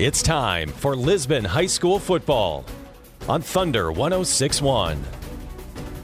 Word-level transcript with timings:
It's 0.00 0.22
time 0.22 0.70
for 0.70 0.96
Lisbon 0.96 1.44
High 1.44 1.66
School 1.66 1.98
football 1.98 2.64
on 3.28 3.42
Thunder 3.42 3.92
1061. 3.92 4.98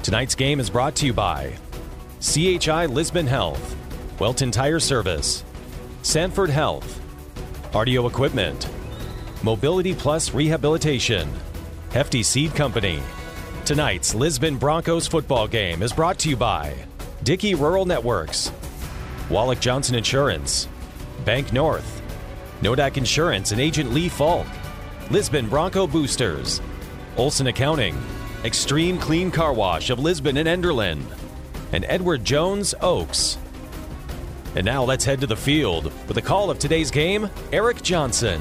Tonight's 0.02 0.34
game 0.34 0.60
is 0.60 0.68
brought 0.68 0.94
to 0.96 1.06
you 1.06 1.14
by 1.14 1.54
CHI 2.20 2.84
Lisbon 2.84 3.26
Health, 3.26 3.74
Welton 4.18 4.50
Tire 4.50 4.80
Service, 4.80 5.44
Sanford 6.02 6.50
Health, 6.50 7.00
Audio 7.74 8.06
Equipment, 8.06 8.68
Mobility 9.42 9.94
Plus 9.94 10.34
Rehabilitation, 10.34 11.32
Hefty 11.90 12.22
Seed 12.22 12.54
Company. 12.54 13.02
Tonight's 13.64 14.14
Lisbon 14.14 14.58
Broncos 14.58 15.06
football 15.06 15.48
game 15.48 15.82
is 15.82 15.94
brought 15.94 16.18
to 16.18 16.28
you 16.28 16.36
by 16.36 16.74
Dickey 17.22 17.54
Rural 17.54 17.86
Networks, 17.86 18.52
Wallach 19.30 19.60
Johnson 19.60 19.94
Insurance, 19.94 20.68
Bank 21.24 21.50
North, 21.54 22.02
Nodak 22.62 22.96
Insurance 22.96 23.52
and 23.52 23.60
Agent 23.60 23.92
Lee 23.92 24.08
Falk, 24.08 24.46
Lisbon 25.10 25.48
Bronco 25.48 25.86
Boosters, 25.86 26.60
Olson 27.16 27.46
Accounting, 27.46 27.96
Extreme 28.44 28.98
Clean 28.98 29.30
Car 29.30 29.52
Wash 29.52 29.90
of 29.90 29.98
Lisbon 29.98 30.36
and 30.36 30.48
Enderlin, 30.48 31.02
and 31.72 31.84
Edward 31.88 32.24
Jones 32.24 32.74
Oaks. 32.80 33.38
And 34.54 34.64
now 34.64 34.84
let's 34.84 35.04
head 35.04 35.20
to 35.20 35.26
the 35.26 35.36
field 35.36 35.84
with 35.84 36.14
the 36.14 36.22
call 36.22 36.50
of 36.50 36.58
today's 36.58 36.90
game, 36.90 37.28
Eric 37.52 37.82
Johnson. 37.82 38.40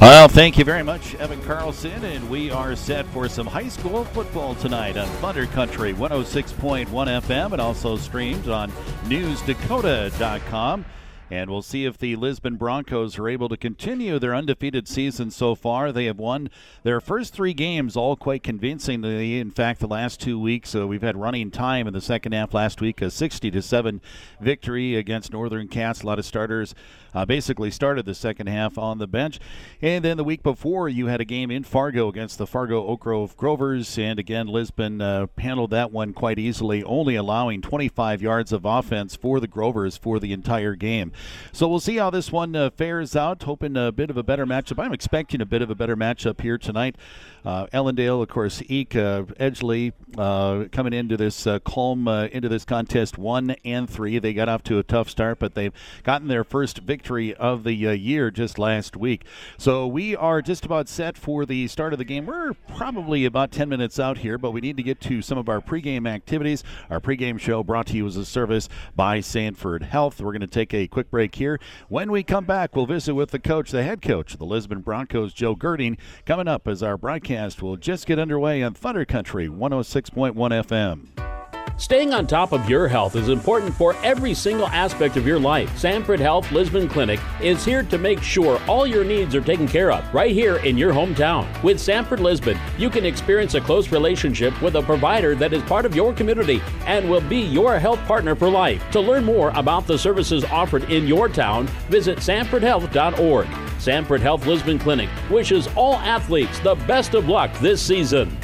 Well, 0.00 0.28
thank 0.28 0.58
you 0.58 0.64
very 0.64 0.82
much, 0.82 1.14
Evan 1.16 1.42
Carlson, 1.42 2.04
and 2.04 2.30
we 2.30 2.50
are 2.50 2.76
set 2.76 3.04
for 3.06 3.28
some 3.28 3.46
high 3.46 3.68
school 3.68 4.04
football 4.04 4.54
tonight 4.54 4.96
on 4.96 5.08
Thunder 5.18 5.46
Country 5.46 5.92
106.1 5.92 6.86
FM 6.86 7.52
and 7.52 7.60
also 7.60 7.96
streamed 7.96 8.48
on 8.48 8.70
newsdakota.com. 9.06 10.84
And 11.30 11.50
we'll 11.50 11.62
see 11.62 11.86
if 11.86 11.96
the 11.96 12.16
Lisbon 12.16 12.56
Broncos 12.56 13.18
are 13.18 13.28
able 13.28 13.48
to 13.48 13.56
continue 13.56 14.18
their 14.18 14.34
undefeated 14.34 14.86
season 14.86 15.30
so 15.30 15.54
far. 15.54 15.90
They 15.90 16.04
have 16.04 16.18
won 16.18 16.50
their 16.82 17.00
first 17.00 17.32
three 17.32 17.54
games 17.54 17.96
all 17.96 18.14
quite 18.14 18.42
convincingly. 18.42 19.40
In 19.40 19.50
fact, 19.50 19.80
the 19.80 19.88
last 19.88 20.20
two 20.20 20.38
weeks, 20.38 20.74
uh, 20.74 20.86
we've 20.86 21.02
had 21.02 21.16
running 21.16 21.50
time 21.50 21.86
in 21.86 21.94
the 21.94 22.00
second 22.00 22.32
half 22.32 22.52
last 22.52 22.80
week, 22.80 23.00
a 23.00 23.10
60 23.10 23.50
to 23.50 23.62
7 23.62 24.00
victory 24.40 24.96
against 24.96 25.32
Northern 25.32 25.66
Cass. 25.66 26.02
A 26.02 26.06
lot 26.06 26.18
of 26.18 26.26
starters 26.26 26.74
uh, 27.14 27.24
basically 27.24 27.70
started 27.70 28.04
the 28.06 28.14
second 28.14 28.48
half 28.48 28.76
on 28.78 28.98
the 28.98 29.06
bench. 29.06 29.38
And 29.80 30.04
then 30.04 30.16
the 30.16 30.24
week 30.24 30.42
before, 30.42 30.88
you 30.88 31.06
had 31.06 31.20
a 31.20 31.24
game 31.24 31.50
in 31.50 31.64
Fargo 31.64 32.08
against 32.08 32.38
the 32.38 32.46
Fargo 32.46 32.86
Oak 32.86 33.00
Grove 33.00 33.36
Grovers. 33.36 33.98
And 33.98 34.18
again, 34.18 34.46
Lisbon 34.46 35.00
uh, 35.00 35.26
handled 35.38 35.70
that 35.70 35.92
one 35.92 36.12
quite 36.12 36.38
easily, 36.38 36.82
only 36.84 37.16
allowing 37.16 37.62
25 37.62 38.22
yards 38.22 38.52
of 38.52 38.64
offense 38.64 39.16
for 39.16 39.40
the 39.40 39.48
Grovers 39.48 39.96
for 39.96 40.18
the 40.18 40.32
entire 40.32 40.74
game. 40.74 41.12
So 41.52 41.68
we'll 41.68 41.80
see 41.80 41.96
how 41.96 42.10
this 42.10 42.32
one 42.32 42.56
uh, 42.56 42.70
fares 42.70 43.14
out. 43.14 43.42
Hoping 43.42 43.76
a 43.76 43.92
bit 43.92 44.10
of 44.10 44.16
a 44.16 44.22
better 44.22 44.46
matchup. 44.46 44.82
I'm 44.82 44.92
expecting 44.92 45.40
a 45.40 45.46
bit 45.46 45.62
of 45.62 45.70
a 45.70 45.74
better 45.74 45.96
matchup 45.96 46.40
here 46.40 46.58
tonight. 46.58 46.96
Uh, 47.44 47.66
Ellendale, 47.74 48.22
of 48.22 48.28
course, 48.28 48.62
Eek, 48.68 48.96
uh, 48.96 49.22
Edgeley 49.38 49.92
uh, 50.16 50.64
coming 50.72 50.94
into 50.94 51.16
this 51.16 51.46
uh, 51.46 51.58
calm 51.58 52.08
uh, 52.08 52.24
into 52.26 52.48
this 52.48 52.64
contest 52.64 53.18
one 53.18 53.54
and 53.66 53.88
three. 53.88 54.18
They 54.18 54.32
got 54.32 54.48
off 54.48 54.62
to 54.64 54.78
a 54.78 54.82
tough 54.82 55.10
start, 55.10 55.38
but 55.38 55.54
they've 55.54 55.72
gotten 56.04 56.28
their 56.28 56.42
first 56.42 56.78
victory 56.78 57.34
of 57.34 57.64
the 57.64 57.86
uh, 57.86 57.90
year 57.90 58.30
just 58.30 58.58
last 58.58 58.96
week. 58.96 59.26
So 59.58 59.86
we 59.86 60.16
are 60.16 60.40
just 60.40 60.64
about 60.64 60.88
set 60.88 61.18
for 61.18 61.44
the 61.44 61.68
start 61.68 61.92
of 61.92 61.98
the 61.98 62.04
game. 62.04 62.24
We're 62.24 62.54
probably 62.54 63.26
about 63.26 63.52
10 63.52 63.68
minutes 63.68 63.98
out 63.98 64.18
here, 64.18 64.38
but 64.38 64.52
we 64.52 64.62
need 64.62 64.78
to 64.78 64.82
get 64.82 65.00
to 65.02 65.20
some 65.20 65.36
of 65.36 65.50
our 65.50 65.60
pregame 65.60 66.08
activities. 66.08 66.64
Our 66.88 67.00
pregame 67.00 67.38
show 67.38 67.62
brought 67.62 67.88
to 67.88 67.96
you 67.96 68.06
as 68.06 68.16
a 68.16 68.24
service 68.24 68.70
by 68.96 69.20
Sanford 69.20 69.82
Health. 69.82 70.18
We're 70.18 70.32
going 70.32 70.40
to 70.40 70.46
take 70.46 70.72
a 70.72 70.88
quick 70.88 71.10
break 71.10 71.34
here. 71.34 71.60
When 71.88 72.10
we 72.10 72.22
come 72.22 72.46
back, 72.46 72.74
we'll 72.74 72.86
visit 72.86 73.14
with 73.14 73.32
the 73.32 73.38
coach, 73.38 73.70
the 73.70 73.82
head 73.82 74.00
coach 74.00 74.32
of 74.32 74.38
the 74.38 74.46
Lisbon 74.46 74.80
Broncos, 74.80 75.34
Joe 75.34 75.54
Girding, 75.54 75.98
coming 76.24 76.48
up 76.48 76.66
as 76.66 76.82
our 76.82 76.96
broadcast 76.96 77.33
broadcast 77.34 77.62
will 77.62 77.76
just 77.76 78.06
get 78.06 78.18
underway 78.18 78.62
on 78.62 78.74
Thunder 78.74 79.04
Country 79.04 79.48
106.1 79.48 80.34
FM. 80.34 81.43
Staying 81.76 82.14
on 82.14 82.24
top 82.28 82.52
of 82.52 82.70
your 82.70 82.86
health 82.86 83.16
is 83.16 83.28
important 83.28 83.74
for 83.74 83.96
every 84.04 84.32
single 84.32 84.68
aspect 84.68 85.16
of 85.16 85.26
your 85.26 85.40
life. 85.40 85.76
Sanford 85.76 86.20
Health 86.20 86.50
Lisbon 86.52 86.88
Clinic 86.88 87.18
is 87.42 87.64
here 87.64 87.82
to 87.82 87.98
make 87.98 88.22
sure 88.22 88.62
all 88.68 88.86
your 88.86 89.02
needs 89.02 89.34
are 89.34 89.40
taken 89.40 89.66
care 89.66 89.90
of 89.90 90.14
right 90.14 90.30
here 90.30 90.56
in 90.58 90.78
your 90.78 90.92
hometown. 90.92 91.44
With 91.64 91.80
Sanford 91.80 92.20
Lisbon, 92.20 92.56
you 92.78 92.88
can 92.88 93.04
experience 93.04 93.54
a 93.54 93.60
close 93.60 93.90
relationship 93.90 94.60
with 94.62 94.76
a 94.76 94.82
provider 94.82 95.34
that 95.34 95.52
is 95.52 95.64
part 95.64 95.84
of 95.84 95.96
your 95.96 96.12
community 96.12 96.62
and 96.86 97.10
will 97.10 97.20
be 97.22 97.40
your 97.40 97.76
health 97.80 97.98
partner 98.06 98.36
for 98.36 98.48
life. 98.48 98.80
To 98.92 99.00
learn 99.00 99.24
more 99.24 99.50
about 99.56 99.88
the 99.88 99.98
services 99.98 100.44
offered 100.44 100.84
in 100.92 101.08
your 101.08 101.28
town, 101.28 101.66
visit 101.88 102.18
sanfordhealth.org. 102.18 103.48
Sanford 103.80 104.20
Health 104.20 104.46
Lisbon 104.46 104.78
Clinic 104.78 105.10
wishes 105.28 105.68
all 105.74 105.96
athletes 105.96 106.60
the 106.60 106.76
best 106.86 107.14
of 107.14 107.28
luck 107.28 107.52
this 107.58 107.82
season. 107.82 108.38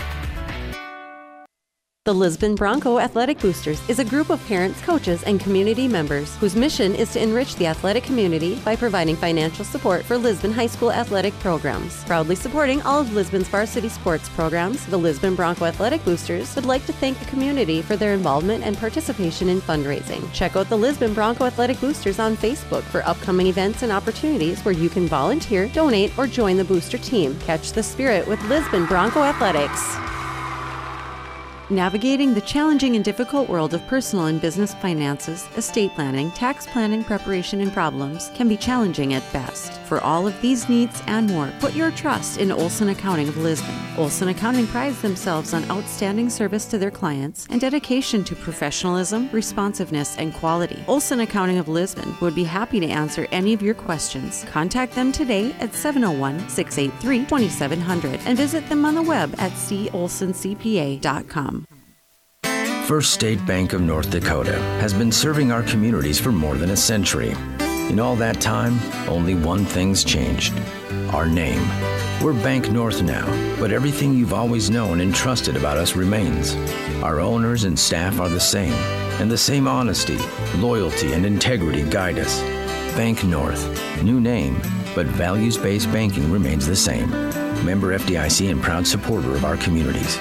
The 2.07 2.15
Lisbon 2.15 2.55
Bronco 2.55 2.99
Athletic 2.99 3.39
Boosters 3.41 3.87
is 3.87 3.99
a 3.99 4.05
group 4.07 4.31
of 4.31 4.43
parents, 4.47 4.81
coaches, 4.81 5.23
and 5.25 5.39
community 5.39 5.87
members 5.87 6.35
whose 6.37 6.57
mission 6.57 6.95
is 6.95 7.13
to 7.13 7.23
enrich 7.23 7.57
the 7.57 7.67
athletic 7.67 8.05
community 8.05 8.55
by 8.65 8.75
providing 8.75 9.17
financial 9.17 9.67
support 9.67 10.03
for 10.07 10.17
Lisbon 10.17 10.51
High 10.51 10.67
School 10.67 10.91
athletic 10.91 11.35
programs. 11.41 12.03
Proudly 12.05 12.37
supporting 12.37 12.81
all 12.83 13.01
of 13.01 13.13
Lisbon's 13.13 13.49
varsity 13.49 13.91
sports 13.91 14.31
programs, 14.31 14.87
the 14.87 14.97
Lisbon 14.97 15.35
Bronco 15.35 15.67
Athletic 15.67 16.03
Boosters 16.07 16.57
would 16.57 16.65
like 16.65 16.87
to 16.87 16.93
thank 16.95 17.19
the 17.19 17.27
community 17.27 17.83
for 17.83 17.97
their 17.97 18.15
involvement 18.15 18.65
and 18.65 18.79
participation 18.79 19.51
in 19.51 19.61
fundraising. 19.61 20.27
Check 20.33 20.57
out 20.57 20.71
the 20.71 20.79
Lisbon 20.79 21.13
Bronco 21.13 21.45
Athletic 21.45 21.79
Boosters 21.83 22.19
on 22.19 22.35
Facebook 22.35 22.83
for 22.85 23.07
upcoming 23.07 23.49
events 23.49 23.83
and 23.83 23.93
opportunities 23.93 24.63
where 24.63 24.73
you 24.73 24.89
can 24.89 25.07
volunteer, 25.07 25.69
donate, 25.69 26.17
or 26.19 26.27
join 26.27 26.57
the 26.57 26.65
booster 26.65 26.97
team. 26.97 27.39
Catch 27.41 27.73
the 27.73 27.83
spirit 27.83 28.27
with 28.27 28.43
Lisbon 28.45 28.87
Bronco 28.87 29.23
Athletics. 29.23 30.20
Navigating 31.71 32.35
the 32.35 32.41
challenging 32.41 32.97
and 32.97 33.05
difficult 33.05 33.49
world 33.49 33.75
of 33.75 33.87
personal 33.87 34.27
and 34.27 34.41
business 34.41 34.75
finances, 34.75 35.47
estate 35.57 35.93
planning, 35.95 36.33
tax 36.33 36.67
planning 36.67 37.05
preparation, 37.05 37.61
and 37.61 37.73
problems 37.73 38.33
can 38.35 38.49
be 38.49 38.57
challenging 38.57 39.15
at 39.15 39.33
best. 39.33 39.80
For 39.91 40.01
all 40.03 40.27
of 40.29 40.41
these 40.41 40.69
needs 40.69 41.03
and 41.09 41.27
more, 41.29 41.53
put 41.59 41.75
your 41.75 41.91
trust 41.91 42.39
in 42.39 42.53
Olson 42.53 42.91
Accounting 42.91 43.27
of 43.27 43.37
Lisbon. 43.39 43.75
Olson 43.99 44.29
Accounting 44.29 44.69
prides 44.69 45.03
themselves 45.03 45.53
on 45.53 45.69
outstanding 45.69 46.31
service 46.31 46.65
to 46.67 46.79
their 46.79 46.93
clients 46.93 47.49
and 47.51 47.61
dedication 47.61 48.23
to 48.23 48.37
professionalism, 48.37 49.29
responsiveness, 49.33 50.17
and 50.17 50.33
quality. 50.33 50.81
Olson 50.87 51.19
Accounting 51.19 51.59
of 51.59 51.67
Lisbon 51.67 52.17
would 52.21 52.37
be 52.37 52.45
happy 52.45 52.79
to 52.79 52.87
answer 52.87 53.27
any 53.33 53.53
of 53.53 53.63
your 53.63 53.75
questions. 53.75 54.45
Contact 54.45 54.95
them 54.95 55.11
today 55.11 55.53
at 55.59 55.75
701 55.75 56.49
683 56.49 57.25
2700 57.25 58.21
and 58.27 58.39
visit 58.39 58.69
them 58.69 58.85
on 58.85 58.95
the 58.95 59.03
web 59.03 59.35
at 59.39 59.51
colsoncpa.com. 59.51 60.07
First 62.87 63.13
State 63.13 63.45
Bank 63.45 63.73
of 63.73 63.81
North 63.81 64.09
Dakota 64.09 64.57
has 64.81 64.95
been 64.95 65.11
serving 65.11 65.51
our 65.51 65.65
communities 65.65 66.21
for 66.21 66.31
more 66.31 66.55
than 66.55 66.71
a 66.71 66.77
century. 66.77 67.35
In 67.91 67.99
all 67.99 68.15
that 68.17 68.41
time, 68.41 68.79
only 69.09 69.35
one 69.35 69.65
thing's 69.65 70.05
changed 70.05 70.55
our 71.11 71.27
name. 71.27 71.61
We're 72.23 72.35
Bank 72.35 72.71
North 72.71 73.03
now, 73.03 73.27
but 73.59 73.73
everything 73.73 74.15
you've 74.15 74.33
always 74.33 74.71
known 74.71 75.01
and 75.01 75.13
trusted 75.13 75.57
about 75.57 75.77
us 75.77 75.97
remains. 75.97 76.55
Our 77.03 77.19
owners 77.19 77.65
and 77.65 77.77
staff 77.77 78.21
are 78.21 78.29
the 78.29 78.39
same, 78.39 78.75
and 79.21 79.29
the 79.29 79.37
same 79.37 79.67
honesty, 79.67 80.19
loyalty, 80.59 81.15
and 81.15 81.27
integrity 81.27 81.83
guide 81.83 82.21
us. 82.21 82.41
Bank 82.95 83.25
North, 83.25 83.67
new 84.05 84.21
name, 84.21 84.61
but 84.95 85.07
values 85.07 85.59
based 85.59 85.91
banking 85.91 86.31
remains 86.31 86.69
the 86.69 86.77
same. 86.77 87.11
Member 87.65 87.99
FDIC 87.99 88.53
and 88.53 88.63
proud 88.63 88.87
supporter 88.87 89.35
of 89.35 89.45
our 89.45 89.57
communities. 89.57 90.17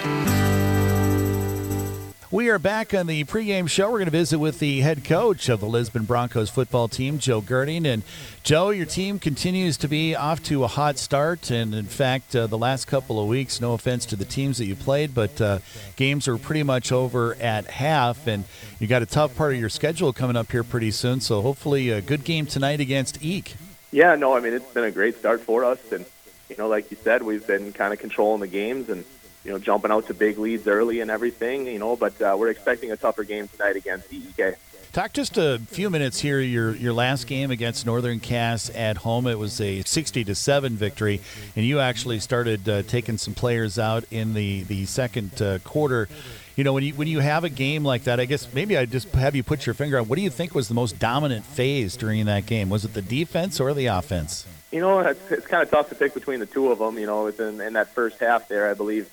We 2.31 2.49
are 2.49 2.59
back 2.59 2.93
on 2.93 3.07
the 3.07 3.23
pregame 3.23 3.67
show. 3.67 3.87
We're 3.87 3.97
going 3.97 4.05
to 4.05 4.11
visit 4.11 4.37
with 4.37 4.59
the 4.59 4.81
head 4.81 5.03
coach 5.03 5.49
of 5.49 5.61
the 5.61 5.65
Lisbon 5.65 6.03
Broncos 6.03 6.51
football 6.51 6.87
team, 6.87 7.17
Joe 7.17 7.41
Girding. 7.41 7.87
And 7.87 8.03
Joe, 8.43 8.69
your 8.69 8.85
team 8.85 9.17
continues 9.17 9.77
to 9.77 9.87
be 9.87 10.15
off 10.15 10.43
to 10.43 10.63
a 10.63 10.67
hot 10.67 10.99
start. 10.99 11.49
And 11.49 11.73
in 11.73 11.87
fact, 11.87 12.35
uh, 12.35 12.45
the 12.45 12.55
last 12.55 12.85
couple 12.85 13.19
of 13.19 13.27
weeks, 13.27 13.59
no 13.59 13.73
offense 13.73 14.05
to 14.05 14.15
the 14.15 14.25
teams 14.25 14.59
that 14.59 14.65
you 14.65 14.75
played, 14.75 15.15
but 15.15 15.41
uh, 15.41 15.57
games 15.95 16.27
are 16.27 16.37
pretty 16.37 16.61
much 16.61 16.91
over 16.91 17.33
at 17.37 17.65
half. 17.65 18.27
And 18.27 18.43
you 18.77 18.85
got 18.85 19.01
a 19.01 19.07
tough 19.07 19.35
part 19.35 19.53
of 19.53 19.59
your 19.59 19.69
schedule 19.69 20.13
coming 20.13 20.35
up 20.35 20.51
here 20.51 20.63
pretty 20.63 20.91
soon. 20.91 21.21
So 21.21 21.41
hopefully, 21.41 21.89
a 21.89 21.99
good 21.99 22.23
game 22.23 22.45
tonight 22.45 22.79
against 22.79 23.23
Eek. 23.23 23.55
Yeah, 23.91 24.13
no, 24.13 24.37
I 24.37 24.39
mean, 24.39 24.53
it's 24.53 24.71
been 24.71 24.83
a 24.83 24.91
great 24.91 25.17
start 25.17 25.41
for 25.41 25.65
us. 25.65 25.79
And, 25.91 26.05
you 26.47 26.57
know, 26.57 26.67
like 26.67 26.91
you 26.91 26.97
said, 27.03 27.23
we've 27.23 27.47
been 27.47 27.73
kind 27.73 27.91
of 27.91 27.97
controlling 27.97 28.41
the 28.41 28.47
games 28.47 28.87
and 28.87 29.03
you 29.43 29.51
know, 29.51 29.59
jumping 29.59 29.91
out 29.91 30.07
to 30.07 30.13
big 30.13 30.37
leads 30.37 30.67
early 30.67 30.99
and 31.01 31.09
everything, 31.09 31.65
you 31.67 31.79
know, 31.79 31.95
but 31.95 32.21
uh, 32.21 32.35
we're 32.37 32.49
expecting 32.49 32.91
a 32.91 32.97
tougher 32.97 33.23
game 33.23 33.47
tonight 33.47 33.75
against 33.75 34.09
EEK. 34.11 34.55
Talk 34.91 35.13
just 35.13 35.37
a 35.37 35.59
few 35.67 35.91
minutes 35.91 36.19
here. 36.19 36.39
Your 36.39 36.75
your 36.75 36.93
last 36.93 37.27
game 37.27 37.51
against 37.51 37.85
Northern 37.85 38.19
Cass 38.19 38.71
at 38.73 38.97
home, 38.97 39.27
it 39.27 39.37
was 39.37 39.61
a 39.61 39.83
sixty 39.83 40.23
to 40.23 40.33
seven 40.33 40.73
victory, 40.73 41.21
and 41.55 41.63
you 41.63 41.79
actually 41.79 42.19
started 42.19 42.67
uh, 42.67 42.81
taking 42.81 43.19
some 43.19 43.35
players 43.35 43.77
out 43.77 44.03
in 44.09 44.33
the 44.33 44.63
the 44.63 44.87
second 44.87 45.39
uh, 45.43 45.59
quarter. 45.59 46.09
You 46.55 46.63
know, 46.63 46.73
when 46.73 46.83
you 46.83 46.95
when 46.95 47.07
you 47.07 47.19
have 47.19 47.43
a 47.43 47.49
game 47.49 47.83
like 47.83 48.05
that, 48.05 48.19
I 48.19 48.25
guess 48.25 48.51
maybe 48.51 48.77
I 48.77 48.85
just 48.85 49.09
have 49.13 49.35
you 49.35 49.43
put 49.43 49.67
your 49.67 49.75
finger 49.75 49.99
on 49.99 50.07
what 50.07 50.15
do 50.15 50.23
you 50.23 50.31
think 50.31 50.55
was 50.55 50.67
the 50.67 50.73
most 50.73 50.97
dominant 50.97 51.45
phase 51.45 51.95
during 51.95 52.25
that 52.25 52.47
game? 52.47 52.71
Was 52.71 52.83
it 52.83 52.95
the 52.95 53.03
defense 53.03 53.59
or 53.59 53.75
the 53.75 53.85
offense? 53.85 54.47
You 54.71 54.79
know, 54.81 54.99
it's, 55.01 55.31
it's 55.31 55.47
kind 55.47 55.61
of 55.61 55.69
tough 55.69 55.89
to 55.89 55.95
pick 55.95 56.15
between 56.15 56.39
the 56.39 56.47
two 56.47 56.71
of 56.71 56.79
them. 56.79 56.97
You 56.97 57.05
know, 57.05 57.25
within 57.25 57.61
in 57.61 57.73
that 57.73 57.93
first 57.93 58.19
half 58.19 58.47
there, 58.47 58.67
I 58.67 58.73
believe 58.73 59.07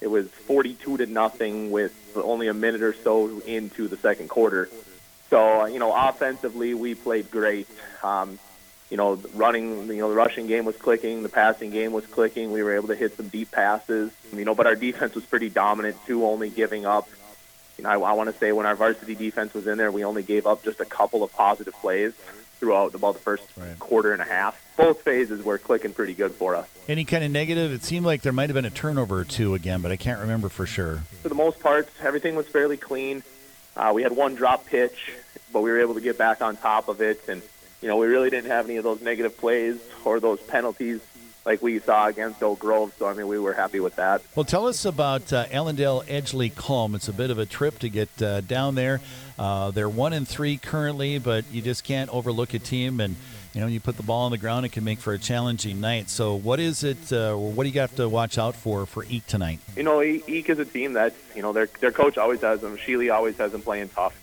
it 0.00 0.08
was 0.08 0.28
42 0.28 0.98
to 0.98 1.06
nothing 1.06 1.70
with 1.70 1.94
only 2.16 2.48
a 2.48 2.54
minute 2.54 2.82
or 2.82 2.94
so 2.94 3.40
into 3.40 3.88
the 3.88 3.96
second 3.96 4.28
quarter. 4.28 4.68
So, 5.28 5.66
you 5.66 5.78
know, 5.78 5.94
offensively, 5.94 6.74
we 6.74 6.94
played 6.94 7.30
great. 7.30 7.68
Um, 8.02 8.38
you 8.90 8.96
know, 8.96 9.14
running, 9.34 9.86
you 9.86 9.98
know, 9.98 10.08
the 10.08 10.16
rushing 10.16 10.48
game 10.48 10.64
was 10.64 10.76
clicking, 10.76 11.22
the 11.22 11.28
passing 11.28 11.70
game 11.70 11.92
was 11.92 12.04
clicking. 12.06 12.50
We 12.50 12.62
were 12.64 12.74
able 12.74 12.88
to 12.88 12.96
hit 12.96 13.16
some 13.16 13.28
deep 13.28 13.52
passes, 13.52 14.10
you 14.32 14.44
know, 14.44 14.54
but 14.54 14.66
our 14.66 14.74
defense 14.74 15.14
was 15.14 15.24
pretty 15.24 15.48
dominant 15.48 15.96
too, 16.06 16.26
only 16.26 16.50
giving 16.50 16.86
up. 16.86 17.08
You 17.78 17.84
know, 17.84 17.90
I, 17.90 18.10
I 18.10 18.12
want 18.14 18.32
to 18.32 18.38
say 18.38 18.50
when 18.50 18.66
our 18.66 18.74
varsity 18.74 19.14
defense 19.14 19.54
was 19.54 19.68
in 19.68 19.78
there, 19.78 19.92
we 19.92 20.04
only 20.04 20.24
gave 20.24 20.46
up 20.46 20.64
just 20.64 20.80
a 20.80 20.84
couple 20.84 21.22
of 21.22 21.32
positive 21.32 21.74
plays 21.74 22.14
throughout 22.60 22.94
about 22.94 23.14
the 23.14 23.20
first 23.20 23.42
right. 23.56 23.76
quarter 23.78 24.12
and 24.12 24.22
a 24.22 24.26
half. 24.26 24.62
Both 24.76 25.00
phases 25.02 25.42
were 25.42 25.58
clicking 25.58 25.92
pretty 25.92 26.14
good 26.14 26.32
for 26.32 26.54
us. 26.54 26.68
Any 26.86 27.04
kind 27.04 27.24
of 27.24 27.30
negative? 27.30 27.72
It 27.72 27.82
seemed 27.82 28.06
like 28.06 28.22
there 28.22 28.32
might 28.32 28.50
have 28.50 28.54
been 28.54 28.66
a 28.66 28.70
turnover 28.70 29.18
or 29.18 29.24
two 29.24 29.54
again, 29.54 29.80
but 29.80 29.90
I 29.90 29.96
can't 29.96 30.20
remember 30.20 30.48
for 30.48 30.66
sure. 30.66 31.02
For 31.22 31.28
the 31.28 31.34
most 31.34 31.58
part, 31.58 31.88
everything 32.00 32.36
was 32.36 32.46
fairly 32.46 32.76
clean. 32.76 33.22
Uh, 33.76 33.92
we 33.94 34.02
had 34.02 34.12
one 34.12 34.34
drop 34.34 34.66
pitch, 34.66 35.12
but 35.52 35.62
we 35.62 35.70
were 35.70 35.80
able 35.80 35.94
to 35.94 36.00
get 36.00 36.18
back 36.18 36.42
on 36.42 36.56
top 36.56 36.88
of 36.88 37.00
it, 37.00 37.28
and 37.28 37.42
you 37.80 37.88
know 37.88 37.96
we 37.96 38.06
really 38.06 38.30
didn't 38.30 38.50
have 38.50 38.66
any 38.66 38.76
of 38.76 38.84
those 38.84 39.00
negative 39.00 39.36
plays 39.38 39.78
or 40.04 40.20
those 40.20 40.40
penalties 40.40 41.00
like 41.44 41.62
we 41.62 41.78
saw 41.78 42.06
against 42.06 42.42
Oak 42.42 42.58
Grove. 42.58 42.92
So 42.98 43.06
I 43.06 43.14
mean, 43.14 43.28
we 43.28 43.38
were 43.38 43.52
happy 43.52 43.80
with 43.80 43.96
that. 43.96 44.22
Well, 44.34 44.44
tell 44.44 44.66
us 44.66 44.84
about 44.84 45.32
uh, 45.32 45.46
Ellendale 45.46 46.04
Edgeley 46.06 46.52
Kulm. 46.52 46.94
It's 46.94 47.08
a 47.08 47.12
bit 47.12 47.30
of 47.30 47.38
a 47.38 47.46
trip 47.46 47.78
to 47.80 47.88
get 47.88 48.22
uh, 48.22 48.40
down 48.42 48.74
there. 48.74 49.00
Uh, 49.38 49.70
they're 49.70 49.88
one 49.88 50.12
and 50.12 50.26
three 50.28 50.56
currently, 50.56 51.18
but 51.18 51.44
you 51.50 51.62
just 51.62 51.84
can't 51.84 52.10
overlook 52.10 52.54
a 52.54 52.58
team 52.58 53.00
and. 53.00 53.16
You 53.52 53.60
know, 53.60 53.66
you 53.66 53.80
put 53.80 53.96
the 53.96 54.04
ball 54.04 54.26
on 54.26 54.30
the 54.30 54.38
ground, 54.38 54.64
it 54.64 54.70
can 54.70 54.84
make 54.84 55.00
for 55.00 55.12
a 55.12 55.18
challenging 55.18 55.80
night. 55.80 56.08
So, 56.08 56.36
what 56.36 56.60
is 56.60 56.84
it? 56.84 57.12
Uh, 57.12 57.34
what 57.34 57.64
do 57.64 57.70
you 57.70 57.80
have 57.80 57.96
to 57.96 58.08
watch 58.08 58.38
out 58.38 58.54
for 58.54 58.86
for 58.86 59.02
Eek 59.02 59.26
tonight? 59.26 59.58
You 59.76 59.82
know, 59.82 60.00
Eek 60.04 60.48
is 60.48 60.60
a 60.60 60.64
team 60.64 60.92
that 60.92 61.14
you 61.34 61.42
know 61.42 61.52
their 61.52 61.66
their 61.80 61.90
coach 61.90 62.16
always 62.16 62.42
has 62.42 62.60
them. 62.60 62.76
Sheely 62.76 63.12
always 63.12 63.36
has 63.38 63.50
them 63.50 63.60
playing 63.60 63.88
tough, 63.88 64.14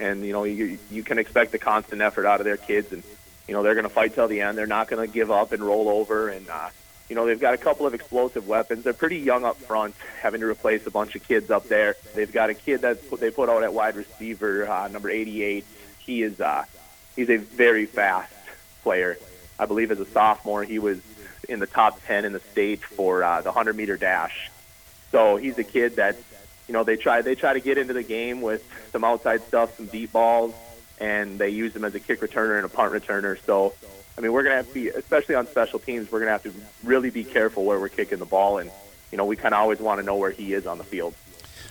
and 0.00 0.26
you 0.26 0.32
know 0.32 0.42
you 0.42 0.80
you 0.90 1.04
can 1.04 1.18
expect 1.18 1.54
a 1.54 1.58
constant 1.58 2.02
effort 2.02 2.26
out 2.26 2.40
of 2.40 2.44
their 2.44 2.56
kids, 2.56 2.92
and 2.92 3.04
you 3.48 3.54
know 3.54 3.62
they're 3.62 3.74
going 3.74 3.84
to 3.84 3.90
fight 3.90 4.14
till 4.14 4.28
the 4.28 4.40
end. 4.40 4.56
They're 4.56 4.66
not 4.66 4.88
going 4.88 5.06
to 5.06 5.12
give 5.12 5.30
up 5.30 5.52
and 5.52 5.62
roll 5.62 5.88
over, 5.88 6.28
and 6.28 6.48
uh, 6.48 6.70
you 7.12 7.16
know, 7.16 7.26
they've 7.26 7.38
got 7.38 7.52
a 7.52 7.58
couple 7.58 7.86
of 7.86 7.92
explosive 7.92 8.48
weapons. 8.48 8.84
They're 8.84 8.94
pretty 8.94 9.18
young 9.18 9.44
up 9.44 9.58
front, 9.58 9.94
having 10.22 10.40
to 10.40 10.46
replace 10.46 10.86
a 10.86 10.90
bunch 10.90 11.14
of 11.14 11.22
kids 11.22 11.50
up 11.50 11.68
there. 11.68 11.94
They've 12.14 12.32
got 12.32 12.48
a 12.48 12.54
kid 12.54 12.80
that 12.80 13.10
they 13.20 13.30
put 13.30 13.50
out 13.50 13.62
at 13.62 13.74
wide 13.74 13.96
receiver, 13.96 14.66
uh, 14.66 14.88
number 14.88 15.10
88. 15.10 15.66
He 15.98 16.22
is 16.22 16.40
uh, 16.40 16.64
he's 17.14 17.28
a 17.28 17.36
very 17.36 17.84
fast 17.84 18.32
player. 18.82 19.18
I 19.58 19.66
believe 19.66 19.90
as 19.90 20.00
a 20.00 20.06
sophomore, 20.06 20.64
he 20.64 20.78
was 20.78 21.02
in 21.48 21.58
the 21.58 21.66
top 21.66 22.00
10 22.06 22.24
in 22.24 22.32
the 22.32 22.40
state 22.40 22.82
for 22.82 23.22
uh, 23.22 23.42
the 23.42 23.50
100 23.50 23.76
meter 23.76 23.98
dash. 23.98 24.50
So 25.10 25.36
he's 25.36 25.58
a 25.58 25.64
kid 25.64 25.96
that, 25.96 26.16
you 26.66 26.72
know, 26.72 26.82
they 26.82 26.96
try 26.96 27.20
they 27.20 27.34
try 27.34 27.52
to 27.52 27.60
get 27.60 27.76
into 27.76 27.92
the 27.92 28.02
game 28.02 28.40
with 28.40 28.66
some 28.90 29.04
outside 29.04 29.42
stuff, 29.42 29.76
some 29.76 29.84
deep 29.84 30.12
balls, 30.12 30.54
and 31.02 31.38
they 31.38 31.50
use 31.50 31.74
him 31.74 31.84
as 31.84 31.94
a 31.94 32.00
kick 32.00 32.20
returner 32.20 32.56
and 32.56 32.64
a 32.64 32.68
punt 32.68 32.92
returner. 32.92 33.36
So 33.44 33.74
I 34.16 34.20
mean, 34.20 34.32
we're 34.32 34.42
going 34.42 34.52
to 34.52 34.56
have 34.58 34.68
to 34.68 34.74
be, 34.74 34.88
especially 34.88 35.34
on 35.34 35.46
special 35.46 35.78
teams, 35.78 36.12
we're 36.12 36.20
going 36.20 36.28
to 36.28 36.32
have 36.32 36.42
to 36.42 36.52
really 36.84 37.10
be 37.10 37.24
careful 37.24 37.64
where 37.64 37.80
we're 37.80 37.88
kicking 37.88 38.18
the 38.18 38.26
ball. 38.26 38.58
And, 38.58 38.70
you 39.10 39.18
know, 39.18 39.24
we 39.24 39.36
kind 39.36 39.54
of 39.54 39.60
always 39.60 39.80
want 39.80 40.00
to 40.00 40.06
know 40.06 40.16
where 40.16 40.30
he 40.30 40.52
is 40.52 40.66
on 40.66 40.78
the 40.78 40.84
field. 40.84 41.14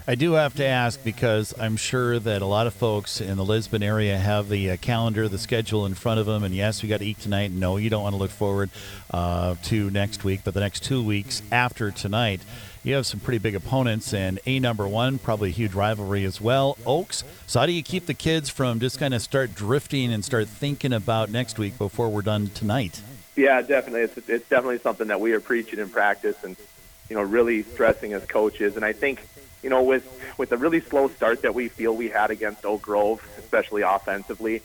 I 0.08 0.16
do 0.16 0.34
have 0.34 0.56
to 0.56 0.66
ask 0.66 1.04
because 1.04 1.54
I'm 1.60 1.78
sure 1.78 2.18
that 2.18 2.42
a 2.42 2.46
lot 2.46 2.66
of 2.66 2.74
folks 2.74 3.22
in 3.22 3.38
the 3.38 3.46
Lisbon 3.46 3.84
area 3.84 4.18
have 4.18 4.50
the 4.50 4.72
uh, 4.72 4.78
calendar, 4.78 5.28
the 5.28 5.38
schedule 5.38 5.86
in 5.86 5.94
front 5.94 6.20
of 6.20 6.26
them. 6.26 6.44
And 6.44 6.56
yes, 6.56 6.82
we 6.82 6.90
got 6.90 7.02
to 7.02 7.06
eat 7.06 7.20
tonight. 7.20 7.52
No, 7.52 7.78
you 7.78 7.92
don't 7.92 8.02
want 8.02 8.14
to 8.14 8.20
look 8.20 8.32
forward 8.32 8.72
uh, 9.12 9.56
to 9.66 9.92
next 9.92 10.24
week, 10.24 10.42
but 10.44 10.56
the 10.56 10.60
next 10.60 10.84
two 10.84 11.04
weeks 11.04 11.44
after 11.52 11.92
tonight 11.92 12.42
you 12.84 12.96
have 12.96 13.06
some 13.06 13.20
pretty 13.20 13.38
big 13.38 13.54
opponents, 13.54 14.14
and 14.14 14.40
a 14.46 14.60
number 14.60 14.88
one, 14.88 15.20
probably 15.20 15.50
a 15.50 15.54
huge 15.54 15.74
rivalry 15.74 16.26
as 16.26 16.42
well. 16.42 16.78
Oaks. 16.86 17.24
So 17.46 17.60
how 17.60 17.66
do 17.68 17.72
you 17.72 17.84
keep 17.84 18.08
the 18.08 18.14
kids 18.14 18.50
from 18.50 18.80
just 18.80 19.00
kind 19.00 19.14
of 19.14 19.22
start 19.22 19.54
drifting 19.54 20.12
and 20.12 20.26
start 20.26 20.48
thinking 20.48 20.94
about 20.94 21.30
next 21.30 21.60
week 21.60 21.78
before 21.78 22.10
we're 22.10 22.24
done 22.24 22.48
tonight? 22.48 23.02
Yeah, 23.36 23.62
definitely. 23.62 24.02
It's 24.02 24.18
it's 24.30 24.50
definitely 24.50 24.80
something 24.80 25.08
that 25.08 25.22
we 25.22 25.34
are 25.34 25.40
preaching 25.40 25.80
in 25.80 25.90
practice, 25.90 26.44
and 26.44 26.56
you 27.10 27.16
know, 27.16 27.22
really 27.22 27.64
stressing 27.64 28.14
as 28.14 28.26
coaches. 28.26 28.76
And 28.76 28.84
I 28.84 28.94
think 28.94 29.22
you 29.62 29.70
know, 29.70 29.84
with 29.84 30.36
with 30.38 30.50
the 30.50 30.58
really 30.58 30.82
slow 30.82 31.08
start 31.10 31.44
that 31.44 31.54
we 31.54 31.68
feel 31.68 31.96
we 31.96 32.10
had 32.10 32.32
against 32.32 32.66
Oak 32.66 32.82
Grove, 32.82 33.22
especially 33.38 33.84
offensively, 33.84 34.64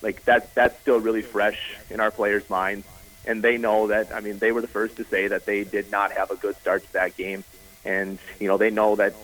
like 0.00 0.24
that 0.24 0.54
that's 0.54 0.80
still 0.80 1.00
really 1.00 1.22
fresh 1.22 1.76
in 1.90 2.00
our 2.00 2.10
players' 2.10 2.48
minds, 2.48 2.86
and 3.26 3.42
they 3.42 3.58
know 3.58 3.88
that. 3.88 4.10
I 4.12 4.20
mean, 4.20 4.38
they 4.38 4.52
were 4.52 4.62
the 4.62 4.68
first 4.68 4.96
to 4.96 5.04
say 5.04 5.28
that 5.28 5.44
they 5.44 5.64
did 5.64 5.90
not 5.90 6.12
have 6.12 6.30
a 6.30 6.36
good 6.36 6.56
start 6.56 6.82
to 6.84 6.92
that 6.94 7.14
game 7.16 7.44
and 7.88 8.18
you 8.38 8.46
know 8.46 8.56
they 8.56 8.70
know 8.70 8.94
that 8.94 9.14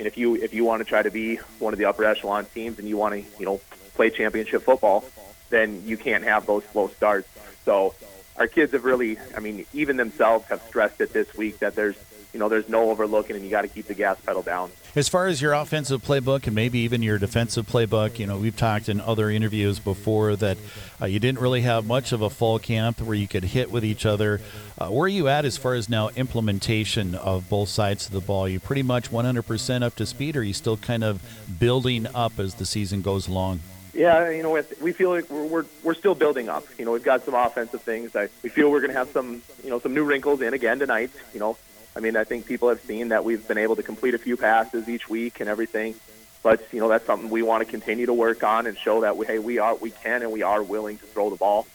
mean, 0.00 0.06
if 0.06 0.16
you 0.16 0.34
if 0.36 0.54
you 0.54 0.64
want 0.64 0.80
to 0.80 0.84
try 0.84 1.02
to 1.02 1.10
be 1.10 1.36
one 1.58 1.74
of 1.74 1.78
the 1.78 1.84
upper 1.84 2.04
echelon 2.04 2.46
teams 2.46 2.78
and 2.78 2.88
you 2.88 2.96
want 2.96 3.14
to 3.14 3.38
you 3.38 3.44
know 3.44 3.60
play 3.94 4.08
championship 4.08 4.62
football, 4.62 5.04
then 5.50 5.82
you 5.84 5.96
can't 5.98 6.24
have 6.24 6.46
those 6.46 6.64
slow 6.72 6.88
starts. 6.88 7.28
So 7.66 7.94
our 8.36 8.46
kids 8.46 8.72
have 8.72 8.84
really, 8.84 9.18
I 9.36 9.40
mean, 9.40 9.66
even 9.74 9.98
themselves 9.98 10.46
have 10.46 10.62
stressed 10.62 11.00
it 11.02 11.12
this 11.12 11.36
week 11.36 11.58
that 11.58 11.74
there's 11.74 11.96
you 12.32 12.38
know, 12.38 12.48
there's 12.48 12.68
no 12.68 12.90
overlooking, 12.90 13.36
and 13.36 13.44
you 13.44 13.50
got 13.50 13.62
to 13.62 13.68
keep 13.68 13.86
the 13.86 13.94
gas 13.94 14.20
pedal 14.20 14.42
down. 14.42 14.70
As 14.96 15.08
far 15.08 15.26
as 15.26 15.40
your 15.40 15.52
offensive 15.52 16.02
playbook 16.02 16.46
and 16.46 16.54
maybe 16.54 16.80
even 16.80 17.02
your 17.02 17.18
defensive 17.18 17.66
playbook, 17.66 18.18
you 18.18 18.26
know, 18.26 18.38
we've 18.38 18.56
talked 18.56 18.88
in 18.88 19.00
other 19.00 19.30
interviews 19.30 19.78
before 19.78 20.34
that 20.36 20.58
uh, 21.00 21.06
you 21.06 21.20
didn't 21.20 21.40
really 21.40 21.60
have 21.62 21.86
much 21.86 22.12
of 22.12 22.22
a 22.22 22.30
fall 22.30 22.58
camp 22.58 23.00
where 23.00 23.14
you 23.14 23.28
could 23.28 23.44
hit 23.44 23.70
with 23.70 23.84
each 23.84 24.04
other. 24.04 24.40
Uh, 24.78 24.88
where 24.88 25.04
are 25.04 25.08
you 25.08 25.28
at 25.28 25.44
as 25.44 25.56
far 25.56 25.74
as 25.74 25.88
now 25.88 26.08
implementation 26.10 27.14
of 27.14 27.48
both 27.48 27.68
sides 27.68 28.06
of 28.06 28.12
the 28.12 28.20
ball? 28.20 28.46
Are 28.46 28.48
you 28.48 28.60
pretty 28.60 28.82
much 28.82 29.10
100% 29.10 29.82
up 29.82 29.94
to 29.96 30.06
speed, 30.06 30.36
or 30.36 30.40
are 30.40 30.42
you 30.42 30.54
still 30.54 30.76
kind 30.76 31.04
of 31.04 31.22
building 31.58 32.06
up 32.14 32.38
as 32.38 32.54
the 32.54 32.66
season 32.66 33.02
goes 33.02 33.28
along? 33.28 33.60
Yeah, 33.92 34.30
you 34.30 34.42
know, 34.42 34.62
we 34.80 34.92
feel 34.92 35.10
like 35.10 35.28
we're, 35.28 35.46
we're 35.46 35.64
we're 35.82 35.94
still 35.94 36.14
building 36.14 36.48
up. 36.48 36.64
You 36.78 36.84
know, 36.84 36.92
we've 36.92 37.02
got 37.02 37.24
some 37.24 37.34
offensive 37.34 37.82
things. 37.82 38.14
I, 38.14 38.28
we 38.42 38.48
feel 38.48 38.70
we're 38.70 38.80
going 38.80 38.92
to 38.92 38.98
have 38.98 39.10
some, 39.10 39.42
you 39.64 39.70
know, 39.70 39.80
some 39.80 39.94
new 39.94 40.04
wrinkles 40.04 40.40
in 40.42 40.54
again 40.54 40.78
tonight. 40.78 41.10
You 41.34 41.40
know, 41.40 41.58
I 41.96 42.00
mean, 42.00 42.16
I 42.16 42.24
think 42.24 42.46
people 42.46 42.68
have 42.68 42.80
seen 42.82 43.08
that 43.08 43.24
we've 43.24 43.46
been 43.46 43.58
able 43.58 43.76
to 43.76 43.82
complete 43.82 44.14
a 44.14 44.18
few 44.18 44.36
passes 44.36 44.88
each 44.88 45.08
week 45.08 45.40
and 45.40 45.48
everything. 45.48 45.94
But 46.42 46.66
you 46.72 46.80
know, 46.80 46.88
that's 46.88 47.04
something 47.06 47.28
we 47.28 47.42
want 47.42 47.64
to 47.64 47.70
continue 47.70 48.06
to 48.06 48.14
work 48.14 48.42
on 48.42 48.66
and 48.66 48.76
show 48.76 49.02
that 49.02 49.16
we, 49.16 49.26
hey, 49.26 49.38
we 49.38 49.58
are 49.58 49.74
we 49.74 49.90
can 49.90 50.22
and 50.22 50.32
we 50.32 50.42
are 50.42 50.62
willing 50.62 50.98
to 50.98 51.06
throw 51.06 51.30
the 51.30 51.36
ball. 51.36 51.66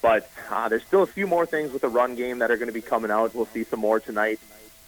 But 0.00 0.30
uh, 0.50 0.68
there's 0.68 0.84
still 0.84 1.02
a 1.02 1.06
few 1.06 1.26
more 1.26 1.46
things 1.46 1.72
with 1.72 1.82
the 1.82 1.88
run 1.88 2.14
game 2.14 2.40
that 2.40 2.50
are 2.50 2.56
going 2.56 2.68
to 2.68 2.74
be 2.74 2.82
coming 2.82 3.10
out. 3.10 3.34
We'll 3.34 3.46
see 3.46 3.64
some 3.64 3.80
more 3.80 4.00
tonight. 4.00 4.38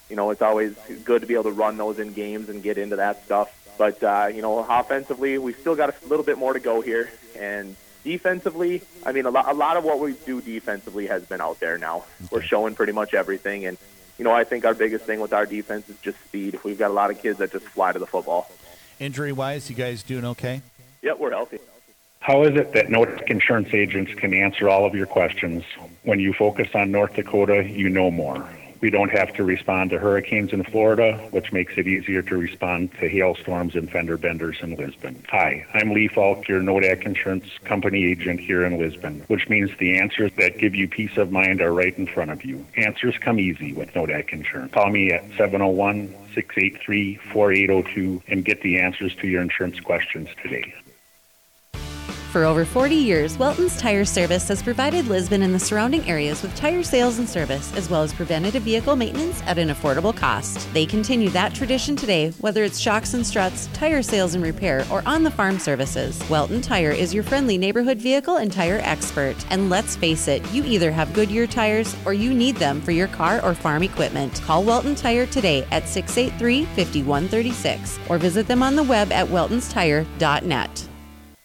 You 0.09 0.17
know, 0.17 0.31
it's 0.31 0.43
always 0.43 0.75
good 1.05 1.23
to 1.23 1.27
be 1.27 1.35
able 1.35 1.45
to 1.45 1.53
run 1.53 1.77
those 1.77 1.99
in 1.99 2.13
games 2.13 2.49
and 2.49 2.63
get 2.63 2.79
into 2.79 2.97
that 2.97 3.25
stuff. 3.25 3.51
But 3.77 4.03
uh, 4.03 4.31
you 4.33 4.41
know, 4.41 4.59
offensively, 4.59 5.37
we 5.39 5.53
still 5.53 5.77
got 5.77 5.91
a 5.91 6.07
little 6.07 6.25
bit 6.25 6.39
more 6.39 6.53
to 6.53 6.61
go 6.61 6.81
here, 6.81 7.11
and 7.39 7.77
defensively, 8.05 8.83
I 9.05 9.13
mean, 9.13 9.27
a 9.27 9.31
lot, 9.31 9.49
a 9.49 9.55
lot 9.55 9.77
of 9.77 9.85
what 9.85 9.99
we 9.99 10.13
do 10.13 10.41
defensively 10.41 11.09
has 11.09 11.27
been 11.27 11.41
out 11.41 11.61
there 11.61 11.77
now. 11.77 11.97
Okay. 11.97 12.29
We're 12.31 12.43
showing 12.43 12.75
pretty 12.75 12.93
much 12.93 13.13
everything, 13.13 13.67
and 13.67 13.77
you 14.19 14.25
know, 14.25 14.33
I 14.33 14.45
think 14.45 14.65
our 14.65 14.75
biggest 14.75 15.05
thing 15.05 15.21
with 15.21 15.33
our 15.33 15.47
defense 15.47 15.89
is 15.89 15.97
just 15.99 16.19
speed. 16.25 16.59
We've 16.65 16.79
got 16.79 16.91
a 16.91 16.95
lot 16.95 17.11
of 17.11 17.21
kids 17.21 17.39
that 17.39 17.53
just 17.53 17.67
fly 17.67 17.93
to 17.93 17.99
the 17.99 18.07
football. 18.07 18.51
Injury 18.99 19.33
wise, 19.33 19.69
you 19.69 19.77
guys 19.77 20.03
doing 20.03 20.25
okay? 20.25 20.63
Yep, 21.03 21.19
we're 21.19 21.31
healthy. 21.31 21.59
How 22.21 22.43
is 22.43 22.57
it 22.57 22.73
that 22.73 22.87
Nodak 22.87 23.31
Insurance 23.31 23.73
agents 23.73 24.13
can 24.15 24.35
answer 24.35 24.69
all 24.69 24.85
of 24.85 24.95
your 24.95 25.07
questions? 25.07 25.65
When 26.03 26.19
you 26.19 26.33
focus 26.33 26.69
on 26.75 26.91
North 26.91 27.15
Dakota, 27.15 27.63
you 27.65 27.89
know 27.89 28.11
more. 28.11 28.49
We 28.81 28.91
don't 28.91 29.11
have 29.11 29.33
to 29.35 29.45
respond 29.45 29.91
to 29.91 29.99
hurricanes 29.99 30.53
in 30.53 30.63
Florida, 30.65 31.17
which 31.31 31.53
makes 31.53 31.75
it 31.77 31.87
easier 31.87 32.23
to 32.23 32.37
respond 32.37 32.93
to 33.01 33.09
hailstorms 33.09 33.75
and 33.75 33.91
fender 33.91 34.19
benders 34.19 34.59
in 34.61 34.77
Lisbon. 34.77 35.25
Hi, 35.31 35.67
I'm 35.73 35.93
Lee 35.93 36.09
Falk, 36.09 36.47
your 36.47 36.61
Nodak 36.61 37.07
Insurance 37.07 37.47
Company 37.65 38.05
agent 38.05 38.41
here 38.41 38.65
in 38.65 38.79
Lisbon, 38.79 39.25
which 39.29 39.49
means 39.49 39.71
the 39.79 39.99
answers 39.99 40.31
that 40.37 40.59
give 40.59 40.75
you 40.75 40.89
peace 40.89 41.17
of 41.17 41.33
mind 41.33 41.63
are 41.63 41.73
right 41.73 41.97
in 41.97 42.07
front 42.07 42.31
of 42.31 42.45
you. 42.45 42.67
Answers 42.77 43.17
come 43.19 43.41
easy 43.41 43.73
with 43.73 43.93
Nodak 43.95 44.33
Insurance. 44.33 44.73
Call 44.73 44.91
me 44.91 45.11
at 45.11 45.23
701 45.39 46.09
683 46.35 47.17
4802 47.33 48.23
and 48.29 48.45
get 48.45 48.61
the 48.61 48.79
answers 48.79 49.15
to 49.17 49.27
your 49.27 49.41
insurance 49.41 49.81
questions 49.81 50.29
today. 50.43 50.75
For 52.37 52.45
over 52.45 52.67
40 52.67 52.95
years, 52.95 53.39
Welton's 53.39 53.79
Tire 53.79 54.05
Service 54.05 54.49
has 54.49 54.63
provided 54.63 55.07
Lisbon 55.07 55.41
and 55.41 55.55
the 55.55 55.59
surrounding 55.59 56.07
areas 56.07 56.43
with 56.43 56.55
tire 56.55 56.83
sales 56.83 57.19
and 57.19 57.27
service, 57.27 57.75
as 57.75 57.89
well 57.89 58.03
as 58.03 58.13
preventative 58.13 58.63
vehicle 58.63 58.95
maintenance 58.95 59.43
at 59.47 59.57
an 59.57 59.71
affordable 59.71 60.15
cost. 60.15 60.71
They 60.75 60.85
continue 60.85 61.31
that 61.31 61.55
tradition 61.55 61.97
today, 61.97 62.33
whether 62.41 62.63
it's 62.63 62.79
shocks 62.79 63.15
and 63.15 63.27
struts, 63.27 63.71
tire 63.73 64.03
sales 64.03 64.35
and 64.35 64.45
repair, 64.45 64.85
or 64.93 65.03
on 65.07 65.23
the 65.23 65.31
farm 65.31 65.59
services. 65.59 66.23
Welton 66.29 66.61
Tire 66.61 66.91
is 66.91 67.15
your 67.15 67.23
friendly 67.23 67.57
neighborhood 67.57 67.97
vehicle 67.97 68.37
and 68.37 68.53
tire 68.53 68.81
expert. 68.83 69.37
And 69.49 69.71
let's 69.71 69.97
face 69.97 70.29
it, 70.29 70.47
you 70.53 70.63
either 70.67 70.93
have 70.93 71.15
Goodyear 71.15 71.47
tires 71.47 71.97
or 72.05 72.13
you 72.13 72.35
need 72.35 72.57
them 72.57 72.83
for 72.83 72.91
your 72.91 73.09
car 73.09 73.43
or 73.43 73.55
farm 73.55 73.83
equipment. 73.83 74.43
Call 74.43 74.63
Welton 74.63 74.95
Tire 74.95 75.25
today 75.25 75.67
at 75.71 75.89
683 75.89 76.67
5136 76.67 77.99
or 78.11 78.19
visit 78.19 78.47
them 78.47 78.63
on 78.63 78.77
the 78.77 78.83
web 78.83 79.11
at 79.11 79.27
weltonstire.net. 79.27 80.87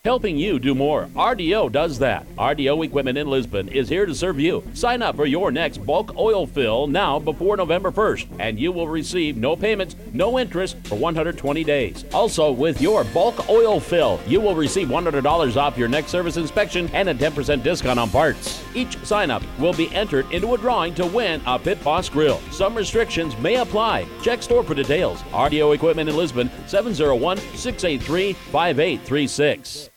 helping 0.04 0.36
you 0.36 0.58
do 0.58 0.74
more. 0.74 1.06
RDO 1.16 1.72
does 1.72 2.00
that. 2.00 2.28
RDO 2.36 2.84
Equipment 2.84 3.20
in 3.20 3.28
Lisbon 3.28 3.68
is 3.68 3.88
here 3.88 4.08
to 4.08 4.16
serve 4.16 4.40
you. 4.40 4.64
Sign 4.74 5.04
up 5.04 5.16
for 5.16 5.28
your 5.28 5.52
next 5.52 5.78
bulk 5.86 6.18
oil 6.18 6.48
fill 6.48 6.88
now 6.88 7.20
before 7.20 7.56
November 7.56 7.92
1st, 7.92 8.26
and 8.40 8.60
you 8.60 8.72
will 8.72 8.88
receive 8.88 9.38
no 9.38 9.56
payments, 9.56 9.96
no 10.12 10.40
interest 10.40 10.76
for 10.86 10.96
120 10.96 11.64
days. 11.64 12.04
Also, 12.16 12.52
with 12.52 12.82
your 12.82 13.04
bulk 13.04 13.48
oil 13.48 13.80
fill, 13.80 14.20
you 14.26 14.42
will 14.42 14.56
receive 14.56 14.88
$100 14.88 15.56
off 15.56 15.78
your 15.78 15.88
next 15.88 16.10
service 16.10 16.36
inspection 16.36 16.90
and 16.94 17.08
a 17.08 17.14
10% 17.14 17.62
discount 17.62 18.00
on 18.00 18.10
parts. 18.10 18.64
Each 18.74 18.98
sign 19.06 19.30
up 19.30 19.44
will 19.60 19.74
be 19.74 19.94
entered 19.94 20.32
into 20.32 20.56
a 20.56 20.58
drawing 20.58 20.96
to 20.96 21.06
win 21.06 21.44
a 21.46 21.60
Pit 21.60 21.84
Boss 21.84 22.10
grill. 22.10 22.40
Some 22.50 22.74
restrictions 22.74 23.38
may 23.38 23.58
apply. 23.58 24.08
Check 24.24 24.42
store 24.42 24.64
for 24.64 24.74
details. 24.74 25.22
RDO 25.32 25.76
Equipment 25.76 26.10
in 26.10 26.18
Lisbon, 26.18 26.50
701 26.66 27.38
683 27.38 28.34
5836. 28.34 29.91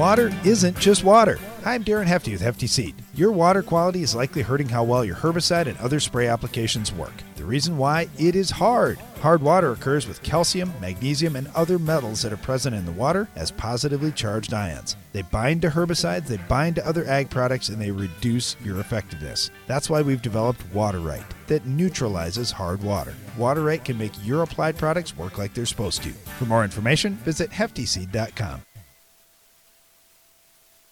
Water 0.00 0.32
isn't 0.46 0.78
just 0.78 1.04
water. 1.04 1.38
I'm 1.62 1.84
Darren 1.84 2.06
Hefty 2.06 2.32
with 2.32 2.40
Hefty 2.40 2.66
Seed. 2.66 2.94
Your 3.12 3.32
water 3.32 3.62
quality 3.62 4.02
is 4.02 4.14
likely 4.14 4.40
hurting 4.40 4.70
how 4.70 4.82
well 4.82 5.04
your 5.04 5.14
herbicide 5.14 5.66
and 5.66 5.76
other 5.76 6.00
spray 6.00 6.26
applications 6.26 6.90
work. 6.90 7.12
The 7.36 7.44
reason 7.44 7.76
why? 7.76 8.08
It 8.18 8.34
is 8.34 8.50
hard. 8.50 8.98
Hard 9.20 9.42
water 9.42 9.72
occurs 9.72 10.08
with 10.08 10.22
calcium, 10.22 10.72
magnesium, 10.80 11.36
and 11.36 11.48
other 11.48 11.78
metals 11.78 12.22
that 12.22 12.32
are 12.32 12.38
present 12.38 12.74
in 12.74 12.86
the 12.86 12.92
water 12.92 13.28
as 13.36 13.50
positively 13.50 14.10
charged 14.10 14.54
ions. 14.54 14.96
They 15.12 15.20
bind 15.20 15.60
to 15.62 15.68
herbicides, 15.68 16.28
they 16.28 16.38
bind 16.48 16.76
to 16.76 16.88
other 16.88 17.06
ag 17.06 17.28
products, 17.28 17.68
and 17.68 17.78
they 17.78 17.90
reduce 17.90 18.56
your 18.64 18.80
effectiveness. 18.80 19.50
That's 19.66 19.90
why 19.90 20.00
we've 20.00 20.22
developed 20.22 20.64
Water 20.72 21.00
Right 21.00 21.26
that 21.48 21.66
neutralizes 21.66 22.50
hard 22.50 22.82
water. 22.82 23.12
Water 23.36 23.64
Right 23.64 23.84
can 23.84 23.98
make 23.98 24.12
your 24.24 24.44
applied 24.44 24.78
products 24.78 25.14
work 25.14 25.36
like 25.36 25.52
they're 25.52 25.66
supposed 25.66 26.02
to. 26.04 26.10
For 26.38 26.46
more 26.46 26.64
information, 26.64 27.16
visit 27.16 27.50
heftyseed.com. 27.50 28.62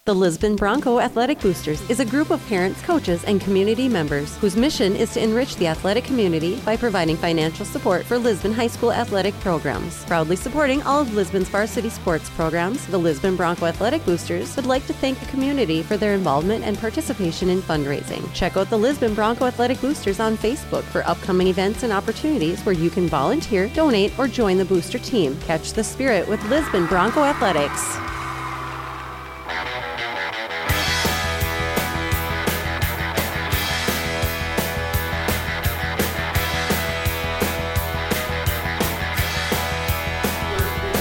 The 0.08 0.14
Lisbon 0.14 0.56
Bronco 0.56 1.00
Athletic 1.00 1.38
Boosters 1.38 1.82
is 1.90 2.00
a 2.00 2.04
group 2.06 2.30
of 2.30 2.42
parents, 2.48 2.80
coaches, 2.80 3.24
and 3.24 3.42
community 3.42 3.90
members 3.90 4.34
whose 4.38 4.56
mission 4.56 4.96
is 4.96 5.12
to 5.12 5.22
enrich 5.22 5.56
the 5.56 5.66
athletic 5.66 6.04
community 6.04 6.58
by 6.64 6.78
providing 6.78 7.14
financial 7.14 7.66
support 7.66 8.06
for 8.06 8.16
Lisbon 8.16 8.54
High 8.54 8.68
School 8.68 8.90
athletic 8.90 9.38
programs. 9.40 10.02
Proudly 10.06 10.34
supporting 10.34 10.80
all 10.84 11.02
of 11.02 11.12
Lisbon's 11.12 11.50
varsity 11.50 11.90
sports 11.90 12.30
programs, 12.30 12.86
the 12.86 12.96
Lisbon 12.96 13.36
Bronco 13.36 13.66
Athletic 13.66 14.02
Boosters 14.06 14.56
would 14.56 14.64
like 14.64 14.86
to 14.86 14.94
thank 14.94 15.20
the 15.20 15.26
community 15.26 15.82
for 15.82 15.98
their 15.98 16.14
involvement 16.14 16.64
and 16.64 16.78
participation 16.78 17.50
in 17.50 17.60
fundraising. 17.60 18.32
Check 18.32 18.56
out 18.56 18.70
the 18.70 18.78
Lisbon 18.78 19.12
Bronco 19.12 19.44
Athletic 19.44 19.78
Boosters 19.82 20.20
on 20.20 20.38
Facebook 20.38 20.84
for 20.84 21.06
upcoming 21.06 21.48
events 21.48 21.82
and 21.82 21.92
opportunities 21.92 22.62
where 22.62 22.74
you 22.74 22.88
can 22.88 23.08
volunteer, 23.08 23.68
donate, 23.74 24.18
or 24.18 24.26
join 24.26 24.56
the 24.56 24.64
booster 24.64 24.98
team. 24.98 25.38
Catch 25.42 25.74
the 25.74 25.84
spirit 25.84 26.26
with 26.26 26.42
Lisbon 26.48 26.86
Bronco 26.86 27.24
Athletics. 27.24 27.98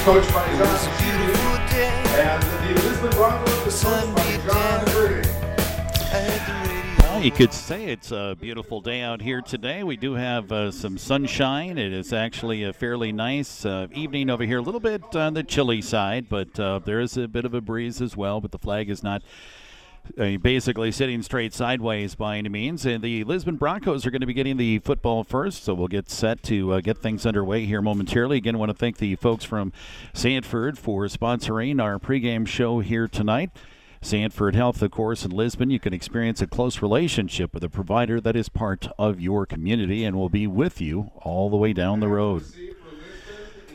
Coached 0.08 0.32
by 0.32 0.46
John 0.56 0.74
and 2.16 2.42
the 2.42 2.82
Lisbon 2.82 3.10
Broncos 3.10 3.84
are 3.84 4.06
coached 4.06 4.46
by 4.46 4.46
John 4.46 4.88
you 7.22 7.32
could 7.32 7.52
say 7.52 7.86
it's 7.86 8.12
a 8.12 8.36
beautiful 8.40 8.80
day 8.80 9.02
out 9.02 9.20
here 9.20 9.42
today. 9.42 9.82
We 9.82 9.96
do 9.96 10.14
have 10.14 10.52
uh, 10.52 10.70
some 10.70 10.96
sunshine. 10.96 11.76
It 11.76 11.92
is 11.92 12.12
actually 12.12 12.62
a 12.62 12.72
fairly 12.72 13.10
nice 13.10 13.66
uh, 13.66 13.88
evening 13.92 14.30
over 14.30 14.44
here. 14.44 14.58
A 14.58 14.62
little 14.62 14.80
bit 14.80 15.16
on 15.16 15.34
the 15.34 15.42
chilly 15.42 15.82
side, 15.82 16.28
but 16.28 16.58
uh, 16.60 16.78
there 16.78 17.00
is 17.00 17.16
a 17.16 17.26
bit 17.26 17.44
of 17.44 17.54
a 17.54 17.60
breeze 17.60 18.00
as 18.00 18.16
well. 18.16 18.40
But 18.40 18.52
the 18.52 18.58
flag 18.58 18.88
is 18.88 19.02
not 19.02 19.22
basically 20.16 20.92
sitting 20.92 21.22
straight 21.22 21.52
sideways 21.52 22.14
by 22.14 22.38
any 22.38 22.48
means. 22.48 22.86
And 22.86 23.02
the 23.02 23.24
Lisbon 23.24 23.56
Broncos 23.56 24.06
are 24.06 24.10
going 24.10 24.20
to 24.20 24.26
be 24.26 24.34
getting 24.34 24.56
the 24.56 24.78
football 24.80 25.24
first, 25.24 25.64
so 25.64 25.74
we'll 25.74 25.88
get 25.88 26.10
set 26.10 26.42
to 26.44 26.74
uh, 26.74 26.80
get 26.80 26.98
things 26.98 27.26
underway 27.26 27.66
here 27.66 27.82
momentarily. 27.82 28.38
Again, 28.38 28.54
I 28.56 28.58
want 28.58 28.70
to 28.70 28.76
thank 28.76 28.98
the 28.98 29.16
folks 29.16 29.44
from 29.44 29.72
Sanford 30.12 30.78
for 30.78 31.04
sponsoring 31.06 31.82
our 31.82 31.98
pregame 31.98 32.46
show 32.46 32.80
here 32.80 33.08
tonight. 33.08 33.50
Sanford 34.00 34.54
Health, 34.54 34.80
of 34.80 34.90
course, 34.92 35.24
in 35.24 35.32
Lisbon, 35.32 35.70
you 35.70 35.80
can 35.80 35.92
experience 35.92 36.40
a 36.40 36.46
close 36.46 36.80
relationship 36.80 37.52
with 37.52 37.64
a 37.64 37.68
provider 37.68 38.20
that 38.20 38.36
is 38.36 38.48
part 38.48 38.88
of 38.98 39.20
your 39.20 39.44
community 39.44 40.04
and 40.04 40.16
will 40.16 40.28
be 40.28 40.46
with 40.46 40.80
you 40.80 41.10
all 41.16 41.50
the 41.50 41.56
way 41.56 41.72
down 41.72 42.00
the 42.00 42.08
road. 42.08 42.44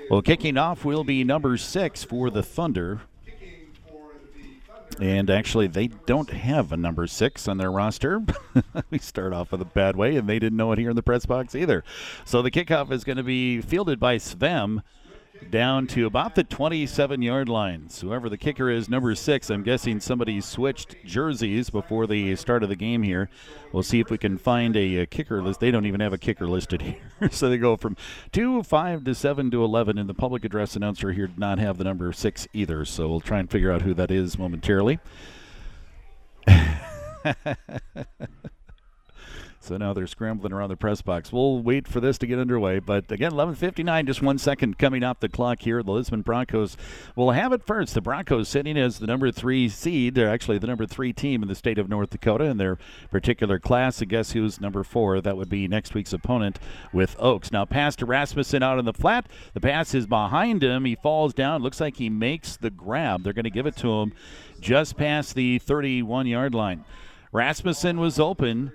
Well, 0.09 0.21
kicking 0.21 0.57
off 0.57 0.85
will 0.85 1.03
be 1.03 1.23
number 1.23 1.57
six 1.57 2.03
for 2.03 2.29
the 2.29 2.43
Thunder, 2.43 3.01
and 4.99 5.29
actually, 5.29 5.67
they 5.67 5.87
don't 5.87 6.29
have 6.29 6.71
a 6.71 6.77
number 6.77 7.07
six 7.07 7.47
on 7.47 7.57
their 7.57 7.71
roster. 7.71 8.21
we 8.89 8.99
start 8.99 9.33
off 9.33 9.51
with 9.51 9.61
a 9.61 9.65
bad 9.65 9.95
way, 9.95 10.15
and 10.15 10.27
they 10.27 10.39
didn't 10.39 10.57
know 10.57 10.71
it 10.71 10.79
here 10.79 10.89
in 10.89 10.95
the 10.95 11.03
press 11.03 11.25
box 11.25 11.55
either. 11.55 11.83
So 12.25 12.41
the 12.41 12.51
kickoff 12.51 12.91
is 12.91 13.03
going 13.03 13.17
to 13.17 13.23
be 13.23 13.61
fielded 13.61 13.99
by 13.99 14.17
Svem 14.17 14.81
down 15.51 15.87
to 15.87 16.05
about 16.05 16.35
the 16.35 16.43
27 16.43 17.21
yard 17.21 17.49
lines. 17.49 18.01
Whoever 18.01 18.29
the 18.29 18.37
kicker 18.37 18.69
is, 18.69 18.89
number 18.89 19.13
six, 19.15 19.49
I'm 19.49 19.63
guessing 19.63 19.99
somebody 19.99 20.41
switched 20.41 20.95
jerseys 21.05 21.69
before 21.69 22.07
the 22.07 22.35
start 22.35 22.63
of 22.63 22.69
the 22.69 22.75
game 22.75 23.03
here. 23.03 23.29
We'll 23.71 23.83
see 23.83 23.99
if 23.99 24.09
we 24.09 24.17
can 24.17 24.37
find 24.37 24.75
a, 24.75 24.97
a 24.97 25.05
kicker 25.05 25.41
list. 25.41 25.59
They 25.59 25.71
don't 25.71 25.85
even 25.85 25.99
have 25.99 26.13
a 26.13 26.17
kicker 26.17 26.47
listed 26.47 26.81
here. 26.81 27.29
so 27.31 27.49
they 27.49 27.57
go 27.57 27.77
from 27.77 27.95
2, 28.31 28.63
5 28.63 29.03
to 29.03 29.15
7 29.15 29.51
to 29.51 29.63
11, 29.63 29.97
and 29.97 30.09
the 30.09 30.13
public 30.13 30.45
address 30.45 30.75
announcer 30.75 31.11
here 31.11 31.27
did 31.27 31.39
not 31.39 31.59
have 31.59 31.77
the 31.77 31.83
number 31.83 32.11
six 32.13 32.47
either. 32.53 32.85
So 32.85 33.07
we'll 33.07 33.19
try 33.19 33.39
and 33.39 33.49
figure 33.49 33.71
out 33.71 33.83
who 33.83 33.93
that 33.93 34.11
is 34.11 34.37
momentarily. 34.37 34.99
So 39.63 39.77
now 39.77 39.93
they're 39.93 40.07
scrambling 40.07 40.51
around 40.51 40.69
the 40.69 40.75
press 40.75 41.01
box. 41.01 41.31
We'll 41.31 41.61
wait 41.61 41.87
for 41.87 42.01
this 42.01 42.17
to 42.17 42.27
get 42.27 42.37
underway. 42.37 42.79
But 42.79 43.09
again, 43.09 43.31
11:59, 43.31 44.05
just 44.05 44.21
one 44.21 44.37
second 44.37 44.77
coming 44.77 45.05
off 45.05 45.21
the 45.21 45.29
clock 45.29 45.61
here. 45.61 45.81
The 45.81 45.91
Lisbon 45.91 46.21
Broncos 46.21 46.75
will 47.15 47.31
have 47.31 47.53
it 47.53 47.65
first. 47.65 47.93
The 47.93 48.01
Broncos 48.01 48.49
sitting 48.49 48.77
as 48.77 48.99
the 48.99 49.07
number 49.07 49.31
three 49.31 49.69
seed. 49.69 50.15
They're 50.15 50.29
actually 50.29 50.57
the 50.57 50.67
number 50.67 50.85
three 50.85 51.13
team 51.13 51.41
in 51.41 51.47
the 51.47 51.55
state 51.55 51.77
of 51.77 51.87
North 51.87 52.09
Dakota 52.09 52.43
in 52.43 52.57
their 52.57 52.77
particular 53.09 53.57
class. 53.57 54.01
And 54.01 54.09
guess 54.09 54.33
who's 54.33 54.59
number 54.59 54.83
four? 54.83 55.21
That 55.21 55.37
would 55.37 55.49
be 55.49 55.69
next 55.69 55.93
week's 55.93 56.11
opponent 56.11 56.59
with 56.91 57.15
Oaks. 57.17 57.49
Now 57.49 57.63
pass 57.63 57.95
to 57.97 58.05
Rasmussen 58.05 58.63
out 58.63 58.79
in 58.79 58.85
the 58.85 58.91
flat. 58.91 59.27
The 59.53 59.61
pass 59.61 59.95
is 59.95 60.07
behind 60.07 60.61
him. 60.61 60.83
He 60.83 60.95
falls 60.95 61.33
down. 61.33 61.63
Looks 61.63 61.79
like 61.79 61.95
he 61.95 62.09
makes 62.09 62.57
the 62.57 62.69
grab. 62.69 63.23
They're 63.23 63.31
going 63.31 63.43
to 63.45 63.49
give 63.49 63.65
it 63.65 63.77
to 63.77 64.01
him 64.01 64.13
just 64.59 64.97
past 64.97 65.35
the 65.35 65.59
31 65.59 66.27
yard 66.27 66.53
line. 66.53 66.83
Rasmussen 67.31 67.99
was 67.99 68.19
open 68.19 68.71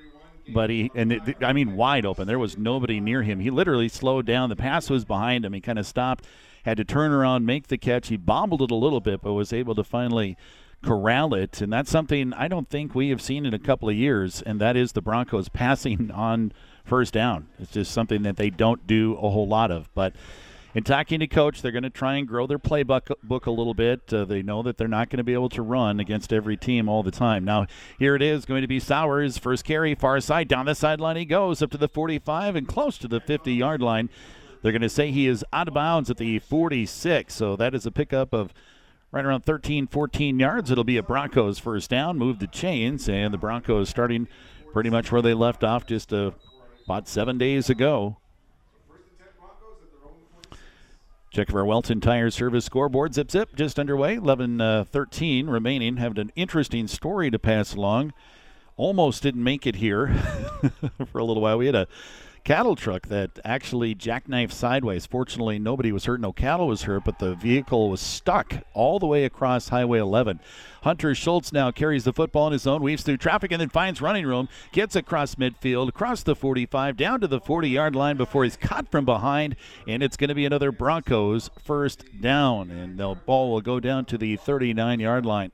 but 0.53 0.71
he 0.71 0.91
and 0.95 1.13
it, 1.13 1.37
I 1.43 1.53
mean 1.53 1.77
wide 1.77 2.07
open. 2.07 2.27
There 2.27 2.39
was 2.39 2.57
nobody 2.57 3.01
near 3.01 3.23
him. 3.23 3.41
He 3.41 3.51
literally 3.51 3.89
slowed 3.89 4.27
down. 4.27 4.49
The 4.49 4.57
pass 4.57 4.91
was 4.91 5.05
behind 5.05 5.45
him. 5.45 5.53
He 5.53 5.61
kind 5.61 5.79
of 5.79 5.87
stopped, 5.87 6.27
had 6.65 6.77
to 6.77 6.85
turn 6.85 7.13
around, 7.13 7.47
make 7.47 7.69
the 7.69 7.79
catch. 7.79 8.09
He 8.09 8.17
bobbled 8.17 8.63
it 8.63 8.71
a 8.71 8.75
little 8.75 9.01
bit, 9.01 9.23
but 9.23 9.33
was 9.33 9.53
able 9.53 9.75
to 9.75 9.85
finally 9.85 10.37
corral 10.83 11.35
it. 11.35 11.61
And 11.61 11.73
that's 11.73 11.91
something 11.91 12.33
I 12.33 12.49
don't 12.49 12.69
think 12.69 12.95
we 12.95 13.11
have 13.11 13.21
seen 13.21 13.47
in 13.47 13.55
a 13.55 13.59
couple 13.59 13.89
of 13.89 13.95
years, 13.95 14.43
and 14.43 14.61
that 14.61 14.77
is 14.77 14.93
the 14.93 15.03
Broncos 15.03 15.49
passing 15.53 16.11
on 16.11 16.53
first 16.85 17.13
down. 17.13 17.49
It's 17.59 17.73
just 17.73 17.93
something 17.93 18.23
that 18.23 18.37
they 18.37 18.51
don't 18.51 18.87
do 18.87 19.15
a 19.15 19.31
whole 19.31 19.49
lot 19.49 19.71
of, 19.71 19.93
but 19.95 20.15
in 20.75 20.85
talking 20.85 21.21
to 21.21 21.27
coach, 21.27 21.63
they're 21.63 21.73
going 21.73 21.83
to 21.83 21.91
try 21.91 22.17
and 22.17 22.29
grow 22.29 22.47
their 22.47 22.59
playbook 22.59 23.11
book 23.23 23.47
a 23.47 23.51
little 23.51 23.75
bit. 23.75 24.13
Uh, 24.13 24.25
they 24.25 24.43
know 24.43 24.63
that 24.63 24.77
they're 24.77 24.87
not 24.87 25.09
going 25.09 25.19
to 25.19 25.25
be 25.25 25.33
able 25.33 25.49
to 25.51 25.63
run 25.63 25.99
against 25.99 26.33
every 26.33 26.57
team 26.57 26.89
all 26.89 27.03
the 27.03 27.11
time. 27.11 27.45
Now, 27.45 27.67
here 27.99 28.15
it 28.15 28.23
is 28.23 28.45
going 28.45 28.63
to 28.63 28.69
be 28.69 28.79
Sowers, 28.79 29.39
first 29.39 29.65
carry, 29.65 29.95
far 29.95 30.21
side, 30.21 30.49
down 30.49 30.67
the 30.67 30.75
sideline 30.75 31.17
he 31.17 31.25
goes, 31.25 31.63
up 31.63 31.71
to 31.71 31.79
the 31.79 31.89
45 31.89 32.57
and 32.57 32.69
close 32.69 32.99
to 32.99 33.09
the 33.09 33.21
50 33.21 33.53
yard 33.53 33.81
line. 33.81 34.11
They're 34.63 34.73
going 34.73 34.83
to 34.83 34.89
say 34.89 35.11
he 35.11 35.27
is 35.27 35.45
out 35.53 35.69
of 35.69 35.75
bounds 35.75 36.11
at 36.11 36.17
the 36.17 36.39
46, 36.41 37.33
so 37.33 37.57
that 37.57 37.75
is 37.75 37.87
a 37.87 37.91
pickup 37.91 38.33
of 38.35 38.53
right 39.11 39.25
around 39.25 39.45
13, 39.45 39.87
14 39.87 40.39
yards. 40.39 40.71
It'll 40.71 40.85
be 40.85 40.97
a 40.97 41.03
Broncos 41.03 41.59
first 41.59 41.91
down, 41.91 42.19
move 42.19 42.41
the 42.41 42.47
chains, 42.47 43.09
and 43.09 43.33
the 43.33 43.39
Broncos 43.39 43.89
starting 43.89 44.29
pretty 44.73 44.91
much 44.91 45.11
where 45.11 45.23
they 45.23 45.35
left 45.35 45.65
off 45.65 45.87
just 45.87 46.13
about 46.13 47.09
seven 47.09 47.39
days 47.39 47.71
ago. 47.71 48.19
Check 51.31 51.51
of 51.51 51.55
our 51.57 51.65
Welton 51.65 52.01
Tire 52.01 52.31
Service 52.31 52.65
scoreboard. 52.65 53.13
Zip 53.13 53.31
zip, 53.31 53.55
just 53.55 53.79
underway. 53.79 54.15
11 54.15 54.63
uh, 54.63 54.85
13 54.85 55.47
remaining. 55.47 55.99
Having 55.99 56.21
an 56.21 56.33
interesting 56.37 56.89
story 56.89 57.31
to 57.31 57.39
pass 57.39 57.75
along. 57.75 58.15
Almost 58.79 59.25
didn't 59.25 59.45
make 59.45 59.67
it 59.67 59.77
here 59.77 60.09
for 61.13 61.19
a 61.19 61.25
little 61.25 61.43
while. 61.43 61.59
We 61.59 61.67
had 61.67 61.75
a 61.75 61.87
cattle 62.45 62.77
truck 62.77 63.09
that 63.09 63.39
actually 63.45 63.95
jackknifed 63.95 64.53
sideways. 64.53 65.05
Fortunately, 65.05 65.59
nobody 65.59 65.93
was 65.93 66.07
hurt, 66.07 66.19
no 66.19 66.33
cattle 66.33 66.67
was 66.67 66.83
hurt, 66.83 67.05
but 67.05 67.19
the 67.19 67.35
vehicle 67.35 67.91
was 67.91 68.01
stuck 68.01 68.55
all 68.73 68.99
the 68.99 69.07
way 69.07 69.25
across 69.25 69.69
Highway 69.69 69.99
11. 69.99 70.41
Hunter 70.89 71.15
Schultz 71.15 71.53
now 71.53 71.71
carries 71.71 72.05
the 72.05 72.15
football 72.15 72.47
in 72.47 72.55
his 72.55 72.67
own, 72.67 72.81
weaves 72.81 73.03
through 73.03 73.19
traffic, 73.19 73.53
and 73.53 73.61
then 73.61 73.69
finds 73.69 74.01
running 74.01 74.25
room, 74.25 74.49
gets 74.73 74.97
across 74.97 75.35
midfield, 75.35 75.91
across 75.91 76.23
the 76.23 76.35
45, 76.35 76.97
down 76.97 77.21
to 77.21 77.27
the 77.27 77.41
40 77.41 77.69
yard 77.69 77.95
line 77.95 78.17
before 78.17 78.43
he's 78.43 78.57
caught 78.57 78.91
from 78.91 79.05
behind, 79.05 79.55
and 79.87 80.03
it's 80.03 80.17
going 80.17 80.29
to 80.29 80.35
be 80.35 80.47
another 80.47 80.73
Broncos 80.73 81.51
first 81.63 82.07
down, 82.23 82.71
and 82.71 82.99
the 82.99 83.15
ball 83.27 83.51
will 83.51 83.61
go 83.61 83.81
down 83.81 84.07
to 84.07 84.17
the 84.17 84.37
39 84.37 84.99
yard 84.99 85.27
line. 85.27 85.53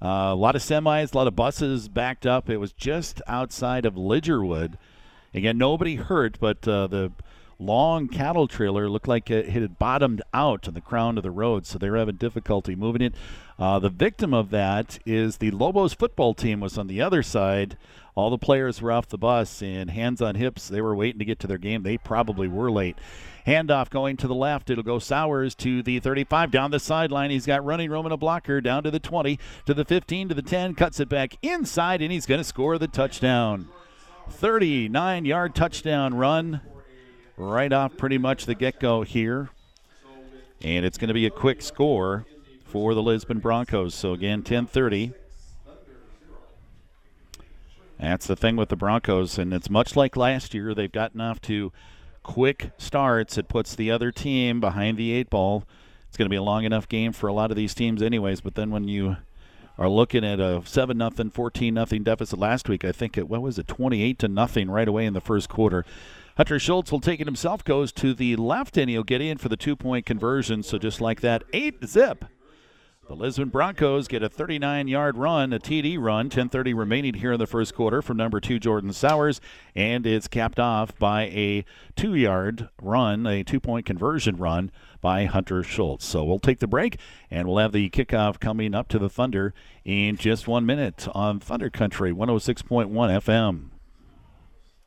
Uh, 0.00 0.30
a 0.30 0.36
lot 0.36 0.54
of 0.54 0.62
semis, 0.62 1.12
a 1.12 1.18
lot 1.18 1.26
of 1.26 1.34
buses 1.34 1.88
backed 1.88 2.24
up. 2.24 2.48
It 2.48 2.58
was 2.58 2.72
just 2.72 3.20
outside 3.26 3.84
of 3.84 3.94
Lidgerwood. 3.94 4.74
Again, 5.34 5.58
nobody 5.58 5.96
hurt, 5.96 6.38
but 6.38 6.68
uh, 6.68 6.86
the 6.86 7.10
long 7.58 8.06
cattle 8.06 8.46
trailer 8.46 8.88
looked 8.88 9.08
like 9.08 9.28
it 9.28 9.48
had 9.48 9.78
bottomed 9.80 10.22
out 10.32 10.68
on 10.68 10.74
the 10.74 10.80
crown 10.80 11.16
of 11.16 11.24
the 11.24 11.32
road, 11.32 11.66
so 11.66 11.78
they 11.78 11.90
were 11.90 11.98
having 11.98 12.14
difficulty 12.14 12.76
moving 12.76 13.02
it. 13.02 13.14
Uh, 13.58 13.78
the 13.78 13.90
victim 13.90 14.32
of 14.32 14.50
that 14.50 14.98
is 15.04 15.36
the 15.36 15.50
Lobos 15.50 15.94
football 15.94 16.34
team 16.34 16.60
was 16.60 16.78
on 16.78 16.86
the 16.86 17.00
other 17.00 17.22
side. 17.22 17.76
All 18.14 18.28
the 18.28 18.38
players 18.38 18.82
were 18.82 18.92
off 18.92 19.08
the 19.08 19.18
bus 19.18 19.62
and 19.62 19.90
hands 19.90 20.20
on 20.20 20.34
hips. 20.34 20.68
They 20.68 20.80
were 20.80 20.94
waiting 20.94 21.18
to 21.18 21.24
get 21.24 21.38
to 21.40 21.46
their 21.46 21.58
game. 21.58 21.82
They 21.82 21.96
probably 21.96 22.48
were 22.48 22.70
late. 22.70 22.98
Handoff 23.46 23.90
going 23.90 24.16
to 24.18 24.28
the 24.28 24.34
left. 24.34 24.70
It'll 24.70 24.84
go 24.84 24.98
Sowers 24.98 25.54
to 25.56 25.82
the 25.82 25.98
35 25.98 26.50
down 26.50 26.70
the 26.70 26.78
sideline. 26.78 27.30
He's 27.30 27.46
got 27.46 27.64
running 27.64 27.90
room 27.90 28.06
and 28.06 28.12
a 28.12 28.16
blocker 28.16 28.60
down 28.60 28.82
to 28.84 28.90
the 28.90 29.00
20, 29.00 29.38
to 29.66 29.74
the 29.74 29.84
15, 29.84 30.28
to 30.28 30.34
the 30.34 30.42
10. 30.42 30.74
Cuts 30.74 31.00
it 31.00 31.08
back 31.08 31.36
inside, 31.42 32.02
and 32.02 32.12
he's 32.12 32.26
going 32.26 32.40
to 32.40 32.44
score 32.44 32.78
the 32.78 32.86
touchdown. 32.86 33.68
39 34.28 35.24
yard 35.24 35.54
touchdown 35.54 36.14
run 36.14 36.60
right 37.36 37.72
off 37.72 37.96
pretty 37.96 38.18
much 38.18 38.46
the 38.46 38.54
get 38.54 38.78
go 38.78 39.02
here. 39.02 39.50
And 40.60 40.84
it's 40.86 40.98
going 40.98 41.08
to 41.08 41.14
be 41.14 41.26
a 41.26 41.30
quick 41.30 41.60
score 41.60 42.24
for 42.72 42.94
the 42.94 43.02
Lisbon 43.02 43.38
Broncos. 43.38 43.94
So 43.94 44.14
again, 44.14 44.38
1030. 44.38 45.12
That's 48.00 48.26
the 48.26 48.34
thing 48.34 48.56
with 48.56 48.70
the 48.70 48.76
Broncos, 48.76 49.38
and 49.38 49.52
it's 49.52 49.68
much 49.68 49.94
like 49.94 50.16
last 50.16 50.54
year. 50.54 50.74
They've 50.74 50.90
gotten 50.90 51.20
off 51.20 51.40
to 51.42 51.70
quick 52.22 52.70
starts. 52.78 53.36
It 53.36 53.46
puts 53.46 53.74
the 53.74 53.90
other 53.90 54.10
team 54.10 54.58
behind 54.58 54.96
the 54.96 55.12
eight 55.12 55.28
ball. 55.28 55.64
It's 56.08 56.16
going 56.16 56.24
to 56.24 56.30
be 56.30 56.36
a 56.36 56.42
long 56.42 56.64
enough 56.64 56.88
game 56.88 57.12
for 57.12 57.26
a 57.26 57.32
lot 57.32 57.50
of 57.50 57.58
these 57.58 57.74
teams, 57.74 58.02
anyways. 58.02 58.40
But 58.40 58.54
then 58.54 58.70
when 58.70 58.88
you 58.88 59.18
are 59.76 59.88
looking 59.88 60.24
at 60.24 60.40
a 60.40 60.62
seven 60.64 60.96
nothing, 60.96 61.28
fourteen 61.28 61.74
nothing 61.74 62.02
deficit 62.02 62.38
last 62.38 62.70
week. 62.70 62.86
I 62.86 62.92
think 62.92 63.18
it 63.18 63.28
what 63.28 63.42
was 63.42 63.58
it, 63.58 63.68
twenty 63.68 64.02
eight 64.02 64.18
to 64.20 64.28
nothing 64.28 64.70
right 64.70 64.88
away 64.88 65.04
in 65.04 65.12
the 65.12 65.20
first 65.20 65.50
quarter. 65.50 65.84
Hunter 66.38 66.58
Schultz 66.58 66.90
will 66.90 67.00
take 67.00 67.20
it 67.20 67.26
himself, 67.26 67.62
goes 67.62 67.92
to 67.92 68.14
the 68.14 68.34
left, 68.36 68.78
and 68.78 68.88
he'll 68.88 69.04
get 69.04 69.20
in 69.20 69.36
for 69.36 69.50
the 69.50 69.56
two 69.58 69.76
point 69.76 70.06
conversion. 70.06 70.62
So 70.62 70.78
just 70.78 71.02
like 71.02 71.20
that, 71.20 71.44
eight 71.52 71.86
zip. 71.86 72.24
The 73.12 73.18
Lisbon 73.18 73.50
Broncos 73.50 74.08
get 74.08 74.22
a 74.22 74.30
39 74.30 74.88
yard 74.88 75.18
run, 75.18 75.52
a 75.52 75.58
TD 75.58 75.98
run, 76.00 76.30
10.30 76.30 76.74
remaining 76.74 77.12
here 77.12 77.34
in 77.34 77.38
the 77.38 77.46
first 77.46 77.74
quarter 77.74 78.00
from 78.00 78.16
number 78.16 78.40
two, 78.40 78.58
Jordan 78.58 78.90
Sowers, 78.90 79.38
and 79.76 80.06
it's 80.06 80.26
capped 80.26 80.58
off 80.58 80.98
by 80.98 81.24
a 81.24 81.66
two 81.94 82.14
yard 82.14 82.70
run, 82.80 83.26
a 83.26 83.44
two 83.44 83.60
point 83.60 83.84
conversion 83.84 84.36
run 84.36 84.70
by 85.02 85.26
Hunter 85.26 85.62
Schultz. 85.62 86.06
So 86.06 86.24
we'll 86.24 86.38
take 86.38 86.60
the 86.60 86.66
break 86.66 86.98
and 87.30 87.46
we'll 87.46 87.58
have 87.58 87.72
the 87.72 87.90
kickoff 87.90 88.40
coming 88.40 88.74
up 88.74 88.88
to 88.88 88.98
the 88.98 89.10
Thunder 89.10 89.52
in 89.84 90.16
just 90.16 90.48
one 90.48 90.64
minute 90.64 91.06
on 91.14 91.38
Thunder 91.38 91.68
Country 91.68 92.12
106.1 92.12 93.68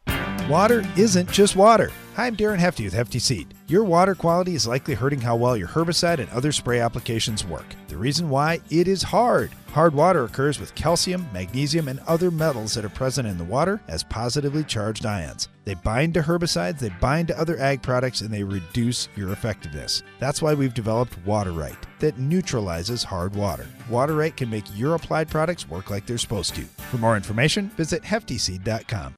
FM. 0.08 0.50
Water 0.50 0.84
isn't 0.98 1.30
just 1.30 1.56
water. 1.56 1.92
Hi, 2.16 2.26
I'm 2.26 2.36
Darren 2.36 2.58
Hefty 2.58 2.86
with 2.86 2.94
Hefty 2.94 3.20
Seed. 3.20 3.55
Your 3.68 3.84
water 3.84 4.14
quality 4.14 4.54
is 4.54 4.68
likely 4.68 4.94
hurting 4.94 5.22
how 5.22 5.36
well 5.36 5.58
your 5.58 5.68
herbicide 5.68 6.20
and 6.20 6.30
other 6.30 6.52
spray 6.52 6.80
applications 6.82 7.44
work. 7.44 7.66
The 7.88 7.98
reason 7.98 8.30
why 8.30 8.60
it 8.70 8.88
is 8.88 9.02
hard. 9.02 9.52
Hard 9.70 9.96
water 9.96 10.24
occurs 10.24 10.60
with 10.60 10.76
calcium, 10.76 11.28
magnesium, 11.34 11.88
and 11.88 12.00
other 12.02 12.30
metals 12.30 12.76
that 12.76 12.86
are 12.86 12.90
present 12.90 13.28
in 13.28 13.40
the 13.40 13.44
water 13.44 13.82
as 13.88 14.04
positively 14.04 14.64
charged 14.64 15.08
ions. 15.08 15.50
They 15.64 15.74
bind 15.74 16.14
to 16.14 16.22
herbicides, 16.22 16.78
they 16.78 16.92
bind 17.02 17.30
to 17.30 17.40
other 17.40 17.58
ag 17.58 17.82
products, 17.82 18.22
and 18.22 18.30
they 18.30 18.44
reduce 18.44 19.10
your 19.16 19.32
effectiveness. 19.32 20.04
That's 20.20 20.44
why 20.44 20.54
we've 20.54 20.76
developed 20.76 21.18
Water 21.26 21.52
Right 21.52 21.76
that 22.00 22.20
neutralizes 22.20 23.04
hard 23.04 23.36
water. 23.36 23.66
Water 23.90 24.14
Right 24.14 24.38
can 24.38 24.50
make 24.52 24.66
your 24.78 24.94
applied 24.94 25.28
products 25.28 25.68
work 25.68 25.90
like 25.90 26.06
they're 26.06 26.20
supposed 26.20 26.54
to. 26.54 26.62
For 26.62 27.00
more 27.00 27.16
information, 27.16 27.70
visit 27.70 28.04
heftyseed.com. 28.04 29.16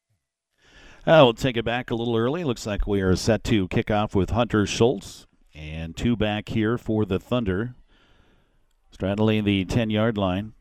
Uh, 1.07 1.23
we'll 1.23 1.33
take 1.33 1.55
it 1.55 1.63
back 1.63 1.89
a 1.89 1.95
little 1.95 2.17
early. 2.17 2.43
Looks 2.43 2.67
like 2.67 2.85
we 2.85 2.99
are 2.99 3.15
set 3.15 3.41
to 3.45 3.69
kick 3.69 3.89
off 3.89 4.13
with 4.13 4.31
Hunter 4.31 4.65
Schultz. 4.65 5.25
And 5.55 5.95
two 5.95 6.17
back 6.17 6.49
here 6.49 6.77
for 6.77 7.05
the 7.05 7.17
Thunder. 7.17 7.75
Straddling 8.91 9.45
the 9.45 9.63
10 9.63 9.89
yard 9.89 10.17
line. 10.17 10.51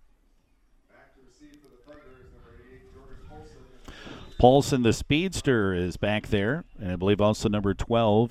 Paulson, 4.39 4.85
the 4.85 4.93
speedster, 4.93 5.75
is 5.75 5.97
back 5.97 6.29
there. 6.29 6.63
And 6.79 6.93
I 6.93 6.97
believe 6.97 7.21
also 7.21 7.49
number 7.49 7.75
12, 7.75 8.31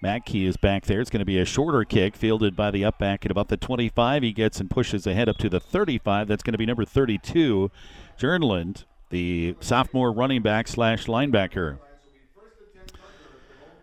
Mackey, 0.00 0.46
is 0.46 0.56
back 0.56 0.86
there. 0.86 1.00
It's 1.00 1.10
going 1.10 1.18
to 1.18 1.26
be 1.26 1.40
a 1.40 1.44
shorter 1.44 1.82
kick 1.84 2.14
fielded 2.14 2.54
by 2.54 2.70
the 2.70 2.84
up 2.84 3.00
back 3.00 3.24
at 3.24 3.32
about 3.32 3.48
the 3.48 3.56
25. 3.56 4.22
He 4.22 4.32
gets 4.32 4.60
and 4.60 4.70
pushes 4.70 5.08
ahead 5.08 5.28
up 5.28 5.38
to 5.38 5.48
the 5.48 5.58
35. 5.58 6.28
That's 6.28 6.44
going 6.44 6.52
to 6.52 6.58
be 6.58 6.66
number 6.66 6.84
32, 6.84 7.68
Jernland 8.16 8.84
the 9.12 9.54
sophomore 9.60 10.10
running 10.10 10.40
back 10.40 10.66
slash 10.66 11.04
linebacker. 11.04 11.78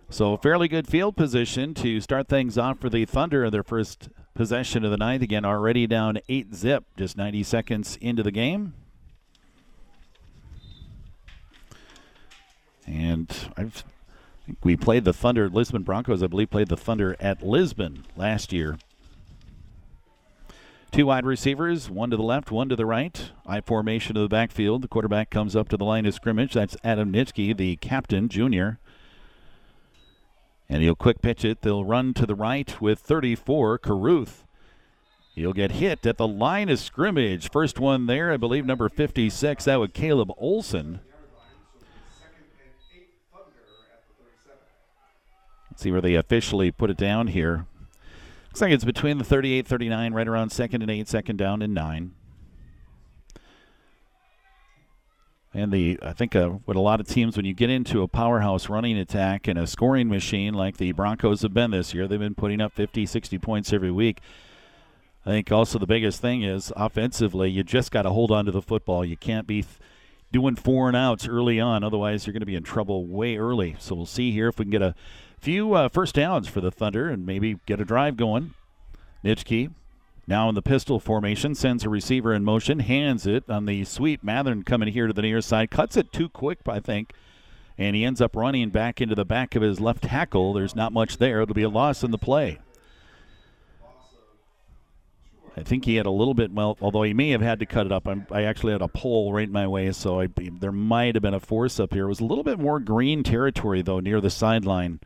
So 0.09 0.35
fairly 0.37 0.67
good 0.67 0.87
field 0.87 1.15
position 1.15 1.75
to 1.75 2.01
start 2.01 2.27
things 2.27 2.57
off 2.57 2.79
for 2.79 2.89
the 2.89 3.05
Thunder 3.05 3.45
in 3.45 3.51
their 3.51 3.63
first 3.63 4.09
possession 4.33 4.83
of 4.83 4.89
the 4.89 4.97
ninth. 4.97 5.21
Again, 5.21 5.45
already 5.45 5.85
down 5.85 6.17
eight 6.27 6.55
zip, 6.55 6.83
just 6.97 7.15
90 7.15 7.43
seconds 7.43 7.95
into 8.01 8.23
the 8.23 8.31
game. 8.31 8.73
And 12.87 13.29
I've, 13.55 13.83
I 14.41 14.45
think 14.47 14.57
we 14.63 14.75
played 14.75 15.05
the 15.05 15.13
Thunder, 15.13 15.47
Lisbon 15.47 15.83
Broncos, 15.83 16.23
I 16.23 16.27
believe, 16.27 16.49
played 16.49 16.69
the 16.69 16.77
Thunder 16.77 17.15
at 17.19 17.43
Lisbon 17.43 18.03
last 18.17 18.51
year. 18.51 18.79
Two 20.91 21.05
wide 21.05 21.25
receivers, 21.25 21.89
one 21.89 22.09
to 22.09 22.17
the 22.17 22.23
left, 22.23 22.51
one 22.51 22.67
to 22.69 22.75
the 22.75 22.85
right. 22.85 23.31
I 23.45 23.61
formation 23.61 24.17
of 24.17 24.23
the 24.23 24.29
backfield. 24.29 24.81
The 24.81 24.87
quarterback 24.87 25.29
comes 25.29 25.55
up 25.55 25.69
to 25.69 25.77
the 25.77 25.85
line 25.85 26.07
of 26.07 26.15
scrimmage. 26.15 26.53
That's 26.53 26.75
Adam 26.83 27.13
Nitschke, 27.13 27.55
the 27.55 27.75
captain, 27.75 28.27
junior. 28.27 28.79
And 30.67 30.81
he'll 30.81 30.95
quick 30.95 31.21
pitch 31.21 31.45
it. 31.45 31.61
They'll 31.61 31.85
run 31.85 32.15
to 32.15 32.25
the 32.25 32.35
right 32.35 32.81
with 32.81 32.99
34, 32.99 33.77
Caruth. 33.77 34.45
He'll 35.35 35.53
get 35.53 35.73
hit 35.73 36.05
at 36.05 36.17
the 36.17 36.27
line 36.27 36.69
of 36.69 36.79
scrimmage. 36.79 37.51
First 37.51 37.79
one 37.79 38.07
there, 38.07 38.31
I 38.31 38.37
believe, 38.37 38.65
number 38.65 38.89
56. 38.89 39.65
That 39.65 39.79
would 39.79 39.93
Caleb 39.93 40.31
Olson. 40.37 41.01
Let's 45.69 45.83
see 45.83 45.91
where 45.91 46.01
they 46.01 46.15
officially 46.15 46.71
put 46.71 46.89
it 46.89 46.97
down 46.97 47.27
here. 47.27 47.67
Looks 48.59 48.67
like 48.67 48.75
it's 48.75 48.83
between 48.83 49.19
the 49.19 49.23
38 49.23 49.65
39, 49.65 50.13
right 50.13 50.27
around 50.27 50.49
second 50.49 50.81
and 50.81 50.91
eight, 50.91 51.07
second 51.07 51.37
down 51.37 51.61
and 51.61 51.73
nine. 51.73 52.11
And 55.53 55.71
the 55.71 55.97
I 56.01 56.11
think 56.11 56.35
uh, 56.35 56.49
what 56.65 56.75
a 56.75 56.81
lot 56.81 56.99
of 56.99 57.07
teams 57.07 57.37
when 57.37 57.45
you 57.45 57.53
get 57.53 57.69
into 57.69 58.01
a 58.01 58.09
powerhouse 58.09 58.67
running 58.67 58.97
attack 58.97 59.47
and 59.47 59.57
a 59.57 59.65
scoring 59.65 60.09
machine 60.09 60.55
like 60.55 60.75
the 60.75 60.91
Broncos 60.91 61.41
have 61.43 61.53
been 61.53 61.71
this 61.71 61.93
year, 61.93 62.05
they've 62.05 62.19
been 62.19 62.35
putting 62.35 62.59
up 62.59 62.73
50, 62.73 63.05
60 63.05 63.37
points 63.37 63.71
every 63.71 63.91
week. 63.91 64.19
I 65.25 65.29
think 65.29 65.49
also 65.53 65.79
the 65.79 65.87
biggest 65.87 66.19
thing 66.19 66.43
is 66.43 66.73
offensively, 66.75 67.49
you 67.49 67.63
just 67.63 67.91
got 67.91 68.01
to 68.01 68.09
hold 68.09 68.29
on 68.29 68.43
to 68.43 68.51
the 68.51 68.61
football. 68.61 69.05
You 69.05 69.15
can't 69.15 69.47
be 69.47 69.61
th- 69.61 69.77
doing 70.33 70.57
four 70.57 70.89
and 70.89 70.97
outs 70.97 71.29
early 71.29 71.61
on, 71.61 71.81
otherwise 71.85 72.27
you're 72.27 72.33
going 72.33 72.41
to 72.41 72.45
be 72.45 72.55
in 72.55 72.63
trouble 72.63 73.07
way 73.07 73.37
early. 73.37 73.77
So 73.79 73.95
we'll 73.95 74.05
see 74.05 74.33
here 74.33 74.49
if 74.49 74.59
we 74.59 74.65
can 74.65 74.71
get 74.71 74.81
a 74.81 74.95
few 75.39 75.73
uh, 75.73 75.89
first 75.89 76.15
downs 76.15 76.47
for 76.47 76.61
the 76.61 76.71
Thunder 76.71 77.09
and 77.09 77.25
maybe 77.25 77.59
get 77.65 77.81
a 77.81 77.85
drive 77.85 78.17
going. 78.17 78.53
Nitschke 79.23 79.71
now 80.29 80.47
in 80.47 80.53
the 80.53 80.61
pistol 80.61 80.99
formation, 80.99 81.55
sends 81.55 81.83
a 81.83 81.89
receiver 81.89 82.35
in 82.35 82.43
motion, 82.43 82.79
hands 82.79 83.25
it 83.25 83.49
on 83.49 83.65
the 83.65 83.83
sweep. 83.83 84.23
Mathern 84.23 84.63
coming 84.63 84.93
here 84.93 85.07
to 85.07 85.13
the 85.13 85.23
near 85.23 85.41
side, 85.41 85.71
cuts 85.71 85.97
it 85.97 86.13
too 86.13 86.29
quick, 86.29 86.59
I 86.67 86.79
think, 86.79 87.13
and 87.79 87.95
he 87.95 88.05
ends 88.05 88.21
up 88.21 88.35
running 88.35 88.69
back 88.69 89.01
into 89.01 89.15
the 89.15 89.25
back 89.25 89.55
of 89.55 89.63
his 89.63 89.79
left 89.79 90.03
tackle. 90.03 90.53
There's 90.53 90.75
not 90.75 90.93
much 90.93 91.17
there. 91.17 91.41
It'll 91.41 91.55
be 91.55 91.63
a 91.63 91.69
loss 91.69 92.03
in 92.03 92.11
the 92.11 92.19
play. 92.19 92.59
I 95.57 95.63
think 95.63 95.85
he 95.85 95.95
had 95.95 96.05
a 96.05 96.11
little 96.11 96.35
bit, 96.35 96.51
well, 96.51 96.77
although 96.79 97.01
he 97.01 97.15
may 97.15 97.31
have 97.31 97.41
had 97.41 97.59
to 97.59 97.65
cut 97.65 97.87
it 97.87 97.91
up. 97.91 98.07
I'm, 98.07 98.27
i 98.29 98.43
actually 98.43 98.73
had 98.73 98.83
a 98.83 98.87
pole 98.87 99.33
right 99.33 99.47
in 99.47 99.51
my 99.51 99.67
way, 99.67 99.91
so 99.91 100.21
I, 100.21 100.27
there 100.37 100.71
might 100.71 101.15
have 101.15 101.23
been 101.23 101.33
a 101.33 101.39
force 101.39 101.79
up 101.79 101.91
here. 101.91 102.05
It 102.05 102.09
was 102.09 102.19
a 102.19 102.25
little 102.25 102.43
bit 102.43 102.59
more 102.59 102.79
green 102.79 103.23
territory, 103.23 103.81
though, 103.81 103.99
near 103.99 104.21
the 104.21 104.29
sideline. 104.29 104.99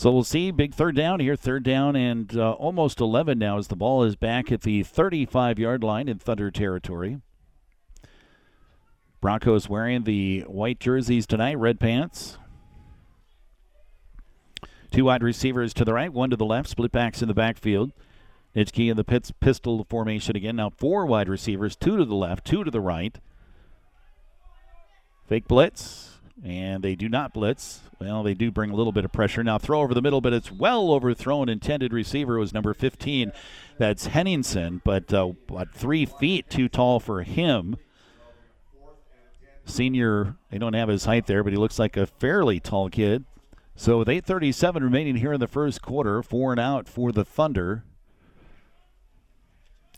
So 0.00 0.10
we'll 0.10 0.24
see. 0.24 0.50
Big 0.50 0.72
third 0.72 0.96
down 0.96 1.20
here. 1.20 1.36
Third 1.36 1.62
down 1.62 1.94
and 1.94 2.34
uh, 2.34 2.52
almost 2.52 3.00
11 3.00 3.38
now 3.38 3.58
as 3.58 3.68
the 3.68 3.76
ball 3.76 4.02
is 4.02 4.16
back 4.16 4.50
at 4.50 4.62
the 4.62 4.82
35 4.82 5.58
yard 5.58 5.84
line 5.84 6.08
in 6.08 6.18
Thunder 6.18 6.50
territory. 6.50 7.20
Broncos 9.20 9.68
wearing 9.68 10.04
the 10.04 10.40
white 10.46 10.80
jerseys 10.80 11.26
tonight, 11.26 11.58
red 11.58 11.78
pants. 11.78 12.38
Two 14.90 15.04
wide 15.04 15.22
receivers 15.22 15.74
to 15.74 15.84
the 15.84 15.92
right, 15.92 16.10
one 16.10 16.30
to 16.30 16.36
the 16.36 16.46
left, 16.46 16.70
split 16.70 16.92
backs 16.92 17.20
in 17.20 17.28
the 17.28 17.34
backfield. 17.34 17.92
Nitschke 18.56 18.90
in 18.90 18.96
the 18.96 19.04
pits, 19.04 19.30
pistol 19.38 19.84
formation 19.84 20.34
again. 20.34 20.56
Now 20.56 20.70
four 20.70 21.04
wide 21.04 21.28
receivers, 21.28 21.76
two 21.76 21.98
to 21.98 22.06
the 22.06 22.14
left, 22.14 22.46
two 22.46 22.64
to 22.64 22.70
the 22.70 22.80
right. 22.80 23.18
Fake 25.28 25.46
blitz, 25.46 26.09
and 26.44 26.82
they 26.82 26.94
do 26.94 27.08
not 27.08 27.34
blitz. 27.34 27.80
Well, 27.98 28.22
they 28.22 28.34
do 28.34 28.50
bring 28.50 28.70
a 28.70 28.74
little 28.74 28.92
bit 28.92 29.04
of 29.04 29.12
pressure. 29.12 29.44
Now 29.44 29.58
throw 29.58 29.80
over 29.82 29.92
the 29.92 30.02
middle, 30.02 30.20
but 30.20 30.32
it's 30.32 30.50
well 30.50 30.90
overthrown. 30.92 31.48
Intended 31.48 31.92
receiver 31.92 32.38
was 32.38 32.54
number 32.54 32.72
15. 32.72 33.32
That's 33.78 34.06
Henningsen, 34.06 34.80
but 34.84 35.12
uh, 35.12 35.32
what, 35.48 35.72
three 35.72 36.06
feet 36.06 36.48
too 36.48 36.68
tall 36.68 37.00
for 37.00 37.22
him. 37.22 37.76
Senior, 39.64 40.36
they 40.50 40.58
don't 40.58 40.72
have 40.72 40.88
his 40.88 41.04
height 41.04 41.26
there, 41.26 41.44
but 41.44 41.52
he 41.52 41.58
looks 41.58 41.78
like 41.78 41.96
a 41.96 42.06
fairly 42.06 42.58
tall 42.58 42.88
kid. 42.88 43.24
So 43.76 43.98
with 43.98 44.08
8:37 44.08 44.82
remaining 44.82 45.16
here 45.16 45.32
in 45.32 45.40
the 45.40 45.46
first 45.46 45.80
quarter, 45.80 46.22
four 46.22 46.52
and 46.52 46.60
out 46.60 46.88
for 46.88 47.12
the 47.12 47.24
Thunder. 47.24 47.84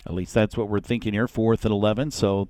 At 0.07 0.15
least 0.15 0.35
that's 0.35 0.57
what 0.57 0.69
we're 0.69 0.81
thinking 0.81 1.15
here. 1.15 1.29
Fourth 1.29 1.65
and 1.65 1.73
11. 1.73 2.11
So 2.11 2.49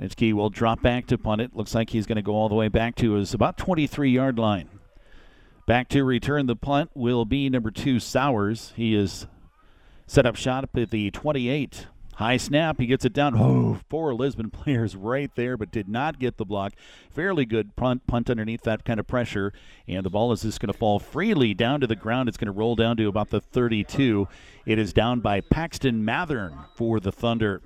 Nitschke 0.00 0.32
will 0.32 0.50
drop 0.50 0.82
back 0.82 1.06
to 1.06 1.18
punt 1.18 1.40
it. 1.40 1.54
Looks 1.54 1.74
like 1.74 1.90
he's 1.90 2.06
going 2.06 2.16
to 2.16 2.22
go 2.22 2.34
all 2.34 2.48
the 2.48 2.54
way 2.54 2.68
back 2.68 2.96
to 2.96 3.12
his 3.12 3.32
about 3.32 3.56
23 3.56 4.10
yard 4.10 4.38
line. 4.38 4.68
Back 5.66 5.88
to 5.90 6.04
return 6.04 6.46
the 6.46 6.56
punt 6.56 6.90
will 6.94 7.24
be 7.24 7.48
number 7.48 7.70
two, 7.70 7.98
Sowers. 7.98 8.72
He 8.76 8.94
is 8.94 9.26
set 10.06 10.26
up 10.26 10.36
shot 10.36 10.64
up 10.64 10.76
at 10.76 10.90
the 10.90 11.10
28. 11.10 11.86
High 12.16 12.36
snap. 12.36 12.78
He 12.78 12.86
gets 12.86 13.04
it 13.04 13.12
down. 13.12 13.34
Oh, 13.36 13.80
four 13.88 14.14
Lisbon 14.14 14.50
players 14.52 14.94
right 14.94 15.30
there, 15.34 15.56
but 15.56 15.72
did 15.72 15.88
not 15.88 16.20
get 16.20 16.36
the 16.36 16.44
block. 16.44 16.74
Fairly 17.10 17.44
good 17.44 17.74
punt, 17.74 18.06
punt 18.06 18.30
underneath 18.30 18.62
that 18.62 18.84
kind 18.84 19.00
of 19.00 19.06
pressure. 19.06 19.52
And 19.88 20.04
the 20.04 20.10
ball 20.10 20.30
is 20.30 20.42
just 20.42 20.60
going 20.60 20.72
to 20.72 20.78
fall 20.78 21.00
freely 21.00 21.54
down 21.54 21.80
to 21.80 21.86
the 21.86 21.96
ground. 21.96 22.28
It's 22.28 22.38
going 22.38 22.46
to 22.46 22.52
roll 22.52 22.76
down 22.76 22.96
to 22.98 23.08
about 23.08 23.30
the 23.30 23.40
32. 23.40 24.28
It 24.64 24.78
is 24.78 24.92
down 24.92 25.20
by 25.20 25.40
Paxton 25.40 26.04
Mathern 26.04 26.66
for 26.76 27.00
the 27.00 27.10
Thunder. 27.10 27.62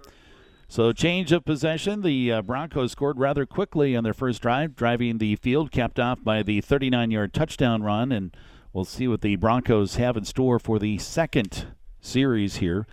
So, 0.70 0.92
change 0.92 1.32
of 1.32 1.46
possession. 1.46 2.02
The 2.02 2.30
uh, 2.30 2.42
Broncos 2.42 2.92
scored 2.92 3.18
rather 3.18 3.46
quickly 3.46 3.96
on 3.96 4.04
their 4.04 4.12
first 4.12 4.42
drive, 4.42 4.76
driving 4.76 5.16
the 5.16 5.36
field, 5.36 5.72
capped 5.72 5.98
off 5.98 6.22
by 6.22 6.42
the 6.42 6.60
39 6.60 7.10
yard 7.10 7.32
touchdown 7.32 7.82
run. 7.82 8.12
And 8.12 8.36
we'll 8.74 8.84
see 8.84 9.08
what 9.08 9.22
the 9.22 9.36
Broncos 9.36 9.96
have 9.96 10.14
in 10.14 10.24
store 10.24 10.58
for 10.58 10.78
the 10.78 10.98
second 10.98 11.68
series 12.02 12.56
here. 12.56 12.86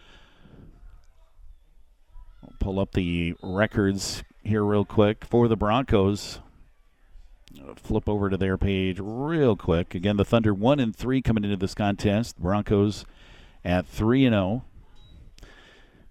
I'll 2.42 2.56
pull 2.62 2.80
up 2.80 2.94
the 2.94 3.36
records 3.44 4.24
here 4.42 4.64
real 4.64 4.86
quick 4.86 5.26
for 5.26 5.50
the 5.50 5.58
Broncos. 5.58 6.40
Flip 7.76 8.08
over 8.08 8.30
to 8.30 8.38
their 8.38 8.58
page 8.58 9.00
real 9.02 9.58
quick. 9.58 9.94
Again, 9.94 10.16
the 10.16 10.26
Thunder 10.26 10.54
one 10.54 10.80
and 10.80 10.96
three 10.96 11.22
coming 11.22 11.44
into 11.44 11.58
this 11.58 11.76
contest. 11.76 12.40
Broncos 12.40 13.06
at 13.66 13.86
three 13.86 14.26
and 14.26 14.34
zero. 14.34 14.64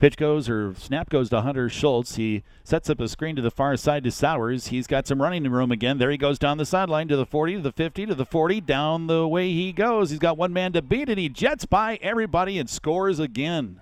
Pitch 0.04 0.18
goes 0.18 0.50
or 0.50 0.74
snap 0.74 1.08
goes 1.08 1.30
to 1.30 1.40
Hunter 1.40 1.70
Schultz. 1.70 2.16
He 2.16 2.42
sets 2.62 2.90
up 2.90 3.00
a 3.00 3.08
screen 3.08 3.36
to 3.36 3.40
the 3.40 3.50
far 3.50 3.74
side 3.74 4.04
to 4.04 4.10
Sowers. 4.10 4.66
He's 4.66 4.86
got 4.86 5.06
some 5.06 5.22
running 5.22 5.50
room 5.50 5.72
again. 5.72 5.96
There 5.96 6.10
he 6.10 6.18
goes 6.18 6.38
down 6.38 6.58
the 6.58 6.66
sideline 6.66 7.08
to 7.08 7.16
the 7.16 7.24
40, 7.24 7.54
to 7.54 7.60
the 7.62 7.72
50, 7.72 8.04
to 8.04 8.14
the 8.14 8.26
40. 8.26 8.60
Down 8.60 9.06
the 9.06 9.26
way 9.26 9.50
he 9.52 9.72
goes. 9.72 10.10
He's 10.10 10.18
got 10.18 10.36
one 10.36 10.52
man 10.52 10.74
to 10.74 10.82
beat, 10.82 11.08
and 11.08 11.18
he 11.18 11.30
jets 11.30 11.64
by 11.64 11.98
everybody 12.02 12.58
and 12.58 12.68
scores 12.68 13.18
again. 13.18 13.80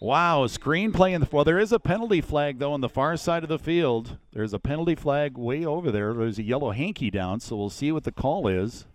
Wow, 0.00 0.48
screen 0.48 0.90
play 0.90 1.12
in 1.12 1.20
the 1.20 1.28
well. 1.30 1.44
There 1.44 1.60
is 1.60 1.70
a 1.70 1.78
penalty 1.78 2.20
flag 2.20 2.58
though 2.58 2.72
on 2.72 2.80
the 2.80 2.88
far 2.88 3.16
side 3.16 3.44
of 3.44 3.48
the 3.48 3.56
field. 3.56 4.18
There's 4.32 4.52
a 4.52 4.58
penalty 4.58 4.96
flag 4.96 5.38
way 5.38 5.64
over 5.64 5.92
there. 5.92 6.12
There's 6.12 6.40
a 6.40 6.42
yellow 6.42 6.72
hanky 6.72 7.08
down, 7.08 7.38
so 7.38 7.54
we'll 7.54 7.70
see 7.70 7.92
what 7.92 8.02
the 8.02 8.10
call 8.10 8.48
is. 8.48 8.86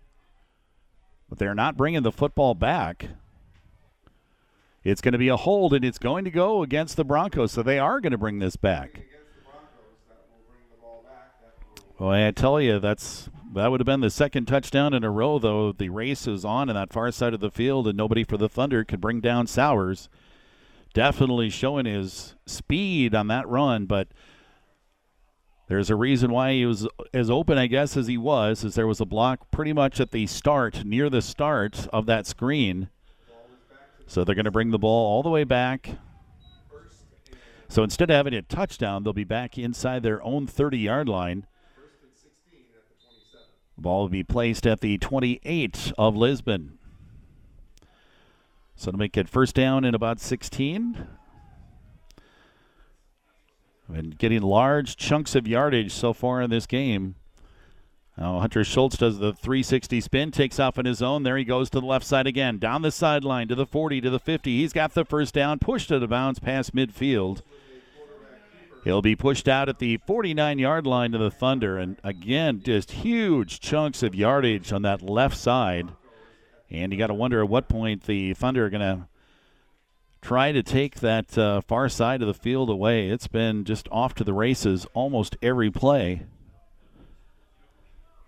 But 1.30 1.38
they're 1.38 1.54
not 1.54 1.78
bringing 1.78 2.02
the 2.02 2.12
football 2.12 2.54
back. 2.54 3.08
It's 4.86 5.00
going 5.00 5.14
to 5.14 5.18
be 5.18 5.26
a 5.26 5.36
hold, 5.36 5.74
and 5.74 5.84
it's 5.84 5.98
going 5.98 6.24
to 6.26 6.30
go 6.30 6.62
against 6.62 6.96
the 6.96 7.04
Broncos, 7.04 7.50
so 7.50 7.62
they 7.64 7.80
are 7.80 8.00
going 8.00 8.12
to 8.12 8.18
bring 8.18 8.38
this 8.38 8.54
back. 8.54 9.02
Well, 11.98 12.10
I 12.10 12.30
tell 12.30 12.60
you, 12.60 12.78
that's 12.78 13.28
that 13.52 13.68
would 13.72 13.80
have 13.80 13.86
been 13.86 14.00
the 14.00 14.10
second 14.10 14.46
touchdown 14.46 14.94
in 14.94 15.02
a 15.02 15.10
row, 15.10 15.40
though. 15.40 15.72
The 15.72 15.88
race 15.88 16.28
is 16.28 16.44
on 16.44 16.68
in 16.68 16.76
that 16.76 16.92
far 16.92 17.10
side 17.10 17.34
of 17.34 17.40
the 17.40 17.50
field, 17.50 17.88
and 17.88 17.96
nobody 17.96 18.22
for 18.22 18.36
the 18.36 18.48
Thunder 18.48 18.84
could 18.84 19.00
bring 19.00 19.20
down 19.20 19.48
Sowers 19.48 20.08
definitely 20.94 21.50
showing 21.50 21.86
his 21.86 22.36
speed 22.46 23.12
on 23.12 23.26
that 23.26 23.48
run, 23.48 23.86
but 23.86 24.06
there's 25.68 25.90
a 25.90 25.96
reason 25.96 26.30
why 26.30 26.52
he 26.52 26.64
was 26.64 26.86
as 27.12 27.28
open, 27.28 27.58
I 27.58 27.66
guess, 27.66 27.96
as 27.96 28.06
he 28.06 28.16
was, 28.16 28.64
as 28.64 28.76
there 28.76 28.86
was 28.86 29.00
a 29.00 29.04
block 29.04 29.50
pretty 29.50 29.72
much 29.72 29.98
at 29.98 30.12
the 30.12 30.28
start, 30.28 30.84
near 30.84 31.10
the 31.10 31.22
start 31.22 31.88
of 31.92 32.06
that 32.06 32.24
screen. 32.24 32.88
So 34.06 34.24
they're 34.24 34.34
going 34.34 34.44
to 34.44 34.50
bring 34.50 34.70
the 34.70 34.78
ball 34.78 35.06
all 35.06 35.22
the 35.22 35.30
way 35.30 35.44
back. 35.44 35.98
So 37.68 37.82
instead 37.82 38.10
of 38.10 38.16
having 38.16 38.34
a 38.34 38.42
touchdown, 38.42 39.02
they'll 39.02 39.12
be 39.12 39.24
back 39.24 39.58
inside 39.58 40.02
their 40.02 40.22
own 40.22 40.46
30 40.46 40.78
yard 40.78 41.08
line. 41.08 41.46
The 43.76 43.82
ball 43.82 44.02
will 44.02 44.08
be 44.08 44.22
placed 44.22 44.66
at 44.66 44.80
the 44.80 44.96
28 44.98 45.92
of 45.98 46.16
Lisbon. 46.16 46.78
So 48.76 48.90
to 48.90 48.96
make 48.96 49.16
it 49.16 49.28
first 49.28 49.54
down 49.54 49.84
in 49.84 49.94
about 49.94 50.20
16. 50.20 51.06
And 53.88 54.18
getting 54.18 54.42
large 54.42 54.96
chunks 54.96 55.34
of 55.34 55.46
yardage 55.46 55.92
so 55.92 56.12
far 56.12 56.42
in 56.42 56.50
this 56.50 56.66
game. 56.66 57.14
Now 58.18 58.38
Hunter 58.38 58.64
Schultz 58.64 58.96
does 58.96 59.18
the 59.18 59.34
360 59.34 60.00
spin, 60.00 60.30
takes 60.30 60.58
off 60.58 60.78
on 60.78 60.86
his 60.86 61.02
own. 61.02 61.22
There 61.22 61.36
he 61.36 61.44
goes 61.44 61.68
to 61.70 61.80
the 61.80 61.86
left 61.86 62.06
side 62.06 62.26
again, 62.26 62.58
down 62.58 62.82
the 62.82 62.90
sideline 62.90 63.48
to 63.48 63.54
the 63.54 63.66
40, 63.66 64.00
to 64.00 64.10
the 64.10 64.18
50. 64.18 64.58
He's 64.58 64.72
got 64.72 64.94
the 64.94 65.04
first 65.04 65.34
down, 65.34 65.58
pushed 65.58 65.92
out 65.92 66.02
of 66.02 66.08
bounds 66.08 66.38
past 66.38 66.74
midfield. 66.74 67.42
He'll 68.84 69.02
be 69.02 69.16
pushed 69.16 69.48
out 69.48 69.68
at 69.68 69.80
the 69.80 69.98
49 70.06 70.58
yard 70.58 70.86
line 70.86 71.12
to 71.12 71.18
the 71.18 71.30
Thunder. 71.30 71.76
And 71.76 71.98
again, 72.04 72.62
just 72.64 72.92
huge 72.92 73.60
chunks 73.60 74.02
of 74.02 74.14
yardage 74.14 74.72
on 74.72 74.82
that 74.82 75.02
left 75.02 75.36
side. 75.36 75.88
And 76.70 76.92
you 76.92 76.98
got 76.98 77.08
to 77.08 77.14
wonder 77.14 77.42
at 77.42 77.48
what 77.48 77.68
point 77.68 78.04
the 78.04 78.32
Thunder 78.34 78.66
are 78.66 78.70
going 78.70 78.80
to 78.80 79.08
try 80.22 80.52
to 80.52 80.62
take 80.62 81.00
that 81.00 81.36
uh, 81.36 81.60
far 81.62 81.88
side 81.88 82.22
of 82.22 82.28
the 82.28 82.34
field 82.34 82.70
away. 82.70 83.08
It's 83.08 83.26
been 83.26 83.64
just 83.64 83.88
off 83.90 84.14
to 84.14 84.24
the 84.24 84.32
races 84.32 84.86
almost 84.94 85.36
every 85.42 85.70
play. 85.70 86.22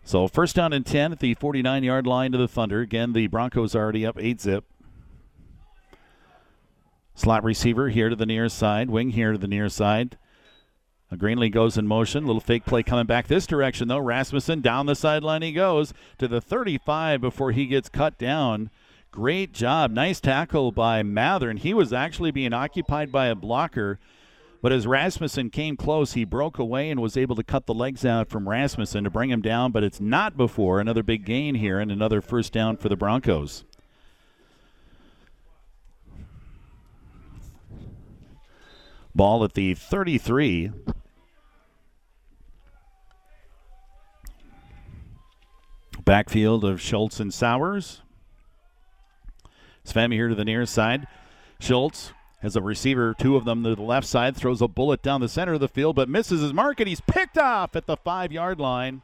So 0.08 0.26
first 0.26 0.56
down 0.56 0.72
and 0.72 0.86
10 0.86 1.12
at 1.12 1.20
the 1.20 1.34
49 1.34 1.84
yard 1.84 2.06
line 2.06 2.32
to 2.32 2.38
the 2.38 2.48
Thunder. 2.48 2.80
Again, 2.80 3.12
the 3.12 3.26
Broncos 3.26 3.74
are 3.74 3.82
already 3.82 4.06
up 4.06 4.16
8 4.18 4.40
zip. 4.40 4.64
Slot 7.14 7.44
receiver 7.44 7.90
here 7.90 8.08
to 8.08 8.16
the 8.16 8.24
near 8.24 8.48
side, 8.48 8.88
wing 8.88 9.10
here 9.10 9.32
to 9.32 9.38
the 9.38 9.46
near 9.46 9.68
side. 9.68 10.16
Greenlee 11.12 11.52
goes 11.52 11.76
in 11.76 11.86
motion. 11.86 12.24
Little 12.24 12.40
fake 12.40 12.64
play 12.64 12.82
coming 12.82 13.04
back 13.04 13.26
this 13.26 13.46
direction, 13.46 13.88
though. 13.88 13.98
Rasmussen 13.98 14.62
down 14.62 14.86
the 14.86 14.94
sideline 14.94 15.42
he 15.42 15.52
goes 15.52 15.92
to 16.16 16.26
the 16.26 16.40
35 16.40 17.20
before 17.20 17.52
he 17.52 17.66
gets 17.66 17.90
cut 17.90 18.16
down. 18.16 18.70
Great 19.10 19.52
job. 19.52 19.90
Nice 19.90 20.20
tackle 20.20 20.72
by 20.72 21.02
Mathern. 21.02 21.58
He 21.58 21.74
was 21.74 21.92
actually 21.92 22.30
being 22.30 22.54
occupied 22.54 23.12
by 23.12 23.26
a 23.26 23.34
blocker, 23.34 23.98
but 24.60 24.72
as 24.72 24.86
Rasmussen 24.86 25.50
came 25.50 25.76
close, 25.76 26.14
he 26.14 26.24
broke 26.24 26.58
away 26.58 26.90
and 26.90 27.00
was 27.00 27.16
able 27.16 27.36
to 27.36 27.44
cut 27.44 27.66
the 27.66 27.74
legs 27.74 28.04
out 28.04 28.28
from 28.28 28.48
Rasmussen 28.48 29.04
to 29.04 29.10
bring 29.10 29.30
him 29.30 29.40
down, 29.40 29.70
but 29.70 29.84
it's 29.84 30.00
not 30.00 30.36
before. 30.36 30.80
Another 30.80 31.02
big 31.02 31.24
gain 31.24 31.54
here 31.54 31.78
and 31.78 31.92
another 31.92 32.20
first 32.20 32.52
down 32.52 32.76
for 32.76 32.88
the 32.88 32.96
Broncos. 32.96 33.64
Ball 39.14 39.44
at 39.44 39.54
the 39.54 39.74
33. 39.74 40.72
Backfield 46.04 46.64
of 46.64 46.80
Schultz 46.80 47.20
and 47.20 47.32
Sowers. 47.32 48.02
Svemi 49.84 50.14
here 50.14 50.28
to 50.28 50.34
the 50.34 50.44
near 50.44 50.66
side. 50.66 51.06
Schultz 51.60 52.12
has 52.40 52.54
a 52.54 52.62
receiver, 52.62 53.14
two 53.18 53.36
of 53.36 53.44
them 53.44 53.64
to 53.64 53.74
the 53.74 53.82
left 53.82 54.06
side, 54.06 54.36
throws 54.36 54.62
a 54.62 54.68
bullet 54.68 55.02
down 55.02 55.20
the 55.20 55.28
center 55.28 55.54
of 55.54 55.60
the 55.60 55.68
field, 55.68 55.96
but 55.96 56.08
misses 56.08 56.40
his 56.40 56.52
mark, 56.52 56.78
and 56.80 56.88
he's 56.88 57.00
picked 57.00 57.36
off 57.36 57.74
at 57.74 57.86
the 57.86 57.96
five 57.96 58.30
yard 58.30 58.60
line. 58.60 59.02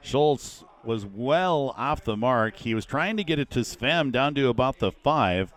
Schultz 0.00 0.64
was 0.84 1.04
well 1.04 1.74
off 1.76 2.04
the 2.04 2.16
mark. 2.16 2.56
He 2.56 2.74
was 2.74 2.86
trying 2.86 3.16
to 3.18 3.24
get 3.24 3.38
it 3.38 3.50
to 3.50 3.60
Svem 3.60 4.10
down 4.10 4.34
to 4.36 4.48
about 4.48 4.78
the 4.78 4.90
five, 4.90 5.52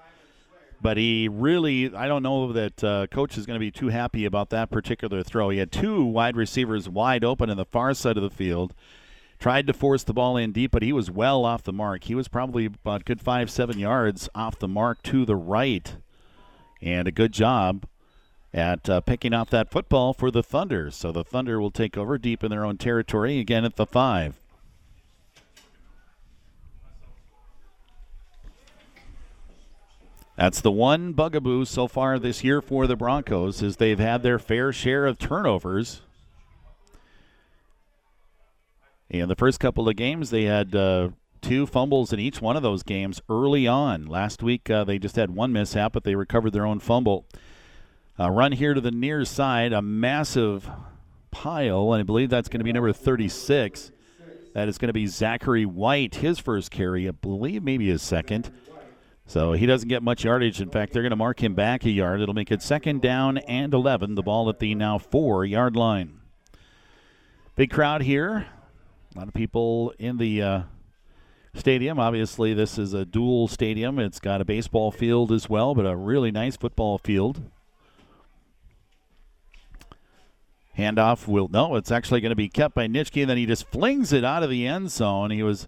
but 0.81 0.97
he 0.97 1.29
really, 1.29 1.93
I 1.95 2.07
don't 2.07 2.23
know 2.23 2.51
that 2.51 2.83
uh, 2.83 3.07
coach 3.07 3.37
is 3.37 3.45
going 3.45 3.55
to 3.55 3.59
be 3.59 3.71
too 3.71 3.89
happy 3.89 4.25
about 4.25 4.49
that 4.49 4.71
particular 4.71 5.23
throw. 5.23 5.49
He 5.49 5.59
had 5.59 5.71
two 5.71 6.03
wide 6.03 6.35
receivers 6.35 6.89
wide 6.89 7.23
open 7.23 7.49
in 7.49 7.57
the 7.57 7.65
far 7.65 7.93
side 7.93 8.17
of 8.17 8.23
the 8.23 8.29
field. 8.29 8.73
Tried 9.41 9.65
to 9.65 9.73
force 9.73 10.03
the 10.03 10.13
ball 10.13 10.37
in 10.37 10.51
deep, 10.51 10.69
but 10.69 10.83
he 10.83 10.93
was 10.93 11.09
well 11.09 11.45
off 11.45 11.63
the 11.63 11.73
mark. 11.73 12.03
He 12.03 12.13
was 12.13 12.27
probably 12.27 12.67
about 12.67 13.05
good 13.05 13.19
five, 13.19 13.49
seven 13.49 13.79
yards 13.79 14.29
off 14.35 14.59
the 14.59 14.67
mark 14.67 15.01
to 15.01 15.25
the 15.25 15.35
right. 15.35 15.95
And 16.79 17.07
a 17.07 17.11
good 17.11 17.31
job 17.31 17.87
at 18.53 18.87
uh, 18.87 19.01
picking 19.01 19.33
off 19.33 19.49
that 19.49 19.71
football 19.71 20.13
for 20.13 20.29
the 20.29 20.43
Thunder. 20.43 20.91
So 20.91 21.11
the 21.11 21.23
Thunder 21.23 21.59
will 21.59 21.71
take 21.71 21.97
over 21.97 22.19
deep 22.19 22.43
in 22.43 22.51
their 22.51 22.63
own 22.63 22.77
territory 22.77 23.39
again 23.39 23.65
at 23.65 23.77
the 23.77 23.87
five. 23.87 24.39
That's 30.35 30.61
the 30.61 30.71
one 30.71 31.13
bugaboo 31.13 31.65
so 31.65 31.87
far 31.87 32.19
this 32.19 32.43
year 32.43 32.61
for 32.61 32.85
the 32.85 32.95
Broncos 32.95 33.63
is 33.63 33.77
they've 33.77 33.97
had 33.97 34.21
their 34.21 34.37
fair 34.37 34.71
share 34.71 35.07
of 35.07 35.17
turnovers. 35.17 36.01
In 39.11 39.27
the 39.27 39.35
first 39.35 39.59
couple 39.59 39.89
of 39.89 39.97
games, 39.97 40.29
they 40.29 40.43
had 40.43 40.73
uh, 40.73 41.09
two 41.41 41.65
fumbles 41.65 42.13
in 42.13 42.19
each 42.21 42.41
one 42.41 42.55
of 42.55 42.63
those 42.63 42.81
games 42.81 43.21
early 43.27 43.67
on. 43.67 44.05
Last 44.05 44.41
week, 44.41 44.69
uh, 44.69 44.85
they 44.85 44.99
just 44.99 45.17
had 45.17 45.31
one 45.31 45.51
mishap, 45.51 45.91
but 45.91 46.05
they 46.05 46.15
recovered 46.15 46.53
their 46.53 46.65
own 46.65 46.79
fumble. 46.79 47.25
A 48.17 48.31
run 48.31 48.53
here 48.53 48.73
to 48.73 48.79
the 48.79 48.89
near 48.89 49.25
side, 49.25 49.73
a 49.73 49.81
massive 49.81 50.69
pile, 51.29 51.91
and 51.91 51.99
I 51.99 52.03
believe 52.03 52.29
that's 52.29 52.47
going 52.47 52.61
to 52.61 52.63
be 52.63 52.71
number 52.71 52.93
36. 52.93 53.91
That 54.53 54.69
is 54.69 54.77
going 54.77 54.87
to 54.87 54.93
be 54.93 55.07
Zachary 55.07 55.65
White, 55.65 56.15
his 56.15 56.39
first 56.39 56.71
carry, 56.71 57.05
I 57.05 57.11
believe 57.11 57.63
maybe 57.63 57.89
his 57.89 58.01
second. 58.01 58.49
So 59.27 59.51
he 59.51 59.65
doesn't 59.65 59.89
get 59.89 60.03
much 60.03 60.23
yardage. 60.23 60.61
In 60.61 60.69
fact, 60.69 60.93
they're 60.93 61.03
going 61.03 61.11
to 61.11 61.17
mark 61.17 61.43
him 61.43 61.53
back 61.53 61.83
a 61.83 61.89
yard. 61.89 62.21
It'll 62.21 62.33
make 62.33 62.51
it 62.51 62.61
second 62.61 63.01
down 63.01 63.39
and 63.39 63.73
11. 63.73 64.15
The 64.15 64.21
ball 64.21 64.47
at 64.47 64.59
the 64.59 64.73
now 64.73 64.97
four 64.97 65.43
yard 65.43 65.75
line. 65.75 66.21
Big 67.57 67.71
crowd 67.71 68.03
here. 68.03 68.47
A 69.13 69.19
lot 69.19 69.27
of 69.27 69.33
people 69.33 69.93
in 69.99 70.17
the 70.17 70.41
uh, 70.41 70.61
stadium. 71.53 71.99
Obviously, 71.99 72.53
this 72.53 72.77
is 72.77 72.93
a 72.93 73.05
dual 73.05 73.47
stadium. 73.47 73.99
It's 73.99 74.19
got 74.19 74.41
a 74.41 74.45
baseball 74.45 74.91
field 74.91 75.31
as 75.31 75.49
well, 75.49 75.75
but 75.75 75.85
a 75.85 75.95
really 75.95 76.31
nice 76.31 76.55
football 76.55 76.97
field. 76.97 77.41
Handoff 80.77 81.27
will 81.27 81.49
no, 81.49 81.75
it's 81.75 81.91
actually 81.91 82.21
going 82.21 82.29
to 82.29 82.35
be 82.35 82.47
kept 82.47 82.73
by 82.73 82.87
Nitschke, 82.87 83.21
and 83.21 83.29
then 83.29 83.37
he 83.37 83.45
just 83.45 83.69
flings 83.69 84.13
it 84.13 84.23
out 84.23 84.43
of 84.43 84.49
the 84.49 84.65
end 84.65 84.89
zone. 84.89 85.29
He 85.29 85.43
was 85.43 85.67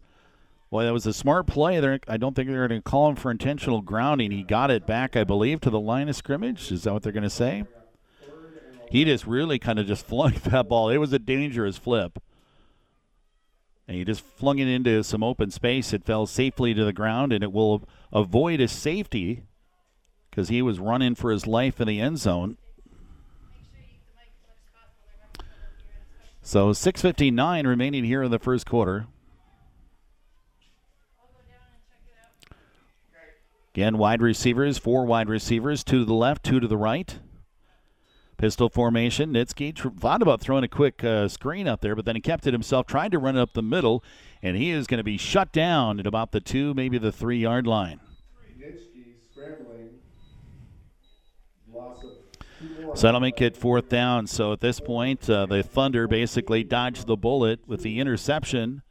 well, 0.72 0.86
that 0.86 0.94
was 0.94 1.06
a 1.06 1.14
smart 1.14 1.46
play. 1.46 1.80
There, 1.80 2.00
I 2.08 2.18
don't 2.18 2.36
think 2.36 2.50
they're 2.50 2.68
going 2.68 2.82
to 2.82 2.90
call 2.90 3.10
him 3.10 3.16
for 3.16 3.30
intentional 3.30 3.82
grounding. 3.82 4.32
He 4.32 4.42
got 4.42 4.72
it 4.72 4.88
back, 4.88 5.16
I 5.16 5.24
believe, 5.24 5.62
to 5.62 5.70
the 5.70 5.80
line 5.80 6.10
of 6.10 6.16
scrimmage. 6.16 6.72
Is 6.72 6.84
that 6.84 6.94
what 6.94 7.04
they're 7.04 7.12
going 7.12 7.22
to 7.24 7.30
say? 7.30 7.66
He 8.90 9.06
just 9.06 9.28
really 9.28 9.60
kind 9.60 9.78
of 9.78 9.86
just 9.86 10.06
flung 10.08 10.34
that 10.46 10.70
ball. 10.70 10.90
It 10.90 10.98
was 10.98 11.14
a 11.14 11.20
dangerous 11.20 11.78
flip. 11.78 12.18
And 13.88 13.98
he 13.98 14.06
just 14.06 14.22
flung 14.22 14.60
it 14.60 14.68
into 14.68 15.04
some 15.04 15.24
open 15.24 15.52
space. 15.52 15.94
It 15.94 16.06
fell 16.06 16.26
safely 16.26 16.74
to 16.74 16.86
the 16.86 16.94
ground, 16.94 17.34
and 17.34 17.44
it 17.44 17.52
will 17.52 17.84
avoid 18.12 18.62
a 18.62 18.68
safety 18.68 19.44
because 20.30 20.50
he 20.50 20.62
was 20.62 20.80
running 20.80 21.16
for 21.16 21.32
his 21.32 21.46
life 21.46 21.82
in 21.82 21.88
the 21.88 22.00
end 22.00 22.18
zone. 22.18 22.58
So 26.42 26.74
6:59 26.74 27.66
remaining 27.66 28.04
here 28.04 28.24
in 28.24 28.32
the 28.32 28.40
first 28.40 28.66
quarter. 28.66 29.08
Again, 33.74 33.98
wide 33.98 34.22
receivers, 34.22 34.78
four 34.78 35.06
wide 35.06 35.30
receivers, 35.30 35.84
two 35.84 36.00
to 36.00 36.06
the 36.06 36.14
left, 36.14 36.44
two 36.44 36.60
to 36.60 36.68
the 36.68 36.78
right. 36.78 37.18
Pistol 38.44 38.68
formation. 38.68 39.32
Nitschke 39.32 40.02
thought 40.02 40.22
about 40.22 40.42
throwing 40.42 40.66
a 40.66 40.68
quick 40.68 41.02
uh, 41.02 41.30
screen 41.30 41.66
up 41.66 41.80
there, 41.80 41.96
but 41.96 42.04
then 42.04 42.16
he 42.16 42.20
kept 42.20 42.46
it 42.46 42.52
himself, 42.52 42.86
tried 42.86 43.14
to 43.14 43.18
run 43.18 43.38
it 43.38 43.42
up 43.42 43.54
the 43.54 43.62
middle, 43.62 44.04
and 44.42 44.58
he 44.58 44.70
is 44.70 44.86
going 44.86 44.98
to 44.98 45.04
be 45.04 45.16
shut 45.16 45.54
down 45.54 45.98
at 45.98 46.06
about 46.06 46.34
the 46.34 46.42
two, 46.42 46.74
maybe 46.74 46.98
the 46.98 47.14
three 47.14 47.38
yard 47.38 47.66
line. 47.66 48.02
So 52.96 53.02
that'll 53.08 53.22
make 53.22 53.40
it 53.40 53.56
fourth 53.56 53.88
down. 53.88 54.28
So 54.28 54.52
at 54.52 54.60
this 54.60 54.82
point, 54.82 55.30
uh, 55.30 55.46
the 55.46 55.64
Thunder 55.64 56.06
basically 56.10 56.66
dodged 56.66 57.08
the 57.08 57.16
bullet 57.16 57.62
with 57.66 57.82
the 57.82 58.02
interception. 58.02 58.82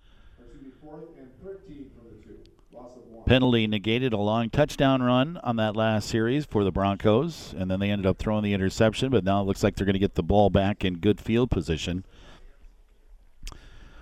Penalty 3.33 3.67
negated 3.67 4.13
a 4.13 4.19
long 4.19 4.51
touchdown 4.51 5.03
run 5.03 5.41
on 5.43 5.57
that 5.57 5.75
last 5.75 6.07
series 6.07 6.45
for 6.45 6.65
the 6.65 6.71
Broncos, 6.71 7.55
and 7.57 7.71
then 7.71 7.81
they 7.81 7.89
ended 7.89 8.05
up 8.05 8.19
throwing 8.19 8.45
the 8.45 8.53
interception, 8.53 9.09
but 9.09 9.25
now 9.25 9.41
it 9.41 9.45
looks 9.45 9.63
like 9.63 9.75
they're 9.75 9.87
going 9.87 9.95
to 9.95 9.99
get 9.99 10.17
the 10.17 10.23
ball 10.23 10.51
back 10.51 10.85
in 10.85 10.99
good 10.99 11.19
field 11.19 11.51
position. 11.51 12.05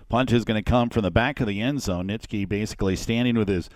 Punt 0.08 0.32
is 0.32 0.44
going 0.44 0.60
to 0.60 0.68
come 0.68 0.90
from 0.90 1.02
the 1.02 1.12
back 1.12 1.38
of 1.38 1.46
the 1.46 1.60
end 1.60 1.80
zone. 1.80 2.08
Nitschke 2.08 2.48
basically 2.48 2.96
standing 2.96 3.38
with 3.38 3.46
his 3.46 3.70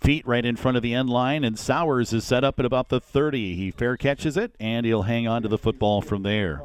feet 0.00 0.26
right 0.26 0.46
in 0.46 0.56
front 0.56 0.78
of 0.78 0.82
the 0.82 0.94
end 0.94 1.10
line, 1.10 1.44
and 1.44 1.58
Sowers 1.58 2.14
is 2.14 2.24
set 2.24 2.42
up 2.42 2.58
at 2.58 2.64
about 2.64 2.88
the 2.88 3.02
30. 3.02 3.54
He 3.54 3.70
fair 3.70 3.98
catches 3.98 4.38
it, 4.38 4.54
and 4.58 4.86
he'll 4.86 5.02
hang 5.02 5.28
on 5.28 5.42
to 5.42 5.48
the 5.48 5.58
football 5.58 6.00
from 6.00 6.22
there. 6.22 6.62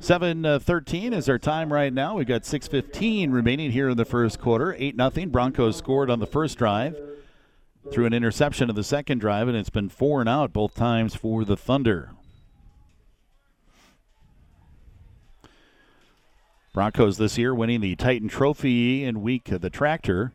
7-13 0.00 1.12
uh, 1.12 1.16
is 1.16 1.28
our 1.28 1.38
time 1.38 1.72
right 1.72 1.92
now. 1.92 2.16
We've 2.16 2.26
got 2.26 2.42
6.15 2.42 3.32
remaining 3.32 3.72
here 3.72 3.88
in 3.88 3.96
the 3.96 4.04
first 4.04 4.38
quarter. 4.38 4.76
8-0. 4.78 5.32
Broncos 5.32 5.76
scored 5.76 6.10
on 6.10 6.20
the 6.20 6.26
first 6.26 6.58
drive 6.58 6.96
through 7.90 8.04
an 8.04 8.12
interception 8.12 8.68
of 8.68 8.76
the 8.76 8.84
second 8.84 9.20
drive, 9.20 9.48
and 9.48 9.56
it's 9.56 9.70
been 9.70 9.88
four 9.88 10.20
and 10.20 10.28
out 10.28 10.52
both 10.52 10.74
times 10.74 11.14
for 11.14 11.44
the 11.44 11.56
Thunder. 11.56 12.10
Broncos 16.74 17.16
this 17.16 17.38
year 17.38 17.54
winning 17.54 17.80
the 17.80 17.96
Titan 17.96 18.28
Trophy 18.28 19.02
in 19.02 19.22
week 19.22 19.50
of 19.50 19.62
the 19.62 19.70
tractor 19.70 20.34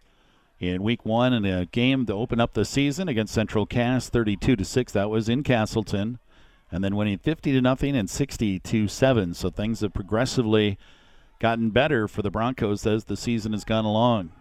in 0.60 0.82
week 0.82 1.06
one 1.06 1.34
in 1.34 1.46
a 1.46 1.68
game 1.68 2.08
to 2.08 2.14
open 2.14 2.40
up 2.40 2.54
the 2.54 2.66
season 2.66 3.08
against 3.08 3.34
Central 3.34 3.68
Cass 3.68 4.10
32 4.10 4.56
to 4.56 4.66
6. 4.66 4.92
That 4.94 5.12
was 5.12 5.30
in 5.30 5.44
Castleton 5.44 6.18
and 6.72 6.84
then 6.84 6.96
winning 6.96 7.18
50 7.18 7.52
to 7.52 7.62
nothing 7.62 7.96
and 7.96 8.10
60 8.10 8.60
to 8.60 8.88
7. 8.88 9.34
So 9.34 9.50
things 9.50 9.82
have 9.82 9.94
progressively 9.94 10.78
gotten 11.40 11.72
better 11.72 12.08
for 12.08 12.22
the 12.22 12.32
Broncos 12.32 12.86
as 12.86 13.06
the 13.06 13.18
season 13.18 13.52
has 13.52 13.64
gone 13.64 13.86
along. 13.86 14.32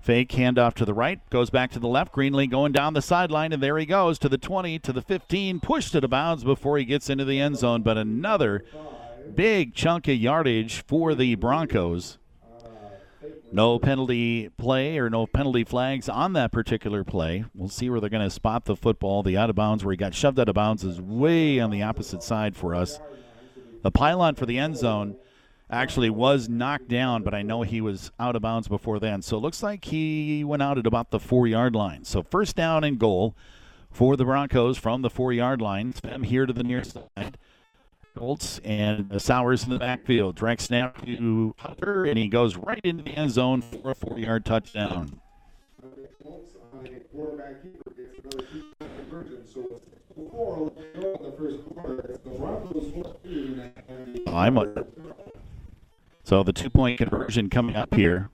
Fake 0.00 0.30
handoff 0.30 0.74
to 0.74 0.84
the 0.84 0.94
right, 0.94 1.18
goes 1.30 1.50
back 1.50 1.72
to 1.72 1.80
the 1.80 1.88
left. 1.88 2.14
Greenlee 2.14 2.48
going 2.48 2.70
down 2.70 2.94
the 2.94 3.02
sideline, 3.02 3.52
and 3.52 3.60
there 3.60 3.76
he 3.76 3.84
goes 3.84 4.20
to 4.20 4.28
the 4.28 4.38
20, 4.38 4.78
to 4.78 4.92
the 4.92 5.02
15, 5.02 5.58
pushed 5.58 5.90
to 5.90 6.00
the 6.00 6.06
bounds 6.06 6.44
before 6.44 6.78
he 6.78 6.84
gets 6.84 7.10
into 7.10 7.24
the 7.24 7.40
end 7.40 7.56
zone. 7.58 7.82
But 7.82 7.98
another 7.98 8.64
big 9.34 9.74
chunk 9.74 10.06
of 10.06 10.14
yardage 10.14 10.84
for 10.86 11.16
the 11.16 11.34
Broncos. 11.34 12.18
No 13.52 13.78
penalty 13.78 14.48
play 14.56 14.98
or 14.98 15.08
no 15.08 15.26
penalty 15.26 15.64
flags 15.64 16.08
on 16.08 16.32
that 16.32 16.52
particular 16.52 17.04
play. 17.04 17.44
We'll 17.54 17.68
see 17.68 17.88
where 17.88 18.00
they're 18.00 18.10
going 18.10 18.24
to 18.24 18.30
spot 18.30 18.64
the 18.64 18.76
football. 18.76 19.22
The 19.22 19.36
out 19.36 19.50
of 19.50 19.56
bounds 19.56 19.84
where 19.84 19.92
he 19.92 19.96
got 19.96 20.14
shoved 20.14 20.38
out 20.40 20.48
of 20.48 20.54
bounds 20.54 20.84
is 20.84 21.00
way 21.00 21.60
on 21.60 21.70
the 21.70 21.82
opposite 21.82 22.22
side 22.22 22.56
for 22.56 22.74
us. 22.74 23.00
The 23.82 23.90
pylon 23.90 24.34
for 24.34 24.46
the 24.46 24.58
end 24.58 24.76
zone 24.76 25.16
actually 25.70 26.10
was 26.10 26.48
knocked 26.48 26.88
down, 26.88 27.22
but 27.22 27.34
I 27.34 27.42
know 27.42 27.62
he 27.62 27.80
was 27.80 28.10
out 28.18 28.36
of 28.36 28.42
bounds 28.42 28.68
before 28.68 28.98
then. 28.98 29.22
So 29.22 29.36
it 29.36 29.40
looks 29.40 29.62
like 29.62 29.84
he 29.86 30.44
went 30.44 30.62
out 30.62 30.78
at 30.78 30.86
about 30.86 31.10
the 31.10 31.20
four 31.20 31.46
yard 31.46 31.74
line. 31.74 32.04
So 32.04 32.22
first 32.22 32.56
down 32.56 32.84
and 32.84 32.98
goal 32.98 33.36
for 33.90 34.16
the 34.16 34.24
Broncos 34.24 34.76
from 34.76 35.02
the 35.02 35.10
four 35.10 35.32
yard 35.32 35.60
line. 35.60 35.94
Them 36.02 36.24
here 36.24 36.46
to 36.46 36.52
the 36.52 36.64
near 36.64 36.84
side. 36.84 37.38
Schultz 38.16 38.60
and 38.64 39.20
Sowers 39.20 39.64
in 39.64 39.70
the 39.70 39.78
backfield. 39.78 40.36
Direct 40.36 40.62
snap 40.62 41.04
to 41.04 41.54
Hunter, 41.58 42.04
and 42.04 42.18
he 42.18 42.28
goes 42.28 42.56
right 42.56 42.80
into 42.82 43.04
the 43.04 43.10
end 43.10 43.30
zone 43.30 43.60
for 43.60 43.90
a 43.90 43.94
40 43.94 44.22
yard 44.22 44.44
touchdown. 44.44 45.20
I'm 54.26 54.58
a, 54.58 54.86
so 56.24 56.42
the 56.42 56.52
two 56.52 56.70
point 56.70 56.98
conversion 56.98 57.50
coming 57.50 57.76
up 57.76 57.94
here. 57.94 58.30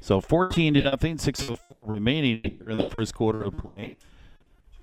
So 0.00 0.20
14 0.20 0.74
to 0.74 0.82
nothing, 0.82 1.18
6 1.18 1.50
remaining 1.82 2.40
here 2.44 2.70
in 2.70 2.78
the 2.78 2.90
first 2.90 3.14
quarter 3.14 3.42
of 3.42 3.56
play. 3.56 3.96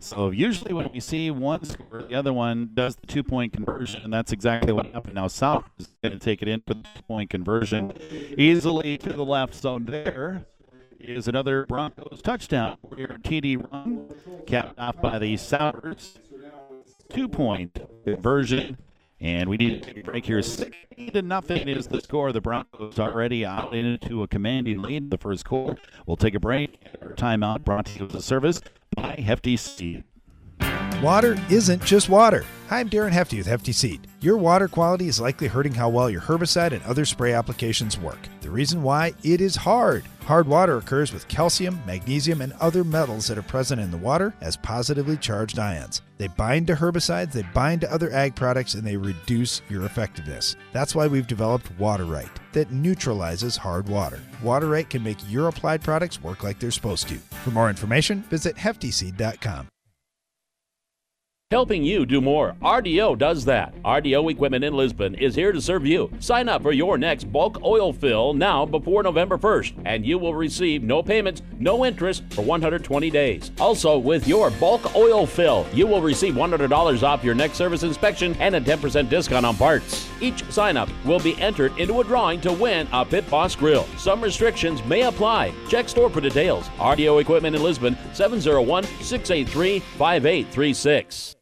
So 0.05 0.29
usually 0.29 0.71
when 0.71 0.91
we 0.93 0.99
see 0.99 1.31
one 1.31 1.65
score, 1.65 2.03
the 2.03 2.13
other 2.13 2.31
one 2.31 2.69
does 2.75 2.95
the 2.95 3.07
two-point 3.07 3.53
conversion, 3.53 4.03
and 4.03 4.13
that's 4.13 4.31
exactly 4.31 4.71
what 4.71 4.85
happened. 4.85 5.15
Now 5.15 5.27
South 5.27 5.63
is 5.79 5.87
going 6.03 6.11
to 6.13 6.19
take 6.19 6.43
it 6.43 6.47
in 6.47 6.61
for 6.61 6.75
the 6.75 6.83
two-point 6.95 7.31
conversion 7.31 7.91
easily 8.37 8.99
to 8.99 9.11
the 9.11 9.25
left 9.25 9.55
zone. 9.55 9.85
There 9.85 10.45
is 10.99 11.27
another 11.27 11.65
Broncos 11.65 12.21
touchdown. 12.21 12.77
Here, 12.95 13.17
TD 13.23 13.71
run, 13.71 14.13
capped 14.45 14.77
off 14.77 15.01
by 15.01 15.17
the 15.17 15.37
Sounders. 15.37 16.19
Two-point 17.09 17.79
conversion. 18.03 18.77
And 19.25 19.49
we 19.49 19.57
need 19.57 19.81
to 19.81 20.03
break 20.03 20.27
here. 20.27 20.39
60 20.43 21.09
to 21.09 21.21
nothing 21.23 21.67
is 21.67 21.87
the 21.87 21.99
score. 21.99 22.31
The 22.31 22.41
Broncos 22.41 22.99
already 22.99 23.43
out 23.43 23.73
into 23.73 24.21
a 24.21 24.27
commanding 24.27 24.83
lead 24.83 25.09
the 25.09 25.17
first 25.17 25.45
quarter. 25.45 25.81
We'll 26.05 26.15
take 26.15 26.35
a 26.35 26.39
break. 26.39 26.79
Our 27.01 27.13
timeout 27.13 27.65
brought 27.65 27.87
to 27.87 27.99
you 27.99 28.05
as 28.05 28.13
a 28.13 28.21
service 28.21 28.61
by 28.95 29.15
Hefty 29.15 29.57
Seed. 29.57 30.03
Water 31.01 31.37
isn't 31.49 31.83
just 31.83 32.07
water. 32.07 32.45
Hi, 32.69 32.81
I'm 32.81 32.89
Darren 32.91 33.13
Hefty 33.13 33.37
with 33.37 33.47
Hefty 33.47 33.71
Seed. 33.71 34.07
Your 34.25 34.37
water 34.37 34.67
quality 34.67 35.07
is 35.07 35.21
likely 35.21 35.47
hurting 35.47 35.75
how 35.75 35.87
well 35.89 36.09
your 36.09 36.19
herbicide 36.19 36.71
and 36.71 36.83
other 36.85 37.05
spray 37.05 37.33
applications 37.33 37.99
work. 37.99 38.17
The 38.41 38.49
reason 38.49 38.81
why? 38.81 39.13
It 39.21 39.39
is 39.39 39.55
hard. 39.55 40.03
Hard 40.23 40.47
water 40.47 40.77
occurs 40.77 41.13
with 41.13 41.27
calcium, 41.27 41.79
magnesium, 41.85 42.41
and 42.41 42.51
other 42.53 42.83
metals 42.83 43.27
that 43.27 43.37
are 43.37 43.43
present 43.43 43.79
in 43.79 43.91
the 43.91 43.97
water 43.97 44.33
as 44.41 44.57
positively 44.57 45.15
charged 45.17 45.59
ions. 45.59 46.01
They 46.17 46.25
bind 46.25 46.65
to 46.67 46.73
herbicides, 46.73 47.33
they 47.33 47.43
bind 47.53 47.81
to 47.81 47.93
other 47.93 48.11
ag 48.13 48.33
products, 48.33 48.73
and 48.73 48.83
they 48.83 48.97
reduce 48.97 49.61
your 49.69 49.85
effectiveness. 49.85 50.55
That's 50.73 50.95
why 50.95 51.05
we've 51.05 51.27
developed 51.27 51.69
Water-Right 51.77 52.31
that 52.53 52.71
neutralizes 52.71 53.55
hard 53.57 53.87
water. 53.87 54.23
Water-Right 54.41 54.89
can 54.89 55.03
make 55.03 55.19
your 55.29 55.49
applied 55.49 55.83
products 55.83 56.23
work 56.23 56.43
like 56.43 56.57
they're 56.57 56.71
supposed 56.71 57.07
to. 57.09 57.19
For 57.43 57.51
more 57.51 57.69
information, 57.69 58.23
visit 58.23 58.55
heftyseed.com. 58.55 59.67
Helping 61.51 61.83
you 61.83 62.07
do 62.07 62.21
more. 62.21 62.55
RDO 62.63 63.19
does 63.19 63.45
that. 63.45 63.75
RDO 63.83 64.31
Equipment 64.31 64.63
in 64.63 64.73
Lisbon 64.73 65.13
is 65.13 65.35
here 65.35 65.51
to 65.51 65.61
serve 65.61 65.85
you. 65.85 66.11
Sign 66.17 66.49
up 66.49 66.63
for 66.63 66.71
your 66.71 66.97
next 66.97 67.31
bulk 67.31 67.63
oil 67.63 67.93
fill 67.93 68.33
now 68.33 68.65
before 68.65 69.03
November 69.03 69.37
1st, 69.37 69.83
and 69.85 70.03
you 70.03 70.17
will 70.17 70.33
receive 70.33 70.81
no 70.81 71.03
payments, 71.03 71.43
no 71.59 71.85
interest 71.85 72.23
for 72.31 72.41
120 72.41 73.11
days. 73.11 73.51
Also, 73.59 73.95
with 73.95 74.27
your 74.27 74.49
bulk 74.49 74.95
oil 74.95 75.27
fill, 75.27 75.67
you 75.71 75.85
will 75.85 76.01
receive 76.01 76.33
$100 76.33 77.03
off 77.03 77.23
your 77.23 77.35
next 77.35 77.57
service 77.57 77.83
inspection 77.83 78.35
and 78.39 78.55
a 78.55 78.59
10% 78.59 79.07
discount 79.07 79.45
on 79.45 79.55
parts. 79.55 80.09
Each 80.19 80.43
sign 80.51 80.77
up 80.77 80.89
will 81.05 81.19
be 81.19 81.39
entered 81.39 81.77
into 81.77 82.01
a 82.01 82.03
drawing 82.03 82.41
to 82.41 82.53
win 82.53 82.87
a 82.91 83.05
Pit 83.05 83.29
Boss 83.29 83.55
grill. 83.55 83.85
Some 83.99 84.19
restrictions 84.19 84.83
may 84.85 85.03
apply. 85.03 85.53
Check 85.69 85.89
store 85.89 86.09
for 86.09 86.21
details. 86.21 86.69
RDO 86.79 87.21
Equipment 87.21 87.55
in 87.55 87.61
Lisbon, 87.61 87.95
701 88.13 88.83
683 88.83 89.79
5836. 89.79 91.34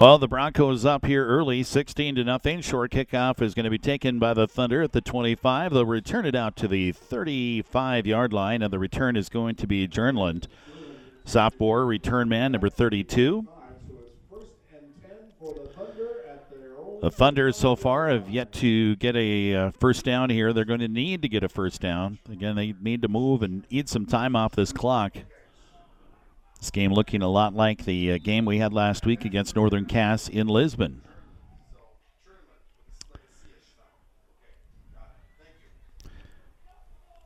Well, 0.00 0.18
the 0.18 0.26
Broncos 0.26 0.84
up 0.84 1.06
here 1.06 1.24
early, 1.24 1.62
16 1.62 2.16
to 2.16 2.24
nothing. 2.24 2.60
Short 2.60 2.90
kickoff 2.90 3.40
is 3.40 3.54
going 3.54 3.64
to 3.64 3.70
be 3.70 3.78
taken 3.78 4.18
by 4.18 4.34
the 4.34 4.48
Thunder 4.48 4.82
at 4.82 4.92
the 4.92 5.00
25. 5.00 5.72
They'll 5.72 5.86
return 5.86 6.26
it 6.26 6.34
out 6.34 6.56
to 6.56 6.68
the 6.68 6.92
35 6.92 8.06
yard 8.06 8.32
line, 8.32 8.60
and 8.60 8.72
the 8.72 8.78
return 8.78 9.16
is 9.16 9.28
going 9.28 9.54
to 9.54 9.66
be 9.66 9.86
Jernland. 9.86 10.46
Sophomore 11.24 11.86
return 11.86 12.28
man, 12.28 12.52
number 12.52 12.68
32. 12.68 13.46
The 17.00 17.10
Thunder 17.10 17.52
so 17.52 17.76
far 17.76 18.08
have 18.08 18.30
yet 18.30 18.50
to 18.54 18.96
get 18.96 19.14
a 19.14 19.54
uh, 19.54 19.70
first 19.72 20.04
down 20.04 20.30
here. 20.30 20.52
They're 20.52 20.64
going 20.64 20.80
to 20.80 20.88
need 20.88 21.22
to 21.22 21.28
get 21.28 21.42
a 21.42 21.48
first 21.48 21.80
down. 21.80 22.18
Again, 22.30 22.56
they 22.56 22.74
need 22.80 23.02
to 23.02 23.08
move 23.08 23.42
and 23.42 23.66
eat 23.68 23.88
some 23.88 24.06
time 24.06 24.34
off 24.34 24.56
this 24.56 24.72
clock. 24.72 25.18
This 26.64 26.70
game 26.70 26.94
looking 26.94 27.20
a 27.20 27.28
lot 27.28 27.54
like 27.54 27.84
the 27.84 28.12
uh, 28.12 28.18
game 28.18 28.46
we 28.46 28.56
had 28.56 28.72
last 28.72 29.04
week 29.04 29.26
against 29.26 29.54
Northern 29.54 29.84
Cass 29.84 30.30
in 30.30 30.46
Lisbon. 30.46 31.02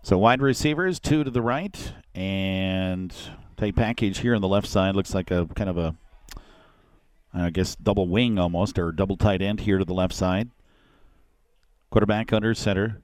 So 0.03 0.19
wide 0.19 0.43
receivers, 0.43 0.99
two 0.99 1.23
to 1.23 1.31
the 1.31 1.41
right, 1.41 1.93
and 2.17 3.15
tight 3.57 3.77
package 3.77 4.19
here 4.19 4.35
on 4.35 4.41
the 4.41 4.49
left 4.49 4.67
side 4.67 4.97
looks 4.97 5.15
like 5.15 5.31
a 5.31 5.47
kind 5.55 5.71
of 5.71 5.79
a, 5.79 5.95
I 7.33 7.51
guess, 7.51 7.77
double 7.77 8.09
wing 8.09 8.41
almost, 8.41 8.77
or 8.77 8.91
double 8.91 9.17
tight 9.17 9.41
end 9.41 9.61
here 9.61 9.79
to 9.79 9.85
the 9.85 9.95
left 9.95 10.15
side. 10.15 10.51
Quarterback 11.91 12.33
under 12.33 12.55
center. 12.55 13.03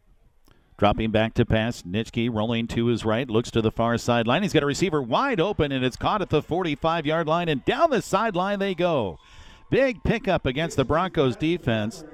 Dropping 0.77 1.13
back 1.13 1.35
to 1.35 1.47
pass. 1.47 1.83
Nitschke 1.83 2.35
rolling 2.35 2.67
to 2.69 2.87
his 2.87 3.05
right. 3.05 3.29
Looks 3.29 3.51
to 3.53 3.63
the 3.63 3.71
far 3.71 3.97
sideline. 3.97 4.43
He's 4.43 4.53
got 4.53 4.65
a 4.65 4.67
receiver 4.67 5.01
wide 5.01 5.41
open, 5.41 5.71
and 5.71 5.85
it's 5.85 5.97
caught 5.97 6.21
at 6.21 6.31
the 6.31 6.43
45 6.43 7.07
yard 7.07 7.29
line. 7.29 7.49
And 7.49 7.65
down 7.65 7.91
the 7.91 8.03
sideline 8.03 8.59
they 8.59 8.75
go. 8.75 9.19
Big 9.71 10.03
pickup 10.03 10.47
against 10.47 10.77
the 10.77 10.85
Broncos 10.85 11.37
defense. 11.37 12.05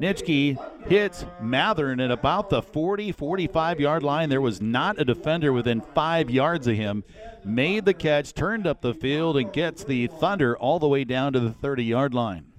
Nitschke 0.00 0.58
hits 0.88 1.26
Mathern 1.42 2.02
at 2.02 2.10
about 2.10 2.48
the 2.48 2.62
40 2.62 3.12
45 3.12 3.80
yard 3.80 4.02
line. 4.02 4.30
There 4.30 4.40
was 4.40 4.62
not 4.62 4.98
a 4.98 5.04
defender 5.04 5.52
within 5.52 5.82
five 5.82 6.30
yards 6.30 6.66
of 6.66 6.76
him. 6.76 7.04
Made 7.44 7.84
the 7.84 7.92
catch, 7.92 8.32
turned 8.32 8.66
up 8.66 8.80
the 8.80 8.94
field, 8.94 9.36
and 9.36 9.52
gets 9.52 9.84
the 9.84 10.06
Thunder 10.06 10.56
all 10.56 10.78
the 10.78 10.88
way 10.88 11.04
down 11.04 11.34
to 11.34 11.40
the 11.40 11.52
30 11.52 11.84
yard 11.84 12.14
line. 12.14 12.49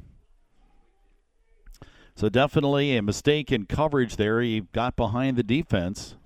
So 2.21 2.29
definitely 2.29 2.95
a 2.95 3.01
mistake 3.01 3.51
in 3.51 3.65
coverage 3.65 4.15
there. 4.15 4.41
He 4.41 4.61
got 4.73 4.95
behind 4.95 5.37
the 5.37 5.41
defense. 5.41 6.17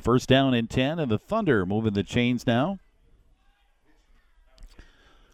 First 0.00 0.28
down 0.28 0.54
and 0.54 0.70
10, 0.70 1.00
and 1.00 1.10
the 1.10 1.18
Thunder 1.18 1.66
moving 1.66 1.94
the 1.94 2.04
chains 2.04 2.46
now. 2.46 2.78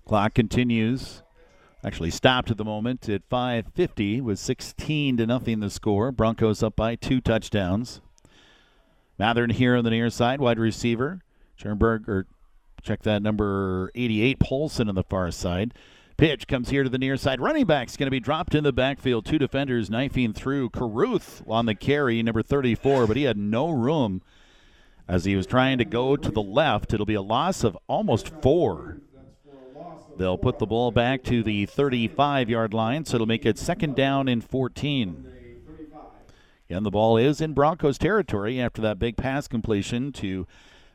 Clock 0.07 0.33
continues. 0.33 1.23
Actually 1.85 2.09
stopped 2.09 2.51
at 2.51 2.57
the 2.57 2.65
moment 2.65 3.11
at 3.11 3.29
5:50 3.29 4.23
with 4.23 4.39
16 4.39 5.19
to 5.19 5.27
nothing 5.27 5.61
the 5.61 5.69
score. 5.69 6.11
Broncos 6.11 6.63
up 6.63 6.75
by 6.75 6.97
two 6.97 7.21
touchdowns. 7.21 8.01
Mathern 9.21 9.53
here 9.53 9.77
on 9.77 9.85
the 9.85 9.91
near 9.91 10.09
side, 10.09 10.41
wide 10.41 10.59
receiver. 10.59 11.21
Schoenberg, 11.57 12.09
or 12.09 12.27
check 12.81 13.03
that 13.03 13.21
number 13.21 13.91
88, 13.95 14.39
Paulson 14.39 14.89
on 14.89 14.95
the 14.95 15.05
far 15.05 15.31
side. 15.31 15.75
Pitch 16.17 16.47
comes 16.47 16.71
here 16.71 16.83
to 16.83 16.89
the 16.89 16.99
near 16.99 17.17
side. 17.17 17.41
Running 17.41 17.67
back's 17.67 17.97
going 17.97 18.07
to 18.07 18.11
be 18.11 18.21
dropped 18.21 18.55
in 18.55 18.65
the 18.65 18.73
backfield. 18.73 19.25
Two 19.25 19.39
defenders 19.39 19.91
knifing 19.91 20.33
through. 20.33 20.71
Caruth 20.71 21.43
on 21.47 21.67
the 21.67 21.75
carry, 21.75 22.23
number 22.23 22.43
34, 22.43 23.07
but 23.07 23.17
he 23.17 23.25
had 23.25 23.37
no 23.37 23.71
room 23.71 24.23
as 25.09 25.25
he 25.25 25.37
was 25.37 25.47
trying 25.47 25.79
to 25.79 25.85
go 25.85 26.17
to 26.17 26.31
the 26.31 26.43
left. 26.43 26.93
It'll 26.93 27.07
be 27.07 27.15
a 27.15 27.23
loss 27.23 27.65
of 27.65 27.77
almost 27.87 28.29
four. 28.41 28.99
They'll 30.17 30.39
put 30.39 30.59
the 30.59 30.67
ball 30.67 30.91
back 30.91 31.23
to 31.25 31.43
the 31.43 31.67
35 31.67 32.51
yard 32.51 32.75
line, 32.75 33.05
so 33.05 33.17
it'll 33.17 33.27
make 33.27 33.47
it 33.47 33.59
second 33.59 33.97
down 33.97 34.29
in 34.29 34.41
14. 34.41 35.29
And 36.69 36.87
the 36.87 36.91
ball 36.91 37.17
is 37.17 37.41
in 37.41 37.53
Broncos 37.53 37.99
territory 37.99 38.61
after 38.61 38.81
that 38.83 38.99
big 38.99 39.17
pass 39.17 39.49
completion 39.49 40.13
to 40.13 40.47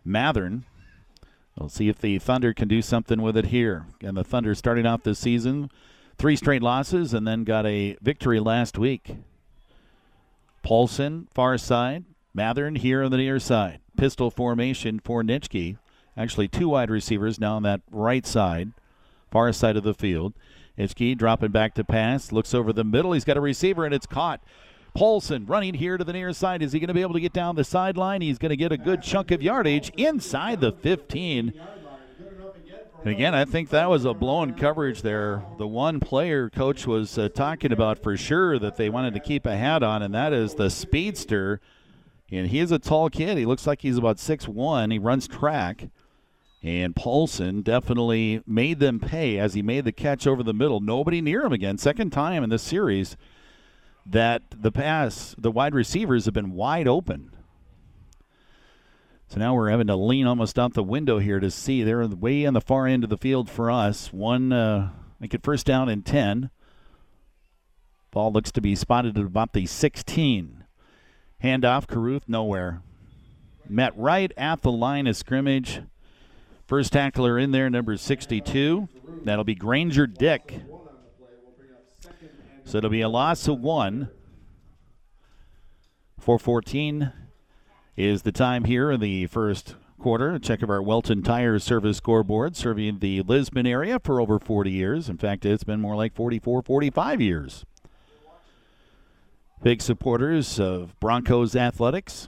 Mathern. 0.05 0.63
We'll 1.57 1.69
see 1.69 1.89
if 1.89 1.99
the 1.99 2.19
Thunder 2.19 2.53
can 2.53 2.67
do 2.67 2.81
something 2.81 3.21
with 3.21 3.35
it 3.35 3.45
here. 3.45 3.87
And 4.01 4.15
the 4.15 4.23
Thunder 4.23 4.53
starting 4.53 4.85
off 4.85 5.03
this 5.03 5.19
season, 5.19 5.71
three 6.17 6.35
straight 6.35 6.61
losses, 6.61 7.13
and 7.13 7.27
then 7.27 7.43
got 7.43 7.65
a 7.65 7.97
victory 8.01 8.39
last 8.39 8.77
week. 8.77 9.15
Paulson, 10.61 11.27
far 11.33 11.57
side. 11.57 12.05
Mathern 12.35 12.77
here 12.77 13.01
on 13.01 13.09
the 13.09 13.17
near 13.17 13.39
side. 13.39 13.79
Pistol 13.97 14.29
formation 14.29 14.99
for 14.99 15.23
Nitschke. 15.23 15.77
Actually, 16.15 16.47
two 16.47 16.69
wide 16.69 16.91
receivers 16.91 17.39
now 17.39 17.55
on 17.55 17.63
that 17.63 17.81
right 17.91 18.25
side, 18.25 18.71
far 19.31 19.51
side 19.53 19.77
of 19.77 19.83
the 19.83 19.93
field. 19.93 20.33
Nitschke 20.77 21.17
dropping 21.17 21.51
back 21.51 21.73
to 21.75 21.83
pass. 21.83 22.31
Looks 22.31 22.53
over 22.53 22.71
the 22.71 22.83
middle. 22.83 23.13
He's 23.13 23.25
got 23.25 23.37
a 23.37 23.41
receiver, 23.41 23.85
and 23.85 23.93
it's 23.93 24.05
caught. 24.05 24.41
Paulson 24.97 25.45
running 25.45 25.75
here 25.75 25.95
to 25.95 26.03
the 26.03 26.11
near 26.11 26.33
side. 26.33 26.63
Is 26.63 26.71
he 26.71 26.79
going 26.79 26.87
to 26.87 26.93
be 26.95 27.03
able 27.03 27.13
to 27.13 27.19
get 27.19 27.31
down 27.31 27.55
the 27.55 27.63
sideline? 27.63 28.21
He's 28.21 28.39
going 28.39 28.49
to 28.49 28.55
get 28.55 28.71
a 28.71 28.77
good 28.77 29.03
chunk 29.03 29.29
of 29.29 29.43
yardage 29.43 29.91
inside 29.95 30.59
the 30.59 30.71
15. 30.71 31.53
And 33.03 33.07
again, 33.07 33.35
I 33.35 33.45
think 33.45 33.69
that 33.69 33.91
was 33.91 34.05
a 34.05 34.15
blown 34.15 34.55
coverage 34.55 35.03
there. 35.03 35.43
The 35.59 35.67
one 35.67 35.99
player 35.99 36.49
coach 36.49 36.87
was 36.87 37.15
uh, 37.15 37.29
talking 37.29 37.71
about 37.71 38.01
for 38.01 38.17
sure 38.17 38.57
that 38.57 38.77
they 38.77 38.89
wanted 38.89 39.13
to 39.13 39.19
keep 39.19 39.45
a 39.45 39.55
hat 39.55 39.83
on, 39.83 40.01
and 40.01 40.15
that 40.15 40.33
is 40.33 40.55
the 40.55 40.71
speedster. 40.71 41.61
And 42.31 42.47
he 42.47 42.59
is 42.59 42.71
a 42.71 42.79
tall 42.79 43.11
kid. 43.11 43.37
He 43.37 43.45
looks 43.45 43.67
like 43.67 43.83
he's 43.83 43.99
about 43.99 44.17
six 44.17 44.47
one. 44.47 44.89
He 44.89 44.97
runs 44.97 45.27
track. 45.27 45.89
And 46.63 46.95
Paulson 46.95 47.61
definitely 47.61 48.41
made 48.47 48.79
them 48.79 48.99
pay 48.99 49.37
as 49.37 49.53
he 49.53 49.61
made 49.61 49.85
the 49.85 49.91
catch 49.91 50.25
over 50.25 50.41
the 50.41 50.55
middle. 50.55 50.79
Nobody 50.79 51.21
near 51.21 51.43
him 51.43 51.53
again. 51.53 51.77
Second 51.77 52.09
time 52.09 52.43
in 52.43 52.49
this 52.49 52.63
series 52.63 53.15
that 54.09 54.43
the 54.51 54.71
pass, 54.71 55.35
the 55.37 55.51
wide 55.51 55.75
receivers 55.75 56.25
have 56.25 56.33
been 56.33 56.51
wide 56.51 56.87
open. 56.87 57.31
So 59.27 59.39
now 59.39 59.53
we're 59.53 59.69
having 59.69 59.87
to 59.87 59.95
lean 59.95 60.25
almost 60.25 60.57
out 60.57 60.73
the 60.73 60.83
window 60.83 61.19
here 61.19 61.39
to 61.39 61.51
see. 61.51 61.83
They're 61.83 62.07
way 62.07 62.45
on 62.45 62.53
the 62.53 62.61
far 62.61 62.87
end 62.87 63.03
of 63.03 63.09
the 63.09 63.17
field 63.17 63.49
for 63.49 63.69
us. 63.69 64.13
One, 64.13 64.53
uh, 64.53 64.91
make 65.19 65.33
it 65.33 65.43
first 65.43 65.65
down 65.65 65.89
and 65.89 66.05
10. 66.05 66.49
Ball 68.11 68.31
looks 68.31 68.51
to 68.53 68.61
be 68.61 68.73
spotted 68.73 69.17
at 69.17 69.25
about 69.25 69.51
the 69.51 69.65
16. 69.65 70.63
Handoff, 71.43 71.87
Caruth, 71.87 72.23
nowhere. 72.27 72.81
Met 73.67 73.95
right 73.97 74.31
at 74.37 74.61
the 74.61 74.71
line 74.71 75.07
of 75.07 75.17
scrimmage. 75.17 75.81
First 76.65 76.93
tackler 76.93 77.37
in 77.37 77.51
there, 77.51 77.69
number 77.69 77.97
62. 77.97 78.87
That'll 79.23 79.43
be 79.43 79.55
Granger 79.55 80.07
Dick. 80.07 80.61
So 82.67 82.79
it'll 82.79 82.89
be 82.89 82.99
a 82.99 83.07
loss 83.07 83.47
of 83.47 83.61
one. 83.61 84.09
414 86.19 87.13
is 87.95 88.23
the 88.23 88.33
time 88.33 88.65
here 88.65 88.91
in 88.91 88.99
the 88.99 89.25
first 89.27 89.75
quarter. 89.97 90.33
A 90.33 90.39
check 90.39 90.61
of 90.61 90.69
our 90.69 90.81
Welton 90.81 91.23
Tire 91.23 91.59
Service 91.59 91.95
scoreboard, 91.95 92.57
serving 92.57 92.99
the 92.99 93.21
Lisbon 93.21 93.65
area 93.65 94.01
for 94.03 94.19
over 94.19 94.37
40 94.37 94.69
years. 94.69 95.07
In 95.07 95.17
fact, 95.17 95.45
it's 95.45 95.63
been 95.63 95.79
more 95.79 95.95
like 95.95 96.13
44, 96.13 96.61
45 96.61 97.21
years. 97.21 97.65
Big 99.63 99.81
supporters 99.81 100.59
of 100.59 100.99
Broncos 100.99 101.55
athletics. 101.55 102.27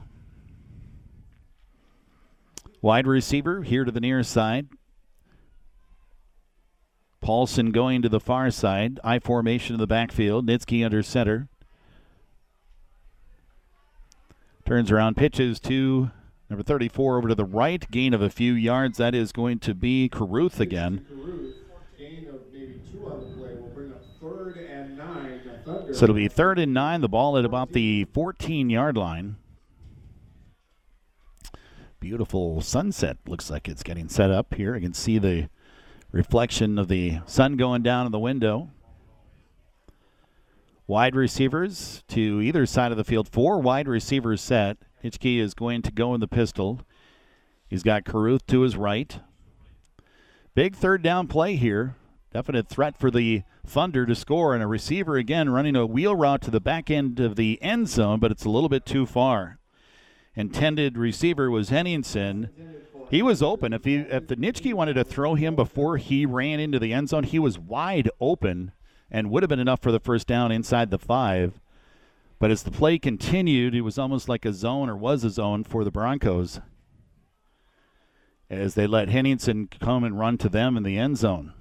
Wide 2.82 3.08
receiver 3.08 3.64
here 3.64 3.84
to 3.84 3.92
the 3.92 4.00
near 4.00 4.24
side. 4.24 4.70
Paulson 7.22 7.72
going 7.72 8.02
to 8.02 8.10
the 8.10 8.20
far 8.20 8.50
side. 8.52 9.00
I 9.04 9.20
formation 9.20 9.76
in 9.76 9.80
the 9.80 9.88
backfield. 9.88 10.48
Nitschke 10.48 10.84
under 10.86 11.04
center. 11.04 11.48
Turns 14.66 14.92
around, 14.92 15.18
pitches 15.18 15.60
to 15.62 16.12
number 16.50 16.64
34 16.64 17.18
over 17.18 17.28
to 17.30 17.36
the 17.36 17.46
right. 17.46 17.90
Gain 17.90 18.14
of 18.14 18.22
a 18.22 18.30
few 18.30 18.54
yards. 18.54 18.98
That 18.98 19.16
is 19.16 19.32
going 19.32 19.60
to 19.60 19.74
be 19.74 20.10
Caruth 20.10 20.60
again. 20.60 21.06
So 25.92 26.04
it'll 26.04 26.16
be 26.16 26.28
third 26.28 26.60
and 26.60 26.74
nine. 26.74 27.02
The 27.02 27.10
ball 27.10 27.38
at 27.38 27.46
about 27.46 27.74
the 27.74 28.06
14 28.14 28.70
yard 28.70 28.98
line. 28.98 29.38
Beautiful 32.00 32.62
sunset. 32.62 33.18
Looks 33.28 33.50
like 33.50 33.68
it's 33.68 33.84
getting 33.84 34.08
set 34.08 34.32
up 34.32 34.54
here. 34.54 34.76
I 34.76 34.80
can 34.80 34.94
see 34.94 35.18
the 35.18 35.50
reflection 36.12 36.78
of 36.78 36.88
the 36.88 37.20
sun 37.26 37.58
going 37.58 37.84
down 37.84 38.06
in 38.06 38.12
the 38.12 38.20
window. 38.20 38.70
Wide 40.88 41.16
receivers 41.16 42.04
to 42.08 42.42
either 42.42 42.66
side 42.66 42.92
of 42.92 42.98
the 42.98 43.04
field. 43.04 43.30
Four 43.30 43.60
wide 43.60 43.88
receivers 43.88 44.42
set. 44.42 44.78
Nitschke 45.04 45.40
is 45.40 45.54
going 45.54 45.82
to 45.84 45.92
go 45.92 46.14
in 46.14 46.20
the 46.20 46.28
pistol. 46.28 46.82
He's 47.68 47.84
got 47.84 48.06
Caruth 48.06 48.48
to 48.48 48.62
his 48.62 48.76
right. 48.76 49.20
Big 50.56 50.76
third 50.76 51.04
down 51.04 51.28
play 51.28 51.56
here. 51.56 51.96
Definite 52.34 52.68
threat 52.68 52.98
for 52.98 53.10
the 53.10 53.44
Thunder 53.66 54.06
to 54.06 54.16
score, 54.16 54.56
and 54.56 54.64
a 54.64 54.68
receiver 54.68 55.16
again 55.16 55.50
running 55.50 55.76
a 55.76 55.86
wheel 55.86 56.16
route 56.16 56.42
to 56.42 56.52
the 56.52 56.60
back 56.60 56.90
end 56.90 57.20
of 57.20 57.36
the 57.36 57.62
end 57.62 57.88
zone, 57.88 58.20
but 58.20 58.32
it's 58.32 58.46
a 58.46 58.50
little 58.50 58.70
bit 58.70 58.86
too 58.86 59.06
far. 59.06 59.60
Intended 60.36 60.98
receiver 60.98 61.52
was 61.52 61.70
Henningsen. 61.70 62.50
He 63.10 63.22
was 63.22 63.42
open. 63.42 63.74
If 63.74 63.86
he 63.86 63.96
if 63.96 64.28
the 64.28 64.36
Nitschke 64.36 64.74
wanted 64.74 64.94
to 64.94 65.04
throw 65.04 65.36
him 65.36 65.56
before 65.56 65.98
he 65.98 66.26
ran 66.26 66.60
into 66.60 66.80
the 66.80 66.94
end 66.94 67.10
zone, 67.10 67.24
he 67.24 67.40
was 67.40 67.58
wide 67.58 68.10
open 68.22 68.72
and 69.10 69.32
would 69.32 69.42
have 69.42 69.50
been 69.50 69.60
enough 69.60 69.82
for 69.82 69.92
the 69.92 70.00
first 70.00 70.28
down 70.28 70.52
inside 70.52 70.92
the 70.92 71.00
five. 71.00 71.60
But 72.38 72.52
as 72.52 72.64
the 72.64 72.72
play 72.72 73.00
continued, 73.00 73.74
it 73.74 73.82
was 73.82 73.98
almost 73.98 74.30
like 74.30 74.46
a 74.46 74.54
zone 74.54 74.90
or 74.90 74.96
was 74.96 75.24
a 75.24 75.30
zone 75.30 75.64
for 75.64 75.84
the 75.84 75.92
Broncos 75.92 76.62
as 78.50 78.76
they 78.76 78.88
let 78.88 79.10
Henningsen 79.10 79.68
come 79.80 80.04
and 80.04 80.18
run 80.18 80.38
to 80.38 80.50
them 80.50 80.78
in 80.78 80.84
the 80.84 80.98
end 80.98 81.18
zone. 81.18 81.54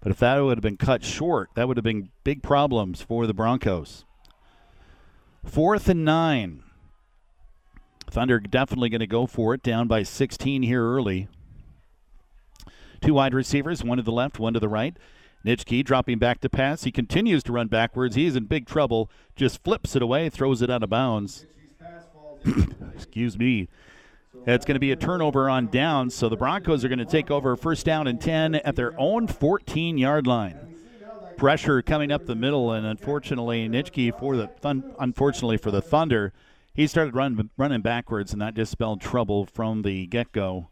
But 0.00 0.10
if 0.10 0.18
that 0.18 0.38
would 0.38 0.58
have 0.58 0.62
been 0.62 0.76
cut 0.76 1.04
short, 1.04 1.50
that 1.54 1.66
would 1.66 1.78
have 1.78 1.84
been 1.84 2.10
big 2.24 2.42
problems 2.42 3.00
for 3.00 3.26
the 3.26 3.32
Broncos. 3.32 4.04
Fourth 5.44 5.88
and 5.88 6.04
nine. 6.04 6.63
Thunder 8.14 8.38
definitely 8.38 8.88
going 8.90 9.00
to 9.00 9.08
go 9.08 9.26
for 9.26 9.54
it, 9.54 9.62
down 9.64 9.88
by 9.88 10.04
16 10.04 10.62
here 10.62 10.84
early. 10.84 11.26
Two 13.00 13.14
wide 13.14 13.34
receivers, 13.34 13.82
one 13.82 13.96
to 13.96 14.04
the 14.04 14.12
left, 14.12 14.38
one 14.38 14.54
to 14.54 14.60
the 14.60 14.68
right. 14.68 14.96
Nitschke 15.44 15.84
dropping 15.84 16.20
back 16.20 16.40
to 16.40 16.48
pass. 16.48 16.84
He 16.84 16.92
continues 16.92 17.42
to 17.42 17.52
run 17.52 17.66
backwards. 17.66 18.14
He's 18.14 18.36
in 18.36 18.44
big 18.44 18.66
trouble. 18.66 19.10
Just 19.34 19.64
flips 19.64 19.96
it 19.96 20.00
away, 20.00 20.30
throws 20.30 20.62
it 20.62 20.70
out 20.70 20.84
of 20.84 20.90
bounds. 20.90 21.44
Excuse 22.94 23.36
me. 23.36 23.68
It's 24.46 24.64
going 24.64 24.76
to 24.76 24.80
be 24.80 24.92
a 24.92 24.96
turnover 24.96 25.50
on 25.50 25.66
downs, 25.66 26.14
so 26.14 26.28
the 26.28 26.36
Broncos 26.36 26.84
are 26.84 26.88
going 26.88 27.00
to 27.00 27.04
take 27.04 27.32
over 27.32 27.56
first 27.56 27.84
down 27.84 28.06
and 28.06 28.20
10 28.20 28.54
at 28.54 28.76
their 28.76 28.92
own 28.96 29.26
14 29.26 29.98
yard 29.98 30.28
line. 30.28 30.76
Pressure 31.36 31.82
coming 31.82 32.12
up 32.12 32.26
the 32.26 32.36
middle, 32.36 32.70
and 32.70 32.86
unfortunately, 32.86 33.68
Nitschke 33.68 34.16
for 34.20 34.36
the 34.36 34.46
thun- 34.46 34.94
unfortunately 35.00 35.56
for 35.56 35.72
the 35.72 35.82
Thunder, 35.82 36.32
he 36.74 36.86
started 36.86 37.14
run, 37.14 37.50
running 37.56 37.82
backwards, 37.82 38.32
and 38.32 38.42
that 38.42 38.54
just 38.54 38.72
spelled 38.72 39.00
trouble 39.00 39.46
from 39.46 39.82
the 39.82 40.06
get 40.06 40.32
go. 40.32 40.68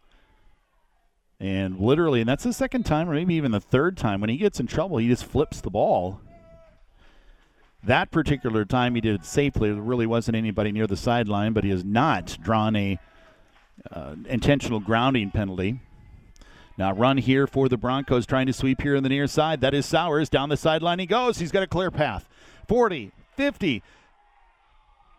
And 1.38 1.80
literally, 1.80 2.20
and 2.20 2.28
that's 2.28 2.44
the 2.44 2.53
second 2.53 2.84
time, 2.84 3.09
or 3.09 3.14
maybe 3.14 3.34
even 3.34 3.50
the 3.50 3.61
third 3.61 3.96
time, 3.96 4.20
when 4.20 4.30
he 4.30 4.36
gets 4.36 4.61
in 4.61 4.66
trouble, 4.66 4.98
he 4.98 5.09
just 5.09 5.24
flips 5.24 5.61
the 5.61 5.70
ball. 5.70 6.20
That 7.84 8.12
particular 8.12 8.64
time, 8.64 8.94
he 8.94 9.00
did 9.00 9.16
it 9.16 9.24
safely. 9.24 9.72
There 9.72 9.82
really 9.82 10.07
wasn't 10.07 10.36
anybody 10.36 10.70
near 10.70 10.86
the 10.86 10.96
sideline, 10.96 11.53
but 11.53 11.64
he 11.64 11.70
has 11.70 11.84
not 11.84 12.38
drawn 12.40 12.76
a 12.76 12.98
uh, 13.90 14.14
intentional 14.28 14.78
grounding 14.78 15.32
penalty. 15.32 15.80
Now, 16.78 16.92
run 16.92 17.18
here 17.18 17.46
for 17.46 17.68
the 17.68 17.76
Broncos, 17.76 18.24
trying 18.24 18.46
to 18.46 18.53
sweep 18.53 18.80
here 18.80 18.96
on 18.96 19.03
the 19.03 19.09
near 19.09 19.26
side. 19.26 19.61
That 19.61 19.74
is 19.74 19.84
Sowers. 19.84 20.28
Down 20.28 20.48
the 20.48 20.57
sideline 20.57 21.00
he 21.00 21.07
goes. 21.07 21.38
He's 21.38 21.53
got 21.53 21.62
a 21.62 21.66
clear 21.66 21.90
path. 21.90 22.28
40, 22.68 23.12
50. 23.36 23.82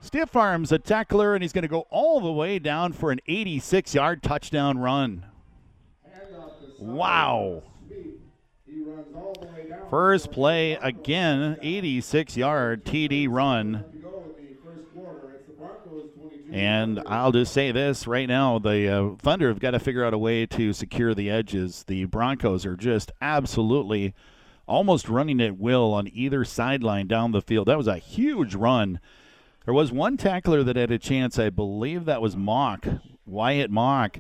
Stiff 0.03 0.35
arms 0.35 0.73
a 0.73 0.79
tackler, 0.79 1.33
and 1.33 1.41
he's 1.41 1.53
going 1.53 1.61
to 1.61 1.69
go 1.69 1.87
all 1.89 2.19
the 2.19 2.31
way 2.31 2.59
down 2.59 2.91
for 2.91 3.09
an 3.09 3.21
86 3.25 3.95
yard 3.95 4.21
touchdown 4.21 4.77
run. 4.77 5.25
Wow. 6.77 7.63
First 9.89 10.29
play 10.33 10.73
again, 10.73 11.57
86 11.61 12.35
yard 12.35 12.83
TD 12.83 13.29
run. 13.29 13.85
And 16.51 17.01
I'll 17.07 17.31
just 17.31 17.53
say 17.53 17.71
this 17.71 18.05
right 18.05 18.27
now 18.27 18.59
the 18.59 18.89
uh, 18.89 19.15
Thunder 19.19 19.47
have 19.47 19.59
got 19.59 19.71
to 19.71 19.79
figure 19.79 20.03
out 20.03 20.13
a 20.13 20.17
way 20.17 20.45
to 20.47 20.73
secure 20.73 21.15
the 21.15 21.29
edges. 21.29 21.85
The 21.87 22.05
Broncos 22.05 22.65
are 22.65 22.75
just 22.75 23.13
absolutely 23.21 24.13
almost 24.67 25.07
running 25.07 25.39
at 25.39 25.57
will 25.57 25.93
on 25.93 26.09
either 26.11 26.43
sideline 26.43 27.07
down 27.07 27.31
the 27.31 27.41
field. 27.41 27.69
That 27.69 27.77
was 27.77 27.87
a 27.87 27.97
huge 27.97 28.53
run. 28.53 28.99
There 29.66 29.74
was 29.74 29.91
one 29.91 30.18
tackler 30.18 30.64
that 30.64 30.76
had 30.76 30.91
a 30.91 30.99
chance, 30.99 31.39
I 31.39 31.49
believe 31.49 32.05
that 32.05 32.22
was 32.22 32.36
Mock, 32.36 32.86
Wyatt 33.26 33.72
Mock. 33.72 34.20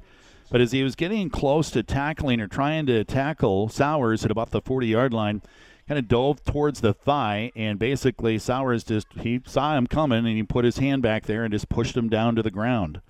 But 0.49 0.61
as 0.61 0.71
he 0.71 0.83
was 0.83 0.95
getting 0.95 1.29
close 1.29 1.69
to 1.71 1.83
tackling 1.83 2.39
or 2.39 2.47
trying 2.47 2.85
to 2.85 3.03
tackle 3.03 3.67
Sowers 3.69 4.23
at 4.23 4.31
about 4.31 4.51
the 4.51 4.61
40 4.61 4.87
yard 4.87 5.13
line, 5.13 5.41
kind 5.87 5.99
of 5.99 6.07
dove 6.07 6.43
towards 6.45 6.81
the 6.81 6.93
thigh, 6.93 7.51
and 7.55 7.77
basically 7.77 8.39
Sowers 8.39 8.83
just 8.83 9.07
he 9.19 9.41
saw 9.45 9.77
him 9.77 9.87
coming 9.87 10.19
and 10.19 10.37
he 10.37 10.43
put 10.43 10.63
his 10.63 10.77
hand 10.77 11.01
back 11.01 11.25
there 11.25 11.43
and 11.43 11.51
just 11.51 11.69
pushed 11.69 11.97
him 11.97 12.07
down 12.07 12.35
to 12.35 12.43
the 12.43 12.51
ground. 12.51 13.01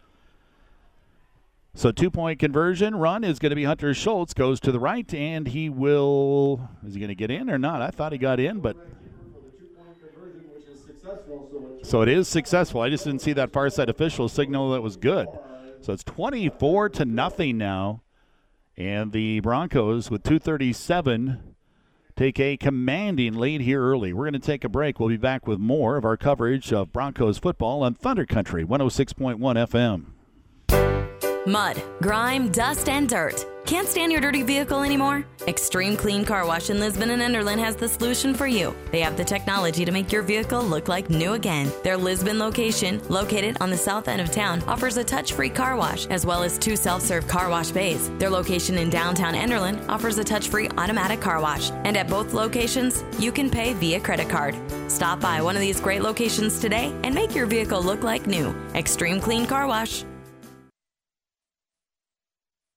So 1.76 1.92
two 1.92 2.10
point 2.10 2.40
conversion 2.40 2.96
run 2.96 3.24
is 3.24 3.40
going 3.40 3.50
to 3.50 3.56
be 3.56 3.64
Hunter 3.64 3.94
Schultz 3.94 4.34
goes 4.34 4.60
to 4.62 4.72
the 4.72 4.80
right 4.80 5.12
and 5.14 5.48
he 5.48 5.70
will 5.70 6.70
is 6.86 6.94
he 6.94 7.00
going 7.00 7.10
to 7.10 7.16
get 7.16 7.32
in 7.32 7.50
or 7.50 7.58
not? 7.58 7.82
I 7.82 7.90
thought 7.90 8.12
he 8.12 8.18
got 8.18 8.40
in, 8.40 8.60
but 8.60 8.78
so 11.84 12.02
it 12.02 12.10
is 12.10 12.28
successful. 12.28 12.82
I 12.82 12.90
just 12.90 13.04
didn't 13.04 13.22
see 13.22 13.34
that 13.34 13.52
far 13.52 13.70
side 13.70 13.90
official 13.90 14.30
signal 14.30 14.72
that 14.72 14.82
was 14.82 14.98
good. 14.98 15.28
So 15.82 15.94
it's 15.94 16.04
24 16.04 16.90
to 16.90 17.06
nothing 17.06 17.58
now. 17.58 18.02
And 18.78 19.12
the 19.12 19.40
Broncos 19.42 20.10
with 20.10 20.24
237 20.24 21.56
take 22.16 22.40
a 22.40 22.58
commanding 22.58 23.34
lead 23.34 23.62
here 23.62 23.82
early. 23.82 24.14
We're 24.14 24.30
going 24.30 24.34
to 24.34 24.40
take 24.40 24.64
a 24.64 24.70
break. 24.70 25.00
We'll 25.00 25.10
be 25.10 25.18
back 25.18 25.48
with 25.48 25.60
more 25.60 25.98
of 25.98 26.06
our 26.06 26.18
coverage 26.18 26.72
of 26.72 26.94
Broncos 26.94 27.38
football 27.38 27.84
on 27.84 27.94
Thunder 27.94 28.26
Country 28.26 28.64
106.1 28.64 29.40
FM. 29.40 30.06
Mud, 31.46 31.84
grime, 32.02 32.50
dust, 32.50 32.88
and 32.88 33.10
dirt. 33.10 33.46
Can't 33.66 33.88
stand 33.88 34.14
your 34.14 34.22
dirty 34.22 34.44
vehicle 34.44 34.82
anymore? 34.82 35.26
Extreme 35.46 35.98
Clean 35.98 36.24
Car 36.24 36.46
Wash 36.46 36.70
in 36.70 36.80
Lisbon 36.80 37.10
and 37.10 37.22
Enderlin 37.22 37.58
has 37.60 37.76
the 37.76 37.90
solution 37.90 38.34
for 38.34 38.48
you. 38.48 38.74
They 38.92 39.02
have 39.02 39.18
the 39.18 39.26
technology 39.26 39.84
to 39.84 39.92
make 39.92 40.10
your 40.10 40.22
vehicle 40.22 40.62
look 40.62 40.88
like 40.88 41.10
new 41.10 41.34
again. 41.34 41.70
Their 41.84 41.98
Lisbon 41.98 42.40
location, 42.40 43.02
located 43.10 43.58
on 43.60 43.70
the 43.70 43.78
south 43.78 44.08
end 44.08 44.22
of 44.22 44.32
town, 44.32 44.64
offers 44.70 44.96
a 44.96 45.04
touch 45.04 45.34
free 45.34 45.50
car 45.50 45.76
wash 45.76 46.08
as 46.08 46.26
well 46.26 46.44
as 46.44 46.58
two 46.58 46.78
self 46.78 47.02
serve 47.02 47.28
car 47.28 47.50
wash 47.50 47.72
bays. 47.72 48.10
Their 48.20 48.30
location 48.30 48.78
in 48.78 48.90
downtown 48.90 49.34
Enderlin 49.34 49.86
offers 49.90 50.18
a 50.20 50.24
touch 50.24 50.48
free 50.48 50.70
automatic 50.78 51.20
car 51.20 51.42
wash. 51.42 51.72
And 51.72 51.98
at 51.98 52.08
both 52.08 52.34
locations, 52.34 53.04
you 53.20 53.34
can 53.34 53.50
pay 53.50 53.74
via 53.74 54.00
credit 54.00 54.30
card. 54.30 54.56
Stop 54.88 55.20
by 55.20 55.42
one 55.42 55.56
of 55.58 55.62
these 55.62 55.82
great 55.82 56.04
locations 56.04 56.60
today 56.60 56.94
and 57.04 57.14
make 57.14 57.36
your 57.36 57.48
vehicle 57.48 57.82
look 57.82 58.02
like 58.02 58.28
new. 58.28 58.56
Extreme 58.76 59.20
Clean 59.20 59.46
Car 59.46 59.68
Wash. 59.68 60.06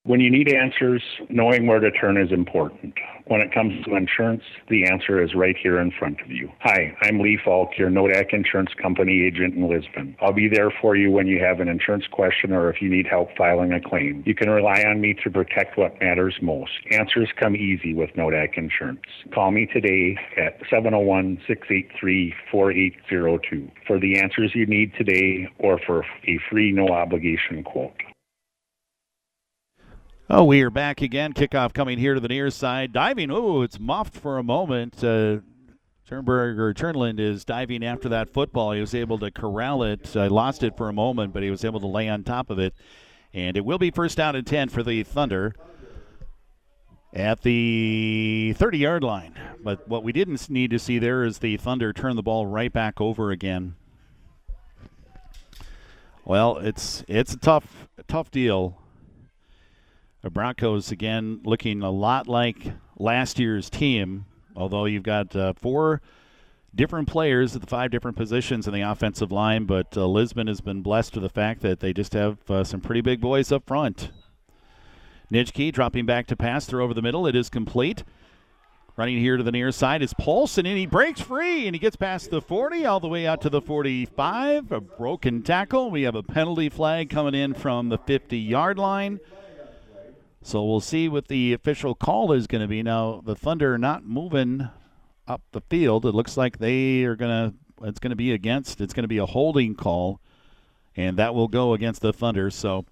When 0.06 0.20
you 0.20 0.30
need 0.30 0.48
answers, 0.48 1.02
knowing 1.30 1.66
where 1.66 1.80
to 1.80 1.90
turn 1.90 2.16
is 2.16 2.30
important. 2.30 2.94
When 3.26 3.40
it 3.40 3.52
comes 3.52 3.84
to 3.84 3.96
insurance, 3.96 4.44
the 4.68 4.84
answer 4.84 5.20
is 5.20 5.34
right 5.34 5.56
here 5.60 5.80
in 5.80 5.90
front 5.90 6.20
of 6.20 6.30
you. 6.30 6.48
Hi, 6.60 6.96
I'm 7.02 7.18
Lee 7.18 7.36
Falk, 7.44 7.70
your 7.76 7.90
Nodak 7.90 8.32
Insurance 8.32 8.70
Company 8.80 9.24
agent 9.24 9.56
in 9.56 9.68
Lisbon. 9.68 10.14
I'll 10.20 10.32
be 10.32 10.48
there 10.48 10.70
for 10.80 10.94
you 10.94 11.10
when 11.10 11.26
you 11.26 11.40
have 11.42 11.58
an 11.58 11.66
insurance 11.66 12.04
question 12.08 12.52
or 12.52 12.70
if 12.70 12.80
you 12.80 12.88
need 12.88 13.08
help 13.08 13.30
filing 13.36 13.72
a 13.72 13.80
claim. 13.80 14.22
You 14.24 14.36
can 14.36 14.48
rely 14.48 14.84
on 14.86 15.00
me 15.00 15.12
to 15.24 15.28
protect 15.28 15.76
what 15.76 16.00
matters 16.00 16.36
most. 16.40 16.70
Answers 16.92 17.30
come 17.36 17.56
easy 17.56 17.92
with 17.92 18.10
Nodak 18.10 18.56
Insurance. 18.56 19.00
Call 19.34 19.50
me 19.50 19.66
today 19.66 20.16
at 20.36 20.60
701 20.70 21.38
683 21.48 22.32
4802 22.52 23.68
for 23.88 23.98
the 23.98 24.20
answers 24.20 24.52
you 24.54 24.66
need 24.66 24.92
today 24.96 25.48
or 25.58 25.80
for 25.84 26.04
a 26.28 26.38
free 26.48 26.70
no 26.70 26.90
obligation 26.90 27.64
quote. 27.64 28.05
Oh, 30.28 30.42
we 30.42 30.60
are 30.62 30.70
back 30.70 31.02
again. 31.02 31.34
Kickoff 31.34 31.72
coming 31.72 31.98
here 31.98 32.14
to 32.14 32.18
the 32.18 32.26
near 32.26 32.50
side. 32.50 32.92
Diving. 32.92 33.30
Oh, 33.30 33.62
it's 33.62 33.78
muffed 33.78 34.16
for 34.16 34.38
a 34.38 34.42
moment. 34.42 35.04
Uh, 35.04 35.38
Turnberg 36.08 36.58
or 36.58 36.74
Turnland 36.74 37.20
is 37.20 37.44
diving 37.44 37.84
after 37.84 38.08
that 38.08 38.32
football. 38.32 38.72
He 38.72 38.80
was 38.80 38.92
able 38.92 39.20
to 39.20 39.30
corral 39.30 39.84
it. 39.84 40.16
Uh, 40.16 40.28
lost 40.28 40.64
it 40.64 40.76
for 40.76 40.88
a 40.88 40.92
moment, 40.92 41.32
but 41.32 41.44
he 41.44 41.50
was 41.50 41.64
able 41.64 41.78
to 41.78 41.86
lay 41.86 42.08
on 42.08 42.24
top 42.24 42.50
of 42.50 42.58
it. 42.58 42.74
And 43.32 43.56
it 43.56 43.64
will 43.64 43.78
be 43.78 43.92
first 43.92 44.16
down 44.16 44.34
and 44.34 44.44
10 44.44 44.68
for 44.70 44.82
the 44.82 45.04
Thunder 45.04 45.54
at 47.12 47.42
the 47.42 48.52
30 48.56 48.78
yard 48.78 49.04
line. 49.04 49.38
But 49.62 49.86
what 49.86 50.02
we 50.02 50.10
didn't 50.10 50.50
need 50.50 50.72
to 50.72 50.80
see 50.80 50.98
there 50.98 51.22
is 51.22 51.38
the 51.38 51.56
Thunder 51.56 51.92
turn 51.92 52.16
the 52.16 52.22
ball 52.22 52.46
right 52.46 52.72
back 52.72 53.00
over 53.00 53.30
again. 53.30 53.76
Well, 56.24 56.56
it's 56.56 57.04
it's 57.06 57.32
a 57.32 57.38
tough 57.38 57.86
tough 58.08 58.32
deal. 58.32 58.82
The 60.26 60.30
Broncos 60.30 60.90
again 60.90 61.38
looking 61.44 61.82
a 61.82 61.90
lot 61.92 62.26
like 62.26 62.72
last 62.98 63.38
year's 63.38 63.70
team, 63.70 64.24
although 64.56 64.84
you've 64.84 65.04
got 65.04 65.36
uh, 65.36 65.52
four 65.52 66.02
different 66.74 67.06
players 67.06 67.54
at 67.54 67.60
the 67.60 67.68
five 67.68 67.92
different 67.92 68.16
positions 68.16 68.66
in 68.66 68.74
the 68.74 68.80
offensive 68.80 69.30
line. 69.30 69.66
But 69.66 69.96
uh, 69.96 70.04
Lisbon 70.04 70.48
has 70.48 70.60
been 70.60 70.82
blessed 70.82 71.14
with 71.14 71.22
the 71.22 71.28
fact 71.28 71.62
that 71.62 71.78
they 71.78 71.92
just 71.92 72.12
have 72.14 72.38
uh, 72.50 72.64
some 72.64 72.80
pretty 72.80 73.02
big 73.02 73.20
boys 73.20 73.52
up 73.52 73.68
front. 73.68 74.10
Nitschke 75.32 75.72
dropping 75.72 76.06
back 76.06 76.26
to 76.26 76.34
pass 76.34 76.66
through 76.66 76.82
over 76.82 76.92
the 76.92 77.02
middle. 77.02 77.28
It 77.28 77.36
is 77.36 77.48
complete. 77.48 78.02
Running 78.96 79.20
here 79.20 79.36
to 79.36 79.44
the 79.44 79.52
near 79.52 79.70
side 79.70 80.02
is 80.02 80.12
Paulson, 80.12 80.66
and 80.66 80.76
he 80.76 80.86
breaks 80.86 81.20
free, 81.20 81.66
and 81.68 81.74
he 81.76 81.78
gets 81.78 81.94
past 81.94 82.32
the 82.32 82.40
40 82.40 82.84
all 82.84 82.98
the 82.98 83.06
way 83.06 83.28
out 83.28 83.42
to 83.42 83.48
the 83.48 83.60
45. 83.60 84.72
A 84.72 84.80
broken 84.80 85.44
tackle. 85.44 85.88
We 85.88 86.02
have 86.02 86.16
a 86.16 86.24
penalty 86.24 86.68
flag 86.68 87.10
coming 87.10 87.36
in 87.36 87.54
from 87.54 87.90
the 87.90 87.98
50 87.98 88.36
yard 88.36 88.76
line. 88.76 89.20
So 90.46 90.64
we'll 90.64 90.78
see 90.78 91.08
what 91.08 91.26
the 91.26 91.52
official 91.52 91.96
call 91.96 92.30
is 92.30 92.46
going 92.46 92.62
to 92.62 92.68
be. 92.68 92.80
Now, 92.80 93.20
the 93.24 93.34
Thunder 93.34 93.76
not 93.76 94.04
moving 94.04 94.68
up 95.26 95.42
the 95.50 95.60
field. 95.60 96.06
It 96.06 96.14
looks 96.14 96.36
like 96.36 96.58
they 96.58 97.02
are 97.02 97.16
going 97.16 97.50
to, 97.50 97.86
it's 97.88 97.98
going 97.98 98.10
to 98.10 98.16
be 98.16 98.30
against, 98.30 98.80
it's 98.80 98.94
going 98.94 99.02
to 99.02 99.08
be 99.08 99.18
a 99.18 99.26
holding 99.26 99.74
call, 99.74 100.20
and 100.94 101.16
that 101.16 101.34
will 101.34 101.48
go 101.48 101.72
against 101.72 102.00
the 102.00 102.12
Thunder. 102.12 102.48
So 102.50 102.84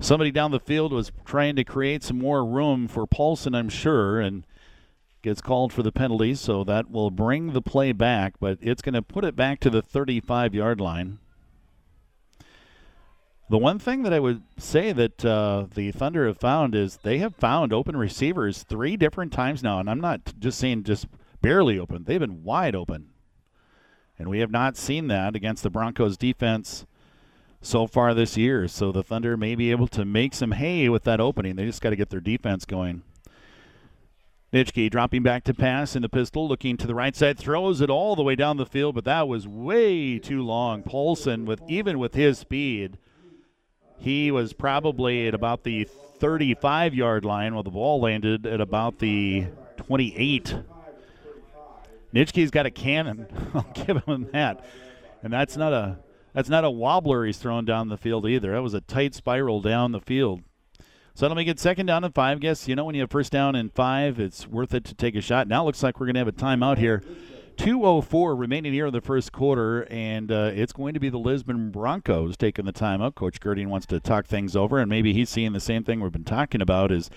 somebody 0.00 0.30
down 0.30 0.52
the 0.52 0.58
field 0.58 0.90
was 0.90 1.12
trying 1.26 1.54
to 1.56 1.64
create 1.64 2.02
some 2.02 2.18
more 2.18 2.46
room 2.46 2.88
for 2.88 3.06
Paulson, 3.06 3.54
I'm 3.54 3.68
sure, 3.68 4.18
and 4.18 4.46
gets 5.20 5.42
called 5.42 5.70
for 5.70 5.82
the 5.82 5.92
penalty, 5.92 6.34
so 6.34 6.64
that 6.64 6.90
will 6.90 7.10
bring 7.10 7.52
the 7.52 7.60
play 7.60 7.92
back, 7.92 8.36
but 8.40 8.56
it's 8.62 8.80
going 8.80 8.94
to 8.94 9.02
put 9.02 9.26
it 9.26 9.36
back 9.36 9.60
to 9.60 9.68
the 9.68 9.82
35 9.82 10.54
yard 10.54 10.80
line. 10.80 11.18
The 13.52 13.58
one 13.58 13.78
thing 13.78 14.02
that 14.04 14.14
I 14.14 14.18
would 14.18 14.44
say 14.56 14.92
that 14.92 15.22
uh, 15.26 15.66
the 15.74 15.92
Thunder 15.92 16.26
have 16.26 16.38
found 16.38 16.74
is 16.74 16.96
they 16.96 17.18
have 17.18 17.36
found 17.36 17.70
open 17.70 17.98
receivers 17.98 18.62
three 18.62 18.96
different 18.96 19.30
times 19.30 19.62
now, 19.62 19.78
and 19.78 19.90
I'm 19.90 20.00
not 20.00 20.32
just 20.38 20.58
saying 20.58 20.84
just 20.84 21.06
barely 21.42 21.78
open, 21.78 22.04
they've 22.04 22.18
been 22.18 22.44
wide 22.44 22.74
open. 22.74 23.10
And 24.18 24.30
we 24.30 24.38
have 24.38 24.50
not 24.50 24.78
seen 24.78 25.08
that 25.08 25.36
against 25.36 25.62
the 25.62 25.68
Broncos 25.68 26.16
defense 26.16 26.86
so 27.60 27.86
far 27.86 28.14
this 28.14 28.38
year. 28.38 28.68
So 28.68 28.90
the 28.90 29.02
Thunder 29.02 29.36
may 29.36 29.54
be 29.54 29.70
able 29.70 29.88
to 29.88 30.06
make 30.06 30.32
some 30.32 30.52
hay 30.52 30.88
with 30.88 31.04
that 31.04 31.20
opening. 31.20 31.56
They 31.56 31.66
just 31.66 31.82
got 31.82 31.90
to 31.90 31.96
get 31.96 32.08
their 32.08 32.20
defense 32.20 32.64
going. 32.64 33.02
Nitschke 34.50 34.90
dropping 34.90 35.24
back 35.24 35.44
to 35.44 35.52
pass 35.52 35.94
in 35.94 36.00
the 36.00 36.08
pistol, 36.08 36.48
looking 36.48 36.78
to 36.78 36.86
the 36.86 36.94
right 36.94 37.14
side, 37.14 37.36
throws 37.36 37.82
it 37.82 37.90
all 37.90 38.16
the 38.16 38.22
way 38.22 38.34
down 38.34 38.56
the 38.56 38.64
field, 38.64 38.94
but 38.94 39.04
that 39.04 39.28
was 39.28 39.46
way 39.46 40.18
too 40.18 40.42
long. 40.42 40.82
Paulson, 40.82 41.44
with 41.44 41.60
even 41.68 41.98
with 41.98 42.14
his 42.14 42.38
speed, 42.38 42.96
he 44.02 44.32
was 44.32 44.52
probably 44.52 45.28
at 45.28 45.34
about 45.34 45.62
the 45.62 45.84
35 45.84 46.92
yard 46.92 47.24
line 47.24 47.54
while 47.54 47.62
the 47.62 47.70
ball 47.70 48.00
landed 48.00 48.46
at 48.46 48.60
about 48.60 48.98
the 48.98 49.46
28. 49.76 50.56
Nitschke's 52.12 52.50
got 52.50 52.66
a 52.66 52.70
cannon. 52.70 53.26
I'll 53.54 53.66
give 53.74 54.02
him 54.04 54.28
that. 54.32 54.64
And 55.22 55.32
that's 55.32 55.56
not 55.56 55.72
a 55.72 55.98
that's 56.34 56.48
not 56.48 56.64
a 56.64 56.70
wobbler 56.70 57.24
he's 57.24 57.38
throwing 57.38 57.64
down 57.64 57.88
the 57.88 57.96
field 57.96 58.26
either. 58.26 58.52
That 58.52 58.62
was 58.62 58.74
a 58.74 58.80
tight 58.80 59.14
spiral 59.14 59.60
down 59.60 59.92
the 59.92 60.00
field. 60.00 60.42
So 61.14 61.28
let 61.28 61.36
me 61.36 61.44
get 61.44 61.60
second 61.60 61.86
down 61.86 62.02
and 62.02 62.14
five. 62.14 62.40
Guess 62.40 62.66
you 62.66 62.74
know 62.74 62.84
when 62.84 62.96
you 62.96 63.02
have 63.02 63.10
first 63.10 63.30
down 63.30 63.54
and 63.54 63.72
five, 63.72 64.18
it's 64.18 64.48
worth 64.48 64.74
it 64.74 64.84
to 64.86 64.94
take 64.94 65.14
a 65.14 65.20
shot. 65.20 65.46
Now 65.46 65.62
it 65.62 65.66
looks 65.66 65.82
like 65.82 66.00
we're 66.00 66.06
going 66.06 66.14
to 66.14 66.20
have 66.20 66.28
a 66.28 66.32
timeout 66.32 66.78
here. 66.78 67.02
2:04 67.56 68.38
remaining 68.38 68.72
here 68.72 68.86
in 68.86 68.92
the 68.92 69.00
first 69.00 69.32
quarter, 69.32 69.86
and 69.90 70.30
uh, 70.30 70.50
it's 70.54 70.72
going 70.72 70.94
to 70.94 71.00
be 71.00 71.08
the 71.08 71.18
Lisbon 71.18 71.70
Broncos 71.70 72.36
taking 72.36 72.64
the 72.64 72.72
timeout. 72.72 73.14
Coach 73.14 73.40
Girding 73.40 73.68
wants 73.68 73.86
to 73.86 74.00
talk 74.00 74.26
things 74.26 74.56
over, 74.56 74.78
and 74.78 74.88
maybe 74.88 75.12
he's 75.12 75.30
seeing 75.30 75.52
the 75.52 75.60
same 75.60 75.84
thing 75.84 76.00
we've 76.00 76.12
been 76.12 76.24
talking 76.24 76.60
about. 76.60 76.90
Is 76.90 77.10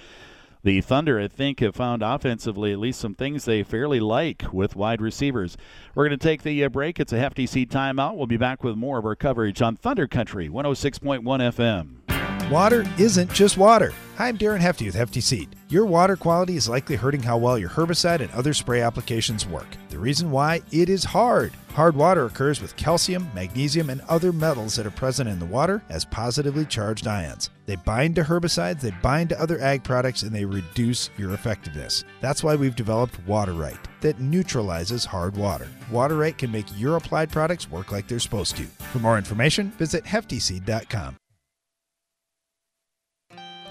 the 0.63 0.81
Thunder, 0.81 1.19
I 1.19 1.27
think, 1.27 1.59
have 1.59 1.75
found 1.75 2.01
offensively 2.01 2.71
at 2.71 2.79
least 2.79 2.99
some 2.99 3.13
things 3.13 3.45
they 3.45 3.61
fairly 3.61 3.99
like 3.99 4.51
with 4.51 4.75
wide 4.75 4.99
receivers. 4.99 5.57
We're 5.93 6.07
going 6.07 6.17
to 6.17 6.23
take 6.23 6.41
the 6.41 6.63
uh, 6.63 6.69
break. 6.69 6.99
It's 6.99 7.13
a 7.13 7.19
hefty 7.19 7.45
seed 7.45 7.69
timeout. 7.69 8.17
We'll 8.17 8.25
be 8.25 8.37
back 8.37 8.63
with 8.63 8.75
more 8.75 8.97
of 8.97 9.05
our 9.05 9.15
coverage 9.15 9.61
on 9.61 9.75
Thunder 9.75 10.07
Country 10.07 10.49
106.1 10.49 11.21
FM. 11.23 12.04
Water 12.51 12.85
isn't 12.99 13.33
just 13.33 13.57
water. 13.57 13.91
Hi, 14.17 14.27
I'm 14.27 14.37
Darren 14.37 14.59
Hefty 14.59 14.85
with 14.85 14.93
Hefty 14.93 15.19
Seed. 15.19 15.55
Your 15.67 15.83
water 15.83 16.15
quality 16.15 16.55
is 16.55 16.69
likely 16.69 16.95
hurting 16.95 17.23
how 17.23 17.39
well 17.39 17.57
your 17.57 17.69
herbicide 17.69 18.19
and 18.19 18.31
other 18.33 18.53
spray 18.53 18.81
applications 18.81 19.47
work. 19.47 19.65
The 19.89 19.97
reason 19.97 20.29
why 20.29 20.61
it 20.71 20.87
is 20.87 21.03
hard. 21.03 21.53
Hard 21.69 21.95
water 21.95 22.27
occurs 22.27 22.61
with 22.61 22.75
calcium, 22.75 23.27
magnesium, 23.33 23.89
and 23.89 24.01
other 24.01 24.31
metals 24.31 24.75
that 24.75 24.85
are 24.85 24.91
present 24.91 25.27
in 25.27 25.39
the 25.39 25.45
water 25.47 25.81
as 25.89 26.05
positively 26.05 26.65
charged 26.65 27.07
ions. 27.07 27.49
They 27.65 27.77
bind 27.77 28.13
to 28.17 28.21
herbicides, 28.21 28.81
they 28.81 28.93
bind 29.01 29.29
to 29.29 29.41
other 29.41 29.59
ag 29.59 29.83
products, 29.83 30.21
and 30.21 30.31
they 30.31 30.45
reduce 30.45 31.09
your 31.17 31.33
effectiveness. 31.33 32.03
That's 32.21 32.43
why 32.43 32.55
we've 32.55 32.75
developed 32.75 33.19
Water-Right 33.27 33.79
that 34.01 34.19
neutralizes 34.19 35.03
hard 35.03 35.35
water. 35.35 35.67
Water-Right 35.89 36.37
can 36.37 36.51
make 36.51 36.67
your 36.79 36.97
applied 36.97 37.31
products 37.31 37.71
work 37.71 37.91
like 37.91 38.07
they're 38.07 38.19
supposed 38.19 38.55
to. 38.57 38.65
For 38.93 38.99
more 38.99 39.17
information, 39.17 39.71
visit 39.71 40.03
heftyseed.com. 40.05 41.17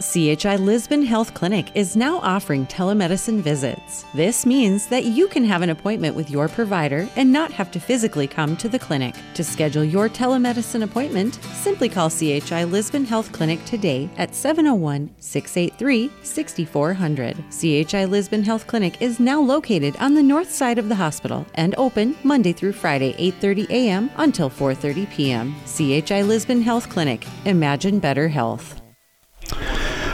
CHI 0.00 0.56
Lisbon 0.56 1.02
Health 1.04 1.34
Clinic 1.34 1.70
is 1.76 1.94
now 1.94 2.18
offering 2.18 2.66
telemedicine 2.66 3.40
visits. 3.40 4.04
This 4.12 4.44
means 4.44 4.86
that 4.88 5.04
you 5.04 5.28
can 5.28 5.44
have 5.44 5.62
an 5.62 5.70
appointment 5.70 6.16
with 6.16 6.30
your 6.30 6.48
provider 6.48 7.08
and 7.14 7.32
not 7.32 7.52
have 7.52 7.70
to 7.70 7.80
physically 7.80 8.26
come 8.26 8.56
to 8.56 8.68
the 8.68 8.78
clinic. 8.78 9.14
To 9.34 9.44
schedule 9.44 9.84
your 9.84 10.08
telemedicine 10.08 10.82
appointment, 10.82 11.34
simply 11.52 11.88
call 11.88 12.10
CHI 12.10 12.64
Lisbon 12.64 13.04
Health 13.04 13.30
Clinic 13.30 13.64
today 13.64 14.10
at 14.16 14.34
701 14.34 15.10
683 15.20 16.10
6400. 16.22 17.44
CHI 17.50 18.04
Lisbon 18.04 18.42
Health 18.42 18.66
Clinic 18.66 19.00
is 19.00 19.20
now 19.20 19.40
located 19.40 19.96
on 19.98 20.14
the 20.14 20.22
north 20.22 20.50
side 20.50 20.78
of 20.78 20.88
the 20.88 20.96
hospital 20.96 21.46
and 21.54 21.74
open 21.78 22.16
Monday 22.24 22.52
through 22.52 22.72
Friday 22.72 23.12
8:30 23.14 23.70
a.m. 23.70 24.10
until 24.16 24.50
4:30 24.50 25.08
p.m. 25.10 25.54
CHI 25.66 26.22
Lisbon 26.22 26.62
Health 26.62 26.88
Clinic. 26.88 27.26
Imagine 27.44 28.00
better 28.00 28.28
health. 28.28 28.83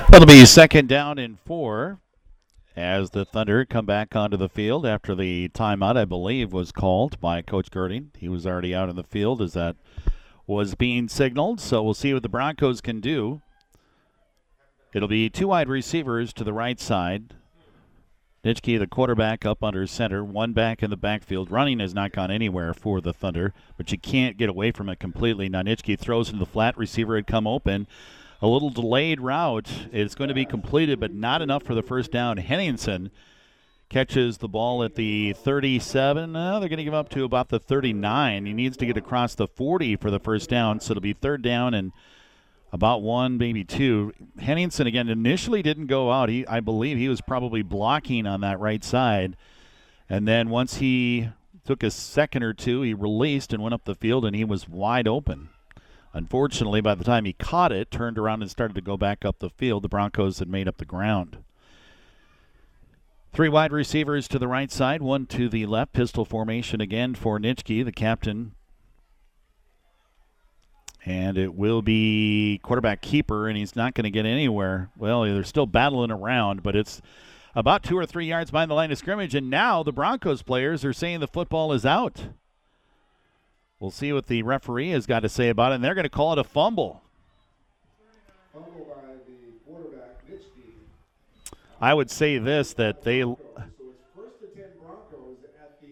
That'll 0.08 0.26
be 0.26 0.44
second 0.44 0.88
down 0.88 1.18
and 1.18 1.38
four 1.38 2.00
as 2.76 3.10
the 3.10 3.24
Thunder 3.24 3.64
come 3.64 3.86
back 3.86 4.16
onto 4.16 4.36
the 4.36 4.48
field 4.48 4.86
after 4.86 5.14
the 5.14 5.48
timeout, 5.50 5.96
I 5.96 6.04
believe, 6.04 6.52
was 6.52 6.72
called 6.72 7.20
by 7.20 7.42
Coach 7.42 7.70
Girding. 7.70 8.10
He 8.18 8.28
was 8.28 8.46
already 8.46 8.74
out 8.74 8.88
in 8.88 8.96
the 8.96 9.02
field 9.02 9.42
as 9.42 9.52
that 9.52 9.76
was 10.46 10.74
being 10.74 11.08
signaled. 11.08 11.60
So 11.60 11.82
we'll 11.82 11.94
see 11.94 12.12
what 12.12 12.22
the 12.22 12.28
Broncos 12.28 12.80
can 12.80 13.00
do. 13.00 13.40
It'll 14.92 15.08
be 15.08 15.30
two 15.30 15.48
wide 15.48 15.68
receivers 15.68 16.32
to 16.34 16.44
the 16.44 16.52
right 16.52 16.80
side. 16.80 17.34
Nitschke, 18.44 18.78
the 18.78 18.86
quarterback, 18.86 19.44
up 19.44 19.62
under 19.62 19.86
center. 19.86 20.24
One 20.24 20.52
back 20.52 20.82
in 20.82 20.90
the 20.90 20.96
backfield. 20.96 21.50
Running 21.50 21.78
has 21.78 21.94
not 21.94 22.12
gone 22.12 22.30
anywhere 22.30 22.72
for 22.72 23.00
the 23.00 23.12
Thunder, 23.12 23.52
but 23.76 23.92
you 23.92 23.98
can't 23.98 24.38
get 24.38 24.48
away 24.48 24.72
from 24.72 24.88
it 24.88 24.98
completely. 24.98 25.48
Now 25.48 25.62
Nitschke 25.62 25.98
throws 25.98 26.30
into 26.30 26.38
the 26.38 26.50
flat. 26.50 26.76
Receiver 26.78 27.16
had 27.16 27.26
come 27.26 27.46
open 27.46 27.86
a 28.42 28.46
little 28.46 28.70
delayed 28.70 29.20
route. 29.20 29.70
It's 29.92 30.14
going 30.14 30.28
to 30.28 30.34
be 30.34 30.44
completed, 30.44 31.00
but 31.00 31.12
not 31.12 31.42
enough 31.42 31.62
for 31.62 31.74
the 31.74 31.82
first 31.82 32.10
down. 32.10 32.38
Henningsen 32.38 33.10
catches 33.88 34.38
the 34.38 34.48
ball 34.48 34.82
at 34.82 34.94
the 34.94 35.32
37. 35.32 36.34
Uh, 36.34 36.60
they're 36.60 36.68
going 36.68 36.78
to 36.78 36.84
give 36.84 36.94
up 36.94 37.08
to 37.10 37.24
about 37.24 37.48
the 37.48 37.58
39. 37.58 38.46
He 38.46 38.52
needs 38.52 38.76
to 38.78 38.86
get 38.86 38.96
across 38.96 39.34
the 39.34 39.48
40 39.48 39.96
for 39.96 40.10
the 40.10 40.20
first 40.20 40.48
down, 40.48 40.80
so 40.80 40.92
it'll 40.92 41.00
be 41.00 41.12
third 41.12 41.42
down 41.42 41.74
and 41.74 41.92
about 42.72 43.02
one, 43.02 43.36
maybe 43.36 43.64
two. 43.64 44.12
Henningsen 44.38 44.86
again 44.86 45.08
initially 45.08 45.60
didn't 45.60 45.86
go 45.86 46.12
out. 46.12 46.28
He, 46.28 46.46
I 46.46 46.60
believe, 46.60 46.96
he 46.96 47.08
was 47.08 47.20
probably 47.20 47.62
blocking 47.62 48.26
on 48.26 48.40
that 48.42 48.60
right 48.60 48.84
side, 48.84 49.36
and 50.08 50.26
then 50.26 50.50
once 50.50 50.76
he 50.76 51.30
took 51.64 51.82
a 51.82 51.90
second 51.90 52.44
or 52.44 52.54
two, 52.54 52.82
he 52.82 52.94
released 52.94 53.52
and 53.52 53.60
went 53.60 53.74
up 53.74 53.84
the 53.84 53.96
field, 53.96 54.24
and 54.24 54.36
he 54.36 54.44
was 54.44 54.68
wide 54.68 55.08
open. 55.08 55.50
Unfortunately, 56.12 56.80
by 56.80 56.94
the 56.94 57.04
time 57.04 57.24
he 57.24 57.32
caught 57.32 57.70
it, 57.70 57.90
turned 57.90 58.18
around 58.18 58.42
and 58.42 58.50
started 58.50 58.74
to 58.74 58.80
go 58.80 58.96
back 58.96 59.24
up 59.24 59.38
the 59.38 59.50
field, 59.50 59.82
the 59.82 59.88
Broncos 59.88 60.40
had 60.40 60.48
made 60.48 60.66
up 60.66 60.78
the 60.78 60.84
ground. 60.84 61.38
Three 63.32 63.48
wide 63.48 63.70
receivers 63.70 64.26
to 64.28 64.38
the 64.38 64.48
right 64.48 64.72
side, 64.72 65.02
one 65.02 65.26
to 65.26 65.48
the 65.48 65.66
left. 65.66 65.92
Pistol 65.92 66.24
formation 66.24 66.80
again 66.80 67.14
for 67.14 67.38
Nitschke, 67.38 67.84
the 67.84 67.92
captain. 67.92 68.52
And 71.06 71.38
it 71.38 71.54
will 71.54 71.80
be 71.80 72.58
quarterback 72.62 73.02
keeper, 73.02 73.48
and 73.48 73.56
he's 73.56 73.76
not 73.76 73.94
going 73.94 74.04
to 74.04 74.10
get 74.10 74.26
anywhere. 74.26 74.90
Well, 74.98 75.22
they're 75.22 75.44
still 75.44 75.66
battling 75.66 76.10
around, 76.10 76.64
but 76.64 76.74
it's 76.74 77.00
about 77.54 77.84
two 77.84 77.96
or 77.96 78.04
three 78.04 78.26
yards 78.26 78.50
behind 78.50 78.70
the 78.70 78.74
line 78.74 78.90
of 78.90 78.98
scrimmage. 78.98 79.34
And 79.34 79.48
now 79.48 79.84
the 79.84 79.92
Broncos 79.92 80.42
players 80.42 80.84
are 80.84 80.92
saying 80.92 81.20
the 81.20 81.28
football 81.28 81.72
is 81.72 81.86
out. 81.86 82.30
We'll 83.80 83.90
see 83.90 84.12
what 84.12 84.26
the 84.26 84.42
referee 84.42 84.90
has 84.90 85.06
got 85.06 85.20
to 85.20 85.28
say 85.28 85.48
about 85.48 85.72
it, 85.72 85.76
and 85.76 85.84
they're 85.84 85.94
going 85.94 86.04
to 86.04 86.10
call 86.10 86.34
it 86.34 86.38
a 86.38 86.44
fumble. 86.44 87.02
Fumble 88.52 88.86
by 88.94 89.14
the 89.26 89.72
quarterback, 89.72 90.18
I 91.80 91.94
would 91.94 92.10
say 92.10 92.36
this 92.36 92.74
that 92.74 93.02
they 93.04 93.24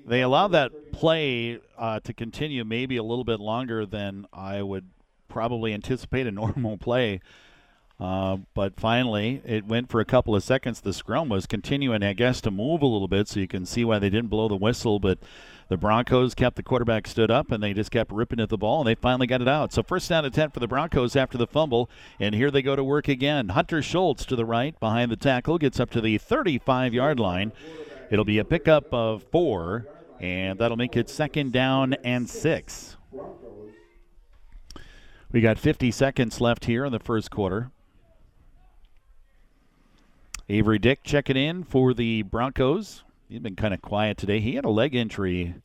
they 0.06 0.22
allowed 0.22 0.48
that 0.48 0.92
play 0.92 1.60
uh, 1.76 2.00
to 2.00 2.12
continue 2.12 2.64
maybe 2.64 2.96
a 2.96 3.02
little 3.02 3.24
bit 3.24 3.40
longer 3.40 3.86
than 3.86 4.26
I 4.32 4.62
would 4.62 4.86
probably 5.28 5.72
anticipate 5.72 6.26
a 6.26 6.30
normal 6.32 6.76
play. 6.76 7.20
Uh, 8.00 8.38
but 8.54 8.78
finally, 8.78 9.42
it 9.44 9.66
went 9.66 9.90
for 9.90 10.00
a 10.00 10.04
couple 10.04 10.34
of 10.36 10.44
seconds. 10.44 10.80
The 10.80 10.92
scrum 10.92 11.28
was 11.28 11.46
continuing, 11.46 12.02
I 12.02 12.12
guess, 12.12 12.40
to 12.42 12.50
move 12.50 12.80
a 12.80 12.86
little 12.86 13.08
bit, 13.08 13.28
so 13.28 13.40
you 13.40 13.48
can 13.48 13.66
see 13.66 13.84
why 13.84 13.98
they 13.98 14.08
didn't 14.08 14.30
blow 14.30 14.48
the 14.48 14.56
whistle. 14.56 15.00
But 15.00 15.18
the 15.68 15.76
Broncos 15.76 16.34
kept 16.34 16.56
the 16.56 16.62
quarterback 16.62 17.06
stood 17.06 17.30
up, 17.30 17.52
and 17.52 17.62
they 17.62 17.74
just 17.74 17.90
kept 17.90 18.10
ripping 18.10 18.40
at 18.40 18.48
the 18.48 18.56
ball, 18.56 18.80
and 18.80 18.88
they 18.88 18.94
finally 18.94 19.26
got 19.26 19.42
it 19.42 19.48
out. 19.48 19.72
So 19.72 19.82
first 19.82 20.08
down 20.08 20.24
to 20.24 20.30
10 20.30 20.50
for 20.50 20.60
the 20.60 20.66
Broncos 20.66 21.14
after 21.14 21.36
the 21.36 21.46
fumble, 21.46 21.90
and 22.18 22.34
here 22.34 22.50
they 22.50 22.62
go 22.62 22.74
to 22.74 22.82
work 22.82 23.06
again. 23.06 23.50
Hunter 23.50 23.82
Schultz 23.82 24.24
to 24.26 24.36
the 24.36 24.46
right 24.46 24.78
behind 24.80 25.10
the 25.10 25.16
tackle 25.16 25.58
gets 25.58 25.78
up 25.78 25.90
to 25.90 26.00
the 26.00 26.16
35 26.16 26.94
yard 26.94 27.20
line. 27.20 27.52
It'll 28.10 28.24
be 28.24 28.38
a 28.38 28.44
pickup 28.44 28.92
of 28.94 29.24
four, 29.30 29.86
and 30.18 30.58
that'll 30.58 30.78
make 30.78 30.96
it 30.96 31.10
second 31.10 31.52
down 31.52 31.94
and 32.02 32.28
six. 32.28 32.96
We 35.30 35.42
got 35.42 35.58
50 35.58 35.90
seconds 35.90 36.40
left 36.40 36.64
here 36.64 36.86
in 36.86 36.92
the 36.92 36.98
first 36.98 37.30
quarter. 37.30 37.70
Avery 40.48 40.78
Dick 40.78 41.04
checking 41.04 41.36
in 41.36 41.62
for 41.62 41.92
the 41.92 42.22
Broncos. 42.22 43.04
He's 43.28 43.40
been 43.40 43.56
kind 43.56 43.74
of 43.74 43.82
quiet 43.82 44.16
today. 44.16 44.40
He 44.40 44.54
had 44.54 44.64
a 44.64 44.70
leg 44.70 44.94
injury. 44.94 45.56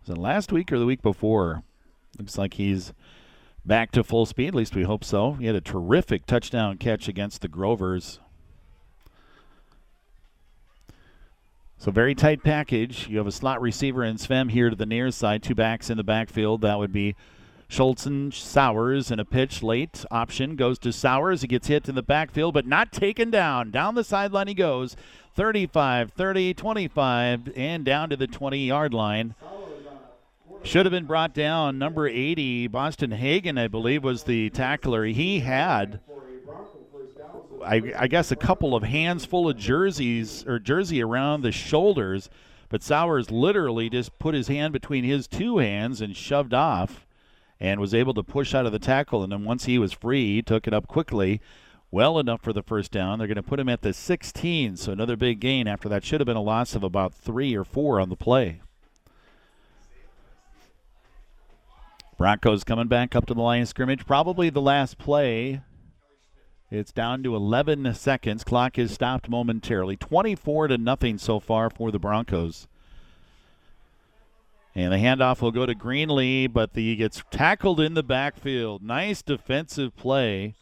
Was 0.00 0.16
it 0.16 0.18
last 0.18 0.50
week 0.50 0.72
or 0.72 0.78
the 0.78 0.86
week 0.86 1.02
before? 1.02 1.62
Looks 2.18 2.36
like 2.36 2.54
he's 2.54 2.92
back 3.64 3.92
to 3.92 4.02
full 4.02 4.26
speed. 4.26 4.48
At 4.48 4.54
least 4.54 4.74
we 4.74 4.82
hope 4.82 5.04
so. 5.04 5.34
He 5.34 5.46
had 5.46 5.54
a 5.54 5.60
terrific 5.60 6.26
touchdown 6.26 6.78
catch 6.78 7.06
against 7.06 7.42
the 7.42 7.48
Grovers. 7.48 8.18
So 11.78 11.92
very 11.92 12.14
tight 12.14 12.42
package. 12.42 13.06
You 13.06 13.18
have 13.18 13.26
a 13.26 13.32
slot 13.32 13.60
receiver 13.60 14.02
in 14.02 14.16
Svem 14.16 14.50
here 14.50 14.70
to 14.70 14.76
the 14.76 14.86
near 14.86 15.12
side. 15.12 15.42
Two 15.44 15.54
backs 15.54 15.90
in 15.90 15.96
the 15.96 16.02
backfield. 16.02 16.62
That 16.62 16.78
would 16.78 16.92
be 16.92 17.14
Schultz 17.68 18.06
and 18.06 18.32
Sowers 18.32 19.10
in 19.10 19.18
a 19.18 19.24
pitch 19.24 19.62
late 19.62 20.04
option 20.10 20.54
goes 20.54 20.78
to 20.80 20.92
Sowers. 20.92 21.40
He 21.40 21.48
gets 21.48 21.66
hit 21.66 21.88
in 21.88 21.96
the 21.96 22.02
backfield, 22.02 22.54
but 22.54 22.66
not 22.66 22.92
taken 22.92 23.30
down. 23.30 23.70
Down 23.70 23.94
the 23.94 24.04
sideline 24.04 24.48
he 24.48 24.54
goes. 24.54 24.96
35, 25.34 26.12
30, 26.12 26.54
25, 26.54 27.52
and 27.56 27.84
down 27.84 28.08
to 28.08 28.16
the 28.16 28.26
20 28.26 28.66
yard 28.66 28.94
line. 28.94 29.34
Should 30.62 30.86
have 30.86 30.92
been 30.92 31.06
brought 31.06 31.34
down. 31.34 31.78
Number 31.78 32.08
80, 32.08 32.68
Boston 32.68 33.10
Hagan, 33.10 33.58
I 33.58 33.68
believe, 33.68 34.02
was 34.02 34.24
the 34.24 34.48
tackler. 34.50 35.04
He 35.04 35.40
had, 35.40 36.00
I, 37.64 37.92
I 37.96 38.06
guess, 38.06 38.30
a 38.30 38.36
couple 38.36 38.74
of 38.74 38.82
hands 38.82 39.24
full 39.24 39.48
of 39.48 39.58
jerseys 39.58 40.44
or 40.46 40.58
jersey 40.58 41.02
around 41.02 41.42
the 41.42 41.52
shoulders, 41.52 42.30
but 42.68 42.82
Sowers 42.82 43.30
literally 43.30 43.90
just 43.90 44.18
put 44.18 44.34
his 44.34 44.48
hand 44.48 44.72
between 44.72 45.04
his 45.04 45.28
two 45.28 45.58
hands 45.58 46.00
and 46.00 46.16
shoved 46.16 46.54
off 46.54 47.05
and 47.60 47.80
was 47.80 47.94
able 47.94 48.14
to 48.14 48.22
push 48.22 48.54
out 48.54 48.66
of 48.66 48.72
the 48.72 48.78
tackle. 48.78 49.22
And 49.22 49.32
then 49.32 49.44
once 49.44 49.64
he 49.64 49.78
was 49.78 49.92
free, 49.92 50.34
he 50.34 50.42
took 50.42 50.66
it 50.66 50.74
up 50.74 50.86
quickly, 50.86 51.40
well 51.90 52.18
enough 52.18 52.42
for 52.42 52.52
the 52.52 52.62
first 52.62 52.90
down. 52.90 53.18
They're 53.18 53.28
going 53.28 53.36
to 53.36 53.42
put 53.42 53.60
him 53.60 53.68
at 53.68 53.82
the 53.82 53.92
16, 53.92 54.76
so 54.76 54.92
another 54.92 55.16
big 55.16 55.40
gain 55.40 55.66
after 55.66 55.88
that 55.88 56.04
should 56.04 56.20
have 56.20 56.26
been 56.26 56.36
a 56.36 56.42
loss 56.42 56.74
of 56.74 56.82
about 56.82 57.14
three 57.14 57.54
or 57.54 57.64
four 57.64 58.00
on 58.00 58.08
the 58.08 58.16
play. 58.16 58.60
Broncos 62.18 62.64
coming 62.64 62.88
back 62.88 63.14
up 63.14 63.26
to 63.26 63.34
the 63.34 63.42
line 63.42 63.62
of 63.62 63.68
scrimmage. 63.68 64.06
Probably 64.06 64.48
the 64.48 64.62
last 64.62 64.96
play. 64.96 65.60
It's 66.70 66.90
down 66.90 67.22
to 67.22 67.36
11 67.36 67.92
seconds. 67.94 68.42
Clock 68.42 68.78
is 68.78 68.90
stopped 68.90 69.28
momentarily. 69.28 69.96
24 69.96 70.68
to 70.68 70.78
nothing 70.78 71.18
so 71.18 71.38
far 71.38 71.68
for 71.68 71.90
the 71.90 71.98
Broncos. 71.98 72.66
And 74.76 74.92
the 74.92 74.98
handoff 74.98 75.40
will 75.40 75.52
go 75.52 75.64
to 75.64 75.74
Greenlee, 75.74 76.52
but 76.52 76.68
he 76.74 76.96
gets 76.96 77.22
tackled 77.30 77.80
in 77.80 77.94
the 77.94 78.02
backfield. 78.02 78.82
Nice 78.82 79.22
defensive 79.22 79.96
play. 79.96 80.54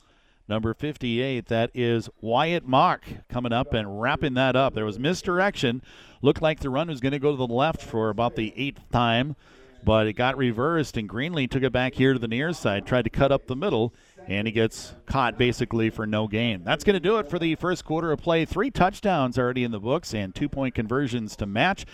Number 0.48 0.72
58, 0.72 1.46
that 1.46 1.72
is 1.74 2.08
Wyatt 2.20 2.64
Mock 2.64 3.02
coming 3.28 3.52
up 3.52 3.74
and 3.74 4.00
wrapping 4.00 4.34
that 4.34 4.54
up. 4.54 4.74
There 4.74 4.84
was 4.84 5.00
misdirection. 5.00 5.82
Looked 6.22 6.40
like 6.40 6.60
the 6.60 6.70
run 6.70 6.86
was 6.86 7.00
going 7.00 7.10
to 7.10 7.18
go 7.18 7.32
to 7.32 7.36
the 7.36 7.48
left 7.48 7.82
for 7.82 8.08
about 8.08 8.36
the 8.36 8.52
eighth 8.56 8.88
time, 8.92 9.34
but 9.82 10.06
it 10.06 10.12
got 10.12 10.36
reversed, 10.36 10.96
and 10.96 11.08
Greenlee 11.08 11.50
took 11.50 11.64
it 11.64 11.72
back 11.72 11.94
here 11.94 12.12
to 12.12 12.18
the 12.20 12.28
near 12.28 12.52
side, 12.52 12.86
tried 12.86 13.02
to 13.02 13.10
cut 13.10 13.32
up 13.32 13.48
the 13.48 13.56
middle, 13.56 13.92
and 14.28 14.46
he 14.46 14.52
gets 14.52 14.94
caught 15.06 15.36
basically 15.36 15.90
for 15.90 16.06
no 16.06 16.28
gain. 16.28 16.62
That's 16.62 16.84
going 16.84 16.94
to 16.94 17.00
do 17.00 17.18
it 17.18 17.28
for 17.28 17.40
the 17.40 17.56
first 17.56 17.84
quarter 17.84 18.12
of 18.12 18.20
play. 18.20 18.44
Three 18.44 18.70
touchdowns 18.70 19.36
already 19.38 19.64
in 19.64 19.72
the 19.72 19.80
books 19.80 20.14
and 20.14 20.32
two 20.32 20.48
point 20.48 20.76
conversions 20.76 21.34
to 21.36 21.46
match. 21.46 21.84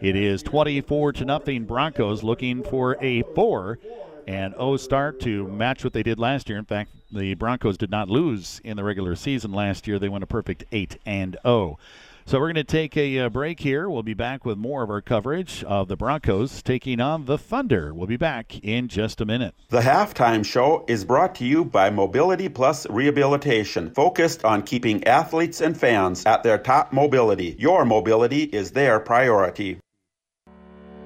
It 0.00 0.16
is 0.16 0.42
24 0.42 1.12
to 1.12 1.24
nothing. 1.26 1.64
Broncos 1.66 2.22
looking 2.22 2.62
for 2.62 2.96
a 3.02 3.22
4 3.34 3.78
and 4.26 4.54
0 4.54 4.78
start 4.78 5.20
to 5.20 5.46
match 5.48 5.84
what 5.84 5.92
they 5.92 6.02
did 6.02 6.18
last 6.18 6.48
year. 6.48 6.56
In 6.56 6.64
fact, 6.64 6.92
the 7.12 7.34
Broncos 7.34 7.76
did 7.76 7.90
not 7.90 8.08
lose 8.08 8.62
in 8.64 8.78
the 8.78 8.84
regular 8.84 9.14
season 9.14 9.52
last 9.52 9.86
year. 9.86 9.98
They 9.98 10.08
went 10.08 10.24
a 10.24 10.26
perfect 10.26 10.64
8 10.72 10.96
and 11.04 11.36
0. 11.42 11.78
So 12.24 12.38
we're 12.38 12.46
going 12.46 12.54
to 12.54 12.64
take 12.64 12.96
a 12.96 13.18
uh, 13.18 13.28
break 13.28 13.60
here. 13.60 13.90
We'll 13.90 14.02
be 14.02 14.14
back 14.14 14.46
with 14.46 14.56
more 14.56 14.82
of 14.82 14.88
our 14.88 15.02
coverage 15.02 15.64
of 15.64 15.88
the 15.88 15.96
Broncos 15.96 16.62
taking 16.62 17.00
on 17.00 17.26
the 17.26 17.36
Thunder. 17.36 17.92
We'll 17.92 18.06
be 18.06 18.16
back 18.16 18.58
in 18.64 18.88
just 18.88 19.20
a 19.20 19.26
minute. 19.26 19.54
The 19.68 19.80
halftime 19.80 20.46
show 20.46 20.84
is 20.88 21.04
brought 21.04 21.34
to 21.36 21.44
you 21.44 21.64
by 21.64 21.90
Mobility 21.90 22.48
Plus 22.48 22.88
Rehabilitation, 22.88 23.90
focused 23.90 24.44
on 24.44 24.62
keeping 24.62 25.04
athletes 25.04 25.60
and 25.60 25.76
fans 25.76 26.24
at 26.24 26.42
their 26.42 26.56
top 26.56 26.92
mobility. 26.92 27.56
Your 27.58 27.84
mobility 27.84 28.44
is 28.44 28.70
their 28.70 29.00
priority. 29.00 29.78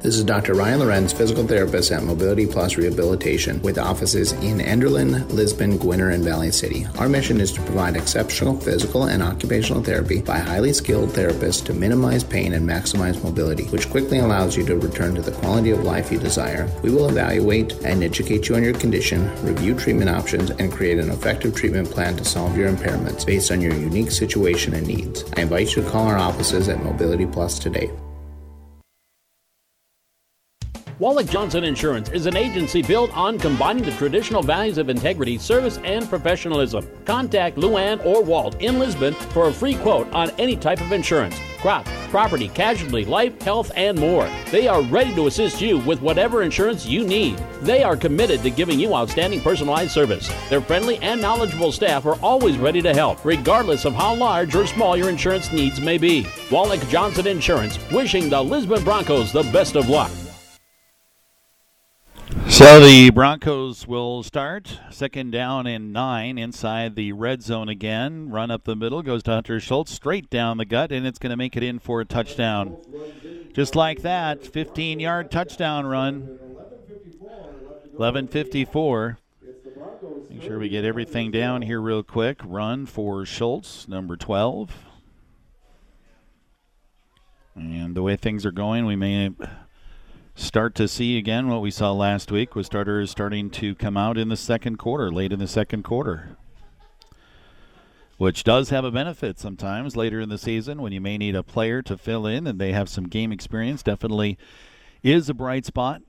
This 0.04 0.18
is 0.18 0.24
Dr. 0.24 0.52
Ryan 0.52 0.80
Lorenz, 0.80 1.14
physical 1.14 1.46
therapist 1.46 1.90
at 1.90 2.02
Mobility 2.02 2.46
Plus 2.46 2.76
Rehabilitation, 2.76 3.62
with 3.62 3.78
offices 3.78 4.32
in 4.32 4.58
Enderlin, 4.58 5.26
Lisbon, 5.32 5.78
Gwinner, 5.78 6.12
and 6.12 6.22
Valley 6.22 6.50
City. 6.50 6.86
Our 6.98 7.08
mission 7.08 7.40
is 7.40 7.50
to 7.52 7.62
provide 7.62 7.96
exceptional 7.96 8.60
physical 8.60 9.04
and 9.04 9.22
occupational 9.22 9.82
therapy 9.82 10.20
by 10.20 10.40
highly 10.40 10.74
skilled 10.74 11.08
therapists 11.08 11.64
to 11.64 11.72
minimize 11.72 12.22
pain 12.22 12.52
and 12.52 12.68
maximize 12.68 13.24
mobility, 13.24 13.64
which 13.68 13.88
quickly 13.88 14.18
allows 14.18 14.58
you 14.58 14.66
to 14.66 14.76
return 14.76 15.14
to 15.14 15.22
the 15.22 15.32
quality 15.32 15.70
of 15.70 15.84
life 15.84 16.12
you 16.12 16.18
desire. 16.18 16.68
We 16.82 16.90
will 16.90 17.08
evaluate 17.08 17.72
and 17.82 18.04
educate 18.04 18.50
you 18.50 18.56
on 18.56 18.62
your 18.62 18.74
condition, 18.74 19.34
review 19.42 19.74
treatment 19.74 20.10
options, 20.10 20.50
and 20.50 20.70
create 20.70 20.98
an 20.98 21.08
effective 21.08 21.56
treatment 21.56 21.90
plan 21.90 22.14
to 22.18 22.26
solve 22.26 22.58
your 22.58 22.70
impairments 22.70 23.24
based 23.24 23.50
on 23.50 23.62
your 23.62 23.74
unique 23.74 24.10
situation 24.10 24.74
and 24.74 24.86
needs. 24.86 25.24
I 25.34 25.40
invite 25.40 25.74
you 25.74 25.82
to 25.82 25.90
call 25.90 26.06
our 26.08 26.18
offices 26.18 26.68
at 26.68 26.84
Mobility 26.84 27.24
Plus 27.24 27.58
today. 27.58 27.90
Wallach 31.00 31.26
Johnson 31.26 31.64
Insurance 31.64 32.10
is 32.10 32.26
an 32.26 32.36
agency 32.36 32.80
built 32.80 33.14
on 33.16 33.36
combining 33.36 33.82
the 33.82 33.90
traditional 33.92 34.44
values 34.44 34.78
of 34.78 34.88
integrity, 34.88 35.38
service, 35.38 35.78
and 35.78 36.08
professionalism. 36.08 36.86
Contact 37.04 37.56
Luann 37.56 38.04
or 38.06 38.22
Walt 38.22 38.60
in 38.62 38.78
Lisbon 38.78 39.12
for 39.12 39.48
a 39.48 39.52
free 39.52 39.74
quote 39.74 40.08
on 40.12 40.30
any 40.38 40.56
type 40.56 40.80
of 40.80 40.92
insurance 40.92 41.36
crop, 41.60 41.86
property, 42.10 42.48
casualty, 42.48 43.06
life, 43.06 43.40
health, 43.40 43.72
and 43.74 43.98
more. 43.98 44.28
They 44.50 44.68
are 44.68 44.82
ready 44.82 45.14
to 45.14 45.28
assist 45.28 45.62
you 45.62 45.78
with 45.78 46.02
whatever 46.02 46.42
insurance 46.42 46.84
you 46.84 47.06
need. 47.06 47.38
They 47.62 47.82
are 47.82 47.96
committed 47.96 48.42
to 48.42 48.50
giving 48.50 48.78
you 48.78 48.94
outstanding 48.94 49.40
personalized 49.40 49.92
service. 49.92 50.30
Their 50.50 50.60
friendly 50.60 50.98
and 50.98 51.22
knowledgeable 51.22 51.72
staff 51.72 52.04
are 52.04 52.20
always 52.20 52.58
ready 52.58 52.82
to 52.82 52.92
help, 52.92 53.24
regardless 53.24 53.86
of 53.86 53.94
how 53.94 54.14
large 54.14 54.54
or 54.54 54.66
small 54.66 54.94
your 54.94 55.08
insurance 55.08 55.52
needs 55.52 55.80
may 55.80 55.96
be. 55.96 56.26
Wallach 56.50 56.86
Johnson 56.88 57.26
Insurance, 57.26 57.78
wishing 57.90 58.28
the 58.28 58.44
Lisbon 58.44 58.84
Broncos 58.84 59.32
the 59.32 59.44
best 59.44 59.74
of 59.74 59.88
luck. 59.88 60.10
So 62.54 62.78
the 62.78 63.10
Broncos 63.10 63.84
will 63.88 64.22
start 64.22 64.78
second 64.88 65.32
down 65.32 65.66
and 65.66 65.92
nine 65.92 66.38
inside 66.38 66.94
the 66.94 67.10
red 67.10 67.42
zone 67.42 67.68
again. 67.68 68.30
Run 68.30 68.52
up 68.52 68.62
the 68.62 68.76
middle 68.76 69.02
goes 69.02 69.24
to 69.24 69.32
Hunter 69.32 69.58
Schultz 69.58 69.90
straight 69.90 70.30
down 70.30 70.58
the 70.58 70.64
gut, 70.64 70.92
and 70.92 71.04
it's 71.04 71.18
going 71.18 71.30
to 71.30 71.36
make 71.36 71.56
it 71.56 71.64
in 71.64 71.80
for 71.80 72.00
a 72.00 72.04
touchdown. 72.04 72.76
Just 73.52 73.74
like 73.74 74.02
that, 74.02 74.46
15 74.46 75.00
yard 75.00 75.32
touchdown 75.32 75.84
run. 75.84 76.38
11:54. 77.98 79.16
Make 80.30 80.42
sure 80.42 80.60
we 80.60 80.68
get 80.68 80.84
everything 80.84 81.32
down 81.32 81.62
here 81.62 81.80
real 81.80 82.04
quick. 82.04 82.40
Run 82.44 82.86
for 82.86 83.26
Schultz, 83.26 83.88
number 83.88 84.16
12. 84.16 84.70
And 87.56 87.96
the 87.96 88.02
way 88.04 88.14
things 88.14 88.46
are 88.46 88.52
going, 88.52 88.86
we 88.86 88.94
may 88.94 89.30
start 90.34 90.74
to 90.74 90.88
see 90.88 91.16
again 91.16 91.48
what 91.48 91.62
we 91.62 91.70
saw 91.70 91.92
last 91.92 92.32
week 92.32 92.54
with 92.54 92.66
starters 92.66 93.10
starting 93.10 93.50
to 93.50 93.74
come 93.74 93.96
out 93.96 94.18
in 94.18 94.28
the 94.28 94.36
second 94.36 94.78
quarter, 94.78 95.10
late 95.10 95.32
in 95.32 95.38
the 95.38 95.46
second 95.46 95.84
quarter. 95.84 96.36
Which 98.16 98.44
does 98.44 98.70
have 98.70 98.84
a 98.84 98.90
benefit 98.90 99.38
sometimes 99.38 99.96
later 99.96 100.20
in 100.20 100.28
the 100.28 100.38
season 100.38 100.80
when 100.80 100.92
you 100.92 101.00
may 101.00 101.18
need 101.18 101.34
a 101.34 101.42
player 101.42 101.82
to 101.82 101.96
fill 101.96 102.26
in 102.26 102.46
and 102.46 102.60
they 102.60 102.72
have 102.72 102.88
some 102.88 103.08
game 103.08 103.32
experience. 103.32 103.82
Definitely 103.82 104.38
is 105.02 105.28
a 105.28 105.34
bright 105.34 105.66
spot. 105.66 106.02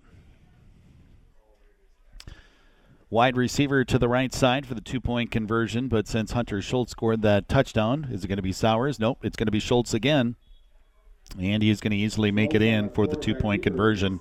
Wide 3.10 3.38
receiver 3.38 3.84
to 3.86 4.00
the 4.00 4.10
right 4.10 4.34
side 4.34 4.66
for 4.66 4.74
the 4.74 4.82
two 4.82 5.00
point 5.00 5.32
conversion, 5.32 5.88
but 5.88 6.08
since 6.08 6.32
Hunter 6.32 6.62
Schultz 6.62 6.92
scored 6.92 7.22
that 7.22 7.48
touchdown, 7.48 8.10
is 8.12 8.24
it 8.24 8.28
going 8.28 8.38
to 8.38 8.44
be 8.44 8.52
Sowers? 8.52 9.00
Nope, 9.00 9.20
it's 9.24 9.38
going 9.38 9.46
to 9.48 9.52
be 9.52 9.60
Schultz 9.60 9.94
again. 9.94 10.36
And 11.40 11.62
he's 11.62 11.82
going 11.82 11.92
to 11.92 11.98
easily 11.98 12.32
make 12.32 12.54
it 12.54 12.62
in 12.62 12.90
for 12.90 13.08
the 13.08 13.16
two 13.16 13.36
point 13.36 13.64
conversion. 13.64 14.20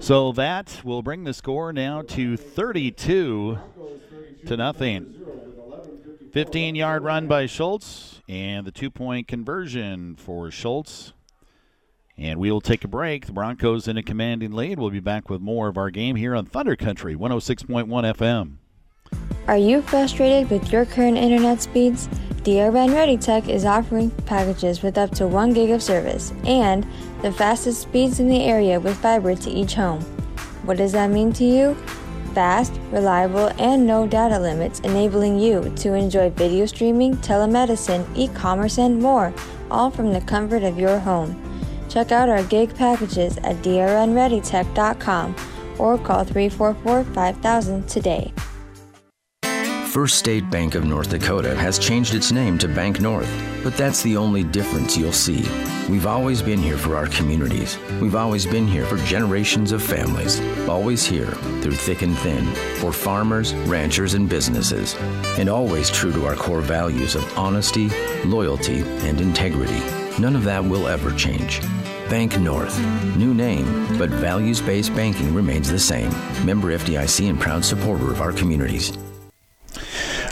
So 0.00 0.32
that 0.32 0.80
will 0.84 1.02
bring 1.02 1.24
the 1.24 1.34
score 1.34 1.72
now 1.72 2.02
to 2.02 2.36
32 2.36 3.58
to 4.46 4.56
nothing. 4.56 5.14
15 6.32 6.74
yard 6.74 7.02
run 7.02 7.26
by 7.26 7.46
Schultz 7.46 8.20
and 8.28 8.66
the 8.66 8.70
two 8.70 8.90
point 8.90 9.28
conversion 9.28 10.16
for 10.16 10.50
Schultz. 10.50 11.12
And 12.16 12.38
we 12.38 12.50
will 12.50 12.60
take 12.60 12.84
a 12.84 12.88
break. 12.88 13.26
The 13.26 13.32
Broncos 13.32 13.88
in 13.88 13.96
a 13.96 14.02
commanding 14.02 14.52
lead. 14.52 14.78
We'll 14.78 14.90
be 14.90 15.00
back 15.00 15.30
with 15.30 15.40
more 15.40 15.68
of 15.68 15.78
our 15.78 15.90
game 15.90 16.16
here 16.16 16.36
on 16.36 16.44
Thunder 16.44 16.76
Country 16.76 17.16
106.1 17.16 17.86
FM. 17.88 18.56
Are 19.48 19.56
you 19.56 19.82
frustrated 19.82 20.50
with 20.50 20.70
your 20.70 20.84
current 20.84 21.16
internet 21.16 21.62
speeds? 21.62 22.08
DRN 22.50 22.92
Ready 22.92 23.16
Tech 23.16 23.48
is 23.48 23.64
offering 23.64 24.10
packages 24.26 24.82
with 24.82 24.98
up 24.98 25.12
to 25.12 25.28
1 25.28 25.52
gig 25.52 25.70
of 25.70 25.80
service 25.80 26.32
and 26.44 26.84
the 27.22 27.30
fastest 27.30 27.82
speeds 27.82 28.18
in 28.18 28.26
the 28.26 28.42
area 28.42 28.80
with 28.80 28.96
fiber 28.96 29.36
to 29.36 29.48
each 29.48 29.74
home. 29.74 30.00
What 30.64 30.78
does 30.78 30.90
that 30.90 31.10
mean 31.10 31.32
to 31.34 31.44
you? 31.44 31.76
Fast, 32.34 32.72
reliable, 32.90 33.52
and 33.60 33.86
no 33.86 34.04
data 34.04 34.36
limits, 34.36 34.80
enabling 34.80 35.38
you 35.38 35.72
to 35.76 35.94
enjoy 35.94 36.30
video 36.30 36.66
streaming, 36.66 37.14
telemedicine, 37.18 38.04
e 38.16 38.26
commerce, 38.26 38.78
and 38.78 39.00
more, 39.00 39.32
all 39.70 39.92
from 39.92 40.12
the 40.12 40.20
comfort 40.22 40.64
of 40.64 40.76
your 40.76 40.98
home. 40.98 41.40
Check 41.88 42.10
out 42.10 42.28
our 42.28 42.42
gig 42.42 42.74
packages 42.74 43.36
at 43.44 43.62
drnreadytech.com 43.62 45.36
or 45.78 45.98
call 45.98 46.24
344 46.24 47.04
5000 47.04 47.88
today. 47.88 48.32
First 49.90 50.20
State 50.20 50.48
Bank 50.48 50.76
of 50.76 50.84
North 50.84 51.10
Dakota 51.10 51.52
has 51.56 51.76
changed 51.76 52.14
its 52.14 52.30
name 52.30 52.58
to 52.58 52.68
Bank 52.68 53.00
North, 53.00 53.28
but 53.64 53.76
that's 53.76 54.04
the 54.04 54.16
only 54.16 54.44
difference 54.44 54.96
you'll 54.96 55.12
see. 55.12 55.44
We've 55.88 56.06
always 56.06 56.42
been 56.42 56.60
here 56.60 56.78
for 56.78 56.94
our 56.94 57.08
communities. 57.08 57.76
We've 58.00 58.14
always 58.14 58.46
been 58.46 58.68
here 58.68 58.86
for 58.86 58.98
generations 58.98 59.72
of 59.72 59.82
families. 59.82 60.40
Always 60.68 61.04
here 61.04 61.32
through 61.60 61.72
thick 61.72 62.02
and 62.02 62.16
thin 62.18 62.46
for 62.76 62.92
farmers, 62.92 63.52
ranchers, 63.66 64.14
and 64.14 64.28
businesses. 64.28 64.94
And 65.40 65.48
always 65.48 65.90
true 65.90 66.12
to 66.12 66.24
our 66.24 66.36
core 66.36 66.60
values 66.60 67.16
of 67.16 67.36
honesty, 67.36 67.88
loyalty, 68.24 68.82
and 69.08 69.20
integrity. 69.20 69.80
None 70.20 70.36
of 70.36 70.44
that 70.44 70.64
will 70.64 70.86
ever 70.86 71.10
change. 71.14 71.62
Bank 72.08 72.38
North. 72.38 72.78
New 73.16 73.34
name, 73.34 73.98
but 73.98 74.08
values 74.08 74.60
based 74.60 74.94
banking 74.94 75.34
remains 75.34 75.68
the 75.68 75.80
same. 75.80 76.10
Member 76.46 76.78
FDIC 76.78 77.28
and 77.28 77.40
proud 77.40 77.64
supporter 77.64 78.12
of 78.12 78.20
our 78.20 78.32
communities. 78.32 78.96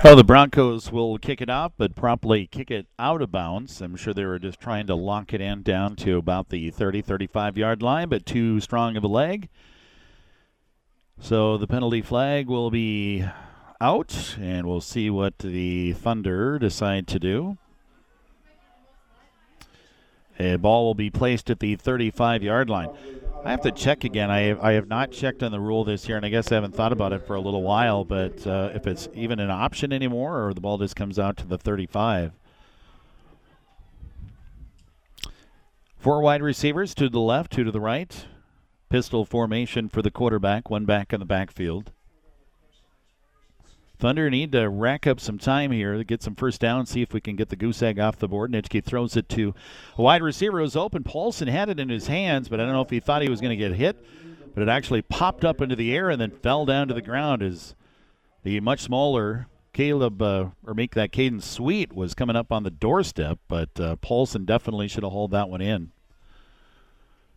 Oh, 0.04 0.14
the 0.14 0.24
Broncos 0.24 0.92
will 0.92 1.18
kick 1.18 1.40
it 1.40 1.50
off, 1.50 1.72
but 1.76 1.96
promptly 1.96 2.46
kick 2.46 2.70
it 2.70 2.86
out 2.98 3.20
of 3.20 3.32
bounds. 3.32 3.80
I'm 3.80 3.96
sure 3.96 4.14
they 4.14 4.24
were 4.24 4.38
just 4.38 4.60
trying 4.60 4.86
to 4.86 4.94
lock 4.94 5.34
it 5.34 5.40
in 5.40 5.62
down 5.62 5.96
to 5.96 6.16
about 6.16 6.50
the 6.50 6.70
30, 6.70 7.02
35 7.02 7.58
yard 7.58 7.82
line, 7.82 8.08
but 8.08 8.24
too 8.24 8.60
strong 8.60 8.96
of 8.96 9.02
a 9.02 9.08
leg. 9.08 9.48
So 11.20 11.58
the 11.58 11.66
penalty 11.66 12.00
flag 12.00 12.46
will 12.46 12.70
be 12.70 13.24
out, 13.80 14.36
and 14.40 14.66
we'll 14.66 14.80
see 14.80 15.10
what 15.10 15.38
the 15.38 15.94
Thunder 15.94 16.58
decide 16.58 17.08
to 17.08 17.18
do. 17.18 17.58
A 20.38 20.56
ball 20.56 20.84
will 20.84 20.94
be 20.94 21.10
placed 21.10 21.50
at 21.50 21.58
the 21.58 21.74
35 21.74 22.44
yard 22.44 22.70
line. 22.70 22.90
I 23.44 23.50
have 23.52 23.62
to 23.62 23.70
check 23.70 24.04
again. 24.04 24.30
I 24.30 24.58
I 24.60 24.72
have 24.72 24.88
not 24.88 25.12
checked 25.12 25.42
on 25.42 25.52
the 25.52 25.60
rule 25.60 25.84
this 25.84 26.08
year, 26.08 26.16
and 26.16 26.26
I 26.26 26.28
guess 26.28 26.50
I 26.50 26.56
haven't 26.56 26.74
thought 26.74 26.92
about 26.92 27.12
it 27.12 27.26
for 27.26 27.34
a 27.34 27.40
little 27.40 27.62
while. 27.62 28.04
But 28.04 28.46
uh, 28.46 28.70
if 28.74 28.86
it's 28.86 29.08
even 29.14 29.38
an 29.38 29.50
option 29.50 29.92
anymore, 29.92 30.46
or 30.46 30.54
the 30.54 30.60
ball 30.60 30.78
just 30.78 30.96
comes 30.96 31.18
out 31.18 31.36
to 31.38 31.46
the 31.46 31.56
35. 31.56 32.32
Four 35.98 36.20
wide 36.20 36.42
receivers, 36.42 36.94
two 36.94 37.06
to 37.06 37.10
the 37.10 37.20
left, 37.20 37.52
two 37.52 37.64
to 37.64 37.70
the 37.70 37.80
right. 37.80 38.26
Pistol 38.88 39.24
formation 39.24 39.88
for 39.88 40.00
the 40.00 40.10
quarterback, 40.10 40.70
one 40.70 40.84
back 40.84 41.12
in 41.12 41.20
the 41.20 41.26
backfield. 41.26 41.92
Thunder 43.98 44.30
need 44.30 44.52
to 44.52 44.68
rack 44.68 45.06
up 45.08 45.18
some 45.18 45.38
time 45.38 45.72
here 45.72 46.02
get 46.04 46.22
some 46.22 46.36
first 46.36 46.60
down, 46.60 46.86
see 46.86 47.02
if 47.02 47.12
we 47.12 47.20
can 47.20 47.34
get 47.34 47.48
the 47.48 47.56
goose 47.56 47.82
egg 47.82 47.98
off 47.98 48.18
the 48.18 48.28
board. 48.28 48.52
Nitschke 48.52 48.84
throws 48.84 49.16
it 49.16 49.28
to 49.30 49.54
a 49.96 50.02
wide 50.02 50.22
receiver 50.22 50.60
who's 50.60 50.76
open. 50.76 51.02
Paulson 51.02 51.48
had 51.48 51.68
it 51.68 51.80
in 51.80 51.88
his 51.88 52.06
hands, 52.06 52.48
but 52.48 52.60
I 52.60 52.64
don't 52.64 52.72
know 52.72 52.80
if 52.80 52.90
he 52.90 53.00
thought 53.00 53.22
he 53.22 53.28
was 53.28 53.40
going 53.40 53.50
to 53.50 53.56
get 53.56 53.76
hit. 53.76 53.96
But 54.54 54.62
it 54.62 54.68
actually 54.68 55.02
popped 55.02 55.44
up 55.44 55.60
into 55.60 55.76
the 55.76 55.94
air 55.94 56.10
and 56.10 56.20
then 56.20 56.30
fell 56.30 56.64
down 56.64 56.88
to 56.88 56.94
the 56.94 57.02
ground 57.02 57.42
as 57.42 57.74
the 58.44 58.60
much 58.60 58.80
smaller 58.80 59.46
Caleb, 59.72 60.20
uh, 60.22 60.48
or 60.66 60.74
make 60.74 60.94
that 60.94 61.12
Caden 61.12 61.42
Sweet, 61.42 61.92
was 61.92 62.14
coming 62.14 62.34
up 62.34 62.50
on 62.50 62.62
the 62.62 62.70
doorstep. 62.70 63.38
But 63.46 63.78
uh, 63.78 63.96
Paulson 63.96 64.44
definitely 64.44 64.88
should 64.88 65.04
have 65.04 65.12
hauled 65.12 65.30
that 65.32 65.48
one 65.48 65.60
in. 65.60 65.92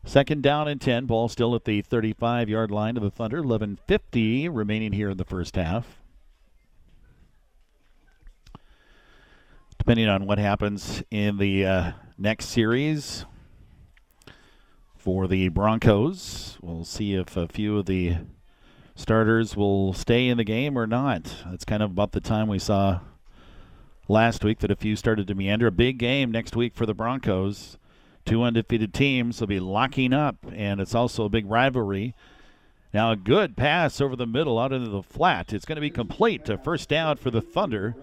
Second 0.04 0.42
down 0.42 0.68
and 0.68 0.82
10. 0.82 1.06
Ball 1.06 1.30
still 1.30 1.54
at 1.54 1.66
the 1.66 1.82
35 1.82 2.50
yard 2.50 2.72
line 2.72 2.98
of 2.98 3.04
the 3.04 3.12
Thunder. 3.12 3.44
11.50 3.44 4.50
remaining 4.52 4.94
here 4.94 5.12
in 5.12 5.18
the 5.18 5.26
first 5.26 5.56
half. 5.56 6.01
Depending 9.82 10.08
on 10.08 10.28
what 10.28 10.38
happens 10.38 11.02
in 11.10 11.38
the 11.38 11.66
uh, 11.66 11.92
next 12.16 12.46
series 12.46 13.26
for 14.96 15.28
the 15.28 15.50
Broncos. 15.50 16.60
We'll 16.62 16.84
see 16.84 17.16
if 17.16 17.36
a 17.36 17.48
few 17.48 17.80
of 17.80 17.88
the 17.88 18.18
starters 18.94 19.58
will 19.58 19.94
stay 19.94 20.28
in 20.28 20.38
the 20.38 20.44
game 20.44 20.78
or 20.78 20.86
not. 20.86 21.36
That's 21.50 21.66
kind 21.66 21.82
of 21.82 21.90
about 21.90 22.12
the 22.12 22.22
time 22.22 22.48
we 22.48 22.60
saw 22.60 23.00
last 24.08 24.44
week 24.44 24.60
that 24.60 24.70
a 24.70 24.76
few 24.76 24.96
started 24.96 25.26
to 25.26 25.34
meander. 25.34 25.66
A 25.66 25.72
big 25.72 25.98
game 25.98 26.30
next 26.30 26.56
week 26.56 26.76
for 26.76 26.86
the 26.86 26.94
Broncos. 26.94 27.80
Two 28.24 28.44
undefeated 28.44 28.94
teams 28.94 29.40
will 29.40 29.48
be 29.48 29.60
locking 29.60 30.14
up, 30.14 30.36
and 30.54 30.80
it's 30.80 30.94
also 30.94 31.26
a 31.26 31.30
big 31.30 31.50
rivalry. 31.50 32.14
Now, 32.94 33.12
a 33.12 33.16
good 33.16 33.58
pass 33.58 34.00
over 34.00 34.16
the 34.16 34.28
middle 34.28 34.60
out 34.60 34.74
into 34.74 34.92
the 34.92 35.02
flat. 35.02 35.52
It's 35.52 35.66
going 35.66 35.78
to 35.78 35.82
be 35.82 35.90
complete 35.90 36.46
to 36.46 36.60
first 36.60 36.88
down 36.88 37.18
for 37.18 37.32
the 37.32 37.42
Thunder. 37.42 37.96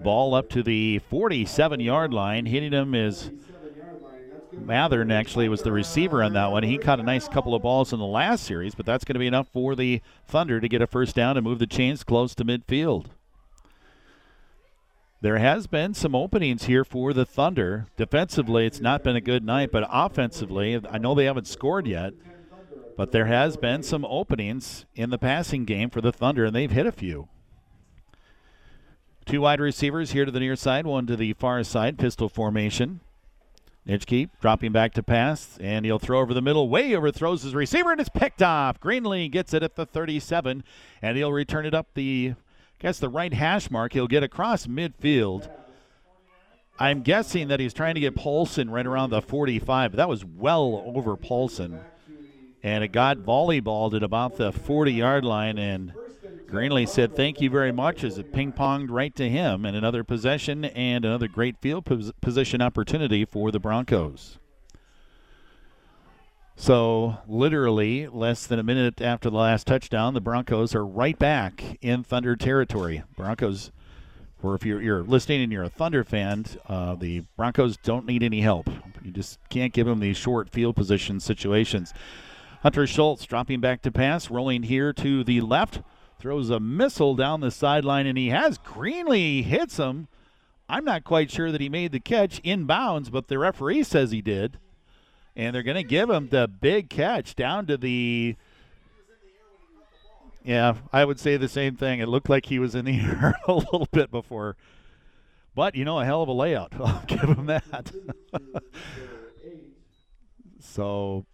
Ball 0.00 0.34
up 0.34 0.48
to 0.50 0.62
the 0.62 1.00
47 1.10 1.80
yard 1.80 2.12
line. 2.12 2.46
Hitting 2.46 2.72
him 2.72 2.94
is 2.94 3.30
Mathern, 4.54 5.12
actually, 5.12 5.48
was 5.48 5.62
the 5.62 5.72
receiver 5.72 6.22
on 6.22 6.32
that 6.34 6.50
one. 6.50 6.62
He 6.62 6.78
caught 6.78 7.00
a 7.00 7.02
nice 7.02 7.28
couple 7.28 7.54
of 7.54 7.62
balls 7.62 7.92
in 7.92 7.98
the 7.98 8.06
last 8.06 8.44
series, 8.44 8.74
but 8.74 8.86
that's 8.86 9.04
going 9.04 9.14
to 9.14 9.20
be 9.20 9.26
enough 9.26 9.48
for 9.48 9.74
the 9.74 10.00
Thunder 10.26 10.60
to 10.60 10.68
get 10.68 10.82
a 10.82 10.86
first 10.86 11.14
down 11.14 11.36
and 11.36 11.44
move 11.44 11.58
the 11.58 11.66
chains 11.66 12.04
close 12.04 12.34
to 12.36 12.44
midfield. 12.44 13.06
There 15.20 15.38
has 15.38 15.66
been 15.66 15.94
some 15.94 16.14
openings 16.14 16.64
here 16.64 16.84
for 16.84 17.12
the 17.12 17.26
Thunder. 17.26 17.86
Defensively, 17.96 18.66
it's 18.66 18.80
not 18.80 19.02
been 19.02 19.16
a 19.16 19.20
good 19.20 19.44
night, 19.44 19.72
but 19.72 19.88
offensively, 19.90 20.80
I 20.88 20.98
know 20.98 21.14
they 21.14 21.24
haven't 21.24 21.48
scored 21.48 21.88
yet, 21.88 22.14
but 22.96 23.10
there 23.10 23.26
has 23.26 23.56
been 23.56 23.82
some 23.82 24.04
openings 24.04 24.86
in 24.94 25.10
the 25.10 25.18
passing 25.18 25.64
game 25.64 25.90
for 25.90 26.00
the 26.00 26.12
Thunder, 26.12 26.44
and 26.44 26.54
they've 26.54 26.70
hit 26.70 26.86
a 26.86 26.92
few. 26.92 27.28
Two 29.28 29.42
wide 29.42 29.60
receivers 29.60 30.12
here 30.12 30.24
to 30.24 30.30
the 30.30 30.40
near 30.40 30.56
side, 30.56 30.86
one 30.86 31.06
to 31.06 31.14
the 31.14 31.34
far 31.34 31.62
side, 31.62 31.98
pistol 31.98 32.30
formation. 32.30 33.00
Nitschke 33.86 34.30
dropping 34.40 34.72
back 34.72 34.94
to 34.94 35.02
pass, 35.02 35.58
and 35.60 35.84
he'll 35.84 35.98
throw 35.98 36.20
over 36.20 36.32
the 36.32 36.40
middle, 36.40 36.70
way 36.70 36.96
overthrows 36.96 37.42
his 37.42 37.54
receiver, 37.54 37.92
and 37.92 38.00
it's 38.00 38.08
picked 38.08 38.40
off. 38.40 38.80
Greenlee 38.80 39.30
gets 39.30 39.52
it 39.52 39.62
at 39.62 39.76
the 39.76 39.84
37, 39.84 40.64
and 41.02 41.16
he'll 41.18 41.30
return 41.30 41.66
it 41.66 41.74
up 41.74 41.88
the, 41.92 42.36
I 42.38 42.82
guess 42.82 42.98
the 42.98 43.10
right 43.10 43.34
hash 43.34 43.70
mark. 43.70 43.92
He'll 43.92 44.06
get 44.06 44.22
across 44.22 44.66
midfield. 44.66 45.50
I'm 46.78 47.02
guessing 47.02 47.48
that 47.48 47.60
he's 47.60 47.74
trying 47.74 47.96
to 47.96 48.00
get 48.00 48.14
Paulson 48.14 48.70
right 48.70 48.86
around 48.86 49.10
the 49.10 49.20
45, 49.20 49.90
but 49.90 49.96
that 49.98 50.08
was 50.08 50.24
well 50.24 50.82
over 50.86 51.18
Paulson. 51.18 51.80
And 52.62 52.82
it 52.82 52.92
got 52.92 53.18
volleyballed 53.18 53.92
at 53.92 54.02
about 54.02 54.38
the 54.38 54.52
40 54.52 54.90
yard 54.90 55.26
line, 55.26 55.58
and 55.58 55.92
Greenlee 56.50 56.88
said 56.88 57.14
thank 57.14 57.42
you 57.42 57.50
very 57.50 57.72
much 57.72 58.02
as 58.02 58.16
it 58.16 58.32
ping 58.32 58.52
ponged 58.52 58.88
right 58.90 59.14
to 59.16 59.28
him 59.28 59.66
and 59.66 59.76
another 59.76 60.02
possession 60.02 60.64
and 60.64 61.04
another 61.04 61.28
great 61.28 61.58
field 61.58 61.84
pos- 61.84 62.10
position 62.22 62.62
opportunity 62.62 63.26
for 63.26 63.50
the 63.50 63.60
Broncos. 63.60 64.38
So, 66.56 67.18
literally, 67.28 68.08
less 68.08 68.46
than 68.46 68.58
a 68.58 68.62
minute 68.62 69.00
after 69.00 69.28
the 69.28 69.36
last 69.36 69.66
touchdown, 69.66 70.14
the 70.14 70.22
Broncos 70.22 70.74
are 70.74 70.86
right 70.86 71.16
back 71.18 71.62
in 71.82 72.02
Thunder 72.02 72.34
territory. 72.34 73.04
Broncos, 73.14 73.70
or 74.42 74.54
if 74.54 74.64
you're, 74.64 74.80
you're 74.80 75.02
listening 75.04 75.42
and 75.42 75.52
you're 75.52 75.62
a 75.62 75.68
Thunder 75.68 76.02
fan, 76.02 76.46
uh, 76.66 76.94
the 76.94 77.24
Broncos 77.36 77.76
don't 77.76 78.06
need 78.06 78.22
any 78.22 78.40
help. 78.40 78.68
You 79.04 79.12
just 79.12 79.38
can't 79.50 79.72
give 79.72 79.86
them 79.86 80.00
these 80.00 80.16
short 80.16 80.48
field 80.48 80.74
position 80.74 81.20
situations. 81.20 81.92
Hunter 82.62 82.86
Schultz 82.86 83.24
dropping 83.24 83.60
back 83.60 83.82
to 83.82 83.92
pass, 83.92 84.30
rolling 84.30 84.64
here 84.64 84.92
to 84.94 85.22
the 85.22 85.42
left 85.42 85.82
throws 86.18 86.50
a 86.50 86.60
missile 86.60 87.14
down 87.14 87.40
the 87.40 87.50
sideline, 87.50 88.06
and 88.06 88.18
he 88.18 88.28
has 88.28 88.58
Greenlee 88.58 89.44
hits 89.44 89.76
him. 89.76 90.08
I'm 90.68 90.84
not 90.84 91.04
quite 91.04 91.30
sure 91.30 91.50
that 91.50 91.60
he 91.60 91.68
made 91.68 91.92
the 91.92 92.00
catch 92.00 92.42
inbounds, 92.42 93.10
but 93.10 93.28
the 93.28 93.38
referee 93.38 93.84
says 93.84 94.10
he 94.10 94.20
did. 94.20 94.58
And 95.34 95.54
they're 95.54 95.62
going 95.62 95.76
to 95.76 95.84
give 95.84 96.10
him 96.10 96.28
the 96.28 96.48
big 96.48 96.90
catch 96.90 97.34
down 97.34 97.66
to 97.66 97.76
the 97.76 98.36
Yeah, 100.44 100.74
I 100.92 101.04
would 101.04 101.20
say 101.20 101.36
the 101.36 101.48
same 101.48 101.76
thing. 101.76 102.00
It 102.00 102.08
looked 102.08 102.28
like 102.28 102.46
he 102.46 102.58
was 102.58 102.74
in 102.74 102.84
the 102.84 102.98
air 103.00 103.38
a 103.46 103.54
little 103.54 103.88
bit 103.92 104.10
before. 104.10 104.56
But, 105.54 105.74
you 105.74 105.84
know, 105.84 105.98
a 105.98 106.04
hell 106.04 106.22
of 106.22 106.28
a 106.28 106.32
layout. 106.32 106.72
I'll 106.80 107.04
give 107.06 107.20
him 107.20 107.46
that. 107.46 107.92
so 110.60 111.24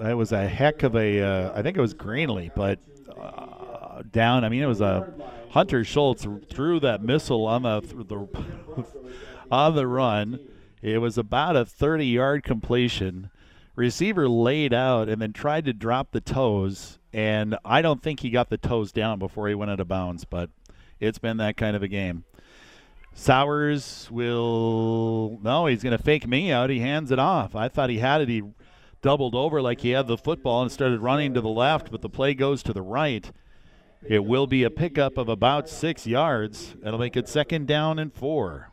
that 0.00 0.16
was 0.16 0.32
a 0.32 0.48
heck 0.48 0.82
of 0.82 0.96
a. 0.96 1.20
Uh, 1.20 1.52
I 1.54 1.62
think 1.62 1.76
it 1.76 1.80
was 1.80 1.94
Greenlee, 1.94 2.50
but 2.54 2.78
uh, 3.18 4.02
down. 4.10 4.44
I 4.44 4.48
mean, 4.48 4.62
it 4.62 4.66
was 4.66 4.80
a 4.80 5.12
Hunter 5.50 5.84
Schultz 5.84 6.26
threw 6.48 6.80
that 6.80 7.02
missile 7.02 7.46
on 7.46 7.62
the, 7.62 7.80
the 7.80 8.84
on 9.50 9.74
the 9.74 9.86
run. 9.86 10.40
It 10.82 10.98
was 10.98 11.18
about 11.18 11.56
a 11.56 11.64
30-yard 11.64 12.42
completion. 12.42 13.30
Receiver 13.76 14.28
laid 14.28 14.72
out 14.72 15.08
and 15.08 15.20
then 15.20 15.32
tried 15.32 15.66
to 15.66 15.72
drop 15.72 16.12
the 16.12 16.20
toes, 16.20 16.98
and 17.12 17.58
I 17.64 17.82
don't 17.82 18.02
think 18.02 18.20
he 18.20 18.30
got 18.30 18.48
the 18.48 18.58
toes 18.58 18.92
down 18.92 19.18
before 19.18 19.48
he 19.48 19.54
went 19.54 19.70
out 19.70 19.80
of 19.80 19.88
bounds. 19.88 20.24
But 20.24 20.50
it's 20.98 21.18
been 21.18 21.36
that 21.36 21.56
kind 21.56 21.76
of 21.76 21.82
a 21.82 21.88
game. 21.88 22.24
Sowers 23.12 24.08
will 24.10 25.38
no, 25.42 25.66
he's 25.66 25.82
going 25.82 25.96
to 25.96 26.02
fake 26.02 26.26
me 26.26 26.50
out. 26.50 26.70
He 26.70 26.78
hands 26.78 27.10
it 27.10 27.18
off. 27.18 27.54
I 27.54 27.68
thought 27.68 27.90
he 27.90 27.98
had 27.98 28.22
it. 28.22 28.28
He 28.28 28.42
doubled 29.02 29.34
over 29.34 29.62
like 29.62 29.80
he 29.80 29.90
had 29.90 30.06
the 30.06 30.18
football 30.18 30.62
and 30.62 30.70
started 30.70 31.00
running 31.00 31.34
to 31.34 31.40
the 31.40 31.48
left, 31.48 31.90
but 31.90 32.02
the 32.02 32.08
play 32.08 32.34
goes 32.34 32.62
to 32.62 32.72
the 32.72 32.82
right. 32.82 33.30
It 34.06 34.24
will 34.24 34.46
be 34.46 34.62
a 34.62 34.70
pickup 34.70 35.18
of 35.18 35.28
about 35.28 35.68
six 35.68 36.06
yards. 36.06 36.74
That'll 36.82 36.98
make 36.98 37.16
it 37.16 37.28
second 37.28 37.66
down 37.66 37.98
and 37.98 38.12
four. 38.12 38.70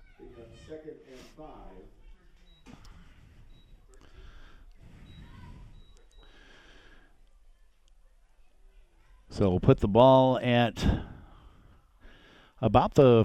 So 9.30 9.49
we'll 9.51 9.59
put 9.59 9.82
the 9.82 9.88
ball 9.88 10.39
at 10.39 10.84
about 12.59 12.95
the, 12.95 13.23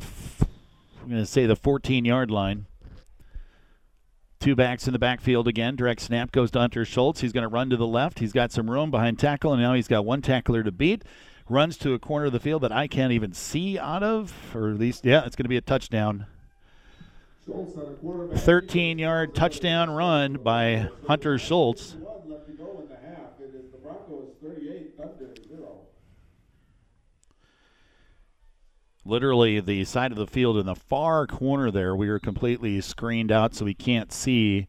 I'm 1.00 1.09
going 1.09 1.22
to 1.22 1.26
say 1.26 1.46
the 1.46 1.57
14 1.57 2.05
yard 2.05 2.30
line. 2.30 2.66
Two 4.43 4.57
backs 4.57 4.88
in 4.88 4.93
the 4.93 4.99
backfield 4.99 5.47
again. 5.47 5.76
Direct 5.76 6.01
snap 6.01 6.32
goes 6.32 6.51
to 6.51 6.59
Hunter 6.59 6.84
Schultz. 6.84 7.20
He's 7.20 7.32
going 7.32 7.43
to 7.43 7.49
run 7.49 7.70
to 7.70 7.76
the 7.76 7.86
left. 7.86 8.18
He's 8.18 8.32
got 8.32 8.51
some 8.51 8.68
room 8.68 8.90
behind 8.90 9.20
tackle, 9.20 9.53
and 9.53 9.62
now 9.62 9.74
he's 9.74 9.86
got 9.86 10.05
one 10.05 10.20
tackler 10.20 10.64
to 10.64 10.72
beat. 10.72 11.05
Runs 11.49 11.76
to 11.76 11.95
a 11.95 12.01
corner 12.01 12.26
of 12.26 12.32
the 12.32 12.40
field 12.40 12.62
that 12.62 12.72
I 12.72 12.88
can't 12.88 13.12
even 13.12 13.32
see 13.34 13.78
out 13.78 14.03
of, 14.03 14.34
or 14.53 14.70
at 14.70 14.80
least, 14.80 15.05
yeah, 15.05 15.24
it's 15.24 15.36
going 15.36 15.45
to 15.45 15.49
be 15.49 15.59
a 15.59 15.61
touchdown. 15.61 16.26
13 18.34 18.99
yard 18.99 19.32
touchdown 19.32 19.90
run 19.90 20.34
by 20.34 20.88
Hunter 21.07 21.38
Schultz. 21.38 21.95
Literally 29.05 29.61
the 29.61 29.84
side 29.84 30.12
of 30.12 30.18
the 30.18 30.26
field 30.26 30.57
in 30.57 30.66
the 30.66 30.74
far 30.74 31.26
corner 31.26 31.70
there. 31.70 31.94
We 31.94 32.09
were 32.09 32.18
completely 32.18 32.80
screened 32.80 33.32
out 33.32 33.55
so 33.55 33.64
we 33.64 33.74
can't 33.74 34.12
see. 34.12 34.68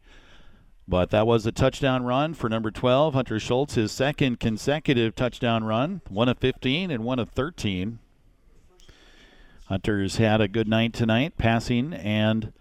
But 0.87 1.11
that 1.11 1.25
was 1.25 1.45
a 1.45 1.51
touchdown 1.51 2.03
run 2.03 2.33
for 2.33 2.49
number 2.49 2.69
12, 2.69 3.13
Hunter 3.13 3.39
Schultz, 3.39 3.75
his 3.75 3.91
second 3.91 4.39
consecutive 4.39 5.15
touchdown 5.15 5.63
run, 5.63 6.01
one 6.09 6.27
of 6.27 6.37
15 6.39 6.91
and 6.91 7.03
one 7.03 7.19
of 7.19 7.29
13. 7.29 7.99
Hunter's 9.67 10.17
had 10.17 10.41
a 10.41 10.49
good 10.49 10.67
night 10.67 10.91
tonight, 10.91 11.37
passing 11.37 11.93
and 11.93 12.51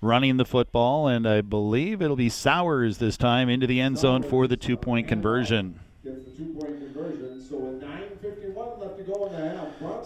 running 0.00 0.36
the 0.36 0.44
football, 0.44 1.08
and 1.08 1.26
I 1.26 1.40
believe 1.40 2.00
it'll 2.00 2.16
be 2.16 2.28
Sowers 2.28 2.98
this 2.98 3.16
time 3.16 3.48
into 3.48 3.66
the 3.66 3.80
end 3.80 3.98
zone 3.98 4.22
for 4.22 4.46
the 4.46 4.56
two 4.56 4.76
point 4.76 5.08
conversion. 5.08 5.80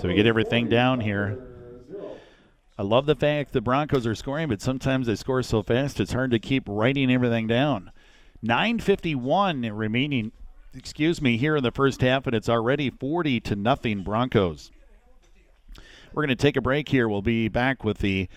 So 0.00 0.08
we 0.08 0.14
get 0.14 0.26
everything 0.26 0.68
down 0.68 1.00
here. 1.00 1.38
I 2.78 2.82
love 2.82 3.04
the 3.04 3.14
fact 3.14 3.52
the 3.52 3.60
Broncos 3.60 4.06
are 4.06 4.14
scoring, 4.14 4.48
but 4.48 4.62
sometimes 4.62 5.06
they 5.06 5.14
score 5.14 5.42
so 5.42 5.62
fast 5.62 6.00
it's 6.00 6.12
hard 6.12 6.30
to 6.30 6.38
keep 6.38 6.64
writing 6.66 7.12
everything 7.12 7.46
down. 7.46 7.92
9:51 8.42 9.70
remaining, 9.76 10.32
excuse 10.74 11.20
me, 11.20 11.36
here 11.36 11.56
in 11.56 11.62
the 11.62 11.70
first 11.70 12.00
half, 12.00 12.26
and 12.26 12.34
it's 12.34 12.48
already 12.48 12.88
40 12.88 13.40
to 13.40 13.54
nothing 13.54 14.02
Broncos. 14.02 14.70
We're 16.12 16.22
going 16.22 16.36
to 16.36 16.42
take 16.42 16.56
a 16.56 16.62
break 16.62 16.88
here. 16.88 17.06
We'll 17.08 17.22
be 17.22 17.48
back 17.48 17.84
with 17.84 17.98
the 17.98 18.28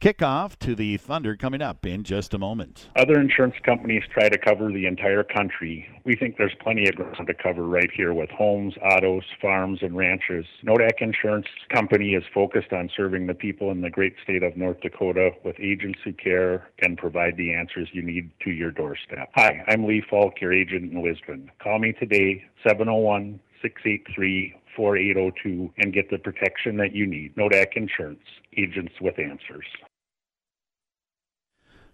Kickoff 0.00 0.56
to 0.60 0.74
the 0.74 0.96
Thunder 0.96 1.36
coming 1.36 1.60
up 1.60 1.84
in 1.84 2.04
just 2.04 2.32
a 2.32 2.38
moment. 2.38 2.88
Other 2.96 3.20
insurance 3.20 3.56
companies 3.62 4.02
try 4.10 4.30
to 4.30 4.38
cover 4.38 4.72
the 4.72 4.86
entire 4.86 5.22
country. 5.22 5.86
We 6.06 6.16
think 6.16 6.38
there's 6.38 6.54
plenty 6.62 6.88
of 6.88 6.94
ground 6.94 7.26
to 7.26 7.34
cover 7.34 7.64
right 7.66 7.90
here 7.94 8.14
with 8.14 8.30
homes, 8.30 8.72
autos, 8.82 9.24
farms, 9.42 9.80
and 9.82 9.94
ranches. 9.94 10.46
Nodak 10.64 11.02
Insurance 11.02 11.48
Company 11.68 12.14
is 12.14 12.24
focused 12.32 12.72
on 12.72 12.88
serving 12.96 13.26
the 13.26 13.34
people 13.34 13.70
in 13.70 13.82
the 13.82 13.90
great 13.90 14.14
state 14.24 14.42
of 14.42 14.56
North 14.56 14.80
Dakota 14.80 15.32
with 15.44 15.60
agency 15.60 16.14
care 16.14 16.70
and 16.80 16.96
provide 16.96 17.36
the 17.36 17.52
answers 17.52 17.90
you 17.92 18.00
need 18.00 18.30
to 18.42 18.50
your 18.52 18.70
doorstep. 18.70 19.28
Hi, 19.34 19.62
I'm 19.68 19.86
Lee 19.86 20.02
Falk, 20.08 20.40
your 20.40 20.54
agent 20.54 20.90
in 20.90 21.04
Lisbon. 21.04 21.50
Call 21.62 21.78
me 21.78 21.92
today, 21.92 22.42
701 22.66 23.38
683 23.60 24.54
4802 24.74 25.74
and 25.76 25.92
get 25.92 26.08
the 26.10 26.16
protection 26.16 26.78
that 26.78 26.94
you 26.94 27.06
need. 27.06 27.36
Nodak 27.36 27.76
Insurance, 27.76 28.24
agents 28.56 28.94
with 29.02 29.18
answers. 29.18 29.66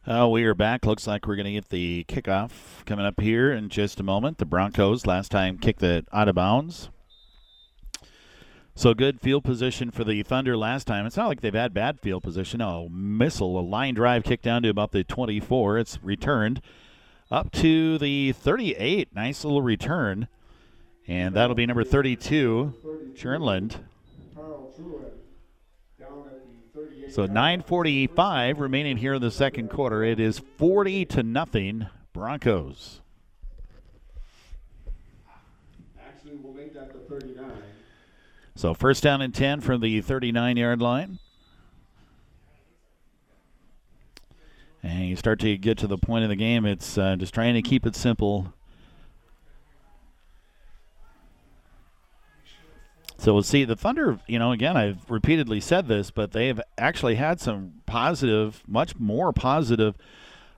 Uh, 0.07 0.29
we 0.29 0.45
are 0.45 0.55
back. 0.55 0.87
Looks 0.87 1.09
like 1.09 1.27
we're 1.27 1.35
going 1.35 1.47
to 1.47 1.53
get 1.53 1.71
the 1.71 2.05
kickoff 2.05 2.85
coming 2.85 3.05
up 3.05 3.21
here 3.21 3.51
in 3.51 3.69
just 3.69 3.99
a 3.99 4.05
moment. 4.05 4.39
The 4.39 4.45
Broncos 4.45 5.05
last 5.05 5.33
time 5.33 5.59
kicked 5.59 5.83
it 5.83 6.07
out 6.13 6.29
of 6.29 6.37
bounds. 6.37 6.91
So 8.77 8.95
good 8.95 9.21
field 9.21 9.43
position 9.43 9.91
for 9.91 10.05
the 10.05 10.23
Thunder 10.23 10.57
last 10.57 10.87
time. 10.87 11.07
It's 11.07 11.17
not 11.17 11.27
like 11.27 11.41
they've 11.41 11.53
had 11.53 11.75
bad 11.75 11.99
field 11.99 12.23
position. 12.23 12.63
Oh, 12.63 12.89
missile, 12.89 13.59
a 13.59 13.61
line 13.63 13.95
drive 13.95 14.23
kicked 14.23 14.45
down 14.45 14.63
to 14.63 14.69
about 14.69 14.93
the 14.93 15.03
24. 15.03 15.79
It's 15.79 16.01
returned 16.05 16.61
up 17.29 17.51
to 17.53 17.99
the 17.99 18.31
38. 18.31 19.13
Nice 19.13 19.45
little 19.45 19.63
return. 19.63 20.29
And 21.09 21.35
that'll 21.35 21.57
be 21.57 21.67
number 21.67 21.83
32, 21.83 22.75
Chernland. 23.17 23.81
So 27.09 27.27
9:45 27.27 28.59
remaining 28.59 28.97
here 28.99 29.15
in 29.15 29.23
the 29.23 29.31
second 29.31 29.71
quarter. 29.71 30.03
It 30.03 30.21
is 30.21 30.39
40 30.39 31.05
to 31.07 31.23
nothing 31.23 31.87
Broncos. 32.13 33.01
Actually, 35.99 36.37
we'll 36.37 36.53
make 36.53 36.75
that 36.75 36.93
the 36.93 36.99
39. 36.99 37.51
So 38.55 38.75
first 38.75 39.03
down 39.03 39.21
and 39.21 39.35
10 39.35 39.61
from 39.61 39.81
the 39.81 40.03
39-yard 40.03 40.81
line. 40.81 41.19
And 44.83 45.09
you 45.09 45.17
start 45.17 45.41
to 45.41 45.57
get 45.57 45.79
to 45.79 45.87
the 45.87 45.99
point 45.99 46.25
of 46.25 46.31
the 46.31 46.37
game. 46.37 46.65
It's 46.65 46.97
uh, 46.97 47.17
just 47.17 47.35
trying 47.35 47.55
to 47.55 47.63
keep 47.63 47.87
it 47.87 47.97
simple. 47.97 48.53
So 53.27 53.35
we'll 53.35 53.43
see. 53.43 53.65
The 53.65 53.75
Thunder, 53.75 54.21
you 54.29 54.39
know, 54.39 54.53
again, 54.53 54.77
I've 54.77 55.11
repeatedly 55.11 55.61
said 55.61 55.89
this, 55.89 56.13
but 56.13 56.31
they've 56.31 56.61
actually 56.79 57.17
had 57.17 57.41
some 57.41 57.83
positive, 57.85 58.63
much 58.69 59.01
more 59.01 59.33
positive 59.33 59.97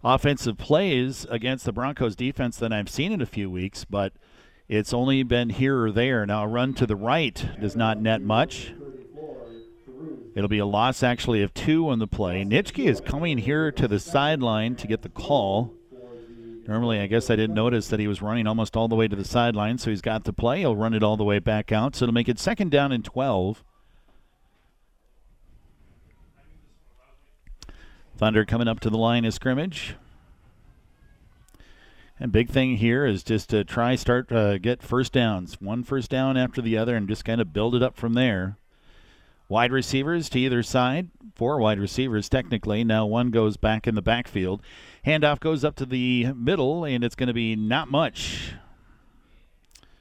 offensive 0.05 0.59
plays 0.59 1.27
against 1.31 1.65
the 1.65 1.73
Broncos 1.73 2.15
defense 2.15 2.59
than 2.59 2.71
I've 2.71 2.91
seen 2.91 3.11
in 3.11 3.23
a 3.23 3.27
few 3.27 3.51
weeks, 3.51 3.87
but 3.87 4.13
it's 4.69 4.93
only 4.93 5.23
been 5.23 5.49
here 5.49 5.85
or 5.85 5.91
there. 5.91 6.27
Now, 6.27 6.45
a 6.45 6.47
run 6.47 6.75
to 6.75 6.85
the 6.85 6.95
right 6.95 7.43
does 7.59 7.75
not 7.75 8.03
net 8.03 8.21
much. 8.21 8.75
It'll 10.35 10.47
be 10.47 10.59
a 10.59 10.67
loss, 10.67 11.03
actually, 11.03 11.43
of 11.43 11.55
two 11.55 11.89
on 11.89 12.01
the 12.01 12.07
play. 12.07 12.45
Nitschke 12.45 12.87
is 12.87 13.01
coming 13.01 13.39
here 13.39 13.73
to 13.73 13.89
the 13.89 13.99
sideline 13.99 14.77
to 14.77 14.87
get 14.87 15.01
the 15.01 15.09
call. 15.09 15.73
Normally, 16.69 17.01
I 17.01 17.07
guess 17.07 17.31
I 17.31 17.37
didn't 17.37 17.55
notice 17.55 17.89
that 17.89 17.99
he 17.99 18.07
was 18.07 18.21
running 18.21 18.47
almost 18.47 18.77
all 18.77 18.89
the 18.89 18.95
way 18.95 19.09
to 19.09 19.17
the 19.17 19.25
sideline, 19.25 19.79
so 19.79 19.89
he's 19.89 20.03
got 20.03 20.25
the 20.25 20.35
play. 20.35 20.59
He'll 20.59 20.77
run 20.77 20.93
it 20.93 21.03
all 21.03 21.17
the 21.17 21.25
way 21.25 21.39
back 21.39 21.73
out, 21.73 21.97
so 21.97 22.05
it'll 22.05 22.13
make 22.13 22.29
it 22.29 22.39
second 22.39 22.71
down 22.71 22.93
and 22.93 23.03
12. 23.03 23.65
Thunder 28.19 28.45
coming 28.45 28.69
up 28.69 28.81
to 28.81 28.91
the 28.91 28.99
line 28.99 29.25
of 29.25 29.33
scrimmage. 29.33 29.97
And 32.21 32.33
big 32.33 32.51
thing 32.51 32.77
here 32.77 33.07
is 33.07 33.23
just 33.23 33.49
to 33.49 33.65
try 33.65 33.95
start 33.95 34.31
uh, 34.31 34.59
get 34.59 34.83
first 34.83 35.15
downs, 35.15 35.59
one 35.63 35.83
first 35.85 36.11
down 36.11 36.37
after 36.37 36.61
the 36.61 36.77
other, 36.77 36.97
and 36.97 37.09
just 37.09 37.25
kind 37.25 37.41
of 37.41 37.55
build 37.55 37.77
it 37.77 37.83
up 37.83 37.97
from 37.97 38.13
there. 38.13 38.59
Wide 39.49 39.73
receivers 39.73 40.29
to 40.31 40.39
either 40.39 40.63
side, 40.63 41.09
four 41.35 41.59
wide 41.59 41.79
receivers 41.79 42.29
technically. 42.29 42.85
Now 42.85 43.07
one 43.07 43.31
goes 43.31 43.57
back 43.57 43.87
in 43.87 43.95
the 43.95 44.03
backfield. 44.03 44.61
Handoff 45.09 45.41
goes 45.41 45.65
up 45.65 45.75
to 45.77 45.87
the 45.87 46.35
middle, 46.35 46.85
and 46.85 47.03
it's 47.03 47.15
going 47.15 47.29
to 47.29 47.33
be 47.33 47.57
not 47.57 47.91
much. 47.91 48.53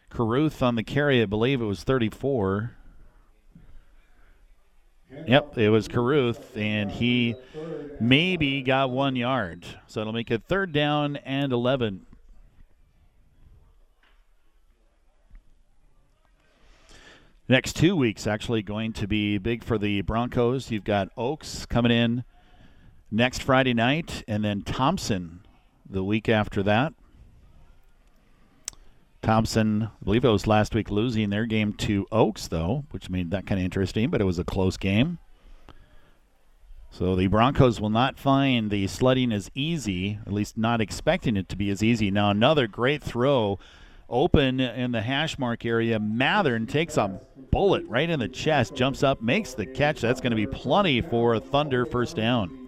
Carruth 0.10 0.62
on 0.62 0.76
the 0.76 0.84
carry, 0.84 1.22
I 1.22 1.26
believe 1.26 1.62
it 1.62 1.66
was 1.66 1.86
34. 1.86 2.76
Yep, 5.26 5.58
it 5.58 5.70
was 5.70 5.88
Carruth, 5.88 6.58
and 6.58 6.92
he 6.92 7.36
maybe 8.02 8.62
got 8.62 8.90
one 8.90 9.16
yard. 9.16 9.66
So 9.88 10.02
it'll 10.02 10.12
make 10.12 10.30
it 10.30 10.44
third 10.44 10.74
down 10.74 11.16
and 11.16 11.54
11. 11.54 12.06
Next 17.48 17.78
two 17.78 17.96
weeks 17.96 18.28
actually 18.28 18.62
going 18.62 18.92
to 18.92 19.08
be 19.08 19.38
big 19.38 19.64
for 19.64 19.78
the 19.78 20.02
Broncos. 20.02 20.70
You've 20.70 20.84
got 20.84 21.08
Oakes 21.16 21.66
coming 21.66 21.94
in 21.94 22.26
next 23.12 23.44
Friday 23.44 23.74
night, 23.74 24.24
and 24.28 24.44
then 24.44 24.62
Thompson 24.62 25.42
the 25.90 26.04
week 26.04 26.28
after 26.30 26.62
that. 26.64 26.94
Thompson, 29.22 29.84
I 29.84 30.06
believe 30.06 30.24
it 30.24 30.30
was 30.30 30.48
last 30.48 30.76
week, 30.76 30.92
losing 30.92 31.30
their 31.30 31.46
game 31.46 31.74
to 31.74 32.06
Oakes, 32.12 32.48
though, 32.48 32.86
which 32.92 33.10
made 33.10 33.32
that 33.32 33.46
kind 33.46 33.60
of 33.60 33.66
interesting, 33.66 34.10
but 34.10 34.22
it 34.22 34.26
was 34.26 34.40
a 34.40 34.44
close 34.44 34.78
game. 34.78 35.18
So 36.92 37.16
the 37.16 37.28
Broncos 37.28 37.82
will 37.82 37.90
not 37.90 38.18
find 38.18 38.70
the 38.72 38.88
sledding 38.88 39.32
as 39.32 39.52
easy, 39.54 40.20
at 40.26 40.32
least 40.32 40.58
not 40.58 40.82
expecting 40.82 41.36
it 41.36 41.50
to 41.50 41.56
be 41.56 41.70
as 41.70 41.84
easy. 41.84 42.10
Now, 42.10 42.30
another 42.30 42.68
great 42.68 43.04
throw 43.04 43.60
open 44.10 44.60
in 44.60 44.94
the 44.94 45.02
hash 45.02 45.38
mark 45.38 45.66
area. 45.66 46.00
Mathern 46.00 46.68
takes 46.68 46.96
a 46.98 47.20
bullet 47.52 47.86
right 47.88 48.10
in 48.10 48.20
the 48.20 48.30
chest, 48.30 48.76
jumps 48.76 49.04
up, 49.04 49.22
makes 49.22 49.54
the 49.54 49.66
catch. 49.66 50.00
That's 50.00 50.22
going 50.22 50.32
to 50.32 50.38
be 50.38 50.48
plenty 50.48 51.02
for 51.02 51.40
Thunder 51.40 51.86
first 51.86 52.16
down. 52.16 52.67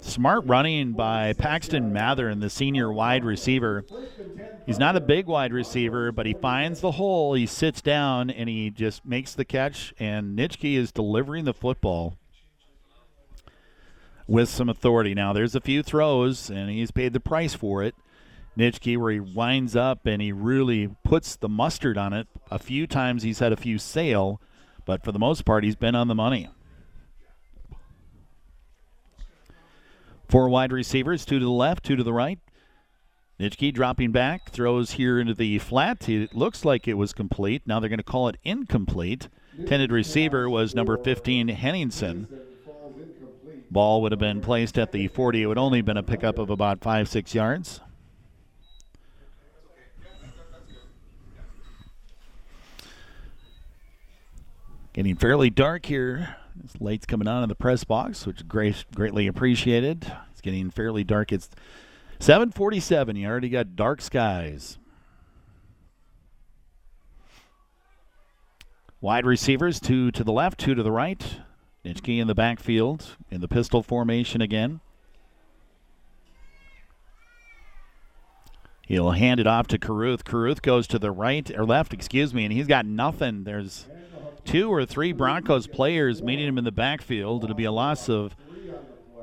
Smart 0.00 0.44
running 0.46 0.92
by 0.92 1.32
Paxton 1.32 1.92
Mathern, 1.92 2.40
the 2.40 2.50
senior 2.50 2.92
wide 2.92 3.24
receiver. 3.24 3.84
He's 4.66 4.78
not 4.78 4.96
a 4.96 5.00
big 5.00 5.26
wide 5.26 5.52
receiver, 5.52 6.12
but 6.12 6.26
he 6.26 6.34
finds 6.34 6.80
the 6.80 6.92
hole, 6.92 7.34
he 7.34 7.46
sits 7.46 7.80
down, 7.80 8.30
and 8.30 8.48
he 8.48 8.70
just 8.70 9.04
makes 9.04 9.34
the 9.34 9.44
catch. 9.44 9.94
And 9.98 10.38
Nitschke 10.38 10.76
is 10.76 10.92
delivering 10.92 11.44
the 11.44 11.54
football 11.54 12.16
with 14.26 14.48
some 14.48 14.68
authority. 14.68 15.14
Now, 15.14 15.32
there's 15.32 15.54
a 15.54 15.60
few 15.60 15.82
throws, 15.82 16.50
and 16.50 16.70
he's 16.70 16.90
paid 16.90 17.12
the 17.12 17.20
price 17.20 17.54
for 17.54 17.82
it. 17.82 17.94
Nitschke, 18.56 18.96
where 18.96 19.12
he 19.12 19.20
winds 19.20 19.74
up 19.74 20.06
and 20.06 20.22
he 20.22 20.30
really 20.30 20.88
puts 21.02 21.36
the 21.36 21.48
mustard 21.48 21.98
on 21.98 22.12
it. 22.12 22.28
A 22.50 22.58
few 22.58 22.86
times 22.86 23.22
he's 23.22 23.40
had 23.40 23.52
a 23.52 23.56
few 23.56 23.78
sail, 23.78 24.40
but 24.84 25.04
for 25.04 25.10
the 25.12 25.18
most 25.18 25.44
part, 25.44 25.64
he's 25.64 25.76
been 25.76 25.94
on 25.96 26.08
the 26.08 26.14
money. 26.14 26.48
Four 30.28 30.48
wide 30.48 30.72
receivers, 30.72 31.24
two 31.24 31.38
to 31.38 31.44
the 31.44 31.50
left, 31.50 31.84
two 31.84 31.96
to 31.96 32.02
the 32.02 32.12
right. 32.12 32.38
Nitschke 33.38 33.74
dropping 33.74 34.12
back, 34.12 34.50
throws 34.50 34.92
here 34.92 35.18
into 35.18 35.34
the 35.34 35.58
flat. 35.58 36.08
It 36.08 36.34
looks 36.34 36.64
like 36.64 36.86
it 36.86 36.94
was 36.94 37.12
complete. 37.12 37.62
Now 37.66 37.80
they're 37.80 37.88
going 37.88 37.98
to 37.98 38.04
call 38.04 38.28
it 38.28 38.36
incomplete. 38.44 39.28
Intended 39.58 39.90
receiver 39.90 40.48
was 40.48 40.74
number 40.74 40.96
15, 40.96 41.48
Henningsen. 41.48 42.28
Ball 43.70 44.02
would 44.02 44.12
have 44.12 44.20
been 44.20 44.40
placed 44.40 44.78
at 44.78 44.92
the 44.92 45.08
40. 45.08 45.42
It 45.42 45.46
would 45.46 45.58
only 45.58 45.78
have 45.78 45.86
been 45.86 45.96
a 45.96 46.02
pickup 46.02 46.38
of 46.38 46.48
about 46.48 46.80
five, 46.80 47.08
six 47.08 47.34
yards. 47.34 47.80
Getting 54.92 55.16
fairly 55.16 55.50
dark 55.50 55.86
here. 55.86 56.36
This 56.56 56.80
light's 56.80 57.06
coming 57.06 57.28
on 57.28 57.42
in 57.42 57.48
the 57.48 57.54
press 57.54 57.84
box, 57.84 58.26
which 58.26 58.46
great, 58.46 58.84
greatly 58.94 59.26
appreciated. 59.26 60.10
It's 60.30 60.40
getting 60.40 60.70
fairly 60.70 61.04
dark. 61.04 61.32
It's 61.32 61.50
747. 62.20 63.16
You 63.16 63.28
already 63.28 63.48
got 63.48 63.76
dark 63.76 64.00
skies. 64.00 64.78
Wide 69.00 69.26
receivers, 69.26 69.80
two 69.80 70.10
to 70.12 70.24
the 70.24 70.32
left, 70.32 70.58
two 70.58 70.74
to 70.74 70.82
the 70.82 70.92
right. 70.92 71.40
Nitschke 71.84 72.18
in 72.18 72.26
the 72.26 72.34
backfield 72.34 73.16
in 73.30 73.42
the 73.42 73.48
pistol 73.48 73.82
formation 73.82 74.40
again. 74.40 74.80
He'll 78.86 79.12
hand 79.12 79.40
it 79.40 79.46
off 79.46 79.66
to 79.68 79.78
Caruth. 79.78 80.24
Caruth 80.24 80.62
goes 80.62 80.86
to 80.88 80.98
the 80.98 81.10
right 81.10 81.50
or 81.56 81.64
left, 81.64 81.92
excuse 81.92 82.32
me, 82.32 82.44
and 82.44 82.52
he's 82.52 82.66
got 82.66 82.86
nothing. 82.86 83.44
There's 83.44 83.86
two 84.44 84.72
or 84.72 84.84
three 84.84 85.12
Broncos 85.12 85.66
players 85.66 86.22
meeting 86.22 86.46
him 86.46 86.58
in 86.58 86.64
the 86.64 86.72
backfield. 86.72 87.44
It'll 87.44 87.56
be 87.56 87.64
a 87.64 87.72
loss 87.72 88.08
of 88.08 88.36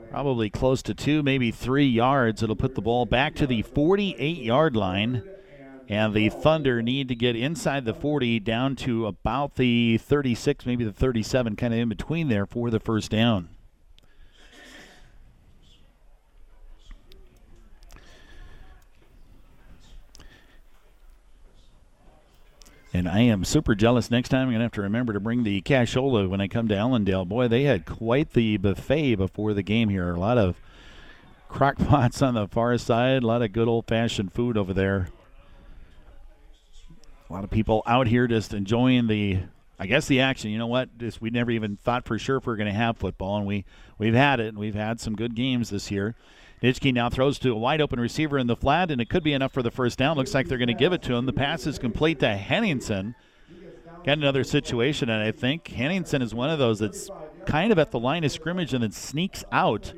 probably 0.10 0.50
close 0.50 0.82
to 0.84 0.94
two, 0.94 1.24
maybe 1.24 1.52
three 1.52 1.88
yards. 1.88 2.44
It'll 2.44 2.56
put 2.56 2.76
the 2.76 2.82
ball 2.82 3.06
back 3.06 3.36
to 3.36 3.48
the 3.48 3.62
48 3.62 4.38
yard 4.38 4.76
line. 4.76 5.24
And 5.88 6.14
the 6.14 6.30
Thunder 6.30 6.82
need 6.82 7.10
to 7.10 7.16
get 7.16 7.36
inside 7.36 7.84
the 7.84 7.94
40 7.94 8.40
down 8.40 8.78
to 8.78 9.08
about 9.08 9.56
the 9.56 9.98
36, 9.98 10.66
maybe 10.66 10.86
the 10.86 10.94
37, 10.94 11.58
kind 11.58 11.74
of 11.74 11.80
in 11.80 11.90
between 11.90 12.30
there 12.30 12.46
for 12.46 12.70
the 12.70 12.80
first 12.80 13.12
down. 13.12 13.50
And 22.94 23.08
I 23.08 23.22
am 23.22 23.46
super 23.46 23.74
jealous. 23.74 24.12
Next 24.12 24.30
time, 24.30 24.42
I'm 24.42 24.48
going 24.50 24.60
to 24.60 24.66
have 24.66 24.74
to 24.74 24.82
remember 24.82 25.14
to 25.14 25.20
bring 25.22 25.44
the 25.44 25.62
cashola 25.62 26.28
when 26.28 26.42
I 26.42 26.48
come 26.48 26.68
to 26.68 26.76
Ellendale. 26.76 27.26
Boy, 27.26 27.48
they 27.48 27.64
had 27.64 27.86
quite 27.86 28.34
the 28.34 28.58
buffet 28.58 29.16
before 29.16 29.54
the 29.54 29.64
game 29.64 29.88
here. 29.88 30.14
A 30.14 30.20
lot 30.20 30.38
of 30.38 30.58
crock 31.48 31.78
pots 31.88 32.22
on 32.22 32.34
the 32.34 32.48
far 32.48 32.78
side, 32.78 33.24
a 33.24 33.28
lot 33.28 33.42
of 33.42 33.54
good 33.54 33.70
old 33.70 33.88
fashioned 33.88 34.34
food 34.34 34.58
over 34.58 34.74
there. 34.74 35.08
A 37.30 37.34
lot 37.34 37.46
of 37.46 37.50
people 37.50 37.82
out 37.86 38.08
here 38.08 38.28
just 38.28 38.54
enjoying 38.54 39.08
the, 39.08 39.40
I 39.80 39.86
guess, 39.86 40.08
the 40.08 40.20
action. 40.20 40.52
You 40.52 40.58
know 40.58 40.68
what? 40.68 40.98
Just, 40.98 41.22
we 41.22 41.30
never 41.30 41.52
even 41.52 41.78
thought 41.78 42.06
for 42.06 42.20
sure 42.20 42.38
if 42.38 42.46
we 42.46 42.52
are 42.52 42.58
going 42.58 42.68
to 42.68 42.74
have 42.74 42.98
football, 42.98 43.38
and 43.38 43.46
we, 43.46 43.64
we've 43.98 44.14
had 44.14 44.42
it, 44.42 44.48
and 44.48 44.58
we've 44.58 44.76
had 44.76 45.00
some 45.00 45.16
good 45.16 45.34
games 45.34 45.70
this 45.70 45.92
year. 45.92 46.14
Nitschke 46.62 46.94
now 46.94 47.10
throws 47.10 47.40
to 47.40 47.52
a 47.52 47.58
wide 47.58 47.82
open 47.82 48.00
receiver 48.00 48.38
in 48.38 48.48
the 48.48 48.56
flat, 48.56 48.92
and 48.92 49.02
it 49.02 49.10
could 49.10 49.24
be 49.24 49.34
enough 49.34 49.52
for 49.52 49.64
the 49.64 49.72
first 49.72 49.98
down. 49.98 50.16
Looks 50.16 50.34
like 50.34 50.48
they're 50.48 50.58
going 50.60 50.68
to 50.68 50.74
give 50.74 50.94
it 50.94 51.02
to 51.04 51.16
him. 51.16 51.26
The 51.26 51.34
pass 51.34 51.66
is 51.66 51.80
complete 51.80 52.20
to 52.20 52.36
Henningsen. 52.36 53.16
Got 54.06 54.18
another 54.18 54.44
situation, 54.44 55.10
and 55.10 55.24
I 55.24 55.32
think 55.32 55.68
Henningsen 55.68 56.22
is 56.22 56.34
one 56.34 56.50
of 56.50 56.60
those 56.60 56.80
that's 56.80 57.10
kind 57.46 57.72
of 57.72 57.80
at 57.80 57.92
the 57.92 58.00
line 58.00 58.24
of 58.24 58.32
scrimmage 58.32 58.74
and 58.74 58.84
then 58.84 58.92
sneaks 58.92 59.44
out 59.52 59.94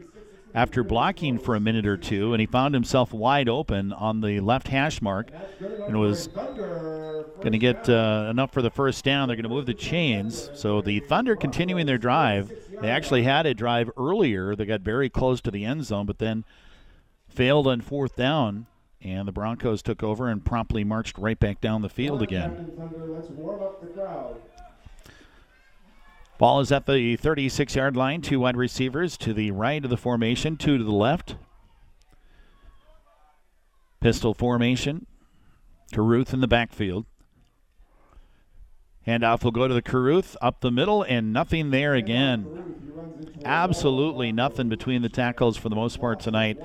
after 0.56 0.84
blocking 0.84 1.40
for 1.40 1.56
a 1.56 1.60
minute 1.60 1.86
or 1.86 1.98
two, 1.98 2.34
and 2.34 2.40
he 2.40 2.46
found 2.46 2.74
himself 2.74 3.12
wide 3.12 3.50
open 3.50 3.92
on 3.92 4.22
the 4.22 4.40
left 4.40 4.68
hash 4.68 5.02
mark 5.02 5.30
and 5.60 6.00
was 6.00 6.28
going 6.28 7.52
to 7.52 7.58
get 7.58 7.90
uh, 7.90 8.28
enough 8.30 8.52
for 8.54 8.62
the 8.62 8.70
first 8.70 9.04
down. 9.04 9.28
They're 9.28 9.36
going 9.36 9.44
to 9.44 9.50
move 9.50 9.66
the 9.66 9.74
chains. 9.74 10.52
So 10.54 10.82
the 10.82 11.00
Thunder 11.02 11.36
continuing 11.36 11.86
their 11.86 11.98
drive. 11.98 12.52
They 12.82 12.90
actually 12.90 13.24
had 13.24 13.46
a 13.46 13.54
drive 13.54 13.90
earlier. 13.98 14.56
They 14.56 14.66
got 14.66 14.82
very 14.82 15.10
close 15.10 15.42
to 15.42 15.52
the 15.52 15.66
end 15.66 15.86
zone, 15.86 16.06
but 16.06 16.20
then 16.20 16.46
failed 17.28 17.68
on 17.68 17.82
fourth 17.82 18.16
down. 18.16 18.68
And 19.02 19.28
the 19.28 19.34
Broncos 19.34 19.82
took 19.82 20.02
over 20.02 20.30
and 20.30 20.46
promptly 20.46 20.86
marched 20.86 21.18
right 21.18 21.38
back 21.38 21.60
down 21.60 21.82
the 21.82 21.90
field 21.90 22.22
again. 22.22 22.72
Ball 26.38 26.60
is 26.60 26.72
at 26.72 26.86
the 26.86 27.16
36 27.16 27.76
yard 27.76 27.96
line. 27.96 28.22
Two 28.22 28.42
wide 28.42 28.58
receivers 28.58 29.18
to 29.18 29.34
the 29.34 29.52
right 29.52 29.84
of 29.84 29.90
the 29.90 29.98
formation, 29.98 30.58
two 30.58 30.78
to 30.78 30.84
the 30.84 30.92
left. 30.92 31.36
Pistol 34.00 34.34
formation. 34.34 35.06
Caruth 35.94 36.34
in 36.34 36.42
the 36.42 36.48
backfield. 36.48 37.06
Handoff 39.08 39.44
will 39.44 39.52
go 39.52 39.68
to 39.68 39.74
the 39.74 39.82
Caruth 39.82 40.36
up 40.42 40.62
the 40.62 40.72
middle, 40.72 41.04
and 41.04 41.34
nothing 41.34 41.72
there 41.72 41.94
again. 41.94 42.46
Absolutely 43.44 44.32
nothing 44.32 44.70
between 44.70 45.02
the 45.02 45.10
tackles 45.10 45.58
for 45.58 45.70
the 45.70 45.76
most 45.76 46.00
part 46.00 46.22
tonight. 46.22 46.58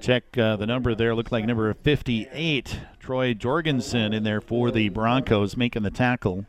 Check 0.00 0.36
uh, 0.36 0.56
the 0.56 0.66
number 0.66 0.94
there. 0.94 1.14
Looked 1.14 1.32
like 1.32 1.46
number 1.46 1.72
58, 1.72 2.80
Troy 3.00 3.32
Jorgensen, 3.32 4.12
in 4.12 4.22
there 4.22 4.42
for 4.42 4.70
the 4.70 4.90
Broncos, 4.90 5.56
making 5.56 5.82
the 5.82 5.90
tackle. 5.90 6.44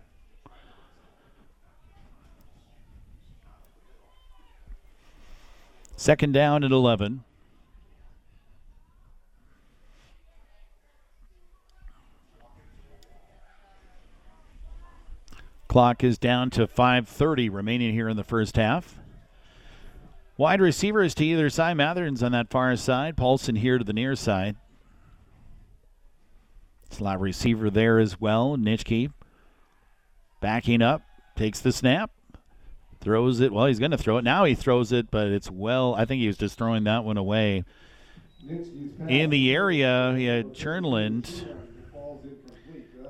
Second 5.95 6.33
down 6.33 6.63
at 6.63 6.71
11. 6.71 7.23
Clock 15.67 16.03
is 16.03 16.17
down 16.17 16.49
to 16.51 16.67
5:30 16.67 17.49
remaining 17.49 17.93
here 17.93 18.07
in 18.07 18.15
the 18.15 18.23
first 18.23 18.55
half. 18.55 18.97
Wide 20.37 20.61
receivers 20.61 21.13
to 21.15 21.25
either 21.25 21.49
side. 21.49 21.75
Mathern's 21.75 22.23
on 22.23 22.31
that 22.31 22.49
far 22.49 22.75
side. 22.75 23.17
Paulson 23.17 23.55
here 23.55 23.77
to 23.77 23.83
the 23.83 23.91
near 23.93 24.15
side. 24.15 24.55
Slot 26.89 27.19
receiver 27.19 27.69
there 27.69 27.99
as 27.99 28.21
well. 28.21 28.55
Nitschke 28.55 29.11
backing 30.39 30.81
up, 30.81 31.01
takes 31.35 31.59
the 31.59 31.71
snap, 31.71 32.11
throws 33.05 33.39
it. 33.39 33.53
Well, 33.53 33.67
he's 33.67 33.77
going 33.77 33.91
to 33.91 33.99
throw 33.99 34.17
it. 34.17 34.23
Now 34.23 34.45
he 34.45 34.55
throws 34.55 34.91
it, 34.91 35.11
but 35.11 35.27
it's 35.27 35.49
well. 35.49 35.93
I 35.93 36.05
think 36.05 36.21
he 36.21 36.27
was 36.27 36.37
just 36.37 36.57
throwing 36.57 36.85
that 36.85 37.05
one 37.05 37.17
away. 37.17 37.63
In 39.07 39.29
the 39.29 39.53
area, 39.53 40.15
he 40.17 40.25
had 40.25 40.53
Churnland 40.53 41.47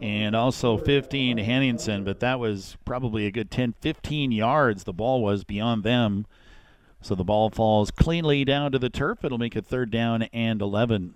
and 0.01 0.35
also 0.35 0.77
15 0.77 1.37
Henningsen, 1.37 2.03
but 2.03 2.19
that 2.19 2.39
was 2.41 2.75
probably 2.83 3.25
a 3.25 3.31
good 3.31 3.49
10, 3.49 3.75
15 3.79 4.33
yards. 4.33 4.83
The 4.83 4.91
ball 4.91 5.23
was 5.23 5.45
beyond 5.45 5.83
them. 5.83 6.25
So 7.01 7.15
the 7.15 7.23
ball 7.23 7.49
falls 7.49 7.89
cleanly 7.89 8.43
down 8.43 8.73
to 8.73 8.79
the 8.79 8.89
turf. 8.89 9.23
It'll 9.23 9.37
make 9.37 9.55
it 9.55 9.65
third 9.65 9.91
down 9.91 10.23
and 10.33 10.61
11. 10.61 11.13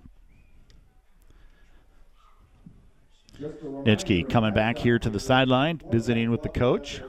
Nitschke 3.42 4.30
coming 4.30 4.54
back 4.54 4.78
here 4.78 5.00
to 5.00 5.10
the 5.10 5.20
sideline, 5.20 5.82
visiting 5.90 6.32
with 6.32 6.44
the 6.44 6.50
coach. 6.50 7.02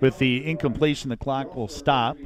With 0.00 0.18
the 0.18 0.44
incompletion, 0.46 1.10
the 1.10 1.16
clock 1.16 1.54
will 1.54 1.68
stop. 1.68 2.16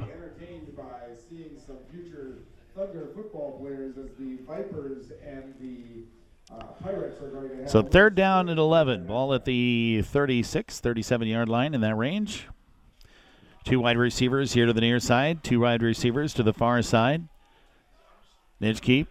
Thunder 2.75 3.07
football 3.13 3.59
players 3.59 3.97
as 3.97 4.09
the 4.17 4.37
Vipers 4.47 5.11
and 5.25 5.53
the 5.59 6.05
uh, 6.49 6.63
Pirates 6.81 7.21
are 7.21 7.27
going 7.27 7.49
to. 7.49 7.67
So 7.67 7.81
third 7.81 8.15
down 8.15 8.47
at 8.47 8.57
11. 8.57 9.05
Ball 9.05 9.33
at 9.33 9.43
the 9.43 10.01
36, 10.01 10.79
37 10.79 11.27
yard 11.27 11.49
line 11.49 11.73
in 11.73 11.81
that 11.81 11.95
range. 11.97 12.47
Two 13.65 13.81
wide 13.81 13.97
receivers 13.97 14.53
here 14.53 14.65
to 14.65 14.71
the 14.71 14.79
near 14.79 15.01
side, 15.01 15.43
two 15.43 15.59
wide 15.59 15.83
receivers 15.83 16.33
to 16.35 16.43
the 16.43 16.53
far 16.53 16.81
side. 16.81 17.27
Nitschke 18.61 19.07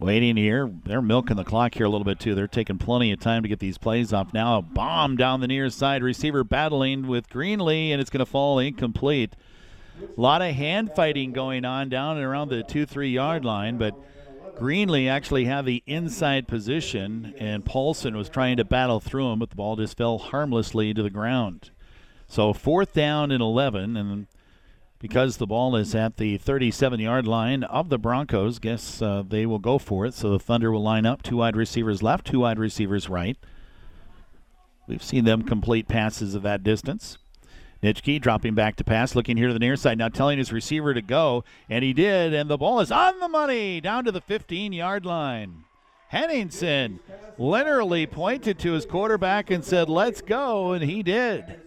Waiting 0.00 0.36
here. 0.36 0.72
They're 0.84 1.02
milking 1.02 1.36
the 1.36 1.44
clock 1.44 1.74
here 1.74 1.84
a 1.84 1.90
little 1.90 2.06
bit, 2.06 2.18
too. 2.18 2.34
They're 2.34 2.48
taking 2.48 2.78
plenty 2.78 3.12
of 3.12 3.20
time 3.20 3.42
to 3.42 3.48
get 3.48 3.58
these 3.58 3.76
plays 3.76 4.14
off. 4.14 4.32
Now 4.32 4.56
a 4.56 4.62
bomb 4.62 5.16
down 5.16 5.40
the 5.40 5.46
near 5.46 5.68
side. 5.68 6.02
Receiver 6.02 6.42
battling 6.42 7.06
with 7.06 7.28
Greenlee, 7.28 7.90
and 7.90 8.00
it's 8.00 8.08
going 8.08 8.20
to 8.20 8.26
fall 8.26 8.58
incomplete. 8.58 9.36
A 10.02 10.20
lot 10.20 10.40
of 10.40 10.54
hand 10.54 10.92
fighting 10.96 11.32
going 11.32 11.66
on 11.66 11.90
down 11.90 12.16
and 12.16 12.24
around 12.24 12.48
the 12.48 12.62
two, 12.62 12.86
three 12.86 13.10
yard 13.10 13.44
line, 13.44 13.76
but 13.76 13.94
Greenlee 14.58 15.08
actually 15.08 15.44
had 15.44 15.66
the 15.66 15.82
inside 15.86 16.48
position, 16.48 17.34
and 17.38 17.64
Paulson 17.64 18.16
was 18.16 18.28
trying 18.28 18.56
to 18.56 18.64
battle 18.64 19.00
through 19.00 19.30
him, 19.30 19.38
but 19.38 19.50
the 19.50 19.56
ball 19.56 19.76
just 19.76 19.98
fell 19.98 20.18
harmlessly 20.18 20.94
to 20.94 21.02
the 21.02 21.10
ground. 21.10 21.70
So 22.26 22.52
fourth 22.52 22.94
down 22.94 23.30
and 23.30 23.42
11, 23.42 23.96
and 23.96 24.26
because 25.00 25.38
the 25.38 25.46
ball 25.46 25.74
is 25.74 25.94
at 25.94 26.18
the 26.18 26.36
37 26.36 27.00
yard 27.00 27.26
line 27.26 27.64
of 27.64 27.88
the 27.88 27.98
Broncos. 27.98 28.60
Guess 28.60 29.02
uh, 29.02 29.24
they 29.26 29.46
will 29.46 29.58
go 29.58 29.78
for 29.78 30.06
it. 30.06 30.14
So 30.14 30.30
the 30.30 30.38
Thunder 30.38 30.70
will 30.70 30.82
line 30.82 31.06
up 31.06 31.22
two 31.22 31.38
wide 31.38 31.56
receivers 31.56 32.02
left, 32.02 32.26
two 32.26 32.40
wide 32.40 32.58
receivers 32.58 33.08
right. 33.08 33.36
We've 34.86 35.02
seen 35.02 35.24
them 35.24 35.42
complete 35.42 35.88
passes 35.88 36.34
of 36.34 36.42
that 36.42 36.62
distance. 36.62 37.18
Nitschke 37.82 38.20
dropping 38.20 38.54
back 38.54 38.76
to 38.76 38.84
pass, 38.84 39.14
looking 39.14 39.38
here 39.38 39.48
to 39.48 39.54
the 39.54 39.58
near 39.58 39.76
side, 39.76 39.96
now 39.96 40.08
telling 40.08 40.36
his 40.36 40.52
receiver 40.52 40.92
to 40.92 41.00
go, 41.00 41.44
and 41.70 41.82
he 41.82 41.94
did, 41.94 42.34
and 42.34 42.50
the 42.50 42.58
ball 42.58 42.80
is 42.80 42.92
on 42.92 43.18
the 43.20 43.28
money 43.28 43.80
down 43.80 44.04
to 44.04 44.12
the 44.12 44.20
15 44.20 44.74
yard 44.74 45.06
line. 45.06 45.64
Henningsen 46.08 46.98
literally 47.38 48.06
pointed 48.06 48.58
to 48.58 48.72
his 48.72 48.84
quarterback 48.84 49.50
and 49.50 49.64
said, 49.64 49.88
Let's 49.88 50.20
go, 50.20 50.72
and 50.72 50.84
he 50.84 51.02
did. 51.02 51.60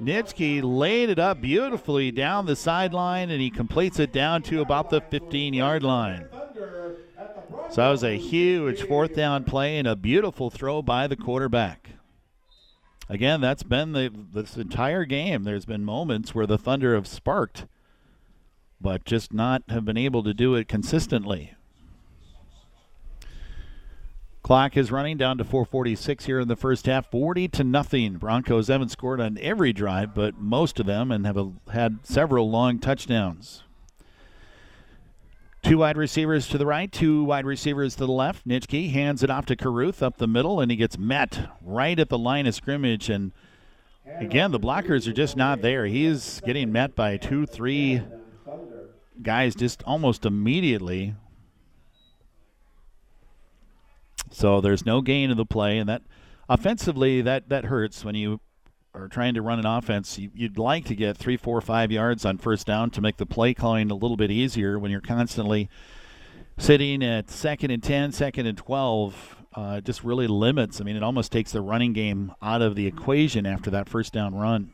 Nitschke 0.00 0.62
laid 0.62 1.10
it 1.10 1.18
up 1.18 1.40
beautifully 1.40 2.10
down 2.10 2.46
the 2.46 2.56
sideline, 2.56 3.30
and 3.30 3.40
he 3.40 3.50
completes 3.50 3.98
it 3.98 4.12
down 4.12 4.42
to 4.44 4.60
about 4.60 4.88
the 4.90 5.00
15 5.00 5.52
yard 5.52 5.82
line. 5.82 6.26
So 7.70 7.76
that 7.82 7.90
was 7.90 8.02
a 8.02 8.16
huge 8.16 8.82
fourth 8.82 9.14
down 9.14 9.44
play 9.44 9.78
and 9.78 9.86
a 9.86 9.94
beautiful 9.94 10.50
throw 10.50 10.82
by 10.82 11.06
the 11.06 11.16
quarterback. 11.16 11.90
Again, 13.08 13.40
that's 13.40 13.62
been 13.62 13.92
the 13.92 14.10
this 14.32 14.56
entire 14.56 15.04
game. 15.04 15.44
There's 15.44 15.66
been 15.66 15.84
moments 15.84 16.34
where 16.34 16.46
the 16.46 16.58
Thunder 16.58 16.94
have 16.94 17.06
sparked, 17.06 17.66
but 18.80 19.04
just 19.04 19.32
not 19.32 19.62
have 19.68 19.84
been 19.84 19.96
able 19.96 20.22
to 20.22 20.32
do 20.32 20.54
it 20.54 20.68
consistently. 20.68 21.54
Clock 24.50 24.76
is 24.76 24.90
running 24.90 25.16
down 25.16 25.38
to 25.38 25.44
446 25.44 26.24
here 26.24 26.40
in 26.40 26.48
the 26.48 26.56
first 26.56 26.86
half, 26.86 27.08
40 27.08 27.46
to 27.46 27.62
nothing. 27.62 28.14
Broncos 28.14 28.66
haven't 28.66 28.88
scored 28.88 29.20
on 29.20 29.38
every 29.40 29.72
drive, 29.72 30.12
but 30.12 30.40
most 30.40 30.80
of 30.80 30.86
them, 30.86 31.12
and 31.12 31.24
have 31.24 31.36
a, 31.36 31.52
had 31.72 32.00
several 32.02 32.50
long 32.50 32.80
touchdowns. 32.80 33.62
Two 35.62 35.78
wide 35.78 35.96
receivers 35.96 36.48
to 36.48 36.58
the 36.58 36.66
right, 36.66 36.90
two 36.90 37.22
wide 37.22 37.46
receivers 37.46 37.94
to 37.94 38.06
the 38.06 38.12
left. 38.12 38.44
Nitschke 38.44 38.90
hands 38.90 39.22
it 39.22 39.30
off 39.30 39.46
to 39.46 39.54
Caruth 39.54 40.02
up 40.02 40.16
the 40.16 40.26
middle, 40.26 40.58
and 40.58 40.68
he 40.68 40.76
gets 40.76 40.98
met 40.98 41.48
right 41.62 42.00
at 42.00 42.08
the 42.08 42.18
line 42.18 42.48
of 42.48 42.54
scrimmage. 42.56 43.08
And 43.08 43.30
again, 44.18 44.50
the 44.50 44.58
blockers 44.58 45.06
are 45.06 45.12
just 45.12 45.36
not 45.36 45.62
there. 45.62 45.86
He 45.86 46.04
is 46.04 46.42
getting 46.44 46.72
met 46.72 46.96
by 46.96 47.18
two, 47.18 47.46
three 47.46 48.02
guys 49.22 49.54
just 49.54 49.84
almost 49.84 50.26
immediately. 50.26 51.14
So 54.30 54.60
there's 54.60 54.86
no 54.86 55.00
gain 55.00 55.30
of 55.30 55.36
the 55.36 55.44
play, 55.44 55.78
and 55.78 55.88
that 55.88 56.02
offensively 56.48 57.20
that 57.22 57.48
that 57.48 57.66
hurts 57.66 58.04
when 58.04 58.14
you 58.14 58.40
are 58.94 59.08
trying 59.08 59.34
to 59.34 59.42
run 59.42 59.58
an 59.58 59.66
offense. 59.66 60.18
You, 60.18 60.30
would 60.40 60.58
like 60.58 60.84
to 60.86 60.94
get 60.94 61.16
three, 61.16 61.36
four, 61.36 61.60
five 61.60 61.92
yards 61.92 62.24
on 62.24 62.38
first 62.38 62.66
down 62.66 62.90
to 62.90 63.00
make 63.00 63.16
the 63.16 63.26
play 63.26 63.54
calling 63.54 63.90
a 63.90 63.94
little 63.94 64.16
bit 64.16 64.30
easier 64.30 64.78
when 64.78 64.90
you're 64.90 65.00
constantly 65.00 65.68
sitting 66.58 67.02
at 67.02 67.30
second 67.30 67.70
and 67.70 67.82
10, 67.82 68.12
second 68.12 68.46
and 68.46 68.58
12. 68.58 69.36
Uh, 69.52 69.80
just 69.80 70.04
really 70.04 70.28
limits. 70.28 70.80
I 70.80 70.84
mean, 70.84 70.96
it 70.96 71.02
almost 71.02 71.32
takes 71.32 71.50
the 71.50 71.60
running 71.60 71.92
game 71.92 72.32
out 72.40 72.62
of 72.62 72.76
the 72.76 72.86
equation 72.86 73.46
after 73.46 73.70
that 73.70 73.88
first 73.88 74.12
down 74.12 74.34
run. 74.34 74.72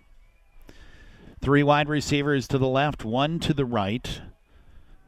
Three 1.41 1.63
wide 1.63 1.89
receivers 1.89 2.47
to 2.49 2.59
the 2.59 2.69
left, 2.69 3.05
one 3.05 3.39
to 3.41 3.55
the 3.55 3.65
right. 3.65 4.21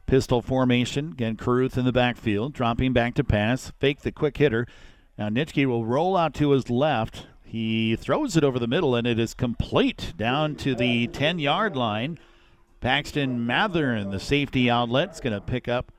Pistol 0.08 0.40
formation. 0.40 1.12
Again, 1.12 1.36
Caruth 1.36 1.76
in 1.76 1.84
the 1.84 1.92
backfield, 1.92 2.54
dropping 2.54 2.94
back 2.94 3.14
to 3.16 3.22
pass. 3.22 3.72
Fake 3.78 4.00
the 4.00 4.10
quick 4.10 4.38
hitter. 4.38 4.66
Now 5.18 5.28
Nitschke 5.28 5.66
will 5.66 5.84
roll 5.84 6.16
out 6.16 6.32
to 6.34 6.52
his 6.52 6.70
left. 6.70 7.26
He 7.44 7.94
throws 7.94 8.34
it 8.34 8.42
over 8.42 8.58
the 8.58 8.66
middle, 8.66 8.94
and 8.94 9.06
it 9.06 9.18
is 9.18 9.34
complete 9.34 10.14
down 10.16 10.54
to 10.56 10.74
the 10.74 11.08
10 11.08 11.38
yard 11.38 11.76
line. 11.76 12.18
Paxton 12.80 13.46
Mathern, 13.46 14.10
the 14.10 14.18
safety 14.18 14.70
outlet, 14.70 15.12
is 15.12 15.20
going 15.20 15.34
to 15.34 15.42
pick 15.42 15.68
up. 15.68 15.92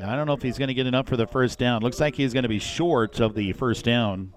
I 0.00 0.14
don't 0.14 0.28
know 0.28 0.34
if 0.34 0.42
he's 0.42 0.56
going 0.56 0.68
to 0.68 0.74
get 0.74 0.86
enough 0.86 1.08
for 1.08 1.16
the 1.16 1.26
first 1.26 1.58
down. 1.58 1.82
Looks 1.82 1.98
like 1.98 2.14
he's 2.14 2.32
going 2.32 2.44
to 2.44 2.48
be 2.48 2.60
short 2.60 3.18
of 3.18 3.34
the 3.34 3.52
first 3.54 3.84
down. 3.84 4.32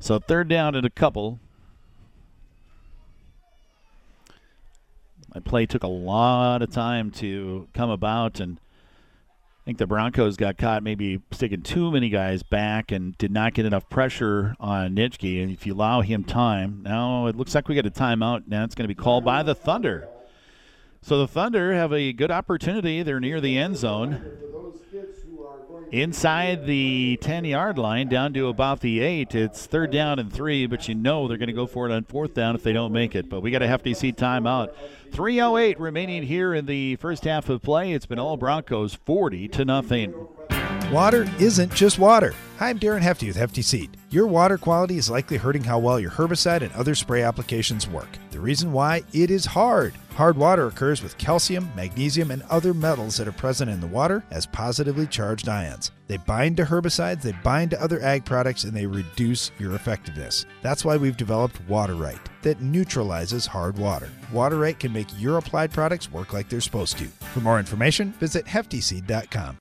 So 0.00 0.18
third 0.18 0.48
down 0.48 0.74
and 0.74 0.84
a 0.84 0.90
couple. 0.90 1.40
My 5.34 5.40
play 5.40 5.66
took 5.66 5.82
a 5.82 5.88
lot 5.88 6.60
of 6.62 6.70
time 6.70 7.10
to 7.12 7.66
come 7.72 7.88
about, 7.88 8.38
and 8.38 8.58
I 8.60 9.64
think 9.64 9.78
the 9.78 9.86
Broncos 9.86 10.36
got 10.36 10.58
caught 10.58 10.82
maybe 10.82 11.22
sticking 11.30 11.62
too 11.62 11.90
many 11.90 12.10
guys 12.10 12.42
back 12.42 12.92
and 12.92 13.16
did 13.16 13.30
not 13.30 13.54
get 13.54 13.64
enough 13.64 13.88
pressure 13.88 14.54
on 14.60 14.94
Nitschke. 14.94 15.42
And 15.42 15.50
if 15.50 15.66
you 15.66 15.72
allow 15.72 16.02
him 16.02 16.24
time, 16.24 16.82
now 16.82 17.26
it 17.26 17.36
looks 17.36 17.54
like 17.54 17.68
we 17.68 17.74
get 17.74 17.86
a 17.86 17.90
timeout. 17.90 18.46
Now 18.46 18.64
it's 18.64 18.74
going 18.74 18.84
to 18.84 18.94
be 18.94 19.00
called 19.00 19.24
by 19.24 19.42
the 19.42 19.54
Thunder. 19.54 20.08
So 21.00 21.18
the 21.18 21.28
Thunder 21.28 21.72
have 21.72 21.92
a 21.92 22.12
good 22.12 22.30
opportunity. 22.30 23.02
They're 23.02 23.20
near 23.20 23.40
the 23.40 23.56
end 23.56 23.76
zone 23.76 24.20
inside 25.90 26.66
the 26.66 27.18
10 27.20 27.44
yard 27.44 27.78
line 27.78 28.08
down 28.08 28.32
to 28.34 28.48
about 28.48 28.80
the 28.80 29.00
8. 29.00 29.34
It's 29.34 29.66
third 29.66 29.90
down 29.90 30.18
and 30.18 30.32
three, 30.32 30.66
but 30.66 30.88
you 30.88 30.94
know 30.94 31.28
they're 31.28 31.36
going 31.36 31.48
to 31.48 31.52
go 31.52 31.66
for 31.66 31.88
it 31.88 31.92
on 31.92 32.04
fourth 32.04 32.34
down 32.34 32.54
if 32.54 32.62
they 32.62 32.72
don't 32.72 32.92
make 32.92 33.14
it. 33.14 33.28
But 33.28 33.40
we 33.40 33.50
got 33.50 33.62
a 33.62 33.68
Hefty 33.68 33.94
Seed 33.94 34.16
timeout. 34.16 34.74
308 35.12 35.78
remaining 35.78 36.22
here 36.22 36.54
in 36.54 36.66
the 36.66 36.96
first 36.96 37.24
half 37.24 37.48
of 37.48 37.62
play. 37.62 37.92
It's 37.92 38.06
been 38.06 38.18
all 38.18 38.36
Broncos 38.36 38.94
40 38.94 39.48
to 39.48 39.64
nothing. 39.64 40.14
Water 40.92 41.26
isn't 41.38 41.72
just 41.72 41.98
water. 41.98 42.34
Hi, 42.58 42.68
I'm 42.68 42.78
Darren 42.78 43.00
Hefty 43.00 43.26
with 43.26 43.36
Hefty 43.36 43.62
Seed. 43.62 43.96
Your 44.10 44.26
water 44.26 44.58
quality 44.58 44.98
is 44.98 45.08
likely 45.08 45.38
hurting 45.38 45.64
how 45.64 45.78
well 45.78 45.98
your 45.98 46.10
herbicide 46.10 46.60
and 46.60 46.70
other 46.74 46.94
spray 46.94 47.22
applications 47.22 47.88
work. 47.88 48.10
The 48.30 48.40
reason 48.40 48.72
why 48.72 49.02
it 49.14 49.30
is 49.30 49.46
hard. 49.46 49.94
Hard 50.16 50.36
water 50.36 50.66
occurs 50.66 51.02
with 51.02 51.16
calcium, 51.16 51.72
magnesium, 51.74 52.30
and 52.30 52.42
other 52.50 52.74
metals 52.74 53.16
that 53.16 53.26
are 53.26 53.32
present 53.32 53.70
in 53.70 53.80
the 53.80 53.86
water 53.86 54.22
as 54.30 54.44
positively 54.44 55.06
charged 55.06 55.48
ions. 55.48 55.92
They 56.08 56.18
bind 56.18 56.58
to 56.58 56.64
herbicides, 56.64 57.22
they 57.22 57.32
bind 57.42 57.70
to 57.70 57.82
other 57.82 58.02
ag 58.02 58.26
products, 58.26 58.64
and 58.64 58.74
they 58.74 58.84
reduce 58.84 59.50
your 59.58 59.74
effectiveness. 59.74 60.44
That's 60.60 60.84
why 60.84 60.98
we've 60.98 61.16
developed 61.16 61.66
Water 61.68 61.94
Right 61.94 62.20
that 62.42 62.60
neutralizes 62.60 63.46
hard 63.46 63.78
water. 63.78 64.10
Water 64.30 64.58
Right 64.58 64.78
can 64.78 64.92
make 64.92 65.08
your 65.18 65.38
applied 65.38 65.72
products 65.72 66.12
work 66.12 66.34
like 66.34 66.50
they're 66.50 66.60
supposed 66.60 66.98
to. 66.98 67.06
For 67.06 67.40
more 67.40 67.58
information, 67.58 68.12
visit 68.12 68.44
heftyseed.com. 68.44 69.56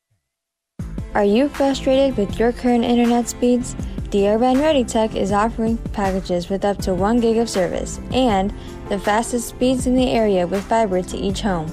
Are 1.14 1.26
you 1.26 1.50
frustrated 1.50 2.16
with 2.16 2.40
your 2.40 2.54
current 2.54 2.86
internet 2.86 3.28
speeds? 3.28 3.76
DRN 4.12 4.62
Ready 4.62 4.86
Tech 4.86 5.14
is 5.14 5.34
offering 5.34 5.78
packages 5.92 6.48
with 6.48 6.64
up 6.64 6.78
to 6.84 6.94
1 6.94 7.20
gig 7.20 7.36
of 7.36 7.50
service 7.50 8.00
and 8.14 8.54
the 8.88 8.98
fastest 8.98 9.50
speeds 9.50 9.88
in 9.88 9.96
the 9.96 10.10
area 10.10 10.48
with 10.48 10.64
fiber 10.64 11.02
to 11.02 11.18
each 11.18 11.42
home. 11.42 11.68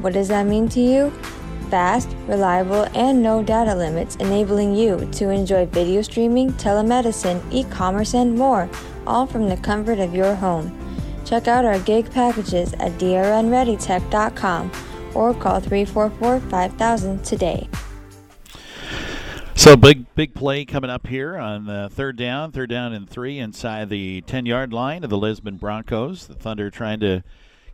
What 0.00 0.14
does 0.14 0.28
that 0.28 0.46
mean 0.46 0.66
to 0.70 0.80
you? 0.80 1.10
Fast, 1.68 2.08
reliable, 2.26 2.84
and 2.94 3.22
no 3.22 3.42
data 3.42 3.74
limits, 3.74 4.16
enabling 4.16 4.74
you 4.74 5.06
to 5.12 5.28
enjoy 5.28 5.66
video 5.66 6.00
streaming, 6.00 6.50
telemedicine, 6.54 7.42
e 7.52 7.64
commerce, 7.64 8.14
and 8.14 8.34
more, 8.34 8.66
all 9.06 9.26
from 9.26 9.50
the 9.50 9.58
comfort 9.58 9.98
of 9.98 10.14
your 10.14 10.34
home. 10.34 10.74
Check 11.26 11.48
out 11.48 11.66
our 11.66 11.78
gig 11.80 12.10
packages 12.10 12.72
at 12.74 12.92
drnreadytech.com 12.92 14.72
or 15.14 15.34
call 15.34 15.60
344 15.60 16.40
5000 16.40 17.22
today. 17.22 17.68
So 19.54 19.76
big 19.76 20.12
big 20.14 20.34
play 20.34 20.64
coming 20.64 20.90
up 20.90 21.06
here 21.06 21.36
on 21.36 21.66
the 21.66 21.88
third 21.92 22.16
down, 22.16 22.50
third 22.50 22.70
down 22.70 22.92
and 22.92 23.08
three 23.08 23.38
inside 23.38 23.90
the 23.90 24.22
10 24.22 24.46
yard 24.46 24.72
line 24.72 25.04
of 25.04 25.10
the 25.10 25.18
Lisbon 25.18 25.56
Broncos. 25.56 26.26
The 26.26 26.34
Thunder 26.34 26.70
trying 26.70 27.00
to 27.00 27.22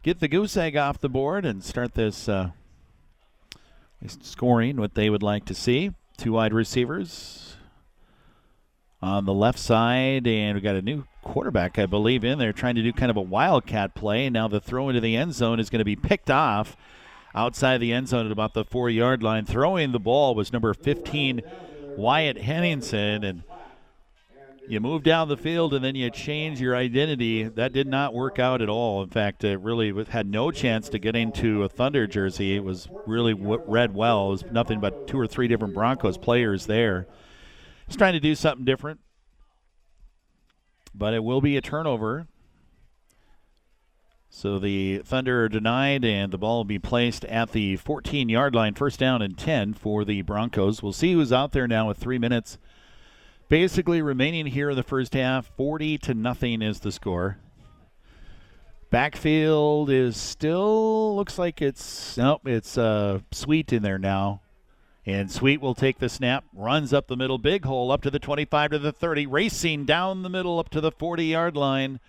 get 0.03 0.20
the 0.20 0.28
goose 0.28 0.57
egg 0.57 0.77
off 0.77 0.98
the 0.98 1.09
board 1.09 1.44
and 1.44 1.62
start 1.62 1.94
this 1.94 2.28
uh, 2.28 2.51
scoring 4.07 4.77
what 4.77 4.94
they 4.94 5.11
would 5.11 5.23
like 5.23 5.44
to 5.47 5.55
see. 5.55 5.93
Two 6.16 6.32
wide 6.32 6.53
receivers 6.53 7.57
on 9.03 9.24
the 9.24 9.35
left 9.35 9.59
side, 9.59 10.27
and 10.27 10.55
we 10.55 10.61
got 10.61 10.74
a 10.74 10.82
new 10.82 11.05
quarterback, 11.23 11.78
I 11.78 11.86
believe, 11.86 12.24
in 12.24 12.39
there 12.39 12.53
trying 12.53 12.74
to 12.77 12.82
do 12.82 12.93
kind 12.93 13.11
of 13.11 13.16
a 13.16 13.23
wildcat 13.23 13.94
play. 13.94 14.31
Now 14.31 14.48
the 14.48 14.61
throw 14.61 14.89
into 14.89 15.01
the 15.01 15.16
end 15.16 15.35
zone 15.35 15.61
is 15.61 15.70
going 15.70 15.81
to 15.81 15.85
be 15.85 15.97
picked 15.97 16.31
off 16.31 16.77
outside 17.35 17.78
the 17.78 17.93
end 17.93 18.09
zone 18.09 18.27
at 18.27 18.32
about 18.32 18.55
the 18.55 18.65
four 18.65 18.89
yard 18.89 19.23
line. 19.23 19.44
Throwing 19.44 19.93
the 19.93 20.01
ball 20.01 20.35
was 20.35 20.53
number 20.53 20.73
15, 20.73 21.43
Wyatt 21.97 22.39
Henningsen, 22.39 23.24
and 23.24 23.43
you 24.68 24.81
move 24.81 25.02
down 25.02 25.28
the 25.28 25.36
field 25.36 25.74
and 25.74 25.85
then 25.85 25.94
you 25.94 26.10
change 26.10 26.60
your 26.60 26.74
identity. 26.74 27.44
That 27.44 27.73
did 27.73 27.86
not 27.86 28.14
work 28.14 28.39
out 28.39 28.60
at 28.60 28.68
all. 28.68 29.02
In 29.02 29.09
fact, 29.10 29.44
it 29.44 29.60
really 29.60 29.93
had 30.06 30.27
no 30.27 30.51
chance 30.51 30.89
to 30.89 30.98
get 30.98 31.14
into 31.14 31.62
a 31.62 31.68
Thunder 31.68 32.06
jersey. 32.06 32.56
It 32.56 32.64
was 32.64 32.89
really 33.06 33.32
read 33.32 33.94
well. 33.94 34.27
It 34.27 34.31
was 34.31 34.44
nothing 34.51 34.81
but 34.81 35.06
two 35.06 35.18
or 35.18 35.27
three 35.27 35.47
different 35.47 35.74
Broncos 35.74 36.18
players 36.18 36.66
there. 36.66 37.06
He's 37.86 37.97
trying 37.97 38.14
to 38.14 38.20
do 38.20 38.35
something 38.35 38.64
different, 38.64 38.98
but 40.94 41.14
it 41.14 41.23
will 41.23 41.40
be 41.40 41.56
a 41.56 41.60
turnover. 41.60 42.27
So 44.36 44.58
the 44.58 44.98
Thunder 44.98 45.44
are 45.44 45.48
denied, 45.48 46.04
and 46.04 46.30
the 46.30 46.36
ball 46.36 46.58
will 46.58 46.64
be 46.64 46.78
placed 46.78 47.24
at 47.24 47.52
the 47.52 47.76
14 47.76 48.28
yard 48.28 48.54
line, 48.54 48.74
first 48.74 49.00
down 49.00 49.22
and 49.22 49.36
10 49.38 49.72
for 49.72 50.04
the 50.04 50.20
Broncos. 50.20 50.82
We'll 50.82 50.92
see 50.92 51.14
who's 51.14 51.32
out 51.32 51.52
there 51.52 51.66
now 51.66 51.88
with 51.88 51.96
three 51.96 52.18
minutes 52.18 52.58
basically 53.48 54.02
remaining 54.02 54.44
here 54.44 54.68
in 54.68 54.76
the 54.76 54.82
first 54.82 55.14
half. 55.14 55.50
40 55.56 55.96
to 55.96 56.12
nothing 56.12 56.60
is 56.60 56.80
the 56.80 56.92
score. 56.92 57.38
Backfield 58.90 59.88
is 59.88 60.18
still 60.18 61.16
looks 61.16 61.38
like 61.38 61.62
it's 61.62 62.18
nope, 62.18 62.42
it's 62.44 62.76
uh, 62.76 63.20
Sweet 63.32 63.72
in 63.72 63.82
there 63.82 63.98
now. 63.98 64.42
And 65.06 65.32
Sweet 65.32 65.62
will 65.62 65.74
take 65.74 65.98
the 65.98 66.10
snap, 66.10 66.44
runs 66.52 66.92
up 66.92 67.06
the 67.06 67.16
middle, 67.16 67.38
big 67.38 67.64
hole 67.64 67.90
up 67.90 68.02
to 68.02 68.10
the 68.10 68.18
25 68.18 68.72
to 68.72 68.78
the 68.78 68.92
30, 68.92 69.26
racing 69.28 69.86
down 69.86 70.20
the 70.20 70.28
middle 70.28 70.58
up 70.58 70.68
to 70.72 70.82
the 70.82 70.92
40 70.92 71.24
yard 71.24 71.56
line. 71.56 72.00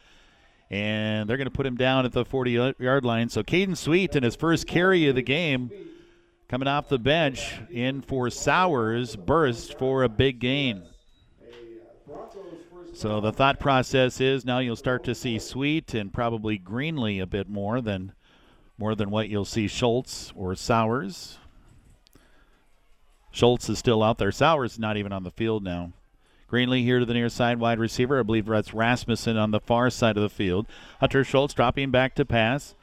And 0.70 1.30
they're 1.30 1.38
going 1.38 1.46
to 1.46 1.52
put 1.52 1.66
him 1.66 1.78
down 1.78 2.06
at 2.06 2.12
the 2.12 2.26
40 2.26 2.74
yard 2.80 3.06
line. 3.06 3.30
So 3.30 3.42
Caden 3.42 3.78
Sweet 3.78 4.16
in 4.16 4.24
his 4.24 4.36
first 4.36 4.68
carry 4.68 5.08
of 5.08 5.16
the 5.16 5.22
game 5.22 5.72
coming 6.50 6.68
off 6.68 6.90
the 6.90 7.00
bench 7.00 7.56
in 7.70 8.02
for 8.02 8.30
Sowers, 8.30 9.16
burst 9.16 9.78
for 9.78 10.04
a 10.04 10.10
big 10.10 10.40
gain. 10.40 10.84
So 12.94 13.22
the 13.22 13.32
thought 13.32 13.60
process 13.60 14.20
is 14.20 14.44
now 14.44 14.60
you'll 14.60 14.76
start 14.76 15.04
to 15.04 15.14
see 15.14 15.40
Sweet 15.40 15.94
and 15.94 16.12
probably 16.12 16.58
Greenlee 16.58 17.22
a 17.22 17.28
bit 17.28 17.48
more 17.48 17.80
than 17.80 18.14
more 18.78 18.96
than 18.96 19.10
what 19.10 19.30
you'll 19.30 19.46
see 19.46 19.68
Schultz 19.68 20.32
or 20.36 20.56
Sowers. 20.56 21.38
Schultz 23.32 23.70
is 23.70 23.78
still 23.78 24.02
out 24.02 24.18
there. 24.18 24.32
Sowers 24.32 24.74
is 24.74 24.80
not 24.80 24.98
even 24.98 25.12
on 25.12 25.24
the 25.24 25.32
field 25.32 25.64
now. 25.64 25.94
Greenlee 26.52 26.84
here 26.84 27.00
to 27.00 27.06
the 27.06 27.14
near 27.14 27.30
side 27.30 27.60
wide 27.60 27.80
receiver. 27.80 28.20
I 28.20 28.24
believe 28.24 28.46
that's 28.46 28.74
Rasmussen 28.74 29.38
on 29.38 29.52
the 29.52 29.60
far 29.60 29.90
side 29.90 30.16
of 30.16 30.24
the 30.24 30.30
field. 30.30 30.66
Hunter 31.00 31.24
Schultz 31.24 31.54
dropping 31.54 31.92
back 31.92 32.16
to 32.16 32.26
pass. 32.26 32.74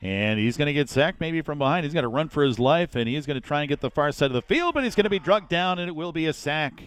And 0.00 0.38
he's 0.38 0.56
going 0.56 0.66
to 0.66 0.72
get 0.72 0.88
sacked 0.88 1.20
maybe 1.20 1.42
from 1.42 1.58
behind. 1.58 1.84
He's 1.84 1.92
going 1.92 2.04
to 2.04 2.08
run 2.08 2.28
for 2.28 2.44
his 2.44 2.60
life, 2.60 2.94
and 2.94 3.08
he's 3.08 3.26
going 3.26 3.40
to 3.40 3.44
try 3.44 3.62
and 3.62 3.68
get 3.68 3.80
the 3.80 3.90
far 3.90 4.12
side 4.12 4.26
of 4.26 4.32
the 4.32 4.42
field, 4.42 4.74
but 4.74 4.84
he's 4.84 4.94
going 4.94 5.04
to 5.04 5.10
be 5.10 5.18
drugged 5.18 5.48
down, 5.48 5.80
and 5.80 5.88
it 5.88 5.96
will 5.96 6.12
be 6.12 6.26
a 6.26 6.32
sack. 6.32 6.82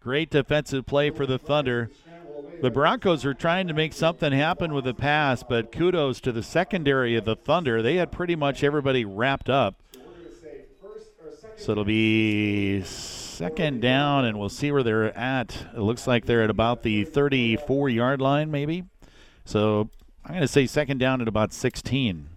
Great 0.00 0.28
defensive 0.30 0.84
play 0.84 1.08
for 1.08 1.24
the 1.24 1.38
Thunder. 1.38 1.90
The 2.60 2.70
Broncos 2.70 3.24
are 3.24 3.32
trying 3.32 3.66
to 3.68 3.74
make 3.74 3.94
something 3.94 4.32
happen 4.32 4.74
with 4.74 4.84
the 4.84 4.92
pass, 4.92 5.42
but 5.42 5.72
kudos 5.72 6.20
to 6.20 6.32
the 6.32 6.42
secondary 6.42 7.16
of 7.16 7.24
the 7.24 7.34
Thunder. 7.34 7.80
They 7.80 7.96
had 7.96 8.12
pretty 8.12 8.36
much 8.36 8.62
everybody 8.62 9.06
wrapped 9.06 9.48
up. 9.48 9.76
So 11.56 11.72
it'll 11.72 11.84
be 11.84 12.82
second 13.36 13.82
down, 13.82 14.24
and 14.24 14.38
we'll 14.38 14.48
see 14.48 14.72
where 14.72 14.82
they're 14.82 15.16
at. 15.16 15.66
It 15.76 15.80
looks 15.80 16.06
like 16.06 16.24
they're 16.24 16.42
at 16.42 16.48
about 16.48 16.82
the 16.82 17.04
34 17.04 17.90
yard 17.90 18.20
line, 18.20 18.50
maybe. 18.50 18.84
So 19.44 19.90
I'm 20.24 20.32
going 20.32 20.40
to 20.40 20.48
say 20.48 20.66
second 20.66 20.98
down 20.98 21.20
at 21.20 21.28
about 21.28 21.52
16. 21.52 22.30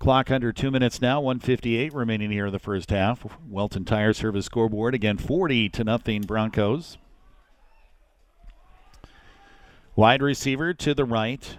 Clock 0.00 0.30
under 0.30 0.52
two 0.52 0.70
minutes 0.70 1.00
now, 1.00 1.20
158 1.20 1.92
remaining 1.92 2.30
here 2.32 2.46
in 2.46 2.52
the 2.52 2.58
first 2.58 2.90
half. 2.90 3.24
Welton 3.48 3.84
Tire 3.84 4.12
Service 4.12 4.46
scoreboard 4.46 4.94
again 4.94 5.16
40 5.16 5.68
to 5.70 5.84
nothing 5.84 6.22
Broncos. 6.22 6.98
Wide 9.94 10.22
receiver 10.22 10.74
to 10.74 10.94
the 10.94 11.04
right. 11.04 11.58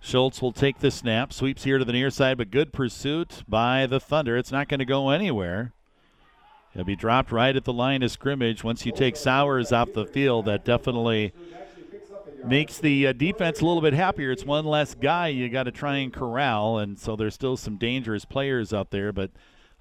Schultz 0.00 0.40
will 0.40 0.52
take 0.52 0.78
the 0.78 0.90
snap, 0.90 1.32
sweeps 1.32 1.64
here 1.64 1.78
to 1.78 1.84
the 1.84 1.92
near 1.92 2.10
side, 2.10 2.38
but 2.38 2.50
good 2.50 2.72
pursuit 2.72 3.42
by 3.48 3.86
the 3.86 4.00
Thunder. 4.00 4.36
It's 4.36 4.52
not 4.52 4.68
going 4.68 4.78
to 4.78 4.86
go 4.86 5.10
anywhere. 5.10 5.72
It'll 6.74 6.84
be 6.84 6.96
dropped 6.96 7.32
right 7.32 7.56
at 7.56 7.64
the 7.64 7.72
line 7.72 8.02
of 8.02 8.10
scrimmage. 8.10 8.62
Once 8.62 8.86
you 8.86 8.92
take 8.92 9.16
Sowers 9.16 9.72
off 9.72 9.92
the 9.92 10.06
field, 10.06 10.44
that 10.46 10.64
definitely 10.64 11.32
makes 12.44 12.78
the 12.78 13.08
uh, 13.08 13.12
defense 13.12 13.60
a 13.60 13.66
little 13.66 13.82
bit 13.82 13.94
happier. 13.94 14.30
It's 14.30 14.44
one 14.44 14.64
less 14.64 14.94
guy 14.94 15.28
you 15.28 15.48
got 15.48 15.64
to 15.64 15.72
try 15.72 15.96
and 15.96 16.12
corral, 16.12 16.78
and 16.78 16.98
so 16.98 17.16
there's 17.16 17.34
still 17.34 17.56
some 17.56 17.76
dangerous 17.76 18.24
players 18.24 18.72
out 18.72 18.90
there. 18.90 19.12
But 19.12 19.32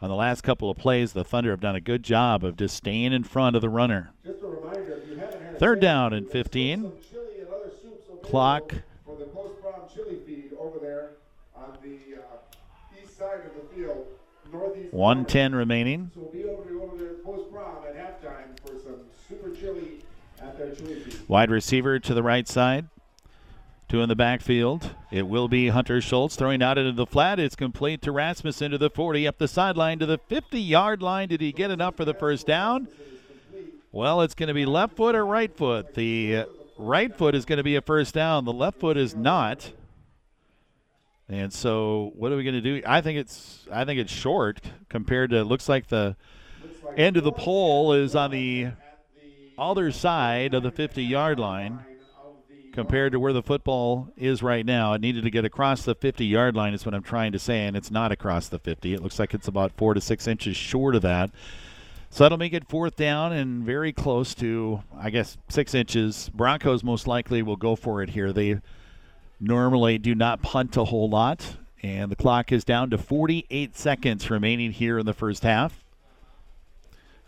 on 0.02 0.10
the 0.10 0.16
last 0.16 0.42
couple 0.42 0.70
of 0.70 0.78
plays, 0.78 1.14
the 1.14 1.24
Thunder 1.24 1.52
have 1.52 1.60
done 1.62 1.76
a 1.76 1.82
good 1.82 2.04
job 2.04 2.44
of 2.44 2.56
just 2.58 2.76
staying 2.76 3.14
in 3.14 3.24
front 3.24 3.56
of 3.56 3.62
the 3.62 3.70
runner. 3.70 4.12
Third 5.60 5.80
down 5.80 6.14
and 6.14 6.30
15. 6.30 6.92
Clock. 8.24 8.74
For 9.88 9.96
the 9.96 10.04
post 10.04 10.06
prom 10.06 10.06
chili 10.06 10.20
feed 10.26 10.52
over 10.60 10.80
there 10.80 11.12
on 11.56 11.78
the 11.84 12.20
uh, 12.20 13.02
east 13.02 13.18
side 13.18 13.42
of 13.46 13.54
the 13.56 13.76
field, 13.76 14.08
northeast. 14.52 14.94
110 14.94 15.56
remaining. 15.56 16.12
So 16.14 16.22
we'll 16.22 16.32
be 16.32 16.44
over, 16.46 16.82
over 16.82 16.98
there 16.98 17.14
post 17.16 17.52
prom 17.52 17.78
at 17.88 17.96
halftime 17.96 18.60
for 18.62 18.80
some 18.80 19.02
super 19.28 19.56
chili 19.56 20.02
Wide 21.28 21.50
receiver 21.50 21.98
to 22.00 22.14
the 22.14 22.22
right 22.22 22.48
side. 22.48 22.88
Two 23.90 24.02
in 24.02 24.10
the 24.10 24.16
backfield. 24.16 24.92
It 25.12 25.28
will 25.28 25.48
be 25.48 25.70
Hunter 25.70 26.00
Schultz 26.00 26.36
throwing 26.36 26.62
out 26.62 26.78
into 26.78 26.92
the 26.92 27.08
flat. 27.08 27.40
It's 27.40 27.56
complete 27.56 28.04
to 28.04 28.12
Rasmussen 28.12 28.72
to 28.72 28.78
the 28.78 28.92
40, 28.92 29.28
up 29.28 29.40
the 29.40 29.48
sideline 29.48 29.98
to 29.98 30.06
the 30.06 30.20
50 30.20 30.62
yard 30.62 31.02
line. 31.02 31.30
Did 31.30 31.42
he 31.42 31.52
get 31.52 31.72
enough 31.72 31.96
for 31.96 32.06
the 32.06 32.14
first 32.14 32.46
down? 32.46 32.88
Well, 33.92 34.22
it's 34.22 34.36
going 34.36 34.48
to 34.48 34.54
be 34.54 34.66
left 34.66 34.96
foot 34.96 35.16
or 35.16 35.26
right 35.26 35.56
foot. 35.56 35.96
The 35.96 36.46
right 36.78 37.16
foot 37.16 37.36
is 37.36 37.46
going 37.46 37.58
to 37.58 37.64
be 37.64 37.76
a 37.76 37.82
first 37.82 38.14
down. 38.14 38.46
The 38.46 38.54
left 38.54 38.80
foot 38.80 38.98
is 38.98 39.16
not. 39.16 39.72
And 41.30 41.52
so, 41.52 42.12
what 42.16 42.32
are 42.32 42.38
we 42.38 42.44
going 42.44 42.56
to 42.56 42.62
do? 42.62 42.82
I 42.86 43.02
think 43.02 43.20
it's 43.20 43.68
I 43.72 43.84
think 43.84 44.00
it's 44.00 44.14
short 44.14 44.62
compared 44.88 45.32
to. 45.32 45.44
Looks 45.44 45.68
like 45.68 45.88
the 45.88 46.16
end 46.96 47.18
of 47.18 47.24
the 47.24 47.34
pole 47.34 47.94
is 47.94 48.16
on 48.16 48.32
the 48.32 48.70
other 49.58 49.92
side 49.92 50.54
of 50.54 50.64
the 50.64 50.72
50 50.72 51.04
yard 51.04 51.40
line 51.40 51.80
compared 52.72 53.12
to 53.12 53.20
where 53.20 53.34
the 53.34 53.42
football 53.42 54.08
is 54.16 54.44
right 54.44 54.66
now. 54.66 54.94
It 54.94 55.02
needed 55.02 55.24
to 55.24 55.32
get 55.32 55.44
across 55.44 55.84
the 55.84 55.96
50 55.96 56.26
yard 56.26 56.56
line, 56.56 56.74
is 56.74 56.86
what 56.86 56.94
I'm 56.94 57.04
trying 57.04 57.32
to 57.32 57.40
say, 57.40 57.66
and 57.66 57.76
it's 57.76 57.92
not 57.92 58.12
across 58.12 58.48
the 58.48 58.60
50. 58.60 58.94
It 58.94 59.02
looks 59.02 59.20
like 59.20 59.34
it's 59.34 59.48
about 59.48 59.72
four 59.76 59.96
to 59.96 60.00
six 60.00 60.28
inches 60.28 60.56
short 60.56 60.96
of 60.96 61.02
that. 61.02 61.32
So 62.10 62.24
that'll 62.24 62.38
make 62.38 62.54
it 62.54 62.68
fourth 62.68 62.96
down 62.96 63.34
and 63.34 63.64
very 63.64 63.92
close 63.92 64.34
to, 64.36 64.82
I 64.98 65.10
guess, 65.10 65.38
six 65.50 65.74
inches. 65.74 66.30
Broncos 66.34 66.84
most 66.84 67.06
likely 67.06 67.42
will 67.42 67.58
go 67.58 67.76
for 67.76 68.02
it 68.02 68.12
here. 68.12 68.32
They 68.32 68.60
normally 69.40 69.98
do 69.98 70.16
not 70.16 70.42
punt 70.42 70.78
a 70.78 70.86
whole 70.86 71.10
lot, 71.10 71.58
and 71.84 72.12
the 72.12 72.16
clock 72.16 72.52
is 72.52 72.64
down 72.64 72.90
to 72.92 72.98
48 72.98 73.78
seconds 73.78 74.30
remaining 74.30 74.72
here 74.72 74.98
in 74.98 75.06
the 75.06 75.14
first 75.14 75.44
half. 75.44 75.84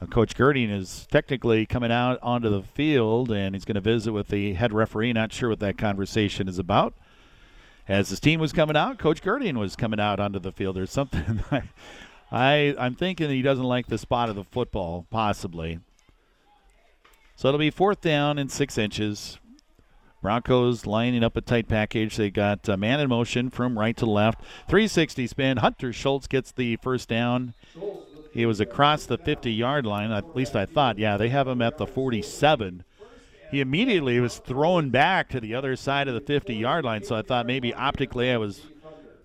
Uh, 0.02 0.06
Coach 0.06 0.36
Girding 0.36 0.70
is 0.70 1.08
technically 1.12 1.66
coming 1.66 1.92
out 1.92 2.20
onto 2.22 2.50
the 2.50 2.62
field 2.62 3.32
and 3.32 3.54
he's 3.54 3.66
going 3.66 3.76
to 3.76 3.82
visit 3.82 4.14
with 4.14 4.30
the 4.30 4.54
head 4.54 4.72
referee. 4.72 5.12
Not 5.14 5.34
sure 5.34 5.50
what 5.50 5.60
that 5.60 5.78
conversation 5.78 6.48
is 6.48 6.58
about. 6.58 6.94
As 7.88 8.10
his 8.10 8.20
team 8.20 8.40
was 8.40 8.54
coming 8.54 8.78
out, 8.78 8.98
Coach 8.98 9.22
Girding 9.22 9.58
was 9.58 9.76
coming 9.76 10.00
out 10.00 10.20
onto 10.20 10.40
the 10.40 10.52
field. 10.52 10.76
There's 10.76 10.92
something 10.92 11.44
I, 12.32 12.76
I'm 12.78 12.96
thinking 12.96 13.30
he 13.30 13.42
doesn't 13.42 13.64
like 13.64 13.88
the 13.88 13.98
spot 13.98 14.30
of 14.30 14.36
the 14.36 14.44
football, 14.44 15.08
possibly. 15.10 15.80
So 17.36 17.48
it'll 17.48 17.60
be 17.60 17.72
fourth 17.72 18.02
down 18.02 18.38
and 18.38 18.52
six 18.52 18.78
inches. 18.78 19.40
Broncos 20.22 20.86
lining 20.86 21.24
up 21.24 21.38
a 21.38 21.42
tight 21.42 21.68
package. 21.68 22.18
They 22.18 22.30
got 22.30 22.68
a 22.68 22.76
man 22.76 23.00
in 23.00 23.10
motion 23.10 23.50
from 23.50 23.80
right 23.80 23.96
to 23.98 24.06
left. 24.06 24.42
360 24.68 25.28
spin. 25.28 25.58
Hunter 25.58 25.94
Schultz 25.94 26.28
gets 26.28 26.52
the 26.52 26.76
first 26.78 27.08
down. 27.08 27.54
He 28.34 28.46
was 28.46 28.60
across 28.60 29.06
the 29.06 29.18
50 29.18 29.52
yard 29.52 29.86
line. 29.86 30.12
At 30.12 30.36
least 30.36 30.56
I 30.56 30.66
thought. 30.66 31.00
Yeah, 31.00 31.18
they 31.18 31.30
have 31.30 31.48
him 31.48 31.62
at 31.62 31.78
the 31.78 31.88
47. 31.88 32.84
He 33.50 33.62
immediately 33.62 34.20
was 34.20 34.38
thrown 34.38 34.90
back 34.90 35.30
to 35.30 35.40
the 35.40 35.56
other 35.56 35.76
side 35.76 36.08
of 36.08 36.14
the 36.14 36.22
50 36.22 36.54
yard 36.54 36.86
line. 36.86 37.04
So 37.04 37.16
I 37.16 37.22
thought 37.22 37.46
maybe 37.46 37.74
optically 37.74 38.30
I 38.32 38.38
was 38.38 38.62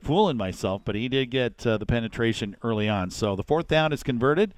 fooling 0.04 0.36
myself, 0.36 0.82
but 0.84 0.94
he 0.94 1.08
did 1.08 1.30
get 1.30 1.66
uh, 1.66 1.78
the 1.78 1.86
penetration 1.86 2.56
early 2.62 2.88
on. 2.88 3.10
So 3.10 3.34
the 3.34 3.42
fourth 3.42 3.68
down 3.68 3.92
is 3.92 4.02
converted. 4.02 4.54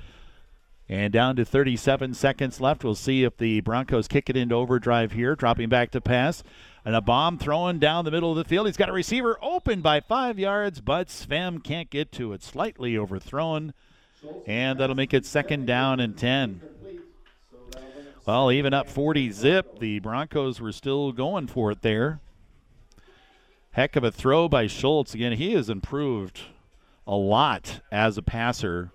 And 0.88 1.12
down 1.12 1.34
to 1.36 1.44
37 1.44 2.14
seconds 2.14 2.60
left. 2.60 2.84
We'll 2.84 2.94
see 2.94 3.24
if 3.24 3.36
the 3.36 3.60
Broncos 3.60 4.06
kick 4.06 4.30
it 4.30 4.36
into 4.36 4.54
overdrive 4.54 5.12
here, 5.12 5.34
dropping 5.34 5.68
back 5.68 5.90
to 5.90 6.00
pass. 6.00 6.44
And 6.84 6.94
a 6.94 7.00
bomb 7.00 7.38
thrown 7.38 7.80
down 7.80 8.04
the 8.04 8.12
middle 8.12 8.30
of 8.30 8.36
the 8.36 8.44
field. 8.44 8.66
He's 8.66 8.76
got 8.76 8.88
a 8.88 8.92
receiver 8.92 9.36
open 9.42 9.80
by 9.80 9.98
five 9.98 10.38
yards, 10.38 10.80
but 10.80 11.10
Sven 11.10 11.58
can't 11.58 11.90
get 11.90 12.12
to 12.12 12.32
it. 12.32 12.44
Slightly 12.44 12.96
overthrown. 12.96 13.74
And 14.46 14.78
that'll 14.78 14.94
make 14.94 15.12
it 15.12 15.26
second 15.26 15.66
down 15.66 15.98
and 15.98 16.16
10. 16.16 16.60
Well, 18.24 18.52
even 18.52 18.72
up 18.72 18.88
40 18.88 19.30
zip, 19.30 19.80
the 19.80 19.98
Broncos 19.98 20.60
were 20.60 20.72
still 20.72 21.10
going 21.10 21.48
for 21.48 21.72
it 21.72 21.82
there. 21.82 22.20
Heck 23.76 23.94
of 23.94 24.02
a 24.02 24.10
throw 24.10 24.48
by 24.48 24.68
Schultz. 24.68 25.12
Again, 25.12 25.32
he 25.32 25.52
has 25.52 25.68
improved 25.68 26.44
a 27.06 27.14
lot 27.14 27.82
as 27.92 28.16
a 28.16 28.22
passer. 28.22 28.90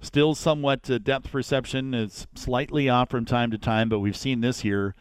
Still 0.00 0.36
somewhat 0.36 0.88
uh, 0.88 0.98
depth 0.98 1.32
perception 1.32 1.92
is 1.92 2.28
slightly 2.36 2.88
off 2.88 3.10
from 3.10 3.24
time 3.24 3.50
to 3.50 3.58
time, 3.58 3.88
but 3.88 3.98
we've 3.98 4.16
seen 4.16 4.42
this 4.42 4.64
year 4.64 4.94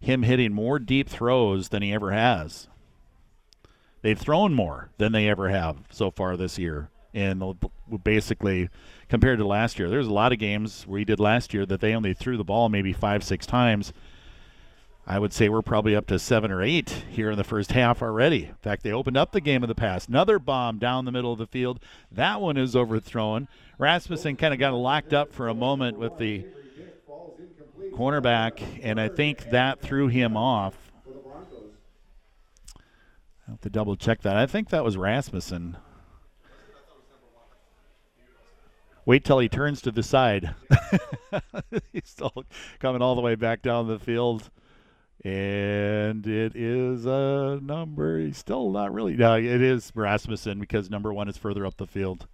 him 0.00 0.24
hitting 0.24 0.52
more 0.52 0.80
deep 0.80 1.08
throws 1.08 1.68
than 1.68 1.82
he 1.82 1.92
ever 1.92 2.10
has. 2.10 2.66
They've 4.02 4.18
thrown 4.18 4.54
more 4.54 4.90
than 4.98 5.12
they 5.12 5.28
ever 5.28 5.50
have 5.50 5.76
so 5.88 6.10
far 6.10 6.36
this 6.36 6.58
year. 6.58 6.90
And 7.14 7.44
basically, 8.02 8.70
compared 9.08 9.38
to 9.38 9.46
last 9.46 9.78
year, 9.78 9.88
there's 9.88 10.08
a 10.08 10.12
lot 10.12 10.32
of 10.32 10.40
games 10.40 10.82
where 10.82 10.98
he 10.98 11.04
did 11.04 11.20
last 11.20 11.54
year 11.54 11.64
that 11.66 11.80
they 11.80 11.94
only 11.94 12.12
threw 12.12 12.36
the 12.36 12.42
ball 12.42 12.68
maybe 12.68 12.92
five, 12.92 13.22
six 13.22 13.46
times. 13.46 13.92
I 15.06 15.18
would 15.18 15.34
say 15.34 15.50
we're 15.50 15.60
probably 15.60 15.94
up 15.94 16.06
to 16.06 16.18
seven 16.18 16.50
or 16.50 16.62
eight 16.62 17.04
here 17.10 17.30
in 17.30 17.36
the 17.36 17.44
first 17.44 17.72
half 17.72 18.00
already. 18.00 18.46
In 18.46 18.54
fact, 18.62 18.82
they 18.82 18.92
opened 18.92 19.18
up 19.18 19.32
the 19.32 19.40
game 19.40 19.62
of 19.62 19.68
the 19.68 19.74
past. 19.74 20.08
Another 20.08 20.38
bomb 20.38 20.78
down 20.78 21.04
the 21.04 21.12
middle 21.12 21.32
of 21.32 21.38
the 21.38 21.46
field. 21.46 21.78
That 22.10 22.40
one 22.40 22.56
is 22.56 22.74
overthrown. 22.74 23.48
Rasmussen 23.78 24.36
kind 24.36 24.54
of 24.54 24.60
got 24.60 24.72
locked 24.72 25.12
up 25.12 25.32
for 25.32 25.48
a 25.48 25.54
moment 25.54 25.98
with 25.98 26.16
the 26.16 26.46
cornerback, 27.92 28.62
and 28.82 28.98
I 28.98 29.08
think 29.08 29.50
that 29.50 29.80
threw 29.80 30.08
him 30.08 30.38
off. 30.38 30.74
I 33.46 33.50
have 33.50 33.60
to 33.60 33.70
double 33.70 33.96
check 33.96 34.22
that. 34.22 34.36
I 34.36 34.46
think 34.46 34.70
that 34.70 34.84
was 34.84 34.96
Rasmussen. 34.96 35.76
Wait 39.04 39.22
till 39.22 39.38
he 39.38 39.50
turns 39.50 39.82
to 39.82 39.90
the 39.90 40.02
side. 40.02 40.54
He's 41.92 42.08
still 42.08 42.32
coming 42.78 43.02
all 43.02 43.14
the 43.14 43.20
way 43.20 43.34
back 43.34 43.60
down 43.60 43.86
the 43.86 43.98
field. 43.98 44.50
And 45.24 46.26
it 46.26 46.54
is 46.54 47.06
a 47.06 47.58
number. 47.62 48.30
Still 48.34 48.70
not 48.70 48.92
really. 48.92 49.16
No, 49.16 49.36
it 49.36 49.44
is 49.62 49.90
Rasmussen 49.94 50.60
because 50.60 50.90
number 50.90 51.14
one 51.14 51.28
is 51.28 51.38
further 51.38 51.64
up 51.64 51.78
the 51.78 51.86
field. 51.86 52.26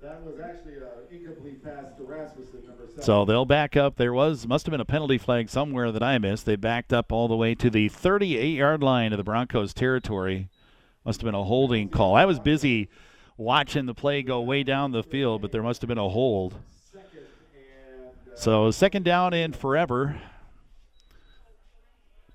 That 0.00 0.22
was 0.24 0.40
actually 0.40 0.76
an 0.76 0.82
incomplete 1.10 1.62
pass 1.62 1.86
to 1.98 2.04
Rasmussen, 2.04 2.62
number 2.66 2.86
seven. 2.86 3.02
So 3.02 3.24
they'll 3.26 3.44
back 3.44 3.76
up. 3.76 3.96
There 3.96 4.14
was 4.14 4.46
must 4.46 4.64
have 4.64 4.70
been 4.70 4.80
a 4.80 4.86
penalty 4.86 5.18
flag 5.18 5.50
somewhere 5.50 5.92
that 5.92 6.02
I 6.02 6.16
missed. 6.18 6.46
They 6.46 6.56
backed 6.56 6.92
up 6.92 7.12
all 7.12 7.28
the 7.28 7.36
way 7.36 7.54
to 7.56 7.68
the 7.68 7.90
38-yard 7.90 8.82
line 8.82 9.12
of 9.12 9.18
the 9.18 9.24
Broncos 9.24 9.74
territory. 9.74 10.48
Must 11.04 11.20
have 11.20 11.26
been 11.26 11.34
a 11.34 11.44
holding 11.44 11.88
call. 11.88 12.14
I 12.14 12.24
was 12.24 12.38
busy 12.38 12.88
watching 13.36 13.86
the 13.86 13.94
play 13.94 14.22
go 14.22 14.40
way 14.40 14.62
down 14.62 14.92
the 14.92 15.02
field, 15.02 15.42
but 15.42 15.52
there 15.52 15.62
must 15.62 15.82
have 15.82 15.88
been 15.88 15.98
a 15.98 16.08
hold. 16.08 16.54
Uh, 16.94 17.00
so 18.36 18.70
second 18.70 19.04
down 19.04 19.34
and 19.34 19.54
forever. 19.54 20.18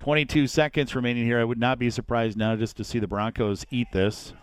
22 0.04 0.46
seconds 0.48 0.94
remaining 0.94 1.24
here. 1.24 1.40
I 1.40 1.44
would 1.44 1.58
not 1.58 1.78
be 1.78 1.88
surprised 1.88 2.36
now 2.36 2.56
just 2.56 2.76
to 2.76 2.84
see 2.84 2.98
the 2.98 3.06
Broncos 3.06 3.64
eat 3.70 3.90
this. 3.92 4.34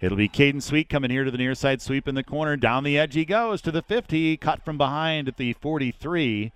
It'll 0.00 0.16
be 0.16 0.28
Caden 0.28 0.62
Sweet 0.62 0.88
coming 0.88 1.10
here 1.10 1.24
to 1.24 1.30
the 1.32 1.38
near 1.38 1.56
side 1.56 1.82
sweep 1.82 2.06
in 2.06 2.14
the 2.14 2.22
corner. 2.22 2.56
Down 2.56 2.84
the 2.84 2.96
edge 2.96 3.14
he 3.14 3.24
goes 3.24 3.60
to 3.62 3.72
the 3.72 3.82
50. 3.82 4.36
Cut 4.36 4.64
from 4.64 4.78
behind 4.78 5.26
at 5.26 5.38
the 5.38 5.54
43. 5.54 6.52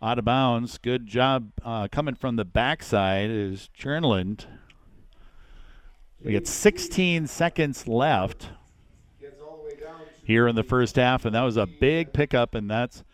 Out 0.00 0.18
of 0.18 0.24
bounds. 0.24 0.78
Good 0.78 1.06
job 1.06 1.50
uh, 1.62 1.88
coming 1.92 2.14
from 2.14 2.36
the 2.36 2.46
backside 2.46 3.28
is 3.28 3.68
Chernland. 3.78 4.46
We 6.24 6.32
get 6.32 6.48
16 6.48 7.26
seconds 7.26 7.86
left 7.86 8.48
here 10.24 10.48
in 10.48 10.56
the 10.56 10.64
first 10.64 10.96
half, 10.96 11.26
and 11.26 11.34
that 11.34 11.42
was 11.42 11.58
a 11.58 11.66
big 11.66 12.14
pickup, 12.14 12.54
and 12.54 12.70
that's 12.70 13.04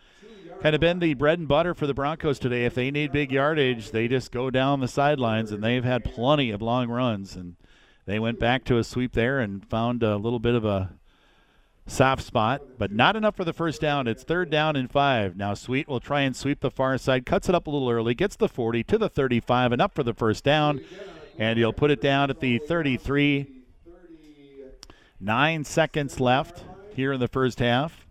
kind 0.61 0.75
of 0.75 0.81
been 0.81 0.99
the 0.99 1.13
bread 1.13 1.39
and 1.39 1.47
butter 1.47 1.73
for 1.73 1.87
the 1.87 1.93
Broncos 1.93 2.39
today. 2.39 2.65
If 2.65 2.75
they 2.75 2.91
need 2.91 3.11
big 3.11 3.31
yardage, 3.31 3.91
they 3.91 4.07
just 4.07 4.31
go 4.31 4.49
down 4.49 4.79
the 4.79 4.87
sidelines, 4.87 5.51
and 5.51 5.63
they've 5.63 5.83
had 5.83 6.03
plenty 6.03 6.51
of 6.51 6.61
long 6.61 6.89
runs. 6.89 7.35
And 7.35 7.55
they 8.05 8.19
went 8.19 8.39
back 8.39 8.63
to 8.65 8.77
a 8.77 8.83
sweep 8.83 9.13
there 9.13 9.39
and 9.39 9.65
found 9.67 10.03
a 10.03 10.17
little 10.17 10.39
bit 10.39 10.55
of 10.55 10.65
a 10.65 10.91
soft 11.87 12.23
spot, 12.23 12.61
but 12.77 12.91
not 12.91 13.15
enough 13.15 13.35
for 13.35 13.43
the 13.43 13.53
first 13.53 13.81
down. 13.81 14.07
It's 14.07 14.23
third 14.23 14.49
down 14.49 14.75
and 14.75 14.89
five. 14.89 15.35
Now 15.35 15.53
Sweet 15.53 15.87
will 15.87 15.99
try 15.99 16.21
and 16.21 16.35
sweep 16.35 16.59
the 16.59 16.71
far 16.71 16.97
side, 16.97 17.25
cuts 17.25 17.49
it 17.49 17.55
up 17.55 17.67
a 17.67 17.69
little 17.69 17.89
early, 17.89 18.15
gets 18.15 18.35
the 18.35 18.49
40 18.49 18.83
to 18.85 18.97
the 18.97 19.09
35, 19.09 19.71
and 19.71 19.81
up 19.81 19.93
for 19.93 20.03
the 20.03 20.13
first 20.13 20.43
down. 20.43 20.81
And 21.37 21.59
he'll 21.59 21.73
put 21.73 21.91
it 21.91 22.01
down 22.01 22.29
at 22.29 22.39
the 22.39 22.59
33. 22.59 23.47
Nine 25.19 25.63
seconds 25.63 26.19
left 26.19 26.63
here 26.95 27.13
in 27.13 27.19
the 27.19 27.27
first 27.27 27.59
half. 27.59 28.04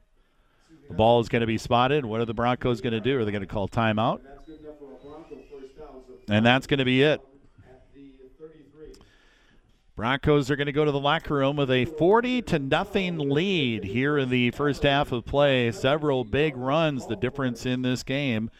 The 0.88 0.94
ball 0.94 1.20
is 1.20 1.28
going 1.28 1.40
to 1.40 1.46
be 1.46 1.58
spotted. 1.58 2.04
What 2.04 2.20
are 2.20 2.24
the 2.24 2.34
Broncos 2.34 2.80
going 2.80 2.92
to 2.92 3.00
do? 3.00 3.18
Are 3.18 3.24
they 3.24 3.32
going 3.32 3.42
to 3.42 3.46
call 3.46 3.68
timeout? 3.68 4.20
And 6.28 6.44
that's 6.44 6.66
going 6.66 6.78
to 6.78 6.84
be 6.84 7.02
it. 7.02 7.20
Broncos 9.96 10.50
are 10.50 10.56
going 10.56 10.66
to 10.66 10.72
go 10.72 10.84
to 10.84 10.90
the 10.90 10.98
locker 10.98 11.34
room 11.34 11.54
with 11.54 11.70
a 11.70 11.84
40 11.84 12.42
to 12.42 12.58
nothing 12.58 13.16
lead 13.16 13.84
here 13.84 14.18
in 14.18 14.28
the 14.28 14.50
first 14.50 14.82
half 14.82 15.12
of 15.12 15.24
play. 15.24 15.70
Several 15.70 16.24
big 16.24 16.56
runs, 16.56 17.06
the 17.06 17.14
difference 17.14 17.64
in 17.64 17.82
this 17.82 18.02
game. 18.02 18.50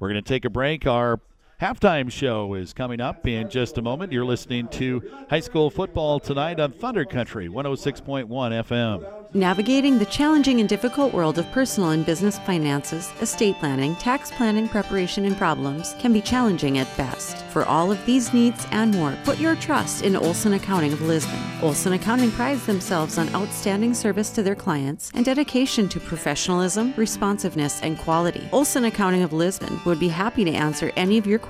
We're 0.00 0.08
going 0.08 0.22
to 0.22 0.28
take 0.28 0.44
a 0.44 0.50
break. 0.50 0.88
Our 0.88 1.20
halftime 1.60 2.10
show 2.10 2.54
is 2.54 2.72
coming 2.72 3.02
up 3.02 3.26
in 3.26 3.50
just 3.50 3.76
a 3.76 3.82
moment. 3.82 4.12
You're 4.12 4.24
listening 4.24 4.68
to 4.68 5.02
high 5.28 5.40
school 5.40 5.68
football 5.68 6.18
tonight 6.18 6.58
on 6.58 6.72
Thunder 6.72 7.04
Country 7.04 7.48
106.1 7.48 8.26
FM. 8.28 9.34
Navigating 9.34 9.98
the 9.98 10.06
challenging 10.06 10.58
and 10.58 10.68
difficult 10.68 11.12
world 11.12 11.38
of 11.38 11.46
personal 11.52 11.90
and 11.90 12.04
business 12.04 12.38
finances, 12.40 13.12
estate 13.20 13.54
planning, 13.56 13.94
tax 13.96 14.30
planning, 14.32 14.68
preparation, 14.68 15.24
and 15.26 15.36
problems 15.36 15.94
can 16.00 16.12
be 16.12 16.20
challenging 16.20 16.78
at 16.78 16.96
best. 16.96 17.36
For 17.52 17.64
all 17.64 17.92
of 17.92 18.04
these 18.06 18.32
needs 18.32 18.66
and 18.72 18.92
more, 18.92 19.16
put 19.24 19.38
your 19.38 19.54
trust 19.56 20.02
in 20.02 20.16
Olson 20.16 20.54
Accounting 20.54 20.94
of 20.94 21.02
Lisbon. 21.02 21.38
Olson 21.62 21.92
Accounting 21.92 22.32
prides 22.32 22.66
themselves 22.66 23.18
on 23.18 23.32
outstanding 23.34 23.94
service 23.94 24.30
to 24.30 24.42
their 24.42 24.56
clients 24.56 25.12
and 25.14 25.24
dedication 25.24 25.88
to 25.90 26.00
professionalism, 26.00 26.94
responsiveness, 26.96 27.80
and 27.82 27.98
quality. 27.98 28.48
Olson 28.50 28.86
Accounting 28.86 29.22
of 29.22 29.32
Lisbon 29.32 29.78
would 29.84 30.00
be 30.00 30.08
happy 30.08 30.44
to 30.44 30.50
answer 30.50 30.90
any 30.96 31.18
of 31.18 31.26
your 31.26 31.38
questions. 31.38 31.49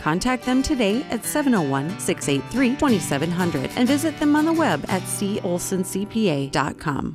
Contact 0.00 0.44
them 0.44 0.62
today 0.62 1.02
at 1.10 1.24
701 1.24 2.00
683 2.00 2.76
2700 2.76 3.70
and 3.76 3.86
visit 3.86 4.18
them 4.18 4.34
on 4.34 4.44
the 4.44 4.52
web 4.52 4.84
at 4.88 5.02
colsoncpa.com. 5.02 7.14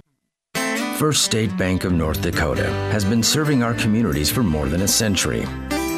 First 0.97 1.23
State 1.23 1.57
Bank 1.57 1.83
of 1.83 1.91
North 1.93 2.21
Dakota 2.21 2.67
has 2.91 3.03
been 3.03 3.23
serving 3.23 3.63
our 3.63 3.73
communities 3.73 4.29
for 4.29 4.43
more 4.43 4.67
than 4.67 4.83
a 4.83 4.87
century. 4.87 5.47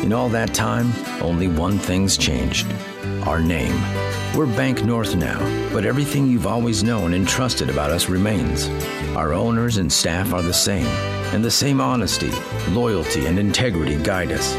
In 0.02 0.14
all 0.14 0.30
that 0.30 0.54
time, 0.54 0.94
only 1.22 1.50
one 1.50 1.78
thing's 1.78 2.16
changed 2.18 2.66
our 3.26 3.40
name. 3.40 3.76
We're 4.36 4.46
Bank 4.46 4.84
North 4.84 5.16
now, 5.16 5.40
but 5.72 5.86
everything 5.86 6.28
you've 6.28 6.48
always 6.48 6.84
known 6.84 7.14
and 7.14 7.28
trusted 7.28 7.70
about 7.70 7.92
us 7.92 8.10
remains. 8.10 8.68
Our 9.16 9.34
owners 9.34 9.78
and 9.78 9.92
staff 9.92 10.34
are 10.34 10.42
the 10.42 10.54
same, 10.54 10.88
and 11.34 11.44
the 11.44 11.52
same 11.52 11.80
honesty, 11.80 12.32
loyalty, 12.70 13.26
and 13.26 13.40
integrity 13.40 13.96
guide 13.98 14.32
us. 14.32 14.54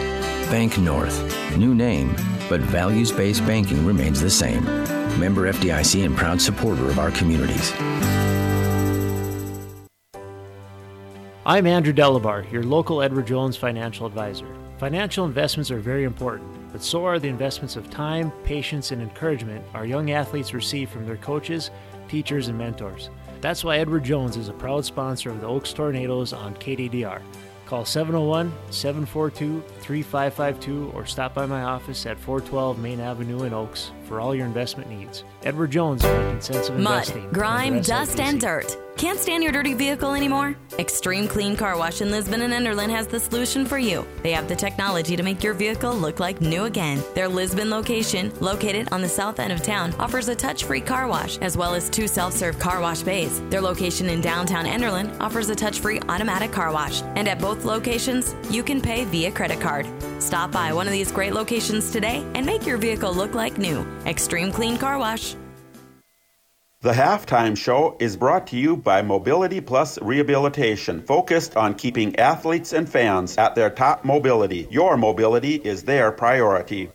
Bank 0.54 0.78
North, 0.78 1.56
new 1.56 1.74
name, 1.74 2.14
but 2.48 2.60
values 2.60 3.10
based 3.10 3.44
banking 3.44 3.84
remains 3.84 4.20
the 4.20 4.30
same. 4.30 4.64
Member 5.18 5.52
FDIC 5.52 6.06
and 6.06 6.16
proud 6.16 6.40
supporter 6.40 6.88
of 6.88 7.00
our 7.00 7.10
communities. 7.10 7.72
I'm 11.44 11.66
Andrew 11.66 11.92
Delabar, 11.92 12.48
your 12.52 12.62
local 12.62 13.02
Edward 13.02 13.26
Jones 13.26 13.56
financial 13.56 14.06
advisor. 14.06 14.46
Financial 14.78 15.24
investments 15.24 15.72
are 15.72 15.80
very 15.80 16.04
important, 16.04 16.48
but 16.70 16.84
so 16.84 17.04
are 17.04 17.18
the 17.18 17.26
investments 17.26 17.74
of 17.74 17.90
time, 17.90 18.30
patience, 18.44 18.92
and 18.92 19.02
encouragement 19.02 19.64
our 19.74 19.84
young 19.84 20.12
athletes 20.12 20.54
receive 20.54 20.88
from 20.88 21.04
their 21.04 21.16
coaches, 21.16 21.72
teachers, 22.06 22.46
and 22.46 22.56
mentors. 22.56 23.10
That's 23.40 23.64
why 23.64 23.78
Edward 23.78 24.04
Jones 24.04 24.36
is 24.36 24.48
a 24.48 24.52
proud 24.52 24.84
sponsor 24.84 25.30
of 25.30 25.40
the 25.40 25.48
Oakes 25.48 25.72
Tornadoes 25.72 26.32
on 26.32 26.54
KDDR. 26.54 27.22
Call 27.74 27.84
701 27.84 28.52
742 28.70 29.60
3552 29.80 30.92
or 30.94 31.04
stop 31.04 31.34
by 31.34 31.44
my 31.44 31.64
office 31.64 32.06
at 32.06 32.20
412 32.20 32.78
Main 32.78 33.00
Avenue 33.00 33.42
in 33.42 33.52
Oakes 33.52 33.90
for 34.04 34.20
all 34.20 34.32
your 34.32 34.46
investment 34.46 34.88
needs. 34.88 35.24
Edward 35.42 35.72
Jones, 35.72 36.04
making 36.04 36.40
sense 36.40 36.68
of 36.68 36.78
Mud, 36.78 37.08
investing. 37.08 37.28
grime, 37.32 37.80
dust, 37.80 38.20
and 38.20 38.40
dirt. 38.40 38.78
Can't 38.96 39.18
stand 39.18 39.42
your 39.42 39.52
dirty 39.52 39.74
vehicle 39.74 40.14
anymore? 40.14 40.56
Extreme 40.78 41.26
Clean 41.26 41.56
Car 41.56 41.76
Wash 41.76 42.00
in 42.00 42.12
Lisbon 42.12 42.42
and 42.42 42.52
Enderlin 42.52 42.90
has 42.90 43.08
the 43.08 43.18
solution 43.18 43.66
for 43.66 43.76
you. 43.76 44.06
They 44.22 44.30
have 44.30 44.48
the 44.48 44.54
technology 44.54 45.16
to 45.16 45.22
make 45.22 45.42
your 45.42 45.52
vehicle 45.52 45.92
look 45.92 46.20
like 46.20 46.40
new 46.40 46.64
again. 46.64 47.02
Their 47.14 47.26
Lisbon 47.26 47.70
location, 47.70 48.32
located 48.40 48.88
on 48.92 49.02
the 49.02 49.08
south 49.08 49.40
end 49.40 49.52
of 49.52 49.62
town, 49.62 49.92
offers 49.98 50.28
a 50.28 50.34
touch 50.34 50.62
free 50.64 50.80
car 50.80 51.08
wash 51.08 51.38
as 51.38 51.56
well 51.56 51.74
as 51.74 51.90
two 51.90 52.06
self 52.06 52.34
serve 52.34 52.58
car 52.60 52.80
wash 52.80 53.02
bays. 53.02 53.42
Their 53.50 53.60
location 53.60 54.08
in 54.08 54.20
downtown 54.20 54.64
Enderlin 54.64 55.14
offers 55.20 55.50
a 55.50 55.56
touch 55.56 55.80
free 55.80 55.98
automatic 56.08 56.52
car 56.52 56.72
wash. 56.72 57.02
And 57.16 57.28
at 57.28 57.40
both 57.40 57.64
locations, 57.64 58.36
you 58.48 58.62
can 58.62 58.80
pay 58.80 59.04
via 59.06 59.32
credit 59.32 59.60
card. 59.60 59.86
Stop 60.20 60.52
by 60.52 60.72
one 60.72 60.86
of 60.86 60.92
these 60.92 61.10
great 61.10 61.34
locations 61.34 61.90
today 61.90 62.24
and 62.34 62.46
make 62.46 62.64
your 62.64 62.78
vehicle 62.78 63.12
look 63.12 63.34
like 63.34 63.58
new. 63.58 63.84
Extreme 64.06 64.52
Clean 64.52 64.78
Car 64.78 64.98
Wash. 64.98 65.34
The 66.84 66.92
halftime 66.92 67.56
show 67.56 67.96
is 67.98 68.14
brought 68.14 68.48
to 68.48 68.58
you 68.58 68.76
by 68.76 69.00
Mobility 69.00 69.62
Plus 69.62 69.98
Rehabilitation, 70.02 71.00
focused 71.00 71.56
on 71.56 71.76
keeping 71.76 72.14
athletes 72.16 72.74
and 72.74 72.86
fans 72.86 73.38
at 73.38 73.54
their 73.54 73.70
top 73.70 74.04
mobility. 74.04 74.68
Your 74.70 74.98
mobility 74.98 75.54
is 75.54 75.84
their 75.84 76.12
priority. 76.12 76.90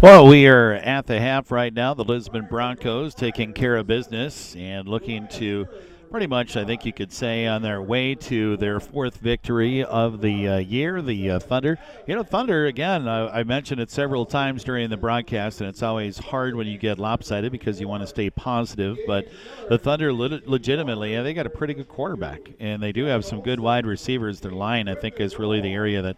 Well, 0.00 0.28
we 0.28 0.46
are 0.46 0.74
at 0.74 1.08
the 1.08 1.18
half 1.18 1.50
right 1.50 1.74
now. 1.74 1.94
The 1.94 2.04
Lisbon 2.04 2.46
Broncos 2.48 3.16
taking 3.16 3.52
care 3.52 3.74
of 3.74 3.88
business 3.88 4.54
and 4.54 4.86
looking 4.86 5.26
to 5.32 5.66
pretty 6.14 6.28
much, 6.28 6.56
I 6.56 6.64
think 6.64 6.84
you 6.84 6.92
could 6.92 7.12
say, 7.12 7.44
on 7.44 7.60
their 7.62 7.82
way 7.82 8.14
to 8.14 8.56
their 8.58 8.78
fourth 8.78 9.16
victory 9.16 9.82
of 9.82 10.20
the 10.20 10.46
uh, 10.46 10.58
year, 10.58 11.02
the 11.02 11.32
uh, 11.32 11.38
Thunder. 11.40 11.76
You 12.06 12.14
know, 12.14 12.22
Thunder, 12.22 12.66
again, 12.66 13.08
I 13.08 13.42
mentioned 13.42 13.80
it 13.80 13.90
several 13.90 14.24
times 14.24 14.62
during 14.62 14.90
the 14.90 14.96
broadcast, 14.96 15.60
and 15.60 15.68
it's 15.68 15.82
always 15.82 16.18
hard 16.18 16.54
when 16.54 16.68
you 16.68 16.78
get 16.78 17.00
lopsided 17.00 17.50
because 17.50 17.80
you 17.80 17.88
want 17.88 18.04
to 18.04 18.06
stay 18.06 18.30
positive. 18.30 18.96
But 19.08 19.26
the 19.68 19.76
Thunder, 19.76 20.12
le- 20.12 20.40
legitimately, 20.44 21.20
they 21.20 21.34
got 21.34 21.46
a 21.46 21.50
pretty 21.50 21.74
good 21.74 21.88
quarterback, 21.88 22.48
and 22.60 22.80
they 22.80 22.92
do 22.92 23.06
have 23.06 23.24
some 23.24 23.40
good 23.40 23.58
wide 23.58 23.84
receivers. 23.84 24.38
Their 24.38 24.52
line, 24.52 24.86
I 24.86 24.94
think, 24.94 25.18
is 25.18 25.40
really 25.40 25.60
the 25.60 25.72
area 25.74 26.00
that 26.00 26.16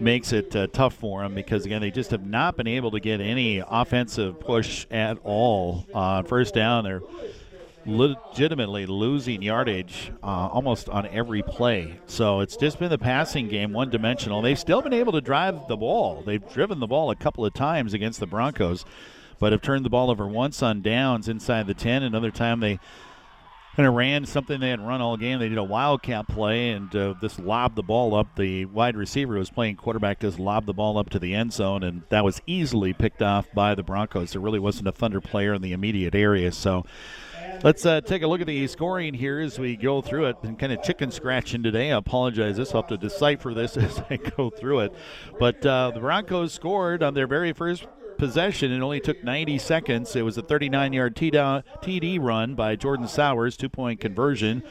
makes 0.00 0.32
it 0.32 0.56
uh, 0.56 0.66
tough 0.72 0.94
for 0.94 1.22
them 1.22 1.34
because 1.34 1.66
again 1.66 1.82
they 1.82 1.90
just 1.90 2.10
have 2.10 2.24
not 2.24 2.56
been 2.56 2.66
able 2.66 2.90
to 2.90 2.98
get 2.98 3.20
any 3.20 3.62
offensive 3.64 4.40
push 4.40 4.86
at 4.90 5.18
all. 5.22 5.86
Uh, 5.92 6.22
first 6.22 6.54
down, 6.54 6.84
they're 6.84 7.02
legitimately 7.90 8.86
losing 8.86 9.42
yardage 9.42 10.12
uh, 10.22 10.48
almost 10.48 10.88
on 10.88 11.06
every 11.08 11.42
play. 11.42 11.98
So 12.06 12.40
it's 12.40 12.56
just 12.56 12.78
been 12.78 12.90
the 12.90 12.98
passing 12.98 13.48
game, 13.48 13.72
one 13.72 13.90
dimensional. 13.90 14.40
They've 14.40 14.58
still 14.58 14.80
been 14.80 14.92
able 14.92 15.12
to 15.12 15.20
drive 15.20 15.66
the 15.68 15.76
ball. 15.76 16.22
They've 16.24 16.46
driven 16.52 16.78
the 16.80 16.86
ball 16.86 17.10
a 17.10 17.16
couple 17.16 17.44
of 17.44 17.52
times 17.52 17.92
against 17.92 18.20
the 18.20 18.26
Broncos, 18.26 18.84
but 19.38 19.52
have 19.52 19.62
turned 19.62 19.84
the 19.84 19.90
ball 19.90 20.10
over 20.10 20.26
once 20.26 20.62
on 20.62 20.82
downs 20.82 21.28
inside 21.28 21.66
the 21.66 21.74
10. 21.74 22.02
Another 22.02 22.30
time 22.30 22.60
they 22.60 22.78
kind 23.76 23.88
of 23.88 23.94
ran 23.94 24.26
something 24.26 24.60
they 24.60 24.70
hadn't 24.70 24.84
run 24.84 25.00
all 25.00 25.16
game. 25.16 25.38
They 25.38 25.48
did 25.48 25.58
a 25.58 25.64
wildcat 25.64 26.28
play 26.28 26.70
and 26.70 26.94
uh, 26.94 27.14
just 27.20 27.38
lobbed 27.38 27.76
the 27.76 27.82
ball 27.82 28.14
up. 28.14 28.36
The 28.36 28.66
wide 28.66 28.96
receiver 28.96 29.34
was 29.34 29.50
playing 29.50 29.76
quarterback, 29.76 30.20
just 30.20 30.38
lobbed 30.38 30.66
the 30.66 30.74
ball 30.74 30.98
up 30.98 31.10
to 31.10 31.18
the 31.18 31.34
end 31.34 31.52
zone, 31.52 31.82
and 31.82 32.02
that 32.10 32.24
was 32.24 32.42
easily 32.46 32.92
picked 32.92 33.22
off 33.22 33.46
by 33.54 33.74
the 33.74 33.82
Broncos. 33.82 34.32
There 34.32 34.40
really 34.40 34.58
wasn't 34.58 34.88
a 34.88 34.92
Thunder 34.92 35.20
player 35.20 35.54
in 35.54 35.62
the 35.62 35.72
immediate 35.72 36.14
area, 36.14 36.52
so 36.52 36.84
Let's 37.62 37.84
uh, 37.84 38.00
take 38.00 38.22
a 38.22 38.26
look 38.26 38.40
at 38.40 38.46
the 38.46 38.66
scoring 38.66 39.14
here 39.14 39.40
as 39.40 39.58
we 39.58 39.76
go 39.76 40.00
through 40.00 40.26
it. 40.26 40.40
Been 40.42 40.56
kind 40.56 40.72
of 40.72 40.82
chicken 40.82 41.10
scratching 41.10 41.62
today. 41.62 41.92
I 41.92 41.96
apologize. 41.96 42.56
This 42.56 42.74
I'll 42.74 42.82
have 42.82 42.88
to 42.88 42.96
decipher 42.96 43.52
this 43.52 43.76
as 43.78 44.02
I 44.10 44.16
go 44.16 44.50
through 44.50 44.80
it. 44.80 44.94
But 45.38 45.64
uh, 45.64 45.90
the 45.92 46.00
Broncos 46.00 46.52
scored 46.52 47.02
on 47.02 47.14
their 47.14 47.26
very 47.26 47.52
first 47.52 47.86
possession. 48.16 48.72
It 48.72 48.80
only 48.80 49.00
took 49.00 49.22
90 49.24 49.58
seconds. 49.58 50.14
It 50.16 50.22
was 50.22 50.38
a 50.38 50.42
39-yard 50.42 51.16
TD 51.16 52.20
run 52.20 52.54
by 52.54 52.76
Jordan 52.76 53.08
Sowers, 53.08 53.56
two-point 53.56 54.00
conversion 54.00 54.62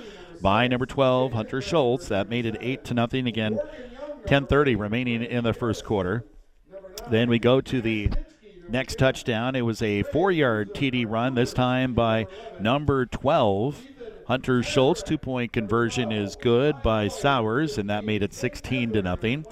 by 0.41 0.68
number 0.68 0.85
12 0.85 1.34
Hunter 1.34 1.61
Schultz. 1.61 2.07
That 2.07 2.30
made 2.30 2.45
it 2.45 2.57
eight 2.61 2.85
to 2.85 2.93
nothing. 2.93 3.27
Again, 3.27 3.60
10:30 4.26 4.80
remaining 4.80 5.23
in 5.23 5.43
the 5.43 5.53
first 5.53 5.84
quarter. 5.84 6.26
Then 7.10 7.30
we 7.30 7.39
go 7.39 7.61
to 7.61 7.81
the 7.81 8.10
next 8.69 8.99
touchdown. 8.99 9.55
It 9.55 9.61
was 9.61 9.81
a 9.81 10.03
four 10.03 10.31
yard 10.31 10.73
TD 10.73 11.05
run, 11.07 11.35
this 11.35 11.53
time 11.53 11.93
by 11.93 12.27
number 12.59 13.05
12. 13.05 13.85
Hunter 14.27 14.61
Schultz, 14.61 15.01
two 15.01 15.17
point 15.17 15.51
conversion 15.51 16.11
is 16.11 16.35
good 16.35 16.83
by 16.83 17.07
Sowers, 17.07 17.77
and 17.77 17.89
that 17.89 18.05
made 18.05 18.21
it 18.21 18.33
16 18.33 18.91
to 18.93 19.01
nothing. 19.01 19.45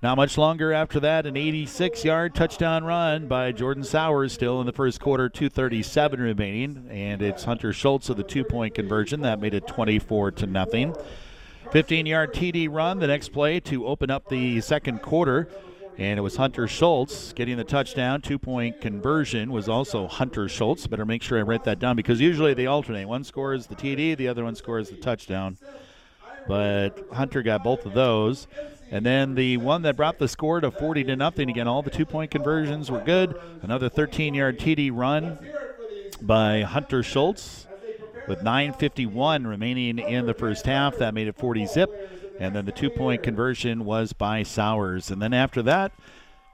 Not 0.00 0.16
much 0.16 0.38
longer 0.38 0.72
after 0.72 1.00
that, 1.00 1.26
an 1.26 1.36
86 1.36 2.04
yard 2.04 2.34
touchdown 2.34 2.84
run 2.84 3.26
by 3.26 3.50
Jordan 3.50 3.82
Sowers, 3.82 4.32
still 4.32 4.60
in 4.60 4.66
the 4.66 4.72
first 4.72 5.00
quarter, 5.00 5.28
237 5.28 6.20
remaining. 6.20 6.86
And 6.88 7.20
it's 7.20 7.44
Hunter 7.44 7.72
Schultz 7.72 8.08
of 8.08 8.16
the 8.16 8.22
two 8.22 8.44
point 8.44 8.74
conversion. 8.74 9.22
That 9.22 9.40
made 9.40 9.54
it 9.54 9.66
24 9.66 10.32
to 10.32 10.46
nothing. 10.46 10.94
15 11.72 12.06
yard 12.06 12.32
TD 12.32 12.68
run, 12.70 12.98
the 12.98 13.08
next 13.08 13.30
play 13.30 13.60
to 13.60 13.86
open 13.86 14.10
up 14.10 14.28
the 14.28 14.60
second 14.60 15.02
quarter. 15.02 15.48
And 15.98 16.16
it 16.16 16.22
was 16.22 16.36
Hunter 16.36 16.68
Schultz 16.68 17.32
getting 17.32 17.56
the 17.56 17.64
touchdown. 17.64 18.20
Two 18.20 18.38
point 18.38 18.80
conversion 18.80 19.50
was 19.50 19.68
also 19.68 20.06
Hunter 20.06 20.48
Schultz. 20.48 20.86
Better 20.86 21.04
make 21.04 21.22
sure 21.22 21.40
I 21.40 21.42
write 21.42 21.64
that 21.64 21.80
down 21.80 21.96
because 21.96 22.20
usually 22.20 22.54
they 22.54 22.66
alternate. 22.66 23.08
One 23.08 23.24
scores 23.24 23.66
the 23.66 23.74
TD, 23.74 24.16
the 24.16 24.28
other 24.28 24.44
one 24.44 24.54
scores 24.54 24.90
the 24.90 24.96
touchdown. 24.96 25.58
But 26.46 27.04
Hunter 27.12 27.42
got 27.42 27.64
both 27.64 27.84
of 27.84 27.94
those. 27.94 28.46
And 28.92 29.04
then 29.04 29.34
the 29.34 29.56
one 29.56 29.82
that 29.82 29.96
brought 29.96 30.18
the 30.18 30.28
score 30.28 30.60
to 30.60 30.70
40 30.70 31.04
to 31.04 31.16
nothing. 31.16 31.50
Again, 31.50 31.66
all 31.66 31.82
the 31.82 31.90
two 31.90 32.06
point 32.06 32.30
conversions 32.30 32.92
were 32.92 33.00
good. 33.00 33.38
Another 33.62 33.88
13 33.88 34.34
yard 34.34 34.60
TD 34.60 34.90
run 34.94 35.36
by 36.22 36.62
Hunter 36.62 37.02
Schultz 37.02 37.66
with 38.28 38.38
9.51 38.40 39.46
remaining 39.46 39.98
in 39.98 40.26
the 40.26 40.34
first 40.34 40.64
half. 40.64 40.98
That 40.98 41.12
made 41.12 41.26
it 41.26 41.36
40 41.36 41.66
zip. 41.66 41.90
And 42.38 42.54
then 42.54 42.64
the 42.64 42.72
two 42.72 42.90
point 42.90 43.22
conversion 43.22 43.84
was 43.84 44.12
by 44.12 44.42
Sowers. 44.42 45.10
And 45.10 45.20
then 45.20 45.34
after 45.34 45.62
that, 45.62 45.92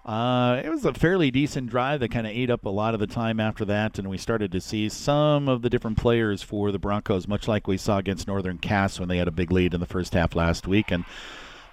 uh, 0.04 0.60
it 0.62 0.68
was 0.68 0.84
a 0.84 0.92
fairly 0.92 1.30
decent 1.30 1.70
drive 1.70 2.00
that 2.00 2.10
kind 2.10 2.26
of 2.26 2.32
ate 2.32 2.50
up 2.50 2.64
a 2.66 2.70
lot 2.70 2.92
of 2.92 3.00
the 3.00 3.06
time 3.06 3.40
after 3.40 3.64
that, 3.64 3.98
and 3.98 4.10
we 4.10 4.18
started 4.18 4.52
to 4.52 4.60
see 4.60 4.86
some 4.90 5.48
of 5.48 5.62
the 5.62 5.70
different 5.70 5.96
players 5.96 6.42
for 6.42 6.70
the 6.70 6.78
Broncos, 6.78 7.26
much 7.26 7.48
like 7.48 7.66
we 7.66 7.78
saw 7.78 7.96
against 7.96 8.28
Northern 8.28 8.58
Cass 8.58 9.00
when 9.00 9.08
they 9.08 9.16
had 9.16 9.28
a 9.28 9.32
big 9.32 9.50
lead 9.50 9.72
in 9.72 9.80
the 9.80 9.86
first 9.86 10.12
half 10.12 10.34
last 10.34 10.66
week. 10.66 10.90
And 10.90 11.06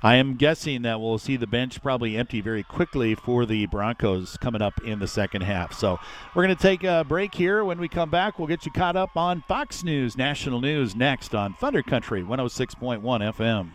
I 0.02 0.16
am 0.16 0.36
guessing 0.36 0.84
that 0.84 1.02
we'll 1.02 1.18
see 1.18 1.36
the 1.36 1.46
bench 1.46 1.82
probably 1.82 2.16
empty 2.16 2.40
very 2.40 2.64
quickly 2.64 3.16
for 3.16 3.46
the 3.46 3.66
Broncos 3.66 4.38
coming 4.38 4.62
up 4.62 4.82
in 4.82 5.00
the 5.00 5.10
second 5.10 5.42
half. 5.42 5.74
So 5.74 6.00
we're 6.34 6.44
going 6.44 6.56
to 6.56 6.62
take 6.62 6.86
a 6.86 7.04
break 7.06 7.36
here. 7.36 7.66
When 7.66 7.80
we 7.80 7.90
come 7.90 8.10
back, 8.10 8.40
we'll 8.40 8.48
get 8.48 8.66
you 8.66 8.72
caught 8.72 8.96
up 8.96 9.18
on 9.18 9.42
Fox 9.42 9.84
News 9.84 10.18
National 10.18 10.62
News 10.62 10.96
next 10.96 11.36
on 11.36 11.54
Thunder 11.54 11.84
Country 11.84 12.24
106.1 12.24 13.02
FM. 13.02 13.72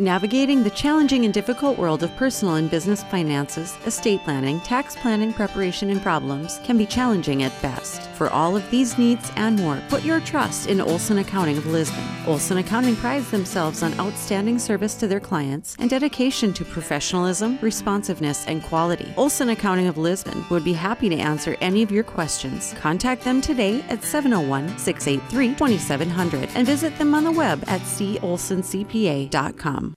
Navigating 0.00 0.62
the 0.62 0.70
challenging 0.70 1.24
and 1.24 1.34
difficult 1.34 1.76
world 1.76 2.04
of 2.04 2.14
personal 2.14 2.54
and 2.54 2.70
business 2.70 3.02
finances, 3.02 3.76
estate 3.84 4.22
planning, 4.22 4.60
tax 4.60 4.94
planning, 4.94 5.32
preparation, 5.32 5.90
and 5.90 6.00
problems 6.00 6.60
can 6.62 6.78
be 6.78 6.86
challenging 6.86 7.42
at 7.42 7.50
best. 7.60 8.02
For 8.10 8.30
all 8.30 8.56
of 8.56 8.70
these 8.70 8.96
needs 8.96 9.32
and 9.34 9.58
more, 9.58 9.82
put 9.88 10.04
your 10.04 10.20
trust 10.20 10.68
in 10.68 10.80
Olson 10.80 11.18
Accounting 11.18 11.58
of 11.58 11.66
Lisbon. 11.66 12.04
Olson 12.28 12.58
Accounting 12.58 12.94
prides 12.94 13.28
themselves 13.32 13.82
on 13.82 13.92
outstanding 13.98 14.60
service 14.60 14.94
to 14.94 15.08
their 15.08 15.18
clients 15.18 15.74
and 15.80 15.90
dedication 15.90 16.52
to 16.52 16.64
professionalism, 16.64 17.58
responsiveness, 17.60 18.46
and 18.46 18.62
quality. 18.62 19.12
Olson 19.16 19.48
Accounting 19.48 19.88
of 19.88 19.98
Lisbon 19.98 20.44
would 20.48 20.62
be 20.62 20.74
happy 20.74 21.08
to 21.08 21.16
answer 21.16 21.56
any 21.60 21.82
of 21.82 21.90
your 21.90 22.04
questions. 22.04 22.72
Contact 22.74 23.24
them 23.24 23.40
today 23.40 23.82
at 23.88 24.04
701 24.04 24.78
683 24.78 25.56
2700 25.56 26.50
and 26.54 26.68
visit 26.68 26.96
them 26.98 27.16
on 27.16 27.24
the 27.24 27.32
web 27.32 27.64
at 27.66 27.80
colsoncpa.com. 27.80 29.87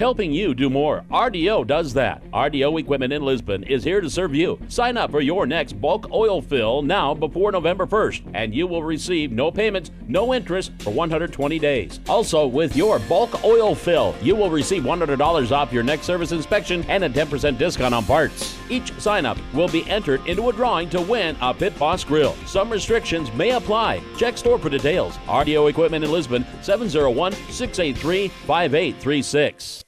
Helping 0.00 0.32
you 0.32 0.56
do 0.56 0.68
more. 0.68 1.04
RDO 1.12 1.68
does 1.68 1.94
that. 1.94 2.28
RDO 2.32 2.80
Equipment 2.80 3.12
in 3.12 3.22
Lisbon 3.22 3.62
is 3.62 3.84
here 3.84 4.00
to 4.00 4.10
serve 4.10 4.34
you. 4.34 4.58
Sign 4.66 4.96
up 4.96 5.12
for 5.12 5.20
your 5.20 5.46
next 5.46 5.80
bulk 5.80 6.10
oil 6.10 6.42
fill 6.42 6.82
now 6.82 7.14
before 7.14 7.52
November 7.52 7.86
1st, 7.86 8.32
and 8.34 8.52
you 8.52 8.66
will 8.66 8.82
receive 8.82 9.30
no 9.30 9.52
payments, 9.52 9.92
no 10.08 10.34
interest 10.34 10.72
for 10.80 10.90
120 10.90 11.60
days. 11.60 12.00
Also, 12.08 12.44
with 12.44 12.74
your 12.74 12.98
bulk 12.98 13.44
oil 13.44 13.72
fill, 13.72 14.16
you 14.20 14.34
will 14.34 14.50
receive 14.50 14.82
$100 14.82 15.52
off 15.52 15.72
your 15.72 15.84
next 15.84 16.06
service 16.06 16.32
inspection 16.32 16.84
and 16.88 17.04
a 17.04 17.08
10% 17.08 17.56
discount 17.56 17.94
on 17.94 18.04
parts. 18.04 18.58
Each 18.68 18.92
sign 19.00 19.24
up 19.24 19.38
will 19.52 19.68
be 19.68 19.88
entered 19.88 20.26
into 20.26 20.48
a 20.48 20.52
drawing 20.52 20.90
to 20.90 21.00
win 21.00 21.36
a 21.40 21.54
Pit 21.54 21.78
Boss 21.78 22.02
grill. 22.02 22.34
Some 22.46 22.68
restrictions 22.68 23.32
may 23.34 23.52
apply. 23.52 24.02
Check 24.16 24.38
store 24.38 24.58
for 24.58 24.70
details. 24.70 25.16
RDO 25.28 25.70
Equipment 25.70 26.04
in 26.04 26.10
Lisbon, 26.10 26.44
701 26.62 27.32
683 27.32 28.26
5836. 28.26 29.84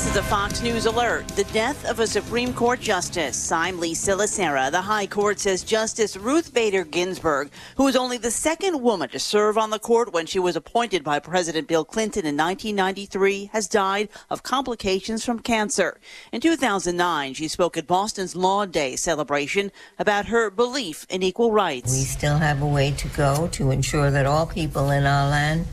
This 0.00 0.12
is 0.12 0.16
a 0.16 0.22
Fox 0.22 0.62
News 0.62 0.86
alert. 0.86 1.28
The 1.28 1.44
death 1.52 1.84
of 1.84 2.00
a 2.00 2.06
Supreme 2.06 2.54
Court 2.54 2.80
justice. 2.80 3.52
I'm 3.52 3.78
Lisa 3.78 4.12
Lacera. 4.12 4.70
The 4.70 4.80
High 4.80 5.06
Court 5.06 5.38
says 5.38 5.62
Justice 5.62 6.16
Ruth 6.16 6.54
Bader 6.54 6.84
Ginsburg, 6.84 7.50
who 7.76 7.84
was 7.84 7.96
only 7.96 8.16
the 8.16 8.30
second 8.30 8.80
woman 8.80 9.10
to 9.10 9.18
serve 9.18 9.58
on 9.58 9.68
the 9.68 9.78
court 9.78 10.14
when 10.14 10.24
she 10.24 10.38
was 10.38 10.56
appointed 10.56 11.04
by 11.04 11.18
President 11.18 11.68
Bill 11.68 11.84
Clinton 11.84 12.24
in 12.24 12.34
1993, 12.34 13.50
has 13.52 13.68
died 13.68 14.08
of 14.30 14.42
complications 14.42 15.22
from 15.22 15.38
cancer. 15.38 16.00
In 16.32 16.40
2009, 16.40 17.34
she 17.34 17.46
spoke 17.46 17.76
at 17.76 17.86
Boston's 17.86 18.34
Law 18.34 18.64
Day 18.64 18.96
celebration 18.96 19.70
about 19.98 20.24
her 20.24 20.48
belief 20.48 21.04
in 21.10 21.22
equal 21.22 21.52
rights. 21.52 21.92
We 21.92 22.04
still 22.04 22.38
have 22.38 22.62
a 22.62 22.66
way 22.66 22.92
to 22.92 23.08
go 23.08 23.48
to 23.48 23.70
ensure 23.70 24.10
that 24.10 24.24
all 24.24 24.46
people 24.46 24.88
in 24.88 25.04
our 25.04 25.28
land 25.28 25.66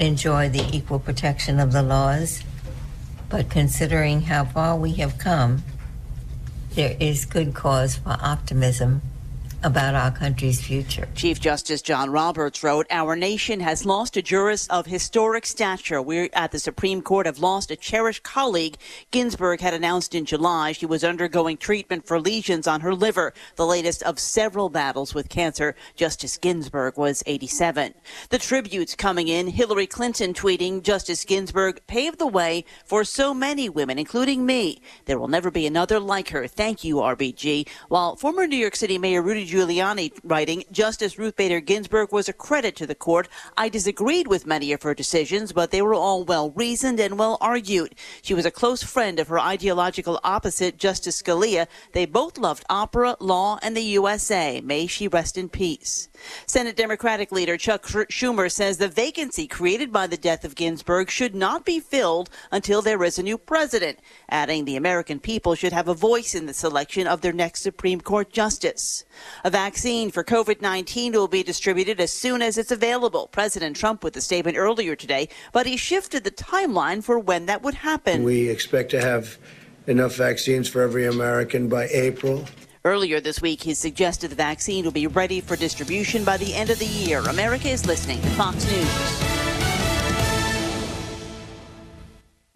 enjoy 0.00 0.48
the 0.48 0.68
equal 0.76 0.98
protection 0.98 1.60
of 1.60 1.70
the 1.70 1.84
laws. 1.84 2.42
But 3.28 3.50
considering 3.50 4.22
how 4.22 4.44
far 4.44 4.76
we 4.76 4.94
have 4.94 5.18
come, 5.18 5.64
there 6.74 6.96
is 7.00 7.24
good 7.24 7.54
cause 7.54 7.96
for 7.96 8.16
optimism 8.20 9.02
about 9.66 9.96
our 9.96 10.12
country's 10.12 10.60
future. 10.64 11.08
Chief 11.16 11.40
Justice 11.40 11.82
John 11.82 12.08
Roberts 12.08 12.62
wrote, 12.62 12.86
Our 12.88 13.16
nation 13.16 13.58
has 13.58 13.84
lost 13.84 14.16
a 14.16 14.22
jurist 14.22 14.70
of 14.70 14.86
historic 14.86 15.44
stature. 15.44 16.00
We 16.00 16.30
at 16.30 16.52
the 16.52 16.60
Supreme 16.60 17.02
Court 17.02 17.26
have 17.26 17.40
lost 17.40 17.72
a 17.72 17.76
cherished 17.76 18.22
colleague. 18.22 18.76
Ginsburg 19.10 19.60
had 19.60 19.74
announced 19.74 20.14
in 20.14 20.24
July 20.24 20.70
she 20.70 20.86
was 20.86 21.02
undergoing 21.02 21.56
treatment 21.56 22.06
for 22.06 22.20
lesions 22.20 22.68
on 22.68 22.80
her 22.80 22.94
liver, 22.94 23.34
the 23.56 23.66
latest 23.66 24.04
of 24.04 24.20
several 24.20 24.68
battles 24.68 25.14
with 25.14 25.28
cancer. 25.28 25.74
Justice 25.96 26.36
Ginsburg 26.36 26.96
was 26.96 27.24
87. 27.26 27.92
The 28.30 28.38
tributes 28.38 28.94
coming 28.94 29.26
in, 29.26 29.48
Hillary 29.48 29.88
Clinton 29.88 30.32
tweeting, 30.32 30.84
Justice 30.84 31.24
Ginsburg 31.24 31.80
paved 31.88 32.20
the 32.20 32.26
way 32.28 32.64
for 32.84 33.02
so 33.02 33.34
many 33.34 33.68
women, 33.68 33.98
including 33.98 34.46
me. 34.46 34.80
There 35.06 35.18
will 35.18 35.26
never 35.26 35.50
be 35.50 35.66
another 35.66 35.98
like 35.98 36.28
her. 36.28 36.46
Thank 36.46 36.84
you, 36.84 36.96
RBG. 36.96 37.66
While 37.88 38.14
former 38.14 38.46
New 38.46 38.56
York 38.56 38.76
City 38.76 38.96
Mayor 38.96 39.22
Rudy 39.22 39.55
Giuliani 39.56 40.12
writing, 40.22 40.64
Justice 40.70 41.18
Ruth 41.18 41.34
Bader 41.34 41.60
Ginsburg 41.60 42.12
was 42.12 42.28
a 42.28 42.34
credit 42.34 42.76
to 42.76 42.86
the 42.86 42.94
court. 42.94 43.26
I 43.56 43.70
disagreed 43.70 44.26
with 44.26 44.44
many 44.44 44.70
of 44.70 44.82
her 44.82 44.92
decisions, 44.92 45.50
but 45.54 45.70
they 45.70 45.80
were 45.80 45.94
all 45.94 46.24
well 46.24 46.50
reasoned 46.50 47.00
and 47.00 47.18
well 47.18 47.38
argued. 47.40 47.94
She 48.20 48.34
was 48.34 48.44
a 48.44 48.50
close 48.50 48.82
friend 48.82 49.18
of 49.18 49.28
her 49.28 49.40
ideological 49.40 50.20
opposite, 50.22 50.76
Justice 50.76 51.22
Scalia. 51.22 51.68
They 51.92 52.04
both 52.04 52.36
loved 52.36 52.64
opera, 52.68 53.16
law, 53.18 53.58
and 53.62 53.74
the 53.74 53.96
USA. 53.96 54.60
May 54.60 54.86
she 54.86 55.08
rest 55.08 55.38
in 55.38 55.48
peace. 55.48 56.10
Senate 56.46 56.76
Democratic 56.76 57.32
leader 57.32 57.56
Chuck 57.56 57.86
Schumer 57.86 58.50
says 58.50 58.78
the 58.78 58.88
vacancy 58.88 59.46
created 59.46 59.92
by 59.92 60.06
the 60.06 60.16
death 60.16 60.44
of 60.44 60.54
Ginsburg 60.54 61.10
should 61.10 61.34
not 61.34 61.64
be 61.64 61.80
filled 61.80 62.30
until 62.50 62.82
there 62.82 63.02
is 63.04 63.18
a 63.18 63.22
new 63.22 63.38
president, 63.38 63.98
adding 64.28 64.64
the 64.64 64.76
American 64.76 65.20
people 65.20 65.54
should 65.54 65.72
have 65.72 65.88
a 65.88 65.94
voice 65.94 66.34
in 66.34 66.46
the 66.46 66.54
selection 66.54 67.06
of 67.06 67.20
their 67.20 67.32
next 67.32 67.62
Supreme 67.62 68.00
Court 68.00 68.32
justice. 68.32 69.04
A 69.44 69.50
vaccine 69.50 70.10
for 70.10 70.24
COVID 70.24 70.60
19 70.60 71.12
will 71.12 71.28
be 71.28 71.42
distributed 71.42 72.00
as 72.00 72.12
soon 72.12 72.42
as 72.42 72.58
it's 72.58 72.70
available. 72.70 73.28
President 73.28 73.76
Trump 73.76 74.04
with 74.04 74.16
a 74.16 74.20
statement 74.20 74.56
earlier 74.56 74.96
today, 74.96 75.28
but 75.52 75.66
he 75.66 75.76
shifted 75.76 76.24
the 76.24 76.30
timeline 76.30 77.02
for 77.02 77.18
when 77.18 77.46
that 77.46 77.62
would 77.62 77.74
happen. 77.74 78.22
We 78.22 78.48
expect 78.48 78.90
to 78.90 79.00
have 79.00 79.38
enough 79.86 80.16
vaccines 80.16 80.68
for 80.68 80.82
every 80.82 81.06
American 81.06 81.68
by 81.68 81.86
April. 81.88 82.46
Earlier 82.86 83.20
this 83.20 83.42
week, 83.42 83.64
he 83.64 83.74
suggested 83.74 84.30
the 84.30 84.36
vaccine 84.36 84.84
will 84.84 84.92
be 84.92 85.08
ready 85.08 85.40
for 85.40 85.56
distribution 85.56 86.22
by 86.22 86.36
the 86.36 86.54
end 86.54 86.70
of 86.70 86.78
the 86.78 86.86
year. 86.86 87.18
America 87.18 87.68
is 87.68 87.84
listening 87.84 88.22
to 88.22 88.28
Fox 88.28 88.64
News. 88.70 88.86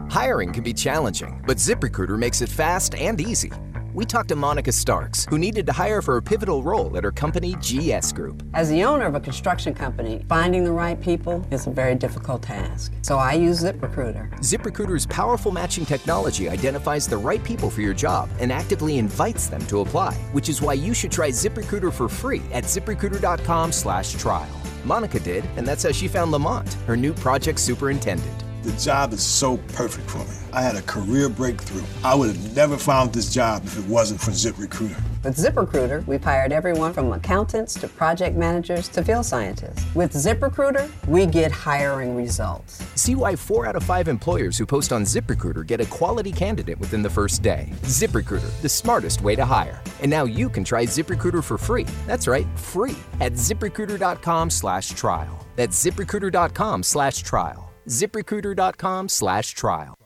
Hiring 0.09 0.53
can 0.53 0.63
be 0.63 0.73
challenging, 0.73 1.43
but 1.49 1.57
ZipRecruiter 1.57 2.17
makes 2.17 2.43
it 2.43 2.49
fast 2.49 2.95
and 2.95 3.21
easy 3.21 3.51
we 3.95 4.05
talked 4.05 4.29
to 4.29 4.37
Monica 4.37 4.73
Starks, 4.73 5.27
who 5.31 5.39
needed 5.39 5.65
to 5.67 5.73
hire 5.73 6.03
for 6.03 6.17
a 6.17 6.23
pivotal 6.23 6.63
role 6.63 6.97
at 6.97 7.05
her 7.05 7.13
company, 7.13 7.55
GS 7.55 8.13
Group. 8.13 8.43
As 8.53 8.69
the 8.69 8.83
owner 8.85 9.07
of 9.07 9.15
a 9.15 9.21
construction 9.21 9.73
company, 9.73 10.25
finding 10.29 10.65
the 10.65 10.73
right 10.73 11.01
people 11.01 11.47
is 11.51 11.67
a 11.67 11.71
very 11.71 11.95
difficult 11.95 12.43
task. 12.43 12.93
So 13.03 13.17
I 13.17 13.35
use 13.35 13.63
ZipRecruiter. 13.63 14.29
ZipRecruiter's 14.41 15.07
powerful 15.07 15.53
matching 15.53 15.87
technology 15.87 16.49
identifies 16.49 17.07
the 17.07 17.17
right 17.17 17.43
people 17.45 17.71
for 17.71 17.81
your 17.81 17.95
job 17.95 18.29
and 18.39 18.53
actively 18.53 18.99
invites 18.99 19.47
them 19.47 19.65
to 19.67 19.81
apply, 19.81 20.15
which 20.33 20.49
is 20.49 20.61
why 20.61 20.75
you 20.75 20.93
should 20.93 21.13
try 21.13 21.31
ZipRecruiter 21.31 21.93
for 21.93 22.09
free 22.09 22.43
at 22.53 22.65
ziprecruiter.com 22.65 23.73
slash 23.73 24.13
trial. 24.15 24.61
Monica 24.85 25.21
did, 25.21 25.45
and 25.57 25.67
that's 25.67 25.83
how 25.83 25.93
she 25.93 26.09
found 26.09 26.33
Lamont, 26.33 26.75
her 26.87 26.97
new 26.97 27.13
project 27.13 27.59
superintendent. 27.59 28.45
The 28.63 28.73
job 28.73 29.15
is 29.15 29.23
so 29.23 29.57
perfect 29.73 30.11
for 30.11 30.19
me. 30.19 30.37
I 30.53 30.61
had 30.61 30.77
a 30.77 30.83
career 30.83 31.31
breakthrough. 31.31 31.83
I 32.05 32.15
would 32.15 32.29
have 32.29 32.55
never 32.55 32.77
found 32.77 33.11
this 33.11 33.33
job 33.33 33.65
if 33.65 33.79
it 33.79 33.87
wasn't 33.87 34.21
for 34.21 34.33
ZipRecruiter. 34.33 35.01
With 35.25 35.37
ZipRecruiter, 35.37 36.07
we've 36.07 36.23
hired 36.23 36.53
everyone 36.53 36.93
from 36.93 37.11
accountants 37.11 37.73
to 37.81 37.89
project 37.89 38.37
managers 38.37 38.89
to 38.89 39.03
field 39.03 39.25
scientists. 39.25 39.83
With 39.95 40.13
ZipRecruiter, 40.13 40.91
we 41.07 41.25
get 41.25 41.51
hiring 41.51 42.15
results. 42.15 42.83
See 42.97 43.15
why 43.15 43.35
four 43.35 43.65
out 43.65 43.77
of 43.77 43.83
five 43.83 44.09
employers 44.09 44.59
who 44.59 44.67
post 44.67 44.93
on 44.93 45.05
ZipRecruiter 45.05 45.67
get 45.67 45.81
a 45.81 45.87
quality 45.87 46.33
candidate 46.33 46.79
within 46.79 47.01
the 47.01 47.09
first 47.09 47.41
day. 47.41 47.71
ZipRecruiter, 47.85 48.61
the 48.61 48.69
smartest 48.69 49.23
way 49.23 49.37
to 49.37 49.47
hire. 49.47 49.83
And 50.03 50.11
now 50.11 50.25
you 50.25 50.51
can 50.51 50.65
try 50.65 50.85
ZipRecruiter 50.85 51.43
for 51.43 51.57
free. 51.57 51.87
That's 52.07 52.27
right, 52.27 52.47
free 52.59 52.99
at 53.21 53.33
ziprecruiter.com 53.33 54.51
slash 54.51 54.91
trial. 54.91 55.47
That's 55.57 55.83
ziprecruiter.com/trial 55.83 57.70
ziprecruiter.com 57.91 59.09
slash 59.09 59.55
trial. 59.55 60.00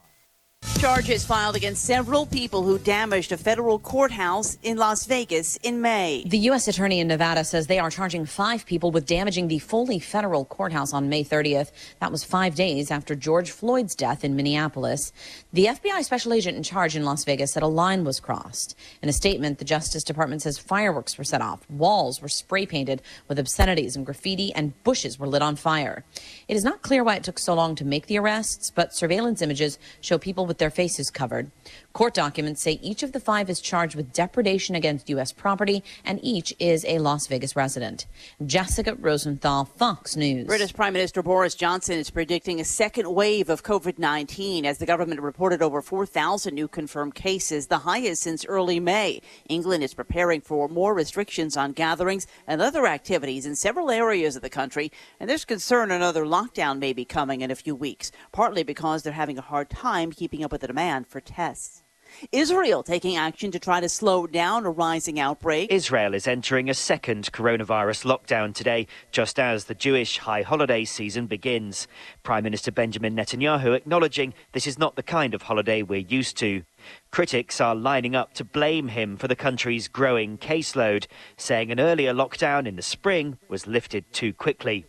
Charges 0.84 1.24
filed 1.24 1.56
against 1.56 1.84
several 1.84 2.26
people 2.26 2.62
who 2.62 2.78
damaged 2.78 3.32
a 3.32 3.38
federal 3.38 3.78
courthouse 3.78 4.58
in 4.62 4.76
Las 4.76 5.06
Vegas 5.06 5.56
in 5.62 5.80
May. 5.80 6.24
The 6.26 6.36
U.S. 6.50 6.68
Attorney 6.68 7.00
in 7.00 7.08
Nevada 7.08 7.42
says 7.42 7.66
they 7.66 7.78
are 7.78 7.90
charging 7.90 8.26
five 8.26 8.66
people 8.66 8.90
with 8.90 9.06
damaging 9.06 9.48
the 9.48 9.60
Foley 9.60 9.98
Federal 9.98 10.44
Courthouse 10.44 10.92
on 10.92 11.08
May 11.08 11.24
30th. 11.24 11.70
That 12.00 12.12
was 12.12 12.22
five 12.22 12.54
days 12.54 12.90
after 12.90 13.14
George 13.14 13.50
Floyd's 13.50 13.94
death 13.94 14.24
in 14.24 14.36
Minneapolis. 14.36 15.12
The 15.54 15.66
FBI 15.66 16.04
special 16.04 16.34
agent 16.34 16.58
in 16.58 16.62
charge 16.62 16.96
in 16.96 17.04
Las 17.04 17.24
Vegas 17.24 17.52
said 17.52 17.62
a 17.62 17.66
line 17.68 18.04
was 18.04 18.20
crossed. 18.20 18.76
In 19.00 19.08
a 19.08 19.12
statement, 19.12 19.58
the 19.58 19.64
Justice 19.64 20.04
Department 20.04 20.42
says 20.42 20.58
fireworks 20.58 21.16
were 21.16 21.24
set 21.24 21.40
off, 21.40 21.68
walls 21.70 22.20
were 22.20 22.28
spray 22.28 22.66
painted 22.66 23.00
with 23.26 23.38
obscenities 23.38 23.96
and 23.96 24.04
graffiti, 24.04 24.52
and 24.52 24.82
bushes 24.84 25.18
were 25.18 25.28
lit 25.28 25.40
on 25.40 25.56
fire. 25.56 26.04
It 26.46 26.56
is 26.56 26.64
not 26.64 26.82
clear 26.82 27.02
why 27.02 27.16
it 27.16 27.24
took 27.24 27.38
so 27.38 27.54
long 27.54 27.74
to 27.76 27.86
make 27.86 28.06
the 28.06 28.18
arrests, 28.18 28.70
but 28.70 28.94
surveillance 28.94 29.40
images 29.40 29.78
show 30.02 30.18
people 30.18 30.44
with 30.44 30.53
with 30.55 30.60
their 30.60 30.70
faces 30.70 31.10
covered. 31.10 31.51
Court 31.94 32.12
documents 32.12 32.60
say 32.60 32.72
each 32.82 33.04
of 33.04 33.12
the 33.12 33.20
five 33.20 33.48
is 33.48 33.60
charged 33.60 33.94
with 33.94 34.12
depredation 34.12 34.74
against 34.74 35.08
U.S. 35.10 35.30
property, 35.30 35.84
and 36.04 36.18
each 36.24 36.52
is 36.58 36.84
a 36.86 36.98
Las 36.98 37.28
Vegas 37.28 37.54
resident. 37.54 38.06
Jessica 38.44 38.96
Rosenthal, 38.96 39.64
Fox 39.64 40.16
News. 40.16 40.48
British 40.48 40.74
Prime 40.74 40.92
Minister 40.92 41.22
Boris 41.22 41.54
Johnson 41.54 41.96
is 41.96 42.10
predicting 42.10 42.58
a 42.58 42.64
second 42.64 43.14
wave 43.14 43.48
of 43.48 43.62
COVID 43.62 44.00
19 44.00 44.66
as 44.66 44.78
the 44.78 44.86
government 44.86 45.20
reported 45.20 45.62
over 45.62 45.80
4,000 45.80 46.52
new 46.52 46.66
confirmed 46.66 47.14
cases, 47.14 47.68
the 47.68 47.78
highest 47.78 48.24
since 48.24 48.44
early 48.44 48.80
May. 48.80 49.22
England 49.48 49.84
is 49.84 49.94
preparing 49.94 50.40
for 50.40 50.66
more 50.66 50.94
restrictions 50.94 51.56
on 51.56 51.70
gatherings 51.70 52.26
and 52.48 52.60
other 52.60 52.88
activities 52.88 53.46
in 53.46 53.54
several 53.54 53.88
areas 53.88 54.34
of 54.34 54.42
the 54.42 54.50
country, 54.50 54.90
and 55.20 55.30
there's 55.30 55.44
concern 55.44 55.92
another 55.92 56.24
lockdown 56.24 56.80
may 56.80 56.92
be 56.92 57.04
coming 57.04 57.40
in 57.40 57.52
a 57.52 57.54
few 57.54 57.76
weeks, 57.76 58.10
partly 58.32 58.64
because 58.64 59.04
they're 59.04 59.12
having 59.12 59.38
a 59.38 59.42
hard 59.42 59.70
time 59.70 60.10
keeping 60.10 60.42
up 60.42 60.50
with 60.50 60.62
the 60.62 60.66
demand 60.66 61.06
for 61.06 61.20
tests. 61.20 61.84
Israel 62.32 62.82
taking 62.82 63.16
action 63.16 63.50
to 63.50 63.58
try 63.58 63.80
to 63.80 63.88
slow 63.88 64.26
down 64.26 64.66
a 64.66 64.70
rising 64.70 65.20
outbreak. 65.20 65.70
Israel 65.70 66.14
is 66.14 66.26
entering 66.26 66.70
a 66.70 66.74
second 66.74 67.32
coronavirus 67.32 68.04
lockdown 68.04 68.54
today, 68.54 68.86
just 69.12 69.38
as 69.38 69.64
the 69.64 69.74
Jewish 69.74 70.18
high 70.18 70.42
holiday 70.42 70.84
season 70.84 71.26
begins. 71.26 71.86
Prime 72.22 72.44
Minister 72.44 72.72
Benjamin 72.72 73.16
Netanyahu 73.16 73.74
acknowledging 73.74 74.34
this 74.52 74.66
is 74.66 74.78
not 74.78 74.96
the 74.96 75.02
kind 75.02 75.34
of 75.34 75.42
holiday 75.42 75.82
we're 75.82 76.00
used 76.00 76.36
to. 76.38 76.62
Critics 77.10 77.60
are 77.60 77.74
lining 77.74 78.14
up 78.14 78.34
to 78.34 78.44
blame 78.44 78.88
him 78.88 79.16
for 79.16 79.28
the 79.28 79.36
country's 79.36 79.88
growing 79.88 80.36
caseload, 80.38 81.06
saying 81.36 81.70
an 81.70 81.80
earlier 81.80 82.12
lockdown 82.12 82.66
in 82.66 82.76
the 82.76 82.82
spring 82.82 83.38
was 83.48 83.66
lifted 83.66 84.12
too 84.12 84.32
quickly. 84.32 84.86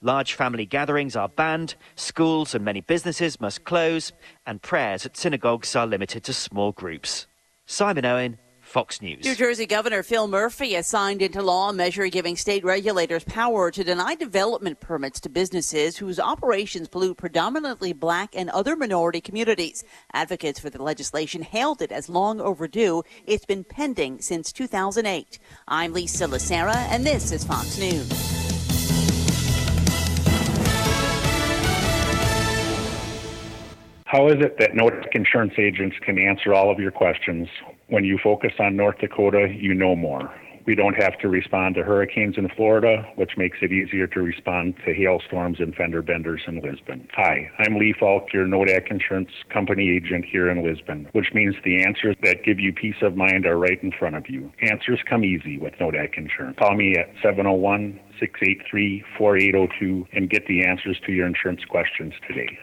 Large 0.00 0.34
family 0.34 0.66
gatherings 0.66 1.16
are 1.16 1.28
banned, 1.28 1.74
schools 1.96 2.54
and 2.54 2.64
many 2.64 2.80
businesses 2.80 3.40
must 3.40 3.64
close, 3.64 4.12
and 4.46 4.62
prayers 4.62 5.06
at 5.06 5.16
synagogues 5.16 5.74
are 5.76 5.86
limited 5.86 6.24
to 6.24 6.32
small 6.32 6.72
groups. 6.72 7.26
Simon 7.66 8.04
Owen, 8.04 8.38
Fox 8.68 9.00
News. 9.00 9.24
New 9.24 9.34
Jersey 9.34 9.66
Governor 9.66 10.02
Phil 10.02 10.28
Murphy 10.28 10.74
has 10.74 10.86
signed 10.86 11.22
into 11.22 11.42
law 11.42 11.70
a 11.70 11.72
measure 11.72 12.06
giving 12.08 12.36
state 12.36 12.64
regulators 12.64 13.24
power 13.24 13.70
to 13.70 13.82
deny 13.82 14.14
development 14.14 14.78
permits 14.78 15.20
to 15.20 15.28
businesses 15.28 15.96
whose 15.96 16.20
operations 16.20 16.86
pollute 16.86 17.16
predominantly 17.16 17.92
black 17.92 18.36
and 18.36 18.50
other 18.50 18.76
minority 18.76 19.20
communities. 19.20 19.84
Advocates 20.12 20.60
for 20.60 20.70
the 20.70 20.82
legislation 20.82 21.42
hailed 21.42 21.80
it 21.80 21.90
as 21.90 22.08
long 22.08 22.40
overdue. 22.40 23.02
It's 23.26 23.46
been 23.46 23.64
pending 23.64 24.20
since 24.20 24.52
2008. 24.52 25.38
I'm 25.66 25.92
Lisa 25.94 26.26
Lacera, 26.26 26.76
and 26.90 27.06
this 27.06 27.32
is 27.32 27.44
Fox 27.44 27.78
News. 27.78 28.47
How 34.08 34.26
is 34.28 34.36
it 34.40 34.56
that 34.58 34.72
Nodak 34.72 35.14
insurance 35.14 35.52
agents 35.58 35.94
can 36.00 36.18
answer 36.18 36.54
all 36.54 36.70
of 36.70 36.78
your 36.78 36.90
questions? 36.90 37.46
When 37.88 38.04
you 38.04 38.18
focus 38.24 38.52
on 38.58 38.74
North 38.74 38.96
Dakota, 39.00 39.54
you 39.54 39.74
know 39.74 39.94
more. 39.94 40.32
We 40.64 40.74
don't 40.74 40.94
have 40.94 41.18
to 41.18 41.28
respond 41.28 41.74
to 41.74 41.82
hurricanes 41.82 42.38
in 42.38 42.48
Florida, 42.56 43.06
which 43.16 43.32
makes 43.36 43.58
it 43.60 43.70
easier 43.70 44.06
to 44.06 44.22
respond 44.22 44.76
to 44.86 44.94
hailstorms 44.94 45.60
and 45.60 45.74
fender 45.74 46.00
benders 46.00 46.40
in 46.46 46.62
Lisbon. 46.62 47.06
Hi, 47.16 47.50
I'm 47.58 47.76
Lee 47.76 47.94
Falk, 48.00 48.32
your 48.32 48.46
Nodak 48.46 48.90
Insurance 48.90 49.28
Company 49.52 49.90
agent 49.90 50.24
here 50.24 50.48
in 50.48 50.64
Lisbon, 50.64 51.06
which 51.12 51.34
means 51.34 51.56
the 51.62 51.84
answers 51.84 52.16
that 52.22 52.44
give 52.44 52.58
you 52.58 52.72
peace 52.72 53.02
of 53.02 53.14
mind 53.14 53.44
are 53.44 53.58
right 53.58 53.82
in 53.82 53.92
front 53.92 54.16
of 54.16 54.30
you. 54.30 54.50
Answers 54.62 55.00
come 55.06 55.22
easy 55.22 55.58
with 55.58 55.74
Nodak 55.74 56.16
Insurance. 56.16 56.56
Call 56.58 56.74
me 56.74 56.96
at 56.96 57.12
701 57.22 58.00
683 58.18 59.04
4802 59.18 60.06
and 60.16 60.30
get 60.30 60.46
the 60.46 60.64
answers 60.64 60.98
to 61.04 61.12
your 61.12 61.26
insurance 61.26 61.66
questions 61.66 62.14
today. 62.26 62.58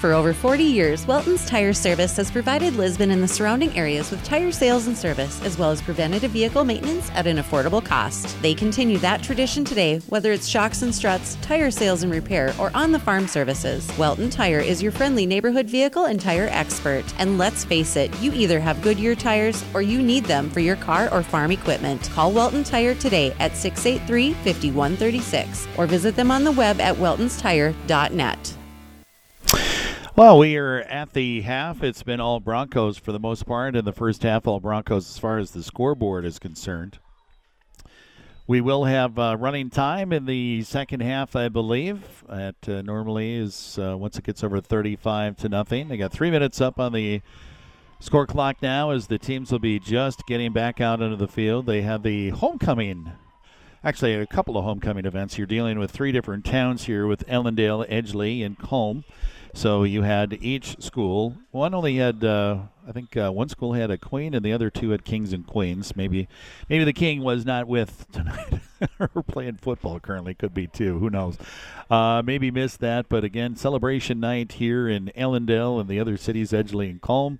For 0.00 0.14
over 0.14 0.32
40 0.32 0.64
years, 0.64 1.06
Welton's 1.06 1.44
Tire 1.44 1.74
Service 1.74 2.16
has 2.16 2.30
provided 2.30 2.74
Lisbon 2.76 3.10
and 3.10 3.22
the 3.22 3.28
surrounding 3.28 3.76
areas 3.76 4.10
with 4.10 4.24
tire 4.24 4.50
sales 4.50 4.86
and 4.86 4.96
service, 4.96 5.42
as 5.42 5.58
well 5.58 5.70
as 5.70 5.82
preventative 5.82 6.30
vehicle 6.30 6.64
maintenance 6.64 7.10
at 7.10 7.26
an 7.26 7.36
affordable 7.36 7.84
cost. 7.84 8.40
They 8.40 8.54
continue 8.54 8.96
that 9.00 9.22
tradition 9.22 9.62
today, 9.62 9.98
whether 10.08 10.32
it's 10.32 10.48
shocks 10.48 10.80
and 10.80 10.94
struts, 10.94 11.36
tire 11.42 11.70
sales 11.70 12.02
and 12.02 12.10
repair, 12.10 12.54
or 12.58 12.70
on 12.74 12.92
the 12.92 12.98
farm 12.98 13.28
services. 13.28 13.92
Welton 13.98 14.30
Tire 14.30 14.60
is 14.60 14.82
your 14.82 14.90
friendly 14.90 15.26
neighborhood 15.26 15.66
vehicle 15.66 16.06
and 16.06 16.18
tire 16.18 16.48
expert. 16.50 17.04
And 17.18 17.36
let's 17.36 17.66
face 17.66 17.94
it, 17.94 18.18
you 18.22 18.32
either 18.32 18.58
have 18.58 18.80
Goodyear 18.80 19.16
tires 19.16 19.62
or 19.74 19.82
you 19.82 20.00
need 20.00 20.24
them 20.24 20.48
for 20.48 20.60
your 20.60 20.76
car 20.76 21.12
or 21.12 21.22
farm 21.22 21.50
equipment. 21.50 22.08
Call 22.14 22.32
Welton 22.32 22.64
Tire 22.64 22.94
today 22.94 23.34
at 23.38 23.54
683 23.54 24.32
5136 24.32 25.68
or 25.76 25.84
visit 25.84 26.16
them 26.16 26.30
on 26.30 26.44
the 26.44 26.52
web 26.52 26.80
at 26.80 26.96
weltonstire.net. 26.96 28.56
Well, 30.20 30.36
we 30.36 30.58
are 30.58 30.80
at 30.80 31.14
the 31.14 31.40
half. 31.40 31.82
It's 31.82 32.02
been 32.02 32.20
all 32.20 32.40
Broncos 32.40 32.98
for 32.98 33.10
the 33.10 33.18
most 33.18 33.46
part. 33.46 33.74
In 33.74 33.86
the 33.86 33.92
first 33.94 34.22
half, 34.22 34.46
all 34.46 34.60
Broncos 34.60 35.08
as 35.08 35.18
far 35.18 35.38
as 35.38 35.52
the 35.52 35.62
scoreboard 35.62 36.26
is 36.26 36.38
concerned. 36.38 36.98
We 38.46 38.60
will 38.60 38.84
have 38.84 39.18
uh, 39.18 39.38
running 39.40 39.70
time 39.70 40.12
in 40.12 40.26
the 40.26 40.62
second 40.64 41.00
half, 41.00 41.34
I 41.34 41.48
believe. 41.48 42.22
That 42.28 42.68
uh, 42.68 42.82
normally 42.82 43.32
is 43.32 43.78
uh, 43.78 43.96
once 43.96 44.18
it 44.18 44.24
gets 44.24 44.44
over 44.44 44.60
35 44.60 45.38
to 45.38 45.48
nothing. 45.48 45.88
They 45.88 45.96
got 45.96 46.12
three 46.12 46.30
minutes 46.30 46.60
up 46.60 46.78
on 46.78 46.92
the 46.92 47.22
score 47.98 48.26
clock 48.26 48.60
now 48.60 48.90
as 48.90 49.06
the 49.06 49.18
teams 49.18 49.50
will 49.50 49.58
be 49.58 49.78
just 49.78 50.26
getting 50.26 50.52
back 50.52 50.82
out 50.82 51.00
into 51.00 51.16
the 51.16 51.28
field. 51.28 51.64
They 51.64 51.80
have 51.80 52.02
the 52.02 52.28
homecoming 52.28 53.10
actually 53.82 54.12
a 54.14 54.26
couple 54.26 54.58
of 54.58 54.64
homecoming 54.64 55.06
events. 55.06 55.38
You're 55.38 55.46
dealing 55.46 55.78
with 55.78 55.90
three 55.90 56.12
different 56.12 56.44
towns 56.44 56.84
here 56.84 57.06
with 57.06 57.26
Ellendale, 57.26 57.88
Edgeley, 57.88 58.44
and 58.44 58.58
Kulm. 58.58 59.04
So 59.54 59.82
you 59.82 60.02
had 60.02 60.38
each 60.40 60.80
school. 60.82 61.36
One 61.50 61.74
only 61.74 61.96
had, 61.96 62.24
uh, 62.24 62.58
I 62.86 62.92
think, 62.92 63.16
uh, 63.16 63.30
one 63.30 63.48
school 63.48 63.72
had 63.72 63.90
a 63.90 63.98
queen, 63.98 64.34
and 64.34 64.44
the 64.44 64.52
other 64.52 64.70
two 64.70 64.90
had 64.90 65.04
kings 65.04 65.32
and 65.32 65.46
queens. 65.46 65.96
Maybe, 65.96 66.28
maybe 66.68 66.84
the 66.84 66.92
king 66.92 67.22
was 67.22 67.44
not 67.44 67.66
with 67.66 68.06
tonight, 68.12 68.60
or 68.98 69.22
playing 69.22 69.56
football. 69.56 69.98
Currently, 69.98 70.34
could 70.34 70.54
be 70.54 70.66
too. 70.66 70.98
Who 70.98 71.10
knows? 71.10 71.36
Uh, 71.90 72.22
maybe 72.24 72.50
missed 72.50 72.80
that. 72.80 73.08
But 73.08 73.24
again, 73.24 73.56
celebration 73.56 74.20
night 74.20 74.52
here 74.52 74.88
in 74.88 75.10
Ellendale 75.16 75.80
and 75.80 75.88
the 75.88 76.00
other 76.00 76.16
cities, 76.16 76.52
Edgeley 76.52 76.88
and 76.88 77.00
Kulm. 77.00 77.38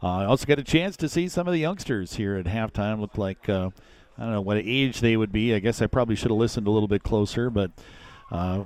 I 0.00 0.24
uh, 0.24 0.28
also 0.28 0.46
got 0.46 0.60
a 0.60 0.64
chance 0.64 0.96
to 0.98 1.08
see 1.08 1.28
some 1.28 1.48
of 1.48 1.52
the 1.52 1.58
youngsters 1.58 2.14
here 2.14 2.36
at 2.36 2.46
halftime. 2.46 3.00
Looked 3.00 3.18
like 3.18 3.48
uh, 3.48 3.70
I 4.16 4.22
don't 4.22 4.32
know 4.32 4.40
what 4.40 4.58
age 4.58 5.00
they 5.00 5.16
would 5.16 5.32
be. 5.32 5.54
I 5.54 5.58
guess 5.58 5.82
I 5.82 5.86
probably 5.86 6.14
should 6.14 6.30
have 6.30 6.38
listened 6.38 6.66
a 6.68 6.70
little 6.70 6.88
bit 6.88 7.02
closer, 7.02 7.50
but 7.50 7.72
uh, 8.30 8.64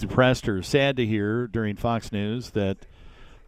depressed 0.00 0.48
or 0.48 0.62
sad 0.62 0.96
to 0.96 1.06
hear 1.06 1.46
during 1.46 1.76
Fox 1.76 2.10
News 2.12 2.50
that 2.50 2.78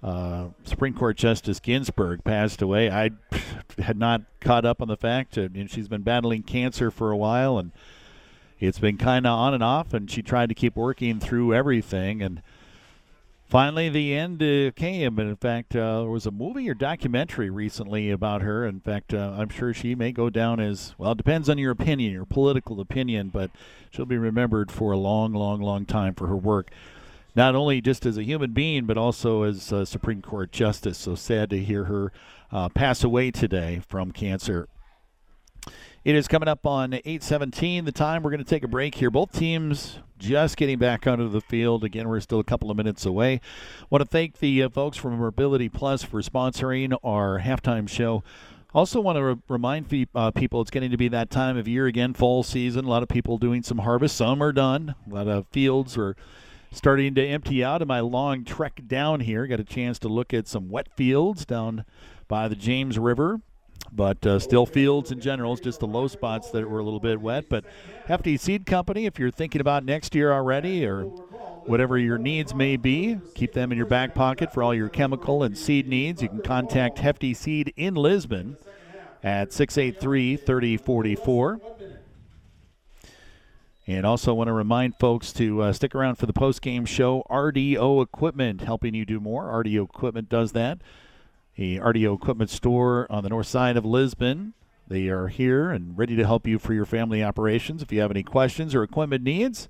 uh, 0.02 0.48
Supreme 0.64 0.94
Court 0.94 1.16
Justice 1.16 1.60
Ginsburg 1.60 2.24
passed 2.24 2.60
away. 2.60 2.90
I 2.90 3.10
had 3.78 3.96
not 3.96 4.22
caught 4.40 4.64
up 4.64 4.82
on 4.82 4.88
the 4.88 4.96
fact. 4.96 5.38
I 5.38 5.48
mean, 5.48 5.68
she's 5.68 5.88
been 5.88 6.02
battling 6.02 6.42
cancer 6.42 6.90
for 6.90 7.10
a 7.10 7.16
while, 7.16 7.58
and 7.58 7.72
it's 8.58 8.78
been 8.78 8.98
kind 8.98 9.26
of 9.26 9.38
on 9.38 9.54
and 9.54 9.62
off. 9.62 9.94
And 9.94 10.10
she 10.10 10.22
tried 10.22 10.48
to 10.48 10.54
keep 10.54 10.76
working 10.76 11.20
through 11.20 11.54
everything, 11.54 12.22
and 12.22 12.42
finally 13.52 13.90
the 13.90 14.14
end 14.14 14.42
uh, 14.42 14.70
came. 14.74 15.18
And 15.18 15.28
in 15.28 15.36
fact, 15.36 15.76
uh, 15.76 16.00
there 16.00 16.10
was 16.10 16.24
a 16.24 16.30
movie 16.30 16.70
or 16.70 16.74
documentary 16.74 17.50
recently 17.50 18.10
about 18.10 18.40
her. 18.40 18.66
In 18.66 18.80
fact, 18.80 19.12
uh, 19.12 19.34
I'm 19.36 19.50
sure 19.50 19.74
she 19.74 19.94
may 19.94 20.10
go 20.10 20.30
down 20.30 20.58
as 20.58 20.94
well. 20.96 21.12
It 21.12 21.18
depends 21.18 21.50
on 21.50 21.58
your 21.58 21.70
opinion, 21.70 22.14
your 22.14 22.24
political 22.24 22.80
opinion, 22.80 23.28
but 23.28 23.50
she'll 23.90 24.06
be 24.06 24.16
remembered 24.16 24.72
for 24.72 24.92
a 24.92 24.96
long, 24.96 25.34
long, 25.34 25.60
long 25.60 25.84
time 25.84 26.14
for 26.14 26.28
her 26.28 26.36
work. 26.36 26.70
Not 27.36 27.54
only 27.54 27.82
just 27.82 28.06
as 28.06 28.16
a 28.16 28.24
human 28.24 28.52
being, 28.52 28.86
but 28.86 28.96
also 28.96 29.42
as 29.42 29.70
a 29.70 29.84
Supreme 29.84 30.22
Court 30.22 30.50
justice. 30.50 30.96
So 30.96 31.14
sad 31.14 31.50
to 31.50 31.62
hear 31.62 31.84
her 31.84 32.10
uh, 32.50 32.70
pass 32.70 33.04
away 33.04 33.30
today 33.30 33.82
from 33.86 34.12
cancer. 34.12 34.66
It 36.04 36.16
is 36.16 36.26
coming 36.26 36.48
up 36.48 36.66
on 36.66 36.90
8:17. 36.90 37.84
The 37.84 37.92
time 37.92 38.24
we're 38.24 38.32
going 38.32 38.42
to 38.42 38.48
take 38.48 38.64
a 38.64 38.68
break 38.68 38.96
here. 38.96 39.08
Both 39.08 39.30
teams 39.30 40.00
just 40.18 40.56
getting 40.56 40.76
back 40.76 41.06
onto 41.06 41.28
the 41.28 41.40
field. 41.40 41.84
Again, 41.84 42.08
we're 42.08 42.18
still 42.18 42.40
a 42.40 42.44
couple 42.44 42.72
of 42.72 42.76
minutes 42.76 43.06
away. 43.06 43.40
Want 43.88 44.02
to 44.02 44.08
thank 44.08 44.40
the 44.40 44.64
uh, 44.64 44.68
folks 44.68 44.96
from 44.96 45.16
Mobility 45.16 45.68
Plus 45.68 46.02
for 46.02 46.20
sponsoring 46.20 46.96
our 47.04 47.38
halftime 47.38 47.88
show. 47.88 48.24
Also, 48.74 49.00
want 49.00 49.14
to 49.16 49.22
re- 49.22 49.36
remind 49.48 50.08
uh, 50.16 50.32
people 50.32 50.60
it's 50.60 50.72
getting 50.72 50.90
to 50.90 50.96
be 50.96 51.06
that 51.06 51.30
time 51.30 51.56
of 51.56 51.68
year 51.68 51.86
again, 51.86 52.14
fall 52.14 52.42
season. 52.42 52.84
A 52.84 52.88
lot 52.88 53.04
of 53.04 53.08
people 53.08 53.38
doing 53.38 53.62
some 53.62 53.78
harvest. 53.78 54.16
Some 54.16 54.42
are 54.42 54.52
done. 54.52 54.96
A 55.08 55.14
lot 55.14 55.28
of 55.28 55.46
fields 55.52 55.96
are 55.96 56.16
starting 56.72 57.14
to 57.14 57.24
empty 57.24 57.62
out. 57.62 57.80
In 57.80 57.86
my 57.86 58.00
long 58.00 58.44
trek 58.44 58.80
down 58.88 59.20
here, 59.20 59.46
got 59.46 59.60
a 59.60 59.64
chance 59.64 60.00
to 60.00 60.08
look 60.08 60.34
at 60.34 60.48
some 60.48 60.68
wet 60.68 60.88
fields 60.96 61.44
down 61.46 61.84
by 62.26 62.48
the 62.48 62.56
James 62.56 62.98
River 62.98 63.40
but 63.92 64.24
uh, 64.26 64.38
still 64.38 64.64
fields 64.64 65.12
in 65.12 65.20
general. 65.20 65.52
is 65.52 65.60
just 65.60 65.80
the 65.80 65.86
low 65.86 66.08
spots 66.08 66.50
that 66.50 66.68
were 66.68 66.78
a 66.78 66.82
little 66.82 67.00
bit 67.00 67.20
wet. 67.20 67.48
But 67.48 67.64
Hefty 68.06 68.36
Seed 68.36 68.64
Company, 68.64 69.06
if 69.06 69.18
you're 69.18 69.30
thinking 69.30 69.60
about 69.60 69.84
next 69.84 70.14
year 70.14 70.32
already 70.32 70.86
or 70.86 71.04
whatever 71.66 71.98
your 71.98 72.18
needs 72.18 72.54
may 72.54 72.76
be, 72.76 73.18
keep 73.34 73.52
them 73.52 73.70
in 73.70 73.78
your 73.78 73.86
back 73.86 74.14
pocket 74.14 74.52
for 74.52 74.62
all 74.62 74.74
your 74.74 74.88
chemical 74.88 75.42
and 75.42 75.56
seed 75.56 75.86
needs. 75.86 76.22
You 76.22 76.28
can 76.28 76.40
contact 76.40 76.98
Hefty 76.98 77.34
Seed 77.34 77.72
in 77.76 77.94
Lisbon 77.94 78.56
at 79.22 79.52
683 79.52 80.36
3044. 80.36 81.60
And 83.84 84.06
also 84.06 84.32
want 84.32 84.46
to 84.46 84.52
remind 84.52 84.94
folks 84.98 85.32
to 85.34 85.62
uh, 85.62 85.72
stick 85.72 85.94
around 85.94 86.14
for 86.14 86.26
the 86.26 86.32
post-game 86.32 86.86
show. 86.86 87.26
RDO 87.28 88.02
Equipment 88.02 88.60
helping 88.62 88.94
you 88.94 89.04
do 89.04 89.18
more. 89.18 89.44
RDO 89.44 89.84
Equipment 89.84 90.28
does 90.28 90.52
that 90.52 90.78
a 91.58 91.78
RDO 91.78 92.14
equipment 92.14 92.50
store 92.50 93.06
on 93.10 93.22
the 93.22 93.28
north 93.28 93.46
side 93.46 93.76
of 93.76 93.84
Lisbon. 93.84 94.54
They 94.88 95.08
are 95.08 95.28
here 95.28 95.70
and 95.70 95.96
ready 95.96 96.16
to 96.16 96.26
help 96.26 96.46
you 96.46 96.58
for 96.58 96.74
your 96.74 96.84
family 96.84 97.22
operations. 97.22 97.82
If 97.82 97.92
you 97.92 98.00
have 98.00 98.10
any 98.10 98.22
questions 98.22 98.74
or 98.74 98.82
equipment 98.82 99.22
needs, 99.22 99.68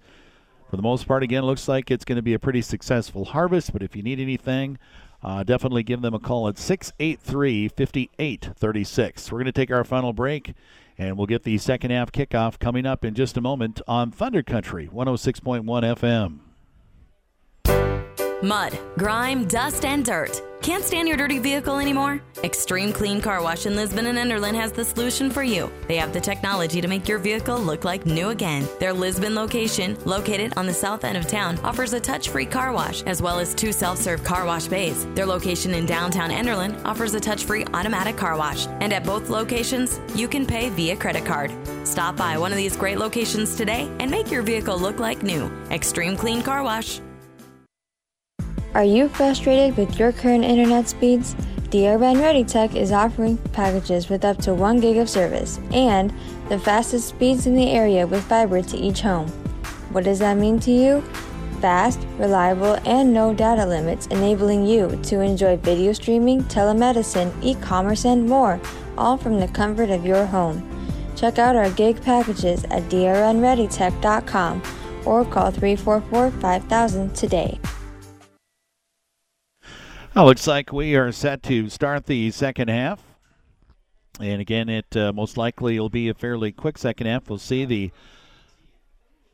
for 0.70 0.76
the 0.76 0.82
most 0.82 1.06
part, 1.06 1.22
again, 1.22 1.44
looks 1.44 1.68
like 1.68 1.90
it's 1.90 2.04
going 2.04 2.16
to 2.16 2.22
be 2.22 2.34
a 2.34 2.38
pretty 2.38 2.62
successful 2.62 3.26
harvest. 3.26 3.72
But 3.72 3.82
if 3.82 3.94
you 3.94 4.02
need 4.02 4.18
anything, 4.18 4.78
uh, 5.22 5.42
definitely 5.42 5.82
give 5.82 6.02
them 6.02 6.14
a 6.14 6.18
call 6.18 6.48
at 6.48 6.58
683 6.58 7.68
5836. 7.68 9.30
We're 9.30 9.38
going 9.38 9.44
to 9.46 9.52
take 9.52 9.70
our 9.70 9.84
final 9.84 10.12
break, 10.12 10.54
and 10.96 11.16
we'll 11.16 11.26
get 11.26 11.42
the 11.42 11.58
second 11.58 11.90
half 11.90 12.10
kickoff 12.10 12.58
coming 12.58 12.86
up 12.86 13.04
in 13.04 13.14
just 13.14 13.36
a 13.36 13.40
moment 13.40 13.80
on 13.86 14.10
Thunder 14.10 14.42
Country 14.42 14.88
106.1 14.88 15.64
FM. 15.64 16.51
Mud, 18.42 18.76
grime, 18.98 19.46
dust, 19.46 19.84
and 19.84 20.04
dirt. 20.04 20.42
Can't 20.62 20.82
stand 20.82 21.06
your 21.06 21.16
dirty 21.16 21.38
vehicle 21.38 21.78
anymore? 21.78 22.20
Extreme 22.42 22.92
Clean 22.92 23.20
Car 23.20 23.40
Wash 23.40 23.66
in 23.66 23.76
Lisbon 23.76 24.06
and 24.06 24.18
Enderlin 24.18 24.54
has 24.54 24.72
the 24.72 24.84
solution 24.84 25.30
for 25.30 25.44
you. 25.44 25.70
They 25.86 25.96
have 25.96 26.12
the 26.12 26.20
technology 26.20 26.80
to 26.80 26.88
make 26.88 27.08
your 27.08 27.18
vehicle 27.18 27.58
look 27.58 27.84
like 27.84 28.04
new 28.04 28.30
again. 28.30 28.68
Their 28.80 28.92
Lisbon 28.92 29.36
location, 29.36 29.96
located 30.04 30.54
on 30.56 30.66
the 30.66 30.74
south 30.74 31.04
end 31.04 31.16
of 31.16 31.28
town, 31.28 31.56
offers 31.60 31.92
a 31.92 32.00
touch 32.00 32.30
free 32.30 32.46
car 32.46 32.72
wash 32.72 33.02
as 33.04 33.22
well 33.22 33.38
as 33.38 33.54
two 33.54 33.70
self 33.70 33.98
serve 33.98 34.24
car 34.24 34.44
wash 34.44 34.66
bays. 34.66 35.06
Their 35.14 35.26
location 35.26 35.72
in 35.74 35.86
downtown 35.86 36.30
Enderlin 36.30 36.84
offers 36.84 37.14
a 37.14 37.20
touch 37.20 37.44
free 37.44 37.64
automatic 37.74 38.16
car 38.16 38.36
wash. 38.36 38.66
And 38.66 38.92
at 38.92 39.04
both 39.04 39.30
locations, 39.30 40.00
you 40.16 40.26
can 40.26 40.46
pay 40.46 40.68
via 40.70 40.96
credit 40.96 41.24
card. 41.24 41.52
Stop 41.84 42.16
by 42.16 42.36
one 42.38 42.50
of 42.50 42.58
these 42.58 42.76
great 42.76 42.98
locations 42.98 43.54
today 43.54 43.88
and 44.00 44.10
make 44.10 44.32
your 44.32 44.42
vehicle 44.42 44.78
look 44.78 44.98
like 44.98 45.22
new. 45.22 45.46
Extreme 45.70 46.16
Clean 46.16 46.42
Car 46.42 46.64
Wash. 46.64 47.00
Are 48.74 48.84
you 48.84 49.10
frustrated 49.10 49.76
with 49.76 49.98
your 49.98 50.12
current 50.12 50.44
internet 50.44 50.88
speeds? 50.88 51.34
DRN 51.68 52.22
Ready 52.22 52.42
Tech 52.42 52.74
is 52.74 52.90
offering 52.90 53.36
packages 53.52 54.08
with 54.08 54.24
up 54.24 54.38
to 54.38 54.54
1 54.54 54.80
gig 54.80 54.96
of 54.96 55.10
service 55.10 55.60
and 55.72 56.10
the 56.48 56.58
fastest 56.58 57.08
speeds 57.08 57.46
in 57.46 57.54
the 57.54 57.70
area 57.70 58.06
with 58.06 58.24
fiber 58.24 58.62
to 58.62 58.76
each 58.78 59.02
home. 59.02 59.28
What 59.92 60.04
does 60.04 60.20
that 60.20 60.38
mean 60.38 60.58
to 60.60 60.70
you? 60.70 61.02
Fast, 61.60 62.00
reliable, 62.16 62.78
and 62.86 63.12
no 63.12 63.34
data 63.34 63.66
limits, 63.66 64.06
enabling 64.06 64.66
you 64.66 64.98
to 65.02 65.20
enjoy 65.20 65.58
video 65.58 65.92
streaming, 65.92 66.42
telemedicine, 66.44 67.30
e 67.42 67.54
commerce, 67.56 68.06
and 68.06 68.26
more, 68.26 68.58
all 68.96 69.18
from 69.18 69.38
the 69.38 69.48
comfort 69.48 69.90
of 69.90 70.06
your 70.06 70.24
home. 70.24 70.66
Check 71.14 71.38
out 71.38 71.56
our 71.56 71.68
gig 71.72 72.00
packages 72.00 72.64
at 72.64 72.84
drnreadytech.com 72.84 74.62
or 75.04 75.26
call 75.26 75.50
344 75.50 76.30
5000 76.30 77.14
today. 77.14 77.60
Well, 80.14 80.26
looks 80.26 80.46
like 80.46 80.74
we 80.74 80.94
are 80.94 81.10
set 81.10 81.42
to 81.44 81.70
start 81.70 82.04
the 82.04 82.30
second 82.32 82.68
half. 82.68 83.02
And 84.20 84.42
again, 84.42 84.68
it 84.68 84.94
uh, 84.94 85.10
most 85.10 85.38
likely 85.38 85.80
will 85.80 85.88
be 85.88 86.10
a 86.10 86.14
fairly 86.14 86.52
quick 86.52 86.76
second 86.76 87.06
half. 87.06 87.30
We'll 87.30 87.38
see 87.38 87.64
the 87.64 87.90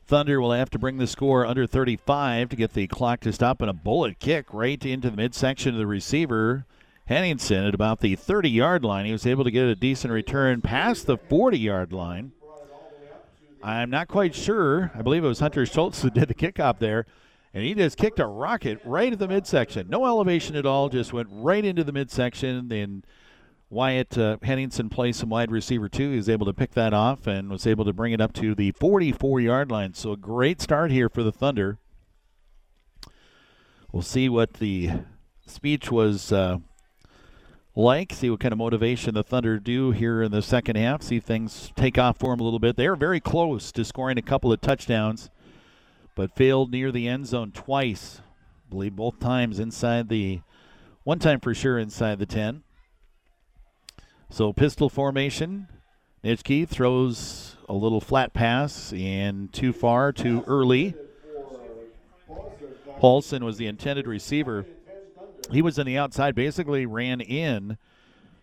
Thunder 0.07 0.39
will 0.39 0.53
have 0.53 0.69
to 0.69 0.79
bring 0.79 0.95
the 0.95 1.05
score 1.05 1.45
under 1.45 1.67
35 1.67 2.47
to 2.49 2.55
get 2.55 2.73
the 2.73 2.87
clock 2.87 3.19
to 3.21 3.33
stop, 3.33 3.61
and 3.61 3.69
a 3.69 3.73
bullet 3.73 4.19
kick 4.19 4.53
right 4.53 4.83
into 4.85 5.09
the 5.09 5.17
midsection 5.17 5.73
of 5.73 5.79
the 5.79 5.85
receiver. 5.85 6.65
Henningsen 7.07 7.65
at 7.65 7.75
about 7.75 7.99
the 7.99 8.15
30 8.15 8.49
yard 8.49 8.85
line. 8.85 9.05
He 9.05 9.11
was 9.11 9.27
able 9.27 9.43
to 9.43 9.51
get 9.51 9.65
a 9.65 9.75
decent 9.75 10.13
return 10.13 10.61
past 10.61 11.07
the 11.07 11.17
40 11.17 11.59
yard 11.59 11.91
line. 11.91 12.31
I'm 13.61 13.89
not 13.89 14.07
quite 14.07 14.33
sure. 14.33 14.93
I 14.95 15.01
believe 15.01 15.25
it 15.25 15.27
was 15.27 15.41
Hunter 15.41 15.65
Schultz 15.65 16.03
who 16.03 16.09
did 16.09 16.29
the 16.29 16.33
kickoff 16.33 16.79
there. 16.79 17.05
And 17.53 17.63
he 17.63 17.73
just 17.73 17.97
kicked 17.97 18.19
a 18.19 18.27
rocket 18.27 18.79
right 18.85 19.11
at 19.11 19.19
the 19.19 19.27
midsection. 19.27 19.89
No 19.89 20.05
elevation 20.05 20.55
at 20.55 20.65
all, 20.65 20.89
just 20.89 21.13
went 21.13 21.29
right 21.31 21.65
into 21.65 21.83
the 21.83 21.91
midsection. 21.91 22.71
And 22.71 23.05
Wyatt 23.71 24.17
uh, 24.17 24.37
Henningsen 24.43 24.89
plays 24.89 25.17
some 25.17 25.29
wide 25.29 25.51
receiver 25.51 25.89
too. 25.89 26.11
He 26.11 26.17
was 26.17 26.29
able 26.29 26.45
to 26.45 26.53
pick 26.53 26.71
that 26.71 26.93
off 26.93 27.27
and 27.27 27.49
was 27.49 27.65
able 27.65 27.85
to 27.85 27.93
bring 27.93 28.13
it 28.13 28.21
up 28.21 28.33
to 28.33 28.53
the 28.53 28.71
44 28.71 29.41
yard 29.41 29.71
line. 29.71 29.93
So 29.93 30.11
a 30.11 30.17
great 30.17 30.61
start 30.61 30.91
here 30.91 31.09
for 31.09 31.23
the 31.23 31.31
Thunder. 31.31 31.79
We'll 33.91 34.03
see 34.03 34.29
what 34.29 34.53
the 34.53 34.91
speech 35.47 35.91
was 35.91 36.31
uh, 36.31 36.59
like, 37.75 38.13
see 38.13 38.29
what 38.29 38.39
kind 38.39 38.51
of 38.51 38.57
motivation 38.57 39.13
the 39.13 39.23
Thunder 39.23 39.57
do 39.57 39.91
here 39.91 40.21
in 40.21 40.31
the 40.31 40.41
second 40.41 40.75
half, 40.75 41.01
see 41.01 41.19
things 41.19 41.71
take 41.75 41.97
off 41.97 42.17
for 42.17 42.31
them 42.31 42.39
a 42.39 42.43
little 42.43 42.59
bit. 42.59 42.75
They 42.75 42.87
are 42.87 42.95
very 42.95 43.19
close 43.19 43.71
to 43.71 43.85
scoring 43.85 44.17
a 44.17 44.21
couple 44.21 44.51
of 44.51 44.61
touchdowns, 44.61 45.29
but 46.19 46.35
failed 46.35 46.69
near 46.69 46.91
the 46.91 47.07
end 47.07 47.25
zone 47.25 47.49
twice. 47.49 48.19
I 48.19 48.69
believe 48.69 48.97
both 48.97 49.21
times 49.21 49.57
inside 49.57 50.09
the, 50.09 50.41
one 51.05 51.17
time 51.17 51.39
for 51.39 51.53
sure 51.53 51.79
inside 51.79 52.19
the 52.19 52.25
10. 52.25 52.61
So 54.29 54.51
pistol 54.51 54.89
formation. 54.89 55.69
Nitschke 56.21 56.67
throws 56.67 57.55
a 57.69 57.73
little 57.73 58.01
flat 58.01 58.33
pass 58.33 58.91
and 58.91 59.53
too 59.53 59.71
far, 59.71 60.11
too 60.11 60.43
early. 60.45 60.93
Paulson 62.97 63.45
was 63.45 63.57
the 63.57 63.67
intended 63.67 64.05
receiver. 64.05 64.65
He 65.53 65.61
was 65.61 65.79
on 65.79 65.85
the 65.85 65.97
outside, 65.97 66.35
basically 66.35 66.85
ran 66.85 67.21
in 67.21 67.77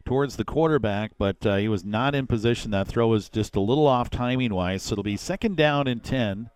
towards 0.06 0.36
the 0.36 0.46
quarterback, 0.46 1.12
but 1.18 1.44
uh, 1.44 1.56
he 1.56 1.68
was 1.68 1.84
not 1.84 2.14
in 2.14 2.26
position. 2.26 2.70
That 2.70 2.88
throw 2.88 3.08
was 3.08 3.28
just 3.28 3.54
a 3.54 3.60
little 3.60 3.86
off 3.86 4.08
timing 4.08 4.54
wise. 4.54 4.84
So 4.84 4.94
it'll 4.94 5.04
be 5.04 5.18
second 5.18 5.58
down 5.58 5.86
and 5.86 6.02
10. 6.02 6.48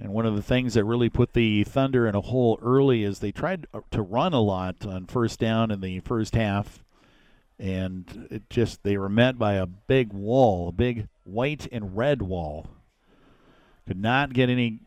And 0.00 0.12
one 0.12 0.26
of 0.26 0.36
the 0.36 0.42
things 0.42 0.74
that 0.74 0.84
really 0.84 1.10
put 1.10 1.34
the 1.34 1.64
Thunder 1.64 2.06
in 2.06 2.14
a 2.14 2.20
hole 2.20 2.58
early 2.62 3.04
is 3.04 3.18
they 3.18 3.32
tried 3.32 3.66
to 3.90 4.02
run 4.02 4.32
a 4.32 4.40
lot 4.40 4.86
on 4.86 5.06
first 5.06 5.38
down 5.38 5.70
in 5.70 5.80
the 5.80 6.00
first 6.00 6.34
half 6.34 6.82
and 7.62 8.26
it 8.30 8.50
just 8.50 8.82
they 8.82 8.96
were 8.96 9.08
met 9.08 9.38
by 9.38 9.54
a 9.54 9.66
big 9.66 10.12
wall, 10.12 10.68
a 10.68 10.72
big 10.72 11.06
white 11.22 11.68
and 11.70 11.96
red 11.96 12.20
wall. 12.20 12.66
Could 13.86 14.00
not 14.00 14.32
get 14.32 14.50
any 14.50 14.80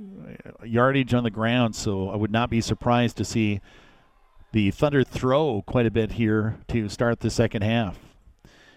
uh, 0.00 0.64
yardage 0.64 1.12
on 1.12 1.24
the 1.24 1.30
ground, 1.30 1.74
so 1.74 2.08
I 2.08 2.14
would 2.16 2.30
not 2.30 2.48
be 2.48 2.60
surprised 2.60 3.16
to 3.16 3.24
see 3.24 3.60
the 4.52 4.70
Thunder 4.70 5.02
throw 5.02 5.62
quite 5.66 5.86
a 5.86 5.90
bit 5.90 6.12
here 6.12 6.58
to 6.68 6.88
start 6.88 7.20
the 7.20 7.30
second 7.30 7.62
half. 7.62 7.98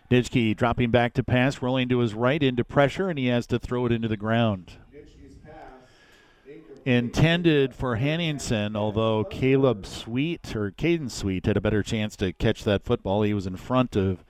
Nitschke 0.09 0.55
dropping 0.57 0.89
back 0.89 1.13
to 1.13 1.23
pass, 1.23 1.61
rolling 1.61 1.89
to 1.89 1.99
his 1.99 2.15
right 2.15 2.41
into 2.41 2.63
pressure, 2.63 3.09
and 3.09 3.19
he 3.19 3.27
has 3.27 3.45
to 3.47 3.59
throw 3.59 3.85
it 3.85 3.91
into 3.91 4.07
the 4.07 4.17
ground 4.17 4.77
intended 6.85 7.73
for 7.73 7.95
Henningsen, 7.95 8.75
although 8.75 9.23
Caleb 9.23 9.85
Sweet 9.85 10.55
or 10.55 10.71
Caden 10.71 11.09
Sweet 11.09 11.45
had 11.45 11.57
a 11.57 11.61
better 11.61 11.83
chance 11.83 12.15
to 12.17 12.33
catch 12.33 12.63
that 12.63 12.83
football. 12.83 13.23
He 13.23 13.33
was 13.33 13.47
in 13.47 13.57
front 13.57 13.95
of 13.95 14.23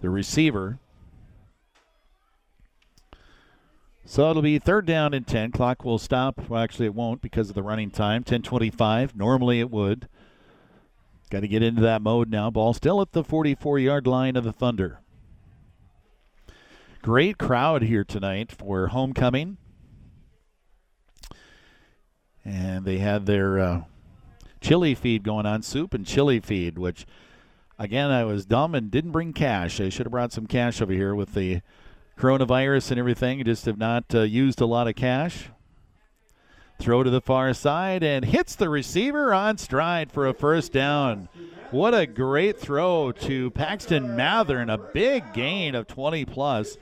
the 0.00 0.10
receiver. 0.10 0.78
So 4.04 4.28
it'll 4.30 4.42
be 4.42 4.58
third 4.58 4.84
down 4.84 5.14
and 5.14 5.26
10. 5.26 5.52
Clock 5.52 5.84
will 5.84 5.98
stop. 5.98 6.48
Well, 6.48 6.60
actually, 6.60 6.86
it 6.86 6.94
won't 6.94 7.22
because 7.22 7.48
of 7.48 7.54
the 7.54 7.62
running 7.62 7.90
time. 7.90 8.24
10:25. 8.24 9.14
Normally 9.14 9.60
it 9.60 9.70
would. 9.70 10.08
Got 11.30 11.40
to 11.40 11.48
get 11.48 11.62
into 11.62 11.80
that 11.82 12.02
mode 12.02 12.28
now. 12.28 12.50
Ball 12.50 12.74
still 12.74 13.00
at 13.00 13.12
the 13.12 13.24
44 13.24 13.78
yard 13.78 14.06
line 14.06 14.36
of 14.36 14.44
the 14.44 14.52
Thunder. 14.52 15.00
Great 17.00 17.38
crowd 17.38 17.82
here 17.82 18.04
tonight 18.04 18.52
for 18.52 18.88
homecoming 18.88 19.56
and 22.44 22.84
they 22.84 22.98
had 22.98 23.26
their 23.26 23.58
uh, 23.58 23.82
chili 24.60 24.94
feed 24.94 25.22
going 25.22 25.46
on, 25.46 25.62
soup 25.62 25.94
and 25.94 26.06
chili 26.06 26.40
feed, 26.40 26.78
which 26.78 27.06
again 27.78 28.10
I 28.10 28.24
was 28.24 28.46
dumb 28.46 28.74
and 28.74 28.90
didn't 28.90 29.12
bring 29.12 29.32
cash. 29.32 29.80
I 29.80 29.88
should 29.88 30.06
have 30.06 30.12
brought 30.12 30.32
some 30.32 30.46
cash 30.46 30.80
over 30.80 30.92
here 30.92 31.14
with 31.14 31.34
the 31.34 31.60
coronavirus 32.18 32.90
and 32.90 33.00
everything. 33.00 33.44
Just 33.44 33.66
have 33.66 33.78
not 33.78 34.14
uh, 34.14 34.20
used 34.20 34.60
a 34.60 34.66
lot 34.66 34.88
of 34.88 34.94
cash. 34.94 35.48
Throw 36.78 37.02
to 37.02 37.10
the 37.10 37.20
far 37.20 37.54
side 37.54 38.02
and 38.02 38.24
hits 38.24 38.56
the 38.56 38.68
receiver 38.68 39.32
on 39.32 39.58
stride 39.58 40.10
for 40.10 40.26
a 40.26 40.34
first 40.34 40.72
down. 40.72 41.28
What 41.70 41.94
a 41.94 42.06
great 42.06 42.58
throw 42.58 43.12
to 43.12 43.50
Paxton 43.52 44.16
Mather 44.16 44.58
and 44.58 44.70
a 44.70 44.78
big 44.78 45.32
gain 45.32 45.74
of 45.74 45.86
20 45.86 46.24
plus. 46.24 46.76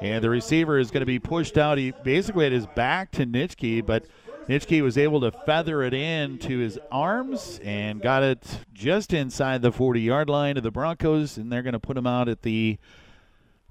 And 0.00 0.22
the 0.22 0.30
receiver 0.30 0.78
is 0.78 0.90
going 0.90 1.00
to 1.00 1.06
be 1.06 1.18
pushed 1.18 1.58
out. 1.58 1.76
He 1.76 1.92
basically 2.04 2.44
had 2.44 2.52
his 2.52 2.66
back 2.66 3.10
to 3.12 3.26
Nitschke, 3.26 3.84
but 3.84 4.04
Nitschke 4.48 4.80
was 4.80 4.96
able 4.96 5.20
to 5.22 5.32
feather 5.32 5.82
it 5.82 5.92
in 5.92 6.38
to 6.38 6.58
his 6.58 6.78
arms 6.92 7.58
and 7.64 8.00
got 8.00 8.22
it 8.22 8.60
just 8.72 9.12
inside 9.12 9.60
the 9.60 9.72
40 9.72 10.00
yard 10.00 10.28
line 10.30 10.56
of 10.56 10.62
the 10.62 10.70
Broncos, 10.70 11.36
and 11.36 11.50
they're 11.50 11.62
going 11.62 11.72
to 11.72 11.80
put 11.80 11.96
him 11.96 12.06
out 12.06 12.28
at 12.28 12.42
the 12.42 12.78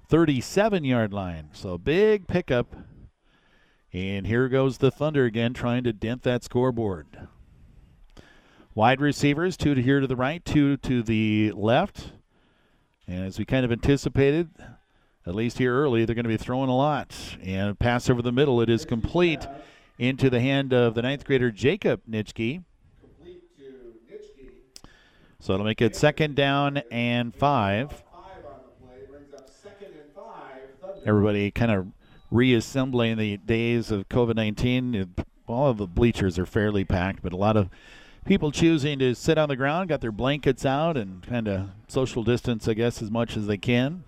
37 0.09 0.83
yard 0.83 1.13
line. 1.13 1.49
So 1.53 1.77
big 1.77 2.27
pickup. 2.27 2.75
And 3.93 4.27
here 4.27 4.49
goes 4.49 4.79
the 4.79 4.91
Thunder 4.91 5.23
again 5.23 5.53
trying 5.53 5.85
to 5.85 5.93
dent 5.93 6.23
that 6.23 6.43
scoreboard. 6.43 7.29
Wide 8.73 8.99
receivers, 8.99 9.55
two 9.55 9.73
to 9.73 9.81
here 9.81 10.01
to 10.01 10.07
the 10.07 10.17
right, 10.17 10.43
two 10.43 10.75
to 10.77 11.01
the 11.01 11.53
left. 11.55 12.11
And 13.07 13.23
as 13.23 13.39
we 13.39 13.45
kind 13.45 13.63
of 13.63 13.71
anticipated, 13.71 14.49
at 15.25 15.33
least 15.33 15.59
here 15.59 15.73
early, 15.73 16.03
they're 16.03 16.15
going 16.15 16.25
to 16.25 16.29
be 16.29 16.35
throwing 16.35 16.69
a 16.69 16.75
lot. 16.75 17.15
And 17.41 17.79
pass 17.79 18.09
over 18.09 18.21
the 18.21 18.33
middle, 18.33 18.59
it 18.59 18.69
is 18.69 18.83
complete 18.83 19.47
into 19.97 20.29
the 20.29 20.39
hand 20.39 20.73
of 20.73 20.93
the 20.95 21.01
ninth 21.01 21.25
grader 21.25 21.51
Jacob 21.51 22.01
Nitschke. 22.09 22.63
So 25.39 25.53
it'll 25.53 25.65
make 25.65 25.81
it 25.81 25.95
second 25.95 26.35
down 26.35 26.77
and 26.89 27.35
five. 27.35 28.03
Everybody 31.05 31.51
kind 31.51 31.71
of 31.71 31.87
reassembling 32.31 33.17
the 33.17 33.37
days 33.37 33.91
of 33.91 34.09
COVID 34.09 34.35
19. 34.35 35.13
All 35.47 35.69
of 35.69 35.77
the 35.77 35.85
bleachers 35.85 36.39
are 36.39 36.47
fairly 36.47 36.83
packed, 36.83 37.21
but 37.21 37.31
a 37.31 37.37
lot 37.37 37.55
of 37.55 37.69
people 38.25 38.51
choosing 38.51 38.97
to 38.99 39.13
sit 39.13 39.37
on 39.37 39.49
the 39.49 39.55
ground, 39.55 39.89
got 39.89 40.01
their 40.01 40.11
blankets 40.11 40.65
out, 40.65 40.97
and 40.97 41.21
kind 41.21 41.47
of 41.47 41.69
social 41.87 42.23
distance, 42.23 42.67
I 42.67 42.73
guess, 42.73 43.01
as 43.03 43.11
much 43.11 43.37
as 43.37 43.45
they 43.45 43.57
can. 43.57 44.03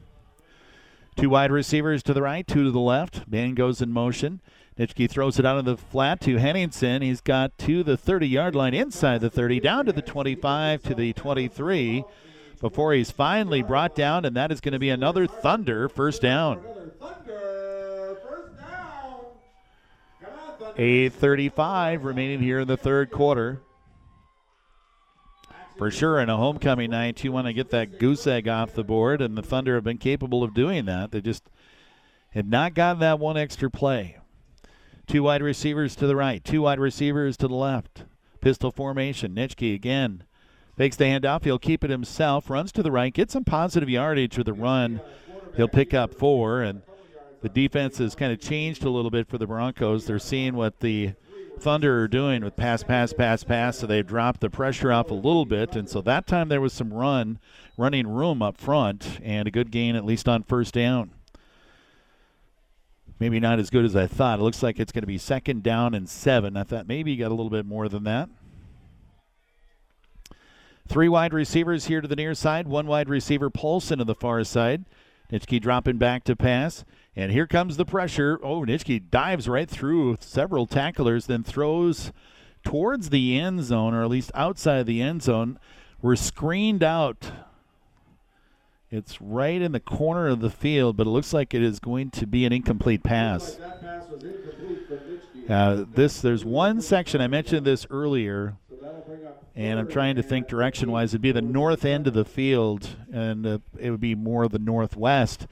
Two 1.15 1.29
wide 1.29 1.51
receivers 1.51 2.01
to 2.03 2.13
the 2.13 2.21
right, 2.23 2.45
two 2.47 2.63
to 2.63 2.71
the 2.71 2.79
left. 2.79 3.27
Man 3.27 3.53
goes 3.53 3.81
in 3.81 3.91
motion. 3.91 4.41
Nitschke 4.77 5.09
throws 5.09 5.39
it 5.39 5.45
out 5.45 5.57
of 5.57 5.65
the 5.65 5.75
flat 5.75 6.21
to 6.21 6.37
Henningsen. 6.37 7.01
He's 7.01 7.21
got 7.21 7.57
to 7.59 7.83
the 7.83 7.97
30 7.97 8.27
yard 8.27 8.55
line, 8.55 8.73
inside 8.73 9.21
the 9.21 9.29
30, 9.29 9.59
down 9.59 9.85
to 9.87 9.91
the 9.91 10.03
25, 10.03 10.83
to 10.83 10.93
the 10.93 11.13
23, 11.13 12.03
before 12.61 12.93
he's 12.93 13.09
finally 13.09 13.63
brought 13.63 13.95
down, 13.95 14.23
and 14.23 14.35
that 14.35 14.51
is 14.51 14.61
going 14.61 14.73
to 14.73 14.79
be 14.79 14.89
another 14.89 15.25
Thunder 15.25 15.89
first 15.89 16.21
down. 16.21 16.63
8.35 20.77 22.03
remaining 22.03 22.39
here 22.39 22.59
in 22.59 22.67
the 22.67 22.77
third 22.77 23.09
quarter. 23.09 23.61
For 25.75 25.89
sure, 25.89 26.19
in 26.19 26.29
a 26.29 26.37
homecoming 26.37 26.91
night, 26.91 27.23
you 27.23 27.31
want 27.31 27.47
to 27.47 27.53
get 27.53 27.71
that 27.71 27.99
goose 27.99 28.27
egg 28.27 28.47
off 28.47 28.73
the 28.73 28.83
board, 28.83 29.21
and 29.21 29.35
the 29.35 29.41
Thunder 29.41 29.73
have 29.75 29.83
been 29.83 29.97
capable 29.97 30.43
of 30.43 30.53
doing 30.53 30.85
that. 30.85 31.11
They 31.11 31.21
just 31.21 31.49
had 32.29 32.47
not 32.47 32.75
gotten 32.75 32.99
that 32.99 33.19
one 33.19 33.37
extra 33.37 33.71
play. 33.71 34.17
Two 35.07 35.23
wide 35.23 35.41
receivers 35.41 35.95
to 35.95 36.05
the 36.05 36.15
right, 36.15 36.43
two 36.43 36.63
wide 36.63 36.79
receivers 36.79 37.37
to 37.37 37.47
the 37.47 37.55
left. 37.55 38.03
Pistol 38.41 38.71
formation. 38.71 39.33
Nitschke 39.33 39.73
again 39.73 40.23
fakes 40.77 40.95
the 40.95 41.05
handoff. 41.05 41.43
He'll 41.43 41.59
keep 41.59 41.83
it 41.83 41.89
himself. 41.89 42.49
Runs 42.49 42.71
to 42.73 42.83
the 42.83 42.91
right, 42.91 43.13
gets 43.13 43.33
some 43.33 43.43
positive 43.43 43.89
yardage 43.89 44.37
with 44.37 44.45
the 44.45 44.53
run. 44.53 45.01
He'll 45.55 45.67
pick 45.67 45.93
up 45.93 46.13
four, 46.13 46.61
and 46.61 46.83
the 47.41 47.49
defense 47.49 47.97
has 47.97 48.15
kind 48.15 48.31
of 48.31 48.39
changed 48.39 48.83
a 48.83 48.89
little 48.89 49.11
bit 49.11 49.27
for 49.27 49.37
the 49.37 49.47
Broncos. 49.47 50.05
They're 50.05 50.19
seeing 50.19 50.55
what 50.55 50.79
the 50.79 51.13
Thunder 51.59 52.03
are 52.03 52.07
doing 52.07 52.43
with 52.43 52.55
pass, 52.55 52.83
pass, 52.83 53.13
pass, 53.13 53.43
pass. 53.43 53.79
So 53.79 53.87
they've 53.87 54.05
dropped 54.05 54.41
the 54.41 54.49
pressure 54.49 54.91
off 54.91 55.09
a 55.09 55.15
little 55.15 55.45
bit, 55.45 55.75
and 55.75 55.89
so 55.89 56.01
that 56.01 56.27
time 56.27 56.49
there 56.49 56.61
was 56.61 56.73
some 56.73 56.93
run, 56.93 57.39
running 57.75 58.07
room 58.07 58.43
up 58.43 58.57
front, 58.57 59.19
and 59.23 59.47
a 59.47 59.51
good 59.51 59.71
gain 59.71 59.95
at 59.95 60.05
least 60.05 60.29
on 60.29 60.43
first 60.43 60.75
down 60.75 61.11
maybe 63.19 63.39
not 63.39 63.59
as 63.59 63.69
good 63.69 63.85
as 63.85 63.95
I 63.95 64.07
thought. 64.07 64.39
It 64.39 64.43
looks 64.43 64.63
like 64.63 64.79
it's 64.79 64.91
going 64.91 65.03
to 65.03 65.07
be 65.07 65.17
second 65.17 65.63
down 65.63 65.93
and 65.93 66.07
seven. 66.07 66.57
I 66.57 66.63
thought 66.63 66.87
maybe 66.87 67.11
you 67.11 67.17
got 67.17 67.31
a 67.31 67.35
little 67.35 67.49
bit 67.49 67.65
more 67.65 67.89
than 67.89 68.03
that. 68.03 68.29
Three 70.87 71.09
wide 71.09 71.33
receivers 71.33 71.87
here 71.87 71.99
to 71.99 72.07
the 72.07 72.15
near 72.15 72.33
side, 72.33 72.67
one 72.67 72.87
wide 72.87 73.09
receiver 73.09 73.49
Paulson 73.49 73.99
to 73.99 74.05
the 74.05 74.15
far 74.15 74.43
side. 74.43 74.85
Nitschke 75.31 75.61
dropping 75.61 75.97
back 75.97 76.23
to 76.23 76.35
pass. 76.35 76.85
And 77.15 77.31
here 77.31 77.47
comes 77.47 77.77
the 77.77 77.85
pressure. 77.85 78.39
Oh, 78.43 78.61
Nitschke 78.61 79.09
dives 79.09 79.49
right 79.49 79.69
through 79.69 80.17
several 80.19 80.67
tacklers, 80.67 81.25
then 81.25 81.43
throws 81.43 82.11
towards 82.63 83.09
the 83.09 83.39
end 83.39 83.63
zone, 83.63 83.93
or 83.93 84.03
at 84.03 84.09
least 84.09 84.31
outside 84.35 84.85
the 84.85 85.01
end 85.01 85.23
zone. 85.23 85.59
We're 86.01 86.15
screened 86.15 86.83
out. 86.83 87.31
It's 88.89 89.19
right 89.21 89.61
in 89.61 89.73
the 89.73 89.81
corner 89.81 90.27
of 90.27 90.39
the 90.39 90.49
field, 90.49 90.95
but 90.95 91.07
it 91.07 91.09
looks 91.09 91.33
like 91.33 91.53
it 91.53 91.61
is 91.61 91.79
going 91.79 92.09
to 92.11 92.25
be 92.25 92.45
an 92.45 92.53
incomplete 92.53 93.03
pass. 93.03 93.59
Uh, 95.49 95.85
this 95.93 96.21
there's 96.21 96.45
one 96.45 96.81
section 96.81 97.19
I 97.19 97.27
mentioned 97.27 97.65
this 97.65 97.85
earlier, 97.89 98.55
and 99.55 99.79
I'm 99.79 99.89
trying 99.89 100.15
to 100.15 100.23
think 100.23 100.47
direction-wise. 100.47 101.11
It'd 101.11 101.21
be 101.21 101.33
the 101.33 101.41
north 101.41 101.83
end 101.83 102.07
of 102.07 102.13
the 102.13 102.23
field, 102.25 102.95
and 103.11 103.45
uh, 103.45 103.57
it 103.77 103.91
would 103.91 103.99
be 103.99 104.15
more 104.15 104.47
the 104.47 104.59
northwest. 104.59 105.47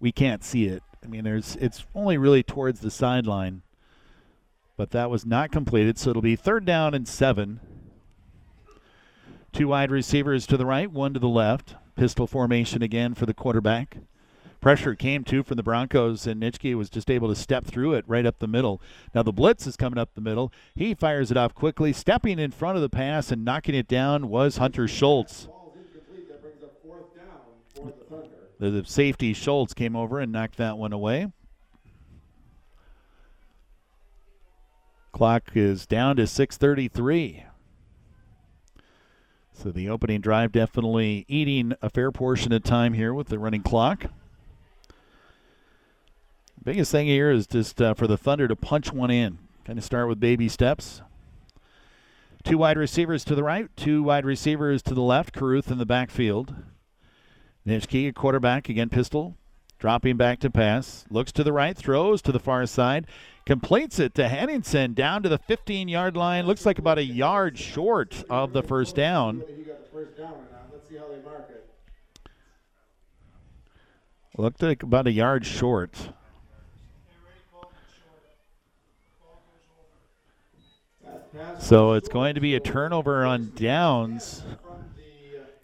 We 0.00 0.10
can't 0.10 0.42
see 0.42 0.66
it. 0.66 0.82
I 1.04 1.06
mean, 1.06 1.22
there's 1.22 1.56
it's 1.56 1.84
only 1.94 2.18
really 2.18 2.42
towards 2.42 2.80
the 2.80 2.90
sideline, 2.90 3.62
but 4.76 4.90
that 4.90 5.10
was 5.10 5.24
not 5.24 5.52
completed. 5.52 5.96
So 5.96 6.10
it'll 6.10 6.22
be 6.22 6.36
third 6.36 6.64
down 6.64 6.94
and 6.94 7.06
seven. 7.06 7.60
Two 9.52 9.68
wide 9.68 9.90
receivers 9.90 10.46
to 10.46 10.56
the 10.56 10.66
right, 10.66 10.90
one 10.90 11.14
to 11.14 11.20
the 11.20 11.28
left. 11.28 11.74
Pistol 12.00 12.26
formation 12.26 12.80
again 12.80 13.12
for 13.12 13.26
the 13.26 13.34
quarterback. 13.34 13.98
Pressure 14.62 14.94
came 14.94 15.22
too 15.22 15.42
from 15.42 15.58
the 15.58 15.62
Broncos, 15.62 16.26
and 16.26 16.40
Nitschke 16.40 16.74
was 16.74 16.88
just 16.88 17.10
able 17.10 17.28
to 17.28 17.34
step 17.34 17.66
through 17.66 17.92
it 17.92 18.06
right 18.08 18.24
up 18.24 18.38
the 18.38 18.48
middle. 18.48 18.80
Now 19.14 19.22
the 19.22 19.34
blitz 19.34 19.66
is 19.66 19.76
coming 19.76 19.98
up 19.98 20.14
the 20.14 20.22
middle. 20.22 20.50
He 20.74 20.94
fires 20.94 21.30
it 21.30 21.36
off 21.36 21.54
quickly, 21.54 21.92
stepping 21.92 22.38
in 22.38 22.52
front 22.52 22.76
of 22.76 22.80
the 22.80 22.88
pass 22.88 23.30
and 23.30 23.44
knocking 23.44 23.74
it 23.74 23.86
down 23.86 24.30
was 24.30 24.56
Hunter 24.56 24.88
Schultz. 24.88 25.46
The, 28.58 28.70
the 28.70 28.84
safety 28.86 29.34
Schultz 29.34 29.74
came 29.74 29.94
over 29.94 30.20
and 30.20 30.32
knocked 30.32 30.56
that 30.56 30.78
one 30.78 30.94
away. 30.94 31.30
Clock 35.12 35.50
is 35.54 35.84
down 35.84 36.16
to 36.16 36.22
6:33. 36.22 37.49
So 39.62 39.70
the 39.70 39.90
opening 39.90 40.22
drive 40.22 40.52
definitely 40.52 41.26
eating 41.28 41.74
a 41.82 41.90
fair 41.90 42.10
portion 42.10 42.50
of 42.50 42.62
time 42.62 42.94
here 42.94 43.12
with 43.12 43.28
the 43.28 43.38
running 43.38 43.62
clock. 43.62 44.06
Biggest 46.64 46.90
thing 46.90 47.06
here 47.06 47.30
is 47.30 47.46
just 47.46 47.80
uh, 47.82 47.92
for 47.92 48.06
the 48.06 48.16
Thunder 48.16 48.48
to 48.48 48.56
punch 48.56 48.90
one 48.90 49.10
in. 49.10 49.36
Kind 49.66 49.78
of 49.78 49.84
start 49.84 50.08
with 50.08 50.18
baby 50.18 50.48
steps. 50.48 51.02
Two 52.42 52.56
wide 52.56 52.78
receivers 52.78 53.22
to 53.26 53.34
the 53.34 53.42
right, 53.42 53.68
two 53.76 54.02
wide 54.02 54.24
receivers 54.24 54.82
to 54.84 54.94
the 54.94 55.02
left. 55.02 55.34
Caruth 55.34 55.70
in 55.70 55.76
the 55.76 55.84
backfield. 55.84 56.54
Nitschke, 57.66 58.08
a 58.08 58.12
quarterback, 58.14 58.70
again 58.70 58.88
pistol, 58.88 59.36
dropping 59.78 60.16
back 60.16 60.40
to 60.40 60.48
pass. 60.48 61.04
Looks 61.10 61.32
to 61.32 61.44
the 61.44 61.52
right, 61.52 61.76
throws 61.76 62.22
to 62.22 62.32
the 62.32 62.40
far 62.40 62.64
side, 62.64 63.06
completes 63.50 63.98
it 63.98 64.14
to 64.14 64.28
Henningsen 64.28 64.94
down 64.94 65.24
to 65.24 65.28
the 65.28 65.36
15 65.36 65.88
yard 65.88 66.16
line. 66.16 66.46
Looks 66.46 66.64
like 66.64 66.78
about 66.78 66.98
a 66.98 67.02
yard 67.02 67.58
short 67.58 68.22
of 68.30 68.52
the 68.52 68.62
first 68.62 68.94
down. 68.94 69.42
Looked 74.38 74.62
like 74.62 74.84
about 74.84 75.08
a 75.08 75.10
yard 75.10 75.44
short. 75.44 76.10
So 81.58 81.94
it's 81.94 82.08
going 82.08 82.36
to 82.36 82.40
be 82.40 82.54
a 82.54 82.60
turnover 82.60 83.24
on 83.24 83.50
downs. 83.56 84.44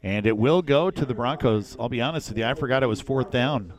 And 0.03 0.27
it 0.27 0.37
will 0.37 0.61
go 0.61 0.91
to 0.91 1.05
the 1.05 1.15
Broncos. 1.15 1.77
I'll 1.79 1.89
be 1.89 2.01
honest 2.01 2.31
with 2.31 2.39
you, 2.39 2.47
I 2.47 2.55
forgot 2.55 2.83
it 2.83 2.87
was 2.87 3.01
fourth 3.01 3.31
down. 3.31 3.75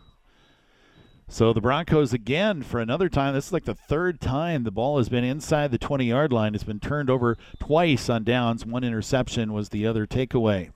So 1.30 1.52
the 1.52 1.62
Broncos 1.62 2.14
again 2.14 2.64
for 2.64 2.80
another 2.80 3.10
time. 3.10 3.34
This 3.34 3.48
is 3.48 3.54
like 3.54 3.66
the 3.66 3.76
third 3.76 4.22
time 4.22 4.64
the 4.64 4.72
ball 4.72 4.98
has 4.98 5.10
been 5.10 5.26
inside 5.26 5.72
the 5.72 5.78
20 5.78 6.06
yard 6.06 6.32
line. 6.32 6.56
It's 6.56 6.64
been 6.64 6.80
turned 6.80 7.10
over 7.10 7.38
twice 7.60 8.10
on 8.10 8.24
downs. 8.24 8.66
One 8.66 8.84
interception 8.84 9.52
was 9.52 9.70
the 9.70 9.86
other 9.86 10.08
takeaway. 10.08 10.72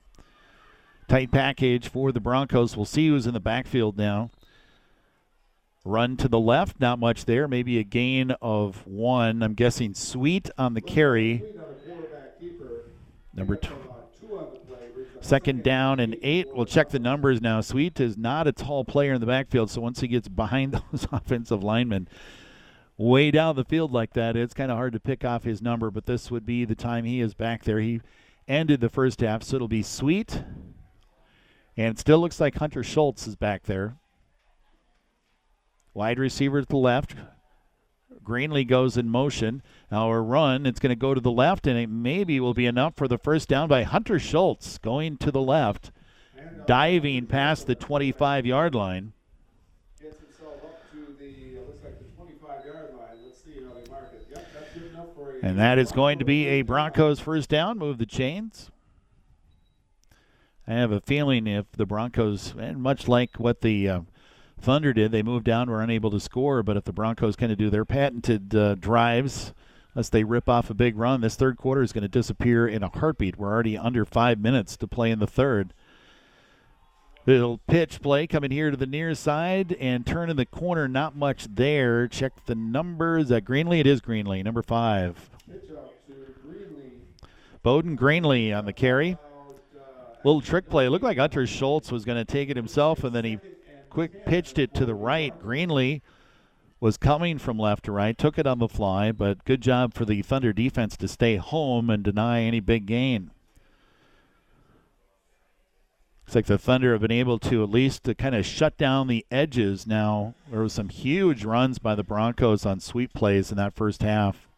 Tight 1.08 1.30
package 1.32 1.88
for 1.88 2.12
the 2.12 2.20
Broncos. 2.20 2.76
We'll 2.76 2.84
see 2.84 3.08
who's 3.08 3.26
in 3.26 3.34
the 3.34 3.40
backfield 3.40 3.96
now. 3.96 4.30
Run 5.84 6.16
to 6.18 6.28
the 6.28 6.38
left, 6.38 6.78
not 6.78 6.98
much 6.98 7.24
there. 7.24 7.48
Maybe 7.48 7.78
a 7.78 7.82
gain 7.82 8.30
of 8.42 8.86
one. 8.86 9.42
I'm 9.42 9.54
guessing 9.54 9.94
Sweet 9.94 10.50
on 10.56 10.74
the 10.74 10.80
carry. 10.80 11.42
Number 13.34 13.56
two. 13.56 13.91
Second 15.22 15.62
down 15.62 16.00
and 16.00 16.16
eight. 16.20 16.48
We'll 16.52 16.66
check 16.66 16.90
the 16.90 16.98
numbers 16.98 17.40
now. 17.40 17.60
Sweet 17.60 17.98
is 18.00 18.18
not 18.18 18.48
a 18.48 18.52
tall 18.52 18.84
player 18.84 19.14
in 19.14 19.20
the 19.20 19.26
backfield, 19.26 19.70
so 19.70 19.80
once 19.80 20.00
he 20.00 20.08
gets 20.08 20.28
behind 20.28 20.74
those 20.90 21.06
offensive 21.12 21.62
linemen 21.62 22.08
way 22.98 23.30
down 23.30 23.56
the 23.56 23.64
field 23.64 23.92
like 23.92 24.12
that, 24.14 24.36
it's 24.36 24.54
kind 24.54 24.70
of 24.70 24.76
hard 24.76 24.92
to 24.92 25.00
pick 25.00 25.24
off 25.24 25.44
his 25.44 25.62
number, 25.62 25.90
but 25.90 26.06
this 26.06 26.30
would 26.30 26.44
be 26.44 26.64
the 26.64 26.74
time 26.74 27.04
he 27.04 27.20
is 27.20 27.34
back 27.34 27.64
there. 27.64 27.78
He 27.78 28.00
ended 28.48 28.80
the 28.80 28.88
first 28.88 29.20
half, 29.20 29.42
so 29.42 29.56
it'll 29.56 29.68
be 29.68 29.82
Sweet. 29.82 30.42
And 31.76 31.94
it 31.94 31.98
still 31.98 32.18
looks 32.18 32.40
like 32.40 32.56
Hunter 32.56 32.82
Schultz 32.82 33.26
is 33.26 33.36
back 33.36 33.62
there. 33.62 33.96
Wide 35.94 36.18
receiver 36.18 36.60
to 36.60 36.66
the 36.66 36.76
left. 36.76 37.14
Greenlee 38.24 38.66
goes 38.66 38.96
in 38.96 39.08
motion. 39.08 39.62
Our 39.90 40.22
run. 40.22 40.66
It's 40.66 40.80
going 40.80 40.90
to 40.90 40.96
go 40.96 41.14
to 41.14 41.20
the 41.20 41.30
left, 41.30 41.66
and 41.66 41.78
it 41.78 41.88
maybe 41.88 42.40
will 42.40 42.54
be 42.54 42.66
enough 42.66 42.94
for 42.96 43.08
the 43.08 43.18
first 43.18 43.48
down 43.48 43.68
by 43.68 43.82
Hunter 43.82 44.18
Schultz 44.18 44.78
going 44.78 45.16
to 45.18 45.30
the 45.30 45.42
left, 45.42 45.90
diving 46.66 47.26
past 47.26 47.66
the 47.66 47.74
25 47.74 48.46
yard 48.46 48.74
line. 48.74 49.12
And 55.42 55.58
that 55.58 55.76
is 55.76 55.90
going 55.90 56.20
to 56.20 56.24
be 56.24 56.46
a 56.46 56.62
Broncos 56.62 57.18
first 57.18 57.48
down. 57.48 57.76
Move 57.76 57.98
the 57.98 58.06
chains. 58.06 58.70
I 60.68 60.74
have 60.74 60.92
a 60.92 61.00
feeling 61.00 61.48
if 61.48 61.66
the 61.72 61.84
Broncos, 61.84 62.54
and 62.56 62.80
much 62.80 63.08
like 63.08 63.40
what 63.40 63.60
the 63.60 63.88
uh, 63.88 64.00
Thunder 64.62 64.92
did. 64.92 65.10
They 65.10 65.22
moved 65.22 65.44
down, 65.44 65.68
were 65.68 65.82
unable 65.82 66.10
to 66.12 66.20
score. 66.20 66.62
But 66.62 66.76
if 66.76 66.84
the 66.84 66.92
Broncos 66.92 67.36
kind 67.36 67.50
of 67.50 67.58
do 67.58 67.68
their 67.68 67.84
patented 67.84 68.54
uh, 68.54 68.76
drives, 68.76 69.52
unless 69.94 70.08
they 70.08 70.24
rip 70.24 70.48
off 70.48 70.70
a 70.70 70.74
big 70.74 70.96
run, 70.96 71.20
this 71.20 71.34
third 71.34 71.56
quarter 71.56 71.82
is 71.82 71.92
going 71.92 72.02
to 72.02 72.08
disappear 72.08 72.66
in 72.66 72.82
a 72.82 72.88
heartbeat. 72.88 73.36
We're 73.36 73.52
already 73.52 73.76
under 73.76 74.04
five 74.04 74.38
minutes 74.38 74.76
to 74.78 74.86
play 74.86 75.10
in 75.10 75.18
the 75.18 75.26
third. 75.26 75.74
Little 77.26 77.58
pitch 77.68 78.00
play 78.00 78.26
coming 78.26 78.50
here 78.50 78.70
to 78.70 78.76
the 78.76 78.86
near 78.86 79.14
side 79.14 79.76
and 79.78 80.04
turn 80.06 80.30
in 80.30 80.36
the 80.36 80.46
corner. 80.46 80.88
Not 80.88 81.16
much 81.16 81.46
there. 81.52 82.08
Check 82.08 82.46
the 82.46 82.54
numbers. 82.54 83.30
At 83.30 83.44
Greenlee, 83.44 83.80
it 83.80 83.86
is 83.86 84.00
Greenlee, 84.00 84.42
number 84.44 84.62
five. 84.62 85.30
Bowden 87.62 87.96
Greenlee 87.96 88.56
on 88.56 88.64
the 88.64 88.72
carry. 88.72 89.16
Little 90.24 90.40
trick 90.40 90.68
play. 90.68 90.86
It 90.86 90.90
looked 90.90 91.04
like 91.04 91.18
Hunter 91.18 91.46
Schultz 91.46 91.92
was 91.92 92.04
going 92.04 92.18
to 92.18 92.24
take 92.24 92.48
it 92.48 92.56
himself, 92.56 93.04
and 93.04 93.14
then 93.14 93.24
he 93.24 93.38
quick 93.92 94.24
pitched 94.24 94.58
it 94.58 94.72
to 94.72 94.86
the 94.86 94.94
right. 94.94 95.38
Greenlee 95.38 96.00
was 96.80 96.96
coming 96.96 97.36
from 97.38 97.58
left 97.58 97.84
to 97.84 97.92
right, 97.92 98.16
took 98.16 98.38
it 98.38 98.46
on 98.46 98.58
the 98.58 98.66
fly, 98.68 99.12
but 99.12 99.44
good 99.44 99.60
job 99.60 99.92
for 99.92 100.06
the 100.06 100.22
Thunder 100.22 100.52
defense 100.54 100.96
to 100.96 101.06
stay 101.06 101.36
home 101.36 101.90
and 101.90 102.02
deny 102.02 102.40
any 102.40 102.58
big 102.58 102.86
gain. 102.86 103.30
Looks 106.24 106.34
like 106.34 106.46
the 106.46 106.56
Thunder 106.56 106.92
have 106.92 107.02
been 107.02 107.10
able 107.10 107.38
to 107.40 107.62
at 107.62 107.68
least 107.68 108.04
to 108.04 108.14
kind 108.14 108.34
of 108.34 108.46
shut 108.46 108.78
down 108.78 109.08
the 109.08 109.26
edges 109.30 109.86
now. 109.86 110.34
There 110.50 110.62
was 110.62 110.72
some 110.72 110.88
huge 110.88 111.44
runs 111.44 111.78
by 111.78 111.94
the 111.94 112.02
Broncos 112.02 112.64
on 112.64 112.80
sweep 112.80 113.12
plays 113.12 113.50
in 113.50 113.58
that 113.58 113.74
first 113.74 114.02
half. 114.02 114.48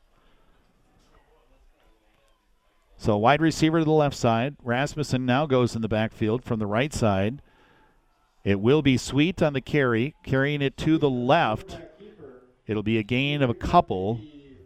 So 2.97 3.17
wide 3.17 3.43
receiver 3.43 3.81
to 3.81 3.85
the 3.85 3.91
left 3.91 4.17
side. 4.17 4.55
Rasmussen 4.63 5.27
now 5.27 5.47
goes 5.47 5.75
in 5.75 5.83
the 5.83 5.89
backfield 5.89 6.45
from 6.45 6.61
the 6.61 6.67
right 6.67 6.95
side. 6.95 7.43
It 8.45 8.61
will 8.61 8.83
be 8.83 8.99
Sweet 8.99 9.43
on 9.43 9.55
the 9.55 9.63
carry, 9.63 10.15
carrying 10.23 10.61
it 10.61 10.77
to 10.79 10.99
the 10.99 11.09
left. 11.09 11.79
It'll 12.67 12.83
be 12.83 12.99
a 12.99 13.03
gain 13.03 13.43
of 13.43 13.49
a 13.49 13.55
couple, 13.55 14.21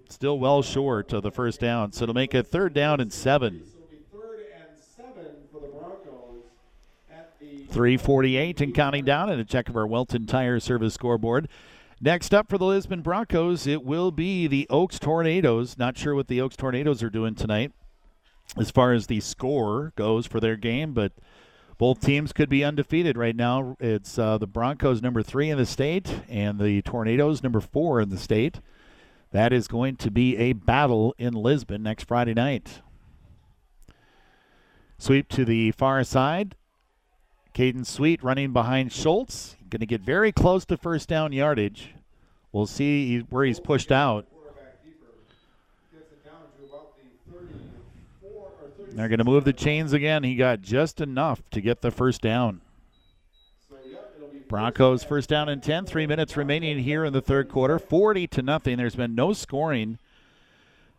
still 0.08 0.38
well 0.38 0.62
short 0.62 1.12
of 1.12 1.22
the 1.22 1.30
first 1.30 1.60
down. 1.60 1.92
So 1.92 2.02
it'll 2.02 2.14
make 2.14 2.34
a 2.34 2.42
third 2.42 2.74
down 2.74 3.00
and 3.00 3.12
seven. 3.12 3.62
348 7.70 8.60
and 8.62 8.74
counting 8.74 9.04
down 9.04 9.30
and 9.30 9.40
a 9.40 9.44
check 9.44 9.68
of 9.68 9.76
our 9.76 9.86
Welton 9.86 10.26
Tire 10.26 10.58
Service 10.58 10.94
scoreboard. 10.94 11.48
Next 12.00 12.32
up 12.32 12.48
for 12.48 12.58
the 12.58 12.64
Lisbon 12.64 13.02
Broncos, 13.02 13.66
it 13.66 13.84
will 13.84 14.10
be 14.10 14.46
the 14.46 14.66
Oakes 14.70 14.98
Tornadoes. 14.98 15.76
Not 15.76 15.98
sure 15.98 16.14
what 16.14 16.28
the 16.28 16.40
Oakes 16.40 16.56
Tornadoes 16.56 17.02
are 17.02 17.10
doing 17.10 17.34
tonight 17.34 17.72
as 18.56 18.70
far 18.70 18.92
as 18.92 19.06
the 19.06 19.20
score 19.20 19.92
goes 19.96 20.26
for 20.26 20.40
their 20.40 20.56
game, 20.56 20.92
but 20.92 21.12
both 21.78 22.00
teams 22.00 22.32
could 22.32 22.48
be 22.48 22.64
undefeated 22.64 23.16
right 23.16 23.36
now. 23.36 23.76
It's 23.78 24.18
uh, 24.18 24.36
the 24.36 24.48
Broncos 24.48 25.00
number 25.00 25.22
three 25.22 25.48
in 25.48 25.58
the 25.58 25.66
state 25.66 26.22
and 26.28 26.58
the 26.58 26.82
Tornadoes 26.82 27.42
number 27.42 27.60
four 27.60 28.00
in 28.00 28.08
the 28.10 28.18
state. 28.18 28.60
That 29.30 29.52
is 29.52 29.68
going 29.68 29.96
to 29.96 30.10
be 30.10 30.36
a 30.36 30.54
battle 30.54 31.14
in 31.18 31.34
Lisbon 31.34 31.82
next 31.82 32.04
Friday 32.04 32.34
night. 32.34 32.82
Sweep 34.98 35.28
to 35.28 35.44
the 35.44 35.70
far 35.72 36.02
side. 36.02 36.56
Caden 37.54 37.86
Sweet 37.86 38.22
running 38.24 38.52
behind 38.52 38.92
Schultz. 38.92 39.56
Going 39.68 39.80
to 39.80 39.86
get 39.86 40.00
very 40.00 40.32
close 40.32 40.64
to 40.66 40.76
first 40.76 41.08
down 41.08 41.32
yardage. 41.32 41.94
We'll 42.50 42.66
see 42.66 43.18
where 43.30 43.44
he's 43.44 43.60
pushed 43.60 43.92
out. 43.92 44.26
They're 48.98 49.08
going 49.08 49.18
to 49.18 49.24
move 49.24 49.44
the 49.44 49.52
chains 49.52 49.92
again. 49.92 50.24
He 50.24 50.34
got 50.34 50.60
just 50.60 51.00
enough 51.00 51.40
to 51.52 51.60
get 51.60 51.82
the 51.82 51.92
first 51.92 52.20
down. 52.20 52.62
Broncos 54.48 55.04
first 55.04 55.28
down 55.28 55.48
and 55.48 55.62
10. 55.62 55.86
Three 55.86 56.04
minutes 56.04 56.36
remaining 56.36 56.80
here 56.80 57.04
in 57.04 57.12
the 57.12 57.20
third 57.20 57.48
quarter. 57.48 57.78
40 57.78 58.26
to 58.26 58.42
nothing. 58.42 58.76
There's 58.76 58.96
been 58.96 59.14
no 59.14 59.32
scoring 59.32 59.98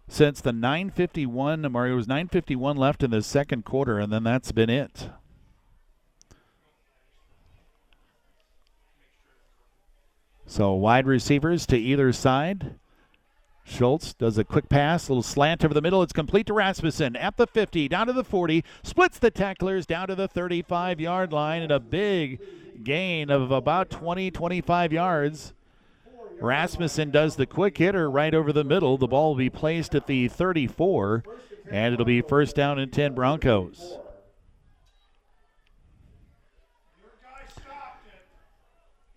since 0.07 0.39
the 0.39 0.53
951. 0.53 1.69
Mario 1.69 1.97
was 1.97 2.07
951 2.07 2.77
left 2.77 3.03
in 3.03 3.11
the 3.11 3.21
second 3.21 3.65
quarter, 3.65 3.99
and 3.99 4.13
then 4.13 4.23
that's 4.23 4.53
been 4.53 4.69
it. 4.69 5.09
So 10.45 10.71
wide 10.71 11.05
receivers 11.05 11.65
to 11.65 11.77
either 11.77 12.13
side. 12.13 12.75
Schultz 13.69 14.13
does 14.13 14.37
a 14.37 14.43
quick 14.43 14.67
pass, 14.67 15.07
a 15.07 15.11
little 15.11 15.23
slant 15.23 15.63
over 15.63 15.73
the 15.73 15.81
middle. 15.81 16.01
It's 16.01 16.13
complete 16.13 16.47
to 16.47 16.53
Rasmussen 16.53 17.15
at 17.15 17.37
the 17.37 17.47
50, 17.47 17.87
down 17.87 18.07
to 18.07 18.13
the 18.13 18.23
40, 18.23 18.63
splits 18.83 19.19
the 19.19 19.31
tacklers 19.31 19.85
down 19.85 20.07
to 20.07 20.15
the 20.15 20.27
35 20.27 20.99
yard 20.99 21.31
line, 21.31 21.61
and 21.61 21.71
a 21.71 21.79
big 21.79 22.39
gain 22.83 23.29
of 23.29 23.51
about 23.51 23.89
20, 23.89 24.31
25 24.31 24.91
yards. 24.93 25.53
Rasmussen 26.41 27.11
does 27.11 27.35
the 27.35 27.45
quick 27.45 27.77
hitter 27.77 28.09
right 28.09 28.33
over 28.33 28.51
the 28.53 28.63
middle. 28.63 28.97
The 28.97 29.07
ball 29.07 29.29
will 29.29 29.37
be 29.37 29.49
placed 29.49 29.93
at 29.93 30.07
the 30.07 30.27
34, 30.27 31.23
and 31.69 31.93
it'll 31.93 32.05
be 32.05 32.21
first 32.21 32.55
down 32.55 32.79
and 32.79 32.91
10 32.91 33.13
Broncos. 33.13 33.97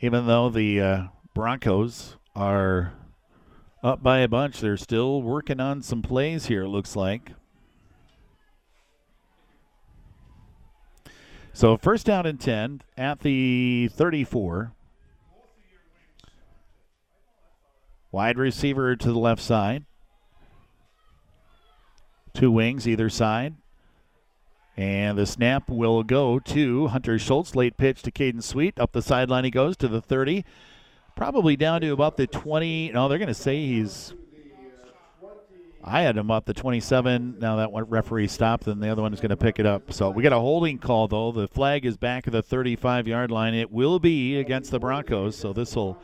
Even 0.01 0.27
though 0.27 0.49
the 0.51 0.81
uh, 0.81 1.03
Broncos 1.33 2.17
are 2.35 2.93
up 3.83 4.03
by 4.03 4.19
a 4.19 4.29
bunch. 4.29 4.61
They're 4.61 4.77
still 4.77 5.23
working 5.23 5.61
on 5.61 5.83
some 5.83 6.03
plays 6.03 6.47
here, 6.47 6.63
it 6.63 6.69
looks 6.69 6.95
like. 6.97 7.33
So 11.53 11.77
first 11.77 12.07
down 12.07 12.25
and 12.25 12.41
10 12.41 12.83
at 12.97 13.21
the 13.21 13.89
34. 13.93 14.73
Wide 18.11 18.39
receiver 18.39 18.97
to 18.97 19.09
the 19.09 19.19
left 19.19 19.43
side. 19.43 19.85
Two 22.35 22.51
wings 22.51 22.89
either 22.89 23.11
side. 23.11 23.55
And 24.77 25.19
the 25.19 25.27
snap 25.27 25.69
will 25.69 26.03
go 26.03 26.39
to 26.39 26.89
Hunter 26.89 27.19
Schultz. 27.19 27.55
Late 27.55 27.77
pitch 27.77 28.03
to 28.03 28.11
Caden 28.11 28.43
Sweet. 28.43 28.79
Up 28.79 28.93
the 28.93 29.03
sideline 29.03 29.45
he 29.45 29.51
goes 29.51 29.77
to 29.79 29.89
the 29.89 30.01
30 30.01 30.45
probably 31.17 31.57
down 31.57 31.81
to 31.83 31.93
about 31.93 32.17
the 32.17 32.27
20. 32.27 32.93
No, 32.93 33.09
they're 33.09 33.19
going 33.19 33.29
to 33.29 33.35
say 33.35 33.67
he's. 33.67 34.15
I 35.85 36.03
had 36.03 36.17
him 36.17 36.31
up 36.31 36.45
the 36.45 36.55
27. 36.55 37.39
Now 37.41 37.57
that 37.57 37.73
one 37.73 37.85
referee 37.85 38.29
stopped, 38.29 38.69
and 38.69 38.81
the 38.81 38.89
other 38.89 39.03
one 39.03 39.13
is 39.13 39.21
going 39.21 39.31
to 39.31 39.37
pick 39.37 39.59
it 39.59 39.67
up. 39.67 39.93
So 39.93 40.11
we 40.11 40.23
got 40.23 40.33
a 40.33 40.39
holding 40.39 40.79
call 40.79 41.09
though. 41.09 41.33
The 41.33 41.49
flag 41.49 41.85
is 41.85 41.97
back 41.97 42.27
at 42.27 42.33
the 42.33 42.43
35-yard 42.43 43.31
line. 43.31 43.55
It 43.55 43.73
will 43.73 43.99
be 43.99 44.39
against 44.39 44.71
the 44.71 44.79
Broncos. 44.79 45.37
So 45.37 45.53
this 45.53 45.75
will 45.75 45.99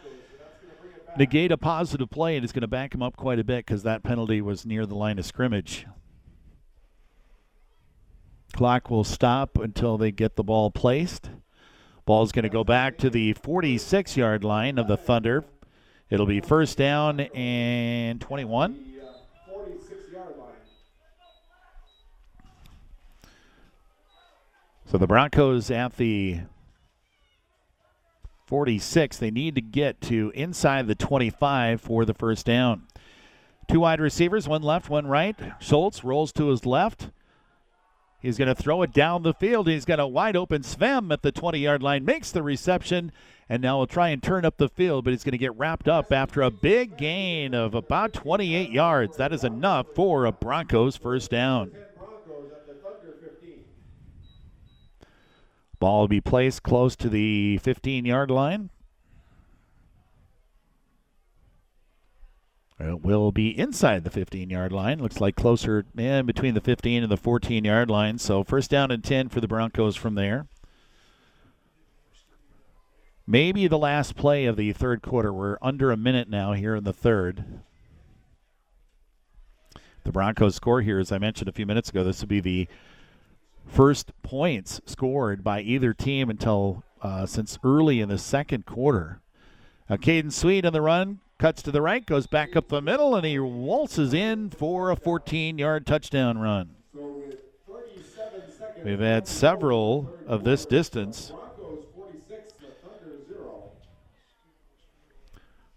negate 1.16 1.52
a 1.52 1.56
positive 1.56 2.10
play, 2.10 2.36
and 2.36 2.42
it's 2.42 2.52
going 2.52 2.62
to 2.62 2.68
back 2.68 2.94
him 2.94 3.02
up 3.02 3.16
quite 3.16 3.38
a 3.38 3.44
bit 3.44 3.66
because 3.66 3.84
that 3.84 4.02
penalty 4.02 4.40
was 4.40 4.66
near 4.66 4.84
the 4.84 4.96
line 4.96 5.18
of 5.18 5.26
scrimmage. 5.26 5.86
Clock 8.52 8.90
will 8.90 9.04
stop 9.04 9.58
until 9.58 9.96
they 9.96 10.10
get 10.10 10.36
the 10.36 10.42
ball 10.42 10.70
placed. 10.70 11.30
Ball's 12.08 12.32
going 12.32 12.44
to 12.44 12.48
go 12.48 12.64
back 12.64 12.96
to 12.96 13.10
the 13.10 13.34
46 13.34 14.16
yard 14.16 14.42
line 14.42 14.78
of 14.78 14.88
the 14.88 14.96
Thunder. 14.96 15.44
It'll 16.08 16.24
be 16.24 16.40
first 16.40 16.78
down 16.78 17.20
and 17.20 18.18
21. 18.18 18.82
So 24.86 24.96
the 24.96 25.06
Broncos 25.06 25.70
at 25.70 25.98
the 25.98 26.40
46. 28.46 29.18
They 29.18 29.30
need 29.30 29.54
to 29.56 29.60
get 29.60 30.00
to 30.00 30.32
inside 30.34 30.86
the 30.86 30.94
25 30.94 31.82
for 31.82 32.06
the 32.06 32.14
first 32.14 32.46
down. 32.46 32.86
Two 33.70 33.80
wide 33.80 34.00
receivers, 34.00 34.48
one 34.48 34.62
left, 34.62 34.88
one 34.88 35.06
right. 35.06 35.36
Schultz 35.60 36.02
rolls 36.02 36.32
to 36.32 36.48
his 36.48 36.64
left. 36.64 37.10
He's 38.20 38.36
going 38.36 38.48
to 38.48 38.54
throw 38.54 38.82
it 38.82 38.92
down 38.92 39.22
the 39.22 39.32
field. 39.32 39.68
He's 39.68 39.84
got 39.84 40.00
a 40.00 40.06
wide 40.06 40.36
open 40.36 40.62
Svem 40.62 41.12
at 41.12 41.22
the 41.22 41.30
20 41.30 41.58
yard 41.58 41.82
line, 41.82 42.04
makes 42.04 42.32
the 42.32 42.42
reception, 42.42 43.12
and 43.48 43.62
now 43.62 43.78
he'll 43.78 43.86
try 43.86 44.08
and 44.08 44.20
turn 44.20 44.44
up 44.44 44.56
the 44.56 44.68
field, 44.68 45.04
but 45.04 45.12
he's 45.12 45.22
going 45.22 45.32
to 45.32 45.38
get 45.38 45.56
wrapped 45.56 45.86
up 45.86 46.12
after 46.12 46.42
a 46.42 46.50
big 46.50 46.96
gain 46.96 47.54
of 47.54 47.74
about 47.74 48.12
28 48.12 48.70
yards. 48.70 49.16
That 49.16 49.32
is 49.32 49.44
enough 49.44 49.86
for 49.94 50.24
a 50.24 50.32
Broncos 50.32 50.96
first 50.96 51.30
down. 51.30 51.70
Ball 55.78 56.00
will 56.00 56.08
be 56.08 56.20
placed 56.20 56.64
close 56.64 56.96
to 56.96 57.08
the 57.08 57.58
15 57.58 58.04
yard 58.04 58.32
line. 58.32 58.70
It 62.80 63.02
will 63.02 63.32
be 63.32 63.58
inside 63.58 64.04
the 64.04 64.10
15 64.10 64.50
yard 64.50 64.72
line. 64.72 65.00
Looks 65.00 65.20
like 65.20 65.34
closer 65.34 65.84
in 65.96 66.26
between 66.26 66.54
the 66.54 66.60
15 66.60 67.02
and 67.02 67.10
the 67.10 67.16
14 67.16 67.64
yard 67.64 67.90
line. 67.90 68.18
So 68.18 68.44
first 68.44 68.70
down 68.70 68.90
and 68.90 69.02
10 69.02 69.28
for 69.28 69.40
the 69.40 69.48
Broncos 69.48 69.96
from 69.96 70.14
there. 70.14 70.46
Maybe 73.26 73.66
the 73.66 73.78
last 73.78 74.16
play 74.16 74.46
of 74.46 74.56
the 74.56 74.72
third 74.72 75.02
quarter. 75.02 75.32
We're 75.32 75.58
under 75.60 75.90
a 75.90 75.96
minute 75.96 76.30
now 76.30 76.52
here 76.52 76.76
in 76.76 76.84
the 76.84 76.92
third. 76.92 77.44
The 80.04 80.12
Broncos 80.12 80.54
score 80.54 80.80
here, 80.80 80.98
as 80.98 81.12
I 81.12 81.18
mentioned 81.18 81.48
a 81.48 81.52
few 81.52 81.66
minutes 81.66 81.90
ago, 81.90 82.04
this 82.04 82.20
will 82.20 82.28
be 82.28 82.40
the 82.40 82.68
first 83.66 84.12
points 84.22 84.80
scored 84.86 85.44
by 85.44 85.60
either 85.60 85.92
team 85.92 86.30
until 86.30 86.84
uh, 87.02 87.26
since 87.26 87.58
early 87.62 88.00
in 88.00 88.08
the 88.08 88.16
second 88.16 88.64
quarter. 88.64 89.20
Now, 89.90 89.96
Caden 89.96 90.32
Sweet 90.32 90.64
on 90.64 90.72
the 90.72 90.80
run 90.80 91.20
Cuts 91.38 91.62
to 91.62 91.70
the 91.70 91.80
right, 91.80 92.04
goes 92.04 92.26
back 92.26 92.56
up 92.56 92.66
the 92.66 92.82
middle, 92.82 93.14
and 93.14 93.24
he 93.24 93.38
waltzes 93.38 94.12
in 94.12 94.50
for 94.50 94.90
a 94.90 94.96
14 94.96 95.56
yard 95.56 95.86
touchdown 95.86 96.38
run. 96.38 96.74
We've 98.84 98.98
had 98.98 99.28
several 99.28 100.12
of 100.26 100.42
this 100.42 100.66
distance. 100.66 101.32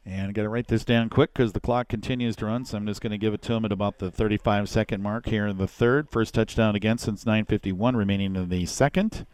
And 0.04 0.34
got 0.34 0.42
to 0.42 0.50
write 0.50 0.68
this 0.68 0.84
down 0.84 1.10
quick 1.10 1.32
because 1.32 1.54
the 1.54 1.60
clock 1.60 1.88
continues 1.88 2.36
to 2.38 2.48
run, 2.48 2.66
so 2.66 2.78
I'm 2.78 2.88
just 2.88 3.02
going 3.02 3.12
to 3.12 3.20
give 3.20 3.36
it 3.36 3.44
to 3.44 3.54
him 3.54 3.64
at 3.64 3.72
about 3.72 4.00
the 4.00 4.10
35 4.10 4.68
second 4.68 5.04
mark 5.04 5.28
here 5.28 5.46
in 5.46 5.58
the 5.58 5.68
third. 5.68 6.10
First 6.10 6.34
touchdown 6.34 6.76
again 6.76 6.98
since 6.98 7.24
9:51 7.24 7.96
remaining 7.96 8.36
in 8.36 8.50
the 8.50 8.66
second. 8.66 9.28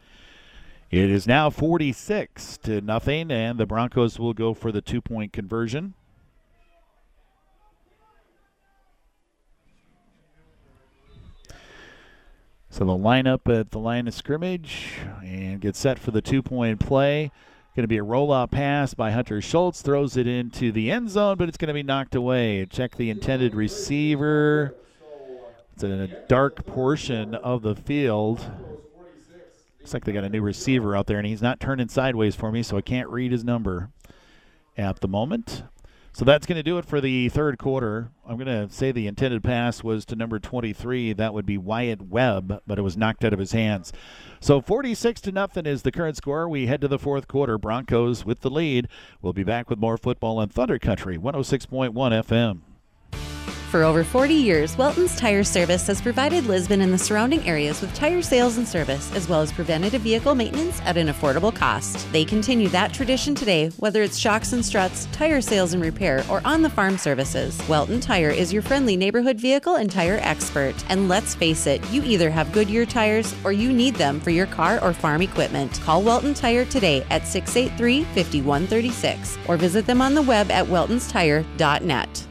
It 0.92 1.10
is 1.10 1.26
now 1.26 1.50
46 1.50 2.58
to 2.60 2.82
nothing, 2.82 3.32
and 3.32 3.58
the 3.58 3.66
Broncos 3.66 4.20
will 4.20 4.34
go 4.34 4.54
for 4.54 4.74
the 4.74 4.82
two 4.82 5.02
point 5.02 5.32
conversion. 5.32 5.94
So 12.78 12.86
they'll 12.86 13.02
line 13.02 13.26
up 13.26 13.48
at 13.48 13.72
the 13.72 13.80
line 13.80 14.08
of 14.08 14.14
scrimmage 14.14 15.00
and 15.24 15.60
get 15.60 15.76
set 15.76 15.98
for 15.98 16.12
the 16.12 16.22
two 16.22 16.44
point 16.44 16.80
play. 16.80 17.32
Going 17.76 17.84
to 17.84 17.88
be 17.88 17.98
a 17.98 18.04
rollout 18.04 18.52
pass 18.52 18.94
by 18.94 19.10
Hunter 19.10 19.42
Schultz. 19.42 19.82
Throws 19.82 20.16
it 20.16 20.28
into 20.28 20.72
the 20.72 20.92
end 20.92 21.10
zone, 21.10 21.38
but 21.38 21.50
it's 21.50 21.58
going 21.58 21.70
to 21.70 21.74
be 21.74 21.82
knocked 21.82 22.14
away. 22.14 22.68
Check 22.68 22.96
the 22.96 23.10
intended 23.10 23.56
receiver. 23.56 24.76
It's 25.74 25.84
in 25.84 25.90
a 25.90 26.28
dark 26.28 26.68
portion 26.68 27.34
of 27.34 27.64
the 27.64 27.74
field. 27.74 28.48
Looks 29.80 29.96
like 29.96 30.06
they 30.06 30.12
got 30.12 30.24
a 30.24 30.30
new 30.30 30.44
receiver 30.44 30.96
out 30.96 31.08
there, 31.08 31.18
and 31.18 31.26
he's 31.26 31.42
not 31.42 31.60
turning 31.60 31.90
sideways 31.90 32.36
for 32.36 32.52
me, 32.52 32.62
so 32.62 32.78
I 32.78 32.82
can't 32.82 33.10
read 33.10 33.32
his 33.32 33.44
number 33.44 33.90
at 34.78 35.00
the 35.00 35.08
moment. 35.08 35.64
So 36.18 36.26
that's 36.26 36.48
going 36.48 36.56
to 36.56 36.64
do 36.64 36.80
it 36.80 36.86
for 36.86 37.00
the 37.00 37.30
third 37.30 37.60
quarter. 37.60 38.10
I'm 38.28 38.38
going 38.38 38.48
to 38.48 38.74
say 38.74 38.92
the 38.92 39.06
intended 39.06 39.44
pass 39.44 39.84
was 39.84 40.04
to 40.06 40.16
number 40.16 40.40
23. 40.40 41.14
That 41.14 41.32
would 41.32 41.46
be 41.46 41.60
Wyatt 41.60 42.02
Webb, 42.02 42.64
but 42.66 42.80
it 42.80 42.82
was 42.82 42.98
knocked 42.98 43.24
out 43.24 43.34
of 43.34 43.40
his 43.40 43.52
hands. 43.52 43.94
So 44.40 44.60
46 44.60 45.22
to 45.22 45.32
nothing 45.32 45.68
is 45.68 45.84
the 45.84 45.92
current 45.92 46.18
score. 46.18 46.50
We 46.50 46.66
head 46.66 46.82
to 46.82 46.88
the 46.88 46.98
fourth 46.98 47.28
quarter. 47.28 47.60
Broncos 47.60 48.26
with 48.26 48.42
the 48.42 48.50
lead. 48.50 48.88
We'll 49.22 49.34
be 49.34 49.44
back 49.44 49.70
with 49.70 49.78
more 49.78 49.96
football 49.96 50.40
on 50.40 50.50
Thunder 50.50 50.80
Country 50.80 51.20
106.1 51.20 51.94
FM. 51.94 52.62
For 53.70 53.84
over 53.84 54.06
40 54.06 54.34
years, 54.34 54.78
Welton's 54.78 55.18
Tire 55.18 55.44
Service 55.44 55.88
has 55.88 56.00
provided 56.00 56.46
Lisbon 56.46 56.80
and 56.80 56.94
the 56.94 56.98
surrounding 56.98 57.46
areas 57.46 57.82
with 57.82 57.94
tire 57.94 58.22
sales 58.22 58.56
and 58.56 58.66
service, 58.66 59.14
as 59.14 59.28
well 59.28 59.42
as 59.42 59.52
preventative 59.52 60.04
vehicle 60.04 60.36
maintenance 60.36 60.80
at 60.86 60.96
an 60.96 61.10
affordable 61.10 61.54
cost. 61.54 62.10
They 62.14 62.24
continue 62.24 62.70
that 62.70 62.94
tradition 62.94 63.36
today, 63.36 63.68
whether 63.72 64.04
it's 64.04 64.18
shocks 64.18 64.54
and 64.54 64.64
struts, 64.64 65.10
tire 65.12 65.42
sales 65.42 65.74
and 65.74 65.84
repair, 65.84 66.24
or 66.30 66.42
on 66.46 66.62
the 66.62 66.70
farm 66.70 66.98
services. 66.98 67.62
Welton 67.68 68.00
Tire 68.00 68.30
is 68.30 68.54
your 68.54 68.62
friendly 68.62 68.96
neighborhood 68.96 69.38
vehicle 69.38 69.76
and 69.76 69.92
tire 69.92 70.20
expert. 70.22 70.74
And 70.88 71.10
let's 71.10 71.36
face 71.36 71.68
it, 71.68 71.86
you 71.92 72.02
either 72.04 72.30
have 72.30 72.54
Goodyear 72.54 72.86
tires 72.86 73.36
or 73.44 73.52
you 73.52 73.74
need 73.74 73.96
them 73.96 74.22
for 74.22 74.30
your 74.30 74.48
car 74.48 74.82
or 74.82 74.94
farm 74.94 75.22
equipment. 75.22 75.82
Call 75.82 76.02
Welton 76.04 76.34
Tire 76.34 76.64
today 76.64 77.06
at 77.10 77.28
683 77.28 78.06
5136 78.16 79.38
or 79.50 79.58
visit 79.58 79.86
them 79.86 80.02
on 80.02 80.14
the 80.14 80.22
web 80.22 80.50
at 80.52 80.66
weltonstire.net. 80.66 82.27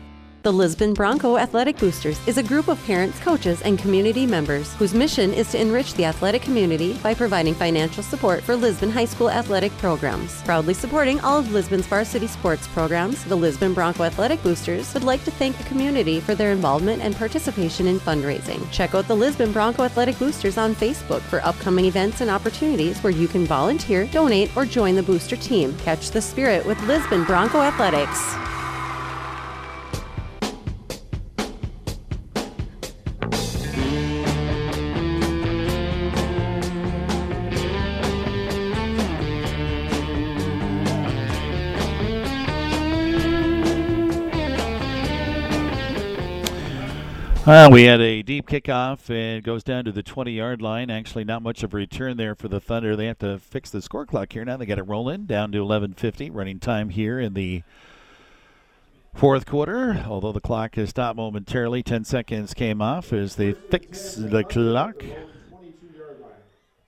The 0.47 0.53
Lisbon 0.53 0.95
Bronco 0.95 1.39
Athletic 1.39 1.77
Boosters 1.77 2.21
is 2.29 2.39
a 2.39 2.43
group 2.45 2.69
of 2.69 2.81
parents, 2.87 3.19
coaches, 3.19 3.61
and 3.63 3.77
community 3.77 4.27
members 4.27 4.73
whose 4.75 4.95
mission 4.95 5.35
is 5.35 5.51
to 5.51 5.61
enrich 5.61 5.95
the 5.95 6.05
athletic 6.05 6.41
community 6.41 6.93
by 7.03 7.15
providing 7.15 7.53
financial 7.53 8.05
support 8.05 8.45
for 8.45 8.55
Lisbon 8.55 8.89
High 8.89 9.07
School 9.07 9.29
athletic 9.29 9.77
programs. 9.79 10.41
Proudly 10.43 10.73
supporting 10.73 11.19
all 11.23 11.41
of 11.41 11.53
Lisbon's 11.53 11.89
varsity 11.89 12.29
sports 12.29 12.69
programs, 12.69 13.25
the 13.25 13.35
Lisbon 13.35 13.75
Bronco 13.75 14.05
Athletic 14.05 14.41
Boosters 14.45 14.95
would 14.95 15.03
like 15.03 15.25
to 15.25 15.33
thank 15.33 15.59
the 15.59 15.65
community 15.65 16.21
for 16.21 16.37
their 16.37 16.53
involvement 16.53 17.03
and 17.03 17.17
participation 17.17 17.89
in 17.89 17.99
fundraising. 17.99 18.71
Check 18.71 18.95
out 18.95 19.09
the 19.09 19.17
Lisbon 19.17 19.51
Bronco 19.51 19.83
Athletic 19.83 20.17
Boosters 20.17 20.59
on 20.59 20.77
Facebook 20.77 21.23
for 21.23 21.45
upcoming 21.45 21.87
events 21.87 22.21
and 22.21 22.31
opportunities 22.31 23.01
where 23.01 23.13
you 23.13 23.27
can 23.27 23.47
volunteer, 23.47 24.07
donate, 24.13 24.57
or 24.57 24.65
join 24.65 24.95
the 24.95 25.03
booster 25.03 25.35
team. 25.35 25.77
Catch 25.79 26.13
the 26.13 26.23
spirit 26.23 26.65
with 26.65 26.81
Lisbon 26.83 27.25
Bronco 27.25 27.61
Athletics. 27.61 28.56
We 47.47 47.85
had 47.85 48.01
a 48.01 48.23
deep 48.23 48.49
kickoff 48.49 49.09
and 49.09 49.41
goes 49.45 49.63
down 49.63 49.85
to 49.85 49.93
the 49.93 50.03
20 50.03 50.33
yard 50.33 50.61
line. 50.61 50.91
Actually, 50.91 51.23
not 51.23 51.43
much 51.43 51.63
of 51.63 51.73
a 51.73 51.77
return 51.77 52.17
there 52.17 52.35
for 52.35 52.49
the 52.49 52.59
Thunder. 52.59 52.97
They 52.97 53.07
have 53.07 53.21
to 53.21 53.39
fix 53.39 53.71
the 53.71 53.81
score 53.81 54.05
clock 54.05 54.33
here. 54.33 54.45
Now 54.45 54.57
they 54.57 54.67
got 54.67 54.79
it 54.79 54.83
rolling 54.83 55.27
down 55.27 55.53
to 55.53 55.59
11:50 55.59 56.29
running 56.31 56.59
time 56.59 56.89
here 56.89 57.21
in 57.21 57.35
the 57.35 57.63
fourth 59.15 59.47
quarter. 59.47 60.05
Although 60.09 60.33
the 60.33 60.41
clock 60.41 60.75
has 60.75 60.91
stopped 60.91 61.19
momentarily, 61.19 61.85
10 61.85 62.03
seconds 62.03 62.53
came 62.53 62.83
off 62.83 63.13
as 63.13 63.37
they 63.37 63.53
fix 63.53 64.17
the 64.17 64.43
clock. 64.43 65.05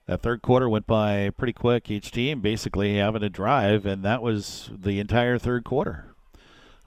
That 0.07 0.23
third 0.23 0.43
quarter 0.43 0.69
went 0.69 0.89
by 0.89 1.31
pretty 1.31 1.53
quick. 1.53 1.89
Each 1.89 2.11
team 2.11 2.41
basically 2.41 2.97
having 2.97 3.23
a 3.23 3.29
drive, 3.29 3.87
and 3.87 4.03
that 4.05 4.23
was 4.23 4.73
the 4.77 4.99
entire 4.99 5.39
third 5.39 5.63
quarter. 5.63 6.17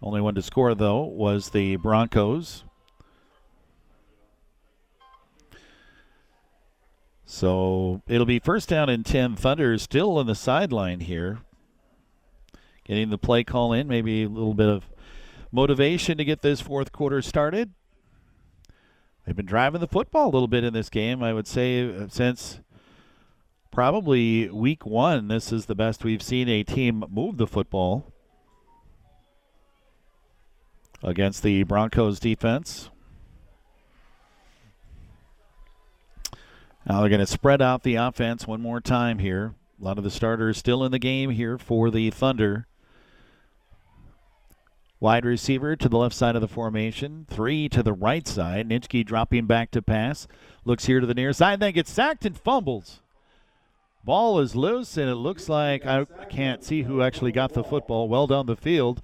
Only 0.02 0.20
one 0.20 0.36
to 0.36 0.42
score, 0.42 0.76
though, 0.76 1.04
was 1.04 1.52
the 1.52 1.78
Broncos. 1.78 2.66
So 7.34 8.02
it'll 8.10 8.26
be 8.26 8.40
first 8.40 8.68
down 8.68 8.90
and 8.90 9.06
10. 9.06 9.38
Thunder 9.38 9.72
is 9.72 9.84
still 9.84 10.18
on 10.18 10.26
the 10.26 10.36
sideline 10.36 11.00
here. 11.00 11.40
Getting 12.84 13.10
the 13.10 13.18
play 13.18 13.46
call 13.46 13.72
in, 13.72 13.88
maybe 13.88 14.24
a 14.24 14.28
little 14.28 14.54
bit 14.54 14.68
of 14.68 14.84
motivation 15.50 16.18
to 16.18 16.26
get 16.26 16.42
this 16.42 16.60
fourth 16.60 16.92
quarter 16.92 17.22
started. 17.22 17.72
They've 19.26 19.36
been 19.36 19.46
driving 19.46 19.80
the 19.80 19.88
football 19.88 20.26
a 20.26 20.34
little 20.34 20.50
bit 20.50 20.66
in 20.66 20.74
this 20.74 20.90
game, 20.90 21.24
I 21.24 21.32
would 21.32 21.48
say, 21.48 22.06
since 22.10 22.60
probably 23.72 24.50
week 24.50 24.86
one. 24.86 25.30
This 25.30 25.54
is 25.54 25.68
the 25.68 25.76
best 25.76 26.04
we've 26.04 26.22
seen 26.22 26.50
a 26.50 26.64
team 26.64 27.06
move 27.10 27.38
the 27.38 27.48
football 27.48 28.12
against 31.02 31.44
the 31.44 31.64
Broncos 31.64 32.20
defense. 32.20 32.90
Now 36.86 37.00
they're 37.00 37.10
going 37.10 37.20
to 37.20 37.28
spread 37.28 37.62
out 37.62 37.84
the 37.84 37.96
offense 37.96 38.48
one 38.48 38.62
more 38.62 38.82
time 38.82 39.20
here. 39.20 39.54
A 39.80 39.84
lot 39.84 39.98
of 39.98 40.04
the 40.04 40.12
starters 40.12 40.58
still 40.58 40.84
in 40.84 40.92
the 40.92 41.00
game 41.00 41.32
here 41.32 41.58
for 41.58 41.90
the 41.90 42.10
Thunder. 42.10 42.68
Wide 45.00 45.26
receiver 45.26 45.76
to 45.76 45.90
the 45.90 45.98
left 45.98 46.14
side 46.14 46.36
of 46.36 46.42
the 46.42 46.48
formation. 46.48 47.26
Three 47.28 47.68
to 47.70 47.82
the 47.82 47.94
right 47.94 48.28
side. 48.28 48.70
Nitschke 48.70 49.04
dropping 49.04 49.48
back 49.48 49.72
to 49.72 49.82
pass. 49.82 50.28
Looks 50.64 50.86
here 50.86 51.00
to 51.00 51.08
the 51.08 51.16
near 51.16 51.34
side, 51.34 51.60
then 51.60 51.74
gets 51.74 51.92
sacked 51.92 52.24
and 52.24 52.38
fumbles. 52.38 53.02
Ball 54.04 54.40
is 54.40 54.56
loose, 54.56 54.98
and 54.98 55.10
it 55.10 55.16
looks 55.16 55.50
like 55.50 55.86
I 55.86 56.06
can't 56.30 56.64
see 56.64 56.84
who 56.84 57.02
actually 57.02 57.32
got 57.32 57.54
the 57.54 57.64
football 57.64 58.08
well 58.08 58.28
down 58.28 58.46
the 58.46 58.56
field. 58.56 59.02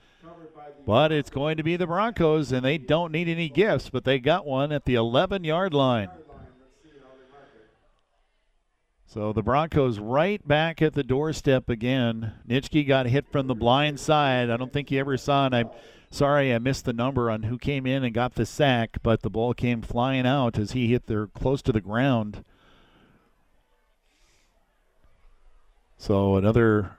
But 0.85 1.11
it's 1.11 1.31
going 1.31 1.57
to 1.57 1.63
be 1.63 1.75
the 1.75 1.87
Broncos, 1.87 2.51
and 2.51 2.63
they 2.63 2.77
don't 2.77 3.11
need 3.11 3.27
any 3.27 3.49
gifts, 3.49 3.89
but 3.89 4.05
they 4.05 4.19
got 4.19 4.45
one 4.45 4.71
at 4.71 4.85
the 4.85 4.95
11 4.95 5.43
yard 5.43 5.73
line. 5.73 6.09
So 9.09 9.31
the 9.31 9.41
Broncos 9.41 9.99
right 9.99 10.45
back 10.45 10.81
at 10.81 10.93
the 10.93 11.03
doorstep 11.03 11.69
again. 11.69 12.33
Nitschke 12.47 12.85
got 12.85 13.05
hit 13.05 13.31
from 13.31 13.47
the 13.47 13.55
blind 13.55 14.01
side. 14.01 14.49
I 14.49 14.57
don't 14.57 14.73
think 14.73 14.89
he 14.89 14.99
ever 14.99 15.15
saw 15.15 15.47
it. 15.47 15.53
I'm 15.53 15.69
sorry 16.11 16.53
I 16.53 16.59
missed 16.59 16.83
the 16.83 16.91
number 16.91 17.31
on 17.31 17.43
who 17.43 17.57
came 17.57 17.85
in 17.85 18.03
and 18.03 18.13
got 18.13 18.35
the 18.35 18.45
sack, 18.45 18.97
but 19.01 19.21
the 19.21 19.29
ball 19.29 19.53
came 19.53 19.81
flying 19.81 20.27
out 20.27 20.59
as 20.59 20.73
he 20.73 20.89
hit 20.89 21.07
there 21.07 21.27
close 21.27 21.61
to 21.63 21.71
the 21.71 21.79
ground. 21.79 22.43
So 25.97 26.35
another 26.35 26.97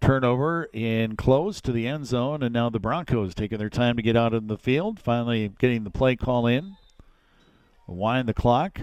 turnover 0.00 0.70
in 0.72 1.16
close 1.16 1.60
to 1.60 1.72
the 1.72 1.86
end 1.86 2.06
zone, 2.06 2.42
and 2.42 2.54
now 2.54 2.70
the 2.70 2.80
Broncos 2.80 3.34
taking 3.34 3.58
their 3.58 3.68
time 3.68 3.96
to 3.96 4.02
get 4.02 4.16
out 4.16 4.32
in 4.32 4.46
the 4.46 4.56
field, 4.56 4.98
finally 4.98 5.52
getting 5.58 5.84
the 5.84 5.90
play 5.90 6.16
call 6.16 6.46
in. 6.46 6.76
Wind 7.86 8.30
the 8.30 8.34
clock. 8.34 8.80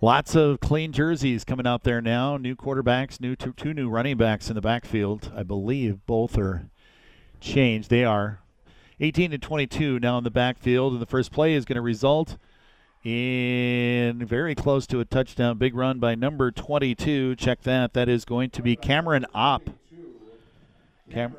Lots 0.00 0.36
of 0.36 0.60
clean 0.60 0.92
jerseys 0.92 1.42
coming 1.42 1.66
out 1.66 1.82
there 1.82 2.00
now. 2.00 2.36
New 2.36 2.54
quarterbacks, 2.54 3.20
new 3.20 3.34
two, 3.34 3.52
two 3.52 3.74
new 3.74 3.88
running 3.88 4.16
backs 4.16 4.48
in 4.48 4.54
the 4.54 4.60
backfield. 4.60 5.32
I 5.34 5.42
believe 5.42 6.06
both 6.06 6.38
are 6.38 6.70
changed. 7.40 7.90
They 7.90 8.04
are 8.04 8.38
18 9.00 9.32
and 9.32 9.42
22 9.42 9.98
now 9.98 10.18
in 10.18 10.24
the 10.24 10.30
backfield, 10.30 10.92
and 10.92 11.02
the 11.02 11.06
first 11.06 11.32
play 11.32 11.54
is 11.54 11.64
going 11.64 11.76
to 11.76 11.82
result 11.82 12.36
in 13.02 14.24
very 14.24 14.54
close 14.54 14.86
to 14.86 15.00
a 15.00 15.04
touchdown. 15.04 15.58
Big 15.58 15.74
run 15.74 15.98
by 15.98 16.14
number 16.14 16.52
22. 16.52 17.34
Check 17.34 17.62
that. 17.62 17.92
That 17.94 18.08
is 18.08 18.24
going 18.24 18.50
to 18.50 18.62
be 18.62 18.76
Cameron 18.76 19.26
Opp. 19.34 19.68
Cam- 21.10 21.34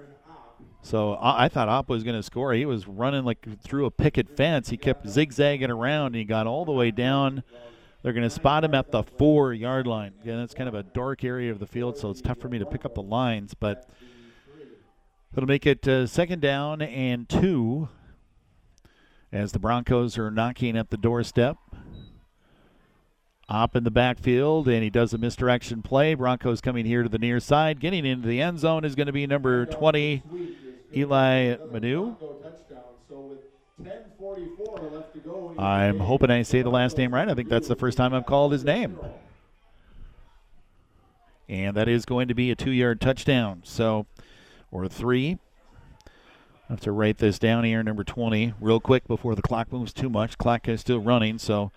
so 0.81 1.13
uh, 1.13 1.35
I 1.37 1.47
thought 1.47 1.69
Opp 1.69 1.87
was 1.87 2.03
going 2.03 2.17
to 2.17 2.23
score. 2.23 2.51
He 2.53 2.65
was 2.65 2.87
running 2.87 3.23
like 3.23 3.61
through 3.61 3.85
a 3.85 3.91
picket 3.91 4.35
fence. 4.35 4.69
He 4.69 4.75
kept 4.75 5.07
zigzagging 5.07 5.69
around. 5.69 6.07
And 6.07 6.15
he 6.15 6.25
got 6.25 6.45
all 6.45 6.65
the 6.65 6.71
way 6.73 6.91
down 6.91 7.43
they're 8.01 8.13
going 8.13 8.23
to 8.23 8.29
spot 8.29 8.63
him 8.63 8.73
at 8.73 8.91
the 8.91 9.03
four 9.03 9.53
yard 9.53 9.85
line. 9.87 10.13
Again, 10.21 10.39
that's 10.39 10.53
kind 10.53 10.69
of 10.69 10.75
a 10.75 10.83
dark 10.83 11.23
area 11.23 11.51
of 11.51 11.59
the 11.59 11.67
field, 11.67 11.97
so 11.97 12.09
it's 12.09 12.21
tough 12.21 12.39
for 12.39 12.47
me 12.47 12.59
to 12.59 12.65
pick 12.65 12.85
up 12.85 12.95
the 12.95 13.01
lines, 13.01 13.53
but 13.53 13.89
it'll 15.35 15.47
make 15.47 15.65
it 15.65 15.87
uh, 15.87 16.07
second 16.07 16.41
down 16.41 16.81
and 16.81 17.27
two 17.27 17.89
as 19.31 19.51
the 19.51 19.59
Broncos 19.59 20.17
are 20.17 20.31
knocking 20.31 20.77
at 20.77 20.89
the 20.89 20.97
doorstep. 20.97 21.57
Up 23.47 23.75
in 23.75 23.83
the 23.83 23.89
backfield, 23.89 24.67
and 24.67 24.83
he 24.83 24.91
does 24.91 25.11
a 25.11 25.17
misdirection 25.17 25.81
play. 25.81 26.13
Broncos 26.13 26.61
coming 26.61 26.85
here 26.85 27.01
to 27.01 27.09
the 27.09 27.17
near 27.17 27.39
side. 27.39 27.79
Getting 27.79 28.05
into 28.05 28.27
the 28.27 28.39
end 28.39 28.59
zone 28.59 28.85
is 28.85 28.93
going 28.93 29.07
to 29.07 29.11
be 29.11 29.25
number 29.25 29.65
20, 29.65 30.21
Eli 30.95 31.55
Manu. 31.71 32.15
I'm 35.57 35.99
hoping 35.99 36.29
I 36.29 36.41
say 36.41 36.61
the 36.61 36.69
last 36.69 36.97
name 36.97 37.13
right. 37.13 37.27
I 37.29 37.33
think 37.33 37.49
that's 37.49 37.67
the 37.67 37.75
first 37.75 37.97
time 37.97 38.13
I've 38.13 38.25
called 38.25 38.51
his 38.51 38.63
name. 38.63 38.99
And 41.47 41.75
that 41.75 41.87
is 41.87 42.05
going 42.05 42.27
to 42.27 42.33
be 42.33 42.51
a 42.51 42.55
two 42.55 42.71
yard 42.71 43.01
touchdown. 43.01 43.61
So, 43.63 44.05
or 44.71 44.87
three. 44.87 45.39
I 46.69 46.73
have 46.73 46.81
to 46.81 46.91
write 46.91 47.17
this 47.17 47.39
down 47.39 47.63
here, 47.63 47.81
number 47.81 48.03
20, 48.03 48.53
real 48.61 48.79
quick 48.79 49.07
before 49.07 49.33
the 49.33 49.41
clock 49.41 49.71
moves 49.73 49.91
too 49.91 50.07
much. 50.07 50.37
Clock 50.37 50.67
is 50.67 50.81
still 50.81 50.99
running, 50.99 51.39
so 51.39 51.71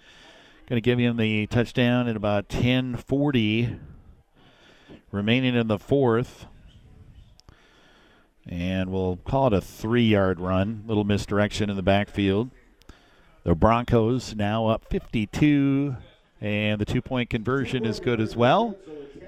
going 0.67 0.77
to 0.77 0.85
give 0.85 0.99
him 0.99 1.17
the 1.17 1.47
touchdown 1.47 2.09
at 2.09 2.17
about 2.17 2.49
10:40 2.49 3.79
remaining 5.11 5.55
in 5.55 5.69
the 5.69 5.79
fourth. 5.79 6.47
And 8.49 8.91
we'll 8.91 9.17
call 9.19 9.49
it 9.49 9.53
a 9.53 9.61
three 9.61 10.05
yard 10.05 10.41
run. 10.41 10.85
Little 10.87 11.05
misdirection 11.05 11.71
in 11.71 11.77
the 11.77 11.83
backfield. 11.83 12.51
The 13.45 13.55
Broncos 13.55 14.37
now 14.37 14.69
up 14.69 14.85
52, 14.89 15.97
and 16.41 16.81
the 16.81 16.85
two 16.85 17.03
point 17.03 17.29
conversion 17.29 17.85
is 17.85 17.99
good 17.99 18.21
as 18.21 18.37
well. 18.37 18.77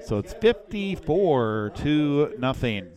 So 0.04 0.18
it's 0.18 0.32
54 0.34 1.72
to 1.76 2.34
nothing. 2.38 2.88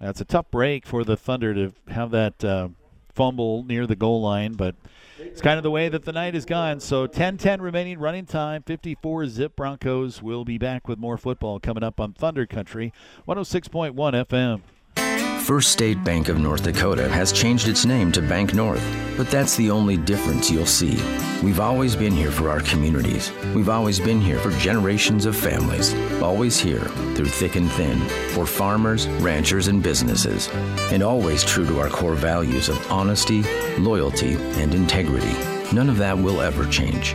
That's 0.00 0.20
a 0.20 0.24
tough 0.24 0.50
break 0.50 0.84
for 0.84 1.04
the 1.04 1.16
Thunder 1.16 1.54
to 1.54 1.72
have 1.88 2.10
that 2.10 2.44
uh, 2.44 2.68
fumble 3.14 3.64
near 3.64 3.86
the 3.86 3.96
goal 3.96 4.20
line, 4.20 4.54
but 4.54 4.74
it's 5.18 5.40
kind 5.40 5.56
of 5.56 5.62
the 5.62 5.70
way 5.70 5.88
that 5.88 6.04
the 6.04 6.12
night 6.12 6.34
has 6.34 6.44
gone. 6.44 6.80
So 6.80 7.06
10-10 7.06 7.60
remaining 7.60 7.98
running 7.98 8.26
time. 8.26 8.62
54 8.62 9.28
zip 9.28 9.56
Broncos 9.56 10.22
will 10.22 10.44
be 10.44 10.58
back 10.58 10.88
with 10.88 10.98
more 10.98 11.16
football 11.16 11.60
coming 11.60 11.82
up 11.82 12.00
on 12.00 12.12
Thunder 12.12 12.46
Country 12.46 12.92
106.1 13.28 13.92
FM. 13.94 15.31
First 15.42 15.72
State 15.72 16.04
Bank 16.04 16.28
of 16.28 16.38
North 16.38 16.62
Dakota 16.62 17.08
has 17.08 17.32
changed 17.32 17.66
its 17.66 17.84
name 17.84 18.12
to 18.12 18.22
Bank 18.22 18.54
North, 18.54 18.82
but 19.16 19.28
that's 19.28 19.56
the 19.56 19.72
only 19.72 19.96
difference 19.96 20.48
you'll 20.48 20.64
see. 20.66 21.02
We've 21.42 21.58
always 21.58 21.96
been 21.96 22.12
here 22.12 22.30
for 22.30 22.48
our 22.48 22.60
communities. 22.60 23.32
We've 23.52 23.68
always 23.68 23.98
been 23.98 24.20
here 24.20 24.38
for 24.38 24.52
generations 24.60 25.26
of 25.26 25.36
families. 25.36 25.94
Always 26.22 26.60
here, 26.60 26.84
through 27.16 27.26
thick 27.26 27.56
and 27.56 27.68
thin, 27.72 27.98
for 28.30 28.46
farmers, 28.46 29.08
ranchers, 29.18 29.66
and 29.66 29.82
businesses. 29.82 30.48
And 30.92 31.02
always 31.02 31.42
true 31.42 31.66
to 31.66 31.80
our 31.80 31.88
core 31.88 32.14
values 32.14 32.68
of 32.68 32.90
honesty, 32.90 33.42
loyalty, 33.78 34.34
and 34.34 34.72
integrity. 34.72 35.32
None 35.74 35.90
of 35.90 35.98
that 35.98 36.16
will 36.16 36.40
ever 36.40 36.66
change. 36.66 37.14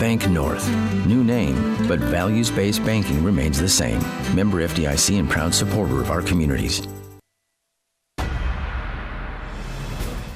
Bank 0.00 0.28
North. 0.28 0.68
New 1.06 1.22
name, 1.22 1.86
but 1.86 2.00
values 2.00 2.50
based 2.50 2.84
banking 2.84 3.22
remains 3.22 3.60
the 3.60 3.68
same. 3.68 4.00
Member 4.34 4.66
FDIC 4.66 5.16
and 5.20 5.30
proud 5.30 5.54
supporter 5.54 6.00
of 6.00 6.10
our 6.10 6.22
communities. 6.22 6.88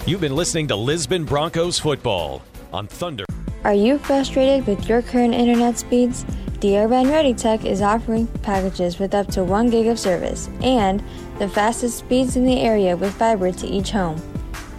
You've 0.05 0.20
been 0.20 0.35
listening 0.35 0.66
to 0.66 0.74
Lisbon 0.74 1.24
Broncos 1.24 1.79
football 1.79 2.43
on 2.73 2.89
Thunder. 2.89 3.24
Are 3.62 3.73
you 3.73 3.99
frustrated 3.99 4.66
with 4.66 4.89
your 4.89 5.01
current 5.01 5.33
internet 5.33 5.79
speeds? 5.79 6.24
DRN 6.59 7.09
Ready 7.09 7.33
Tech 7.33 7.65
is 7.65 7.81
offering 7.83 8.27
packages 8.43 8.99
with 8.99 9.15
up 9.15 9.29
to 9.29 9.45
1 9.45 9.70
gig 9.70 9.87
of 9.87 10.01
service 10.01 10.51
and 10.61 11.01
the 11.39 11.49
fastest 11.49 11.99
speeds 11.99 12.35
in 12.35 12.45
the 12.45 12.62
area 12.62 12.97
with 12.97 13.15
fiber 13.15 13.53
to 13.53 13.65
each 13.69 13.93
home. 13.93 14.19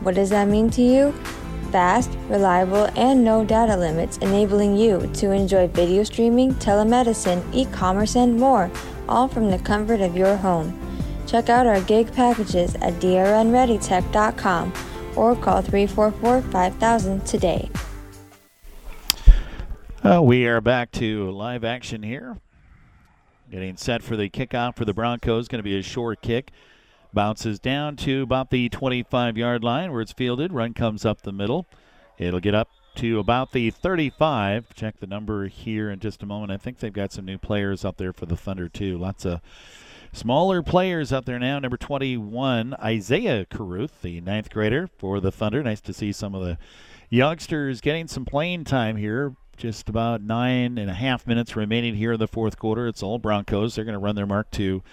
What 0.01 0.15
does 0.15 0.29
that 0.31 0.49
mean 0.49 0.69
to 0.71 0.81
you? 0.81 1.13
Fast, 1.71 2.11
reliable, 2.27 2.89
and 2.97 3.23
no 3.23 3.45
data 3.45 3.77
limits, 3.77 4.17
enabling 4.17 4.75
you 4.75 5.09
to 5.13 5.31
enjoy 5.31 5.67
video 5.67 6.03
streaming, 6.03 6.53
telemedicine, 6.55 7.41
e 7.53 7.63
commerce, 7.67 8.17
and 8.17 8.37
more, 8.37 8.69
all 9.07 9.29
from 9.29 9.49
the 9.49 9.59
comfort 9.59 10.01
of 10.01 10.17
your 10.17 10.35
home. 10.35 10.77
Check 11.27 11.47
out 11.47 11.65
our 11.65 11.79
gig 11.79 12.11
packages 12.11 12.75
at 12.75 12.95
drnreadytech.com 12.95 14.73
or 15.15 15.35
call 15.35 15.61
344 15.61 16.41
5000 16.41 17.25
today. 17.25 17.69
Uh, 20.03 20.21
we 20.21 20.45
are 20.47 20.59
back 20.59 20.91
to 20.91 21.31
live 21.31 21.63
action 21.63 22.03
here. 22.03 22.37
Getting 23.49 23.77
set 23.77 24.03
for 24.03 24.17
the 24.17 24.29
kickoff 24.29 24.75
for 24.75 24.83
the 24.83 24.93
Broncos. 24.93 25.47
Going 25.47 25.59
to 25.59 25.63
be 25.63 25.77
a 25.77 25.81
short 25.81 26.21
kick. 26.21 26.51
Bounces 27.13 27.59
down 27.59 27.95
to 27.97 28.23
about 28.23 28.49
the 28.49 28.67
25 28.69 29.37
yard 29.37 29.63
line 29.63 29.91
where 29.91 30.01
it's 30.01 30.11
fielded. 30.11 30.51
Run 30.51 30.73
comes 30.73 31.05
up 31.05 31.21
the 31.21 31.31
middle. 31.31 31.67
It'll 32.17 32.39
get 32.39 32.55
up 32.55 32.69
to 32.95 33.19
about 33.19 33.51
the 33.51 33.69
35. 33.69 34.73
Check 34.73 34.99
the 34.99 35.07
number 35.07 35.47
here 35.47 35.89
in 35.89 35.99
just 35.99 36.23
a 36.23 36.25
moment. 36.25 36.51
I 36.51 36.57
think 36.57 36.79
they've 36.79 36.91
got 36.91 37.11
some 37.11 37.25
new 37.25 37.37
players 37.37 37.85
out 37.85 37.97
there 37.97 38.13
for 38.13 38.25
the 38.25 38.35
Thunder, 38.35 38.67
too. 38.67 38.97
Lots 38.97 39.25
of 39.25 39.41
Smaller 40.15 40.61
players 40.61 41.11
out 41.11 41.25
there 41.25 41.39
now. 41.39 41.57
Number 41.57 41.75
21, 41.75 42.75
Isaiah 42.75 43.45
Caruth, 43.45 44.03
the 44.03 44.21
ninth 44.21 44.51
grader 44.51 44.87
for 44.99 45.19
the 45.19 45.31
Thunder. 45.31 45.63
Nice 45.63 45.81
to 45.81 45.91
see 45.91 46.11
some 46.11 46.35
of 46.35 46.43
the 46.43 46.59
youngsters 47.09 47.81
getting 47.81 48.07
some 48.07 48.23
playing 48.23 48.63
time 48.63 48.95
here. 48.95 49.35
Just 49.57 49.89
about 49.89 50.21
nine 50.21 50.77
and 50.77 50.87
a 50.87 50.93
half 50.93 51.25
minutes 51.25 51.55
remaining 51.55 51.95
here 51.95 52.13
in 52.13 52.19
the 52.19 52.27
fourth 52.27 52.59
quarter. 52.59 52.87
It's 52.87 53.01
all 53.01 53.17
Broncos. 53.17 53.73
They're 53.73 53.85
going 53.85 53.93
to 53.93 53.99
run 53.99 54.15
their 54.15 54.27
mark 54.27 54.51
to 54.51 54.83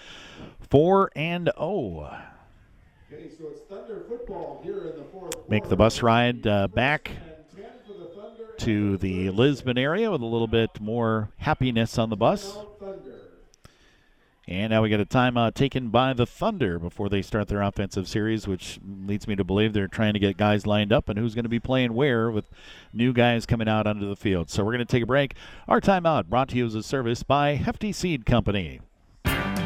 four 0.59 1.11
and 1.15 1.51
oh. 1.59 2.11
Okay, 3.13 3.29
so 3.39 3.49
it's 3.49 3.61
Thunder 3.69 4.03
football 4.09 4.63
here 4.65 4.87
in 4.87 4.97
the 4.97 5.05
fourth. 5.13 5.35
Make 5.51 5.69
the 5.69 5.77
bus 5.77 6.01
ride 6.03 6.47
uh, 6.47 6.69
back 6.69 7.11
to 8.59 8.97
the 8.97 9.29
Lisbon 9.31 9.77
area 9.77 10.11
with 10.11 10.23
a 10.23 10.27
little 10.27 10.47
bit 10.47 10.81
more 10.81 11.29
happiness 11.39 11.99
on 11.99 12.09
the 12.09 12.17
bus. 12.17 12.57
And 14.51 14.71
now 14.71 14.83
we 14.83 14.89
got 14.89 14.99
a 14.99 15.07
timeout 15.07 15.55
taken 15.55 15.91
by 15.91 16.13
the 16.13 16.27
Thunder 16.27 16.81
before 16.81 17.09
they 17.09 17.23
start 17.23 17.47
their 17.47 17.63
offensive 17.63 18.09
series, 18.09 18.49
which 18.49 18.81
leads 19.07 19.29
me 19.29 19.37
to 19.37 19.45
believe 19.45 19.73
they're 19.73 19.87
trying 19.87 20.13
to 20.15 20.19
get 20.19 20.37
guys 20.37 20.67
lined 20.67 20.93
up 20.93 21.09
and 21.09 21.17
who's 21.17 21.37
going 21.37 21.45
to 21.45 21.49
be 21.49 21.61
playing 21.61 21.95
where 21.95 22.33
with 22.33 22.51
new 22.93 23.13
guys 23.13 23.47
coming 23.47 23.69
out 23.69 23.87
onto 23.87 24.09
the 24.09 24.17
field. 24.17 24.51
So 24.51 24.65
we're 24.65 24.73
going 24.73 24.81
to 24.81 24.85
take 24.85 25.05
a 25.05 25.07
break. 25.07 25.37
Our 25.69 25.81
timeout 25.81 26.27
brought 26.27 26.49
to 26.49 26.57
you 26.57 26.67
as 26.67 26.75
a 26.75 26.83
service 26.83 27.23
by 27.23 27.55
Hefty 27.55 27.93
Seed 27.93 28.27
Company. 28.27 28.81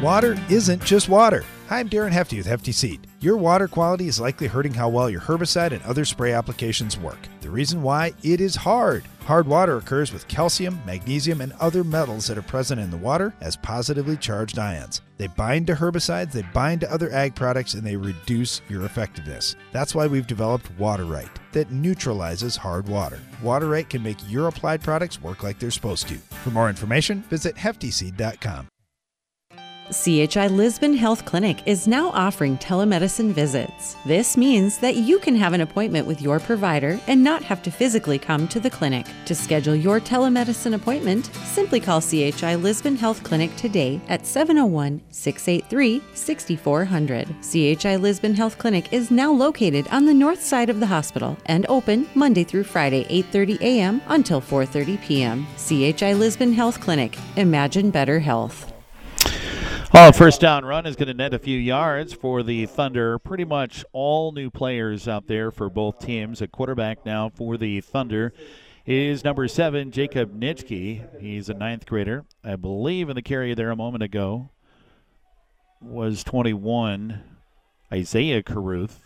Water 0.03 0.37
isn't 0.51 0.83
just 0.83 1.09
water. 1.09 1.43
Hi, 1.69 1.79
I'm 1.79 1.89
Darren 1.89 2.11
Hefty 2.11 2.37
with 2.37 2.45
Hefty 2.45 2.71
Seed. 2.71 3.07
Your 3.25 3.37
water 3.37 3.67
quality 3.67 4.07
is 4.07 4.19
likely 4.19 4.45
hurting 4.45 4.75
how 4.75 4.87
well 4.87 5.09
your 5.09 5.19
herbicide 5.19 5.71
and 5.71 5.81
other 5.81 6.05
spray 6.05 6.33
applications 6.33 6.95
work. 6.95 7.17
The 7.41 7.49
reason 7.49 7.81
why 7.81 8.13
it 8.21 8.39
is 8.39 8.55
hard. 8.55 9.03
Hard 9.21 9.47
water 9.47 9.77
occurs 9.77 10.13
with 10.13 10.27
calcium, 10.27 10.79
magnesium, 10.85 11.41
and 11.41 11.51
other 11.53 11.83
metals 11.83 12.27
that 12.27 12.37
are 12.37 12.43
present 12.43 12.79
in 12.79 12.91
the 12.91 12.97
water 12.97 13.33
as 13.41 13.55
positively 13.55 14.15
charged 14.15 14.59
ions. 14.59 15.01
They 15.17 15.25
bind 15.25 15.65
to 15.65 15.73
herbicides, 15.73 16.33
they 16.33 16.43
bind 16.53 16.81
to 16.81 16.93
other 16.93 17.11
ag 17.11 17.33
products, 17.33 17.73
and 17.73 17.81
they 17.81 17.95
reduce 17.95 18.61
your 18.69 18.85
effectiveness. 18.85 19.55
That's 19.71 19.95
why 19.95 20.05
we've 20.05 20.27
developed 20.27 20.69
Water-Rite 20.77 21.39
that 21.53 21.71
neutralizes 21.71 22.55
hard 22.55 22.87
water. 22.87 23.19
Water-Rite 23.41 23.89
can 23.89 24.03
make 24.03 24.19
your 24.29 24.49
applied 24.49 24.83
products 24.83 25.19
work 25.19 25.41
like 25.41 25.57
they're 25.57 25.71
supposed 25.71 26.07
to. 26.09 26.17
For 26.43 26.51
more 26.51 26.69
information, 26.69 27.23
visit 27.23 27.55
heftyseed.com. 27.55 28.67
CHI 29.91 30.47
Lisbon 30.47 30.95
Health 30.95 31.25
Clinic 31.25 31.61
is 31.67 31.87
now 31.87 32.09
offering 32.09 32.57
telemedicine 32.57 33.31
visits. 33.31 33.95
This 34.03 34.35
means 34.35 34.79
that 34.79 34.95
you 34.95 35.19
can 35.19 35.35
have 35.35 35.53
an 35.53 35.61
appointment 35.61 36.07
with 36.07 36.23
your 36.23 36.39
provider 36.39 36.99
and 37.05 37.23
not 37.23 37.43
have 37.43 37.61
to 37.63 37.71
physically 37.71 38.17
come 38.17 38.47
to 38.47 38.59
the 38.59 38.69
clinic. 38.69 39.05
To 39.25 39.35
schedule 39.35 39.75
your 39.75 39.99
telemedicine 39.99 40.73
appointment, 40.73 41.27
simply 41.45 41.79
call 41.79 42.01
CHI 42.01 42.55
Lisbon 42.55 42.95
Health 42.95 43.23
Clinic 43.23 43.55
today 43.57 44.01
at 44.07 44.25
701 44.25 45.01
683 45.11 46.01
6400. 46.15 47.35
CHI 47.43 47.95
Lisbon 47.97 48.33
Health 48.33 48.57
Clinic 48.57 48.91
is 48.91 49.11
now 49.11 49.31
located 49.31 49.87
on 49.89 50.05
the 50.05 50.13
north 50.13 50.41
side 50.41 50.71
of 50.71 50.79
the 50.79 50.87
hospital 50.87 51.37
and 51.45 51.65
open 51.69 52.07
Monday 52.15 52.43
through 52.43 52.63
Friday 52.63 53.03
8:30 53.05 53.61
a.m. 53.61 54.01
until 54.07 54.41
4:30 54.41 54.99
p.m. 55.01 55.45
CHI 55.57 56.13
Lisbon 56.13 56.53
Health 56.53 56.81
Clinic. 56.81 57.17
Imagine 57.35 57.91
better 57.91 58.19
health. 58.19 58.74
Oh, 59.93 60.11
first 60.11 60.41
down 60.41 60.65
run 60.65 60.85
is 60.85 60.95
going 60.95 61.07
to 61.07 61.13
net 61.13 61.33
a 61.33 61.39
few 61.39 61.57
yards 61.57 62.11
for 62.11 62.43
the 62.43 62.65
Thunder. 62.65 63.17
Pretty 63.19 63.45
much 63.45 63.85
all 63.93 64.31
new 64.31 64.49
players 64.49 65.07
out 65.07 65.27
there 65.27 65.51
for 65.51 65.69
both 65.69 65.99
teams. 65.99 66.41
A 66.41 66.47
quarterback 66.47 67.05
now 67.05 67.29
for 67.29 67.55
the 67.55 67.81
Thunder 67.81 68.33
is 68.85 69.23
number 69.23 69.47
seven, 69.47 69.91
Jacob 69.91 70.37
Nitschke. 70.37 71.21
He's 71.21 71.49
a 71.49 71.53
ninth 71.53 71.85
grader. 71.85 72.25
I 72.43 72.55
believe 72.55 73.09
in 73.09 73.15
the 73.15 73.21
carry 73.21 73.53
there 73.53 73.71
a 73.71 73.75
moment 73.75 74.03
ago 74.03 74.49
was 75.81 76.23
21, 76.23 77.23
Isaiah 77.93 78.43
Caruth. 78.43 79.04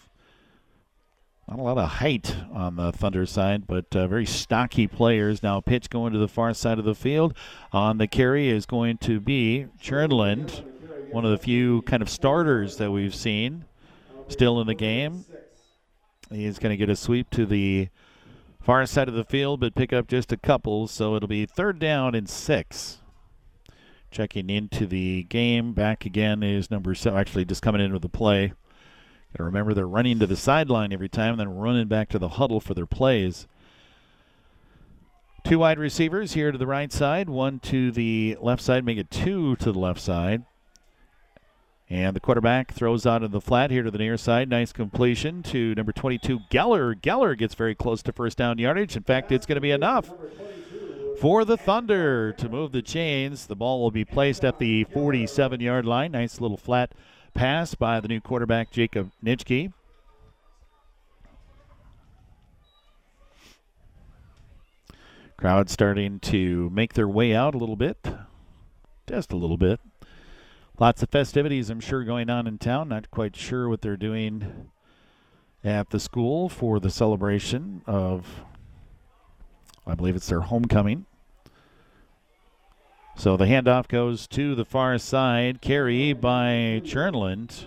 Not 1.49 1.57
a 1.57 1.63
lot 1.63 1.77
of 1.79 1.89
height 1.89 2.35
on 2.53 2.75
the 2.75 2.91
Thunder 2.91 3.25
side, 3.25 3.65
but 3.65 3.95
uh, 3.95 4.07
very 4.07 4.27
stocky 4.27 4.85
players. 4.85 5.41
Now, 5.41 5.59
pitch 5.61 5.89
going 5.89 6.13
to 6.13 6.19
the 6.19 6.27
far 6.27 6.53
side 6.53 6.77
of 6.77 6.85
the 6.85 6.93
field. 6.93 7.33
On 7.73 7.97
the 7.97 8.07
carry 8.07 8.49
is 8.49 8.67
going 8.67 8.99
to 8.99 9.19
be 9.19 9.65
Chernland 9.81 10.63
one 11.11 11.25
of 11.25 11.31
the 11.31 11.37
few 11.39 11.81
kind 11.83 12.03
of 12.03 12.09
starters 12.09 12.77
that 12.77 12.91
we've 12.91 13.15
seen 13.15 13.65
still 14.27 14.61
in 14.61 14.67
the 14.67 14.75
game. 14.75 15.25
He's 16.31 16.59
going 16.59 16.69
to 16.69 16.77
get 16.77 16.89
a 16.89 16.95
sweep 16.95 17.31
to 17.31 17.47
the 17.47 17.89
far 18.61 18.85
side 18.85 19.07
of 19.07 19.15
the 19.15 19.23
field, 19.23 19.59
but 19.59 19.73
pick 19.73 19.91
up 19.91 20.07
just 20.07 20.31
a 20.31 20.37
couple, 20.37 20.87
so 20.87 21.15
it'll 21.15 21.27
be 21.27 21.47
third 21.47 21.79
down 21.79 22.13
and 22.13 22.29
six. 22.29 22.99
Checking 24.11 24.51
into 24.51 24.85
the 24.85 25.23
game, 25.23 25.73
back 25.73 26.05
again 26.05 26.43
is 26.43 26.69
number 26.69 26.93
seven. 26.93 27.19
Actually, 27.19 27.45
just 27.45 27.63
coming 27.63 27.81
in 27.81 27.91
with 27.91 28.03
the 28.03 28.09
play. 28.09 28.53
To 29.35 29.43
remember 29.43 29.73
they're 29.73 29.87
running 29.87 30.19
to 30.19 30.27
the 30.27 30.35
sideline 30.35 30.91
every 30.91 31.09
time, 31.09 31.37
then 31.37 31.55
running 31.57 31.87
back 31.87 32.09
to 32.09 32.19
the 32.19 32.29
huddle 32.29 32.59
for 32.59 32.73
their 32.73 32.85
plays. 32.85 33.47
Two 35.43 35.59
wide 35.59 35.79
receivers 35.79 36.33
here 36.33 36.51
to 36.51 36.57
the 36.57 36.67
right 36.67 36.91
side, 36.91 37.29
one 37.29 37.59
to 37.59 37.91
the 37.91 38.37
left 38.41 38.61
side, 38.61 38.83
make 38.83 38.97
it 38.97 39.09
two 39.09 39.55
to 39.57 39.71
the 39.71 39.79
left 39.79 40.01
side. 40.01 40.43
And 41.89 42.15
the 42.15 42.19
quarterback 42.19 42.71
throws 42.71 43.05
out 43.05 43.23
of 43.23 43.31
the 43.31 43.41
flat 43.41 43.71
here 43.71 43.81
to 43.81 43.89
the 43.89 43.97
near 43.97 44.15
side. 44.17 44.47
Nice 44.47 44.71
completion 44.71 45.41
to 45.43 45.73
number 45.73 45.91
22, 45.91 46.41
Geller. 46.51 46.93
Geller 46.93 47.35
gets 47.35 47.55
very 47.55 47.73
close 47.73 48.03
to 48.03 48.11
first 48.11 48.37
down 48.37 48.59
yardage. 48.59 48.95
In 48.95 49.03
fact, 49.03 49.31
it's 49.31 49.47
going 49.47 49.55
to 49.55 49.61
be 49.61 49.71
enough 49.71 50.11
for 51.19 51.43
the 51.43 51.57
Thunder 51.57 52.31
to 52.33 52.47
move 52.47 52.73
the 52.73 52.83
chains. 52.83 53.47
The 53.47 53.55
ball 53.55 53.81
will 53.81 53.91
be 53.91 54.05
placed 54.05 54.45
at 54.45 54.59
the 54.59 54.83
47 54.85 55.61
yard 55.61 55.85
line. 55.85 56.11
Nice 56.11 56.39
little 56.39 56.57
flat 56.57 56.93
pass 57.39 57.73
by 57.73 58.01
the 58.01 58.07
new 58.09 58.19
quarterback, 58.19 58.69
Jacob 58.69 59.13
Nitschke. 59.23 59.71
Crowd 65.37 65.69
starting 65.69 66.19
to 66.19 66.69
make 66.71 66.95
their 66.95 67.07
way 67.07 67.33
out 67.33 67.55
a 67.55 67.57
little 67.57 67.77
bit, 67.77 68.05
just 69.07 69.31
a 69.31 69.37
little 69.37 69.55
bit. 69.55 69.79
Lots 70.77 71.01
of 71.01 71.11
festivities, 71.11 71.69
I'm 71.69 71.79
sure, 71.79 72.03
going 72.03 72.29
on 72.29 72.45
in 72.45 72.57
town. 72.57 72.89
Not 72.89 73.09
quite 73.09 73.37
sure 73.37 73.69
what 73.69 73.81
they're 73.81 73.95
doing 73.95 74.69
at 75.63 75.91
the 75.91 75.99
school 76.01 76.49
for 76.49 76.77
the 76.81 76.89
celebration 76.89 77.83
of, 77.87 78.43
I 79.87 79.95
believe 79.95 80.17
it's 80.17 80.27
their 80.27 80.41
homecoming. 80.41 81.05
So 83.19 83.35
the 83.35 83.47
handoff 83.47 83.89
goes 83.89 84.27
to 84.27 84.55
the 84.55 84.63
far 84.63 84.97
side. 84.97 85.59
Carry 85.59 86.13
by 86.13 86.81
Chernland. 86.85 87.65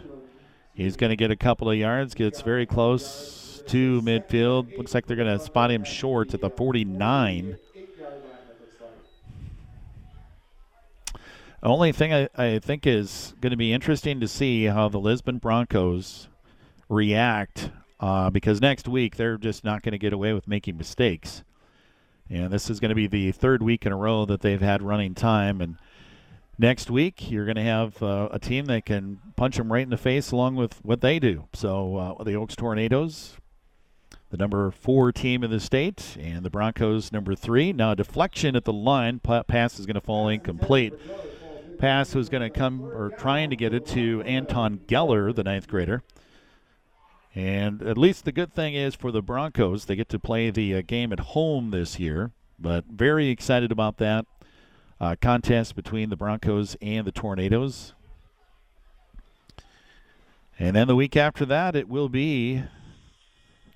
He's 0.72 0.96
going 0.96 1.10
to 1.10 1.16
get 1.16 1.30
a 1.30 1.36
couple 1.36 1.70
of 1.70 1.76
yards, 1.76 2.14
gets 2.14 2.40
very 2.40 2.64
close 2.64 3.62
to 3.66 4.00
midfield. 4.00 4.74
Looks 4.78 4.94
like 4.94 5.04
they're 5.04 5.14
going 5.14 5.38
to 5.38 5.44
spot 5.44 5.70
him 5.70 5.84
short 5.84 6.32
at 6.32 6.40
the 6.40 6.48
49. 6.48 7.58
Only 11.62 11.92
thing 11.92 12.14
I, 12.14 12.28
I 12.34 12.58
think 12.58 12.86
is 12.86 13.34
going 13.42 13.50
to 13.50 13.58
be 13.58 13.74
interesting 13.74 14.20
to 14.20 14.28
see 14.28 14.64
how 14.64 14.88
the 14.88 14.98
Lisbon 14.98 15.36
Broncos 15.36 16.28
react 16.88 17.68
uh, 18.00 18.30
because 18.30 18.62
next 18.62 18.88
week 18.88 19.16
they're 19.16 19.36
just 19.36 19.64
not 19.64 19.82
going 19.82 19.92
to 19.92 19.98
get 19.98 20.14
away 20.14 20.32
with 20.32 20.48
making 20.48 20.78
mistakes. 20.78 21.44
And 22.32 22.50
this 22.50 22.70
is 22.70 22.80
going 22.80 22.88
to 22.88 22.94
be 22.94 23.06
the 23.06 23.30
third 23.30 23.62
week 23.62 23.84
in 23.84 23.92
a 23.92 23.96
row 23.96 24.24
that 24.24 24.40
they've 24.40 24.60
had 24.60 24.82
running 24.82 25.14
time. 25.14 25.60
And 25.60 25.76
next 26.58 26.90
week 26.90 27.30
you're 27.30 27.44
going 27.44 27.56
to 27.56 27.62
have 27.62 28.02
uh, 28.02 28.30
a 28.32 28.38
team 28.38 28.64
that 28.66 28.86
can 28.86 29.20
punch 29.36 29.58
them 29.58 29.70
right 29.70 29.82
in 29.82 29.90
the 29.90 29.98
face 29.98 30.30
along 30.30 30.56
with 30.56 30.82
what 30.82 31.02
they 31.02 31.18
do. 31.18 31.44
So 31.52 31.96
uh, 31.96 32.24
the 32.24 32.34
Oakes 32.34 32.56
Tornadoes, 32.56 33.36
the 34.30 34.38
number 34.38 34.70
four 34.70 35.12
team 35.12 35.44
in 35.44 35.50
the 35.50 35.60
state, 35.60 36.16
and 36.18 36.42
the 36.42 36.50
Broncos 36.50 37.12
number 37.12 37.34
three. 37.34 37.72
Now 37.72 37.94
deflection 37.94 38.56
at 38.56 38.64
the 38.64 38.72
line. 38.72 39.18
Pass 39.18 39.78
is 39.78 39.84
going 39.84 39.94
to 39.94 40.00
fall 40.00 40.28
incomplete 40.28 40.94
pass 41.82 42.14
was 42.14 42.28
going 42.28 42.44
to 42.44 42.48
come, 42.48 42.84
or 42.84 43.10
trying 43.10 43.50
to 43.50 43.56
get 43.56 43.74
it 43.74 43.84
to 43.84 44.22
Anton 44.22 44.78
Geller, 44.86 45.34
the 45.34 45.42
ninth 45.42 45.66
grader. 45.66 46.04
And 47.34 47.82
at 47.82 47.96
least 47.96 48.24
the 48.24 48.32
good 48.32 48.52
thing 48.52 48.74
is 48.74 48.94
for 48.94 49.10
the 49.10 49.22
Broncos, 49.22 49.86
they 49.86 49.96
get 49.96 50.08
to 50.10 50.18
play 50.18 50.50
the 50.50 50.74
uh, 50.74 50.82
game 50.86 51.12
at 51.12 51.20
home 51.20 51.70
this 51.70 51.98
year. 51.98 52.30
But 52.58 52.84
very 52.84 53.28
excited 53.28 53.72
about 53.72 53.96
that 53.96 54.26
uh, 55.00 55.16
contest 55.20 55.74
between 55.74 56.10
the 56.10 56.16
Broncos 56.16 56.76
and 56.80 57.06
the 57.06 57.12
Tornadoes. 57.12 57.94
And 60.58 60.76
then 60.76 60.86
the 60.86 60.94
week 60.94 61.16
after 61.16 61.44
that, 61.46 61.74
it 61.74 61.88
will 61.88 62.08
be 62.08 62.62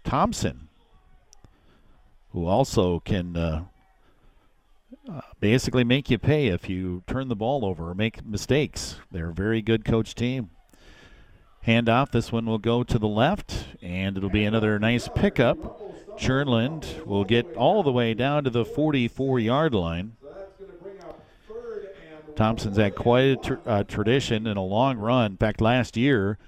Thompson, 0.04 0.68
who 2.30 2.46
also 2.46 3.00
can 3.00 3.36
uh, 3.36 3.64
uh, 5.10 5.20
basically 5.40 5.82
make 5.82 6.10
you 6.10 6.18
pay 6.18 6.46
if 6.46 6.68
you 6.68 7.02
turn 7.08 7.28
the 7.28 7.34
ball 7.34 7.64
over 7.64 7.90
or 7.90 7.94
make 7.94 8.24
mistakes. 8.24 9.00
They're 9.10 9.30
a 9.30 9.34
very 9.34 9.62
good 9.62 9.84
coach 9.84 10.14
team. 10.14 10.50
Handoff. 11.66 12.10
This 12.10 12.30
one 12.30 12.46
will 12.46 12.58
go 12.58 12.84
to 12.84 12.98
the 12.98 13.08
left, 13.08 13.66
and 13.82 14.16
it'll 14.16 14.30
be 14.30 14.44
another 14.44 14.78
nice 14.78 15.08
pickup. 15.14 16.18
Churnland 16.18 17.04
will 17.04 17.24
get 17.24 17.54
all 17.56 17.82
the 17.82 17.92
way 17.92 18.14
down 18.14 18.44
to 18.44 18.50
the 18.50 18.64
44 18.64 19.38
yard 19.40 19.74
line. 19.74 20.16
Thompson's 22.36 22.76
had 22.76 22.94
quite 22.94 23.46
a 23.48 23.58
uh, 23.66 23.82
tradition 23.84 24.46
and 24.46 24.58
a 24.58 24.62
long 24.62 24.98
run. 24.98 25.32
In 25.32 25.36
fact, 25.38 25.60
last 25.60 25.96
year, 25.96 26.38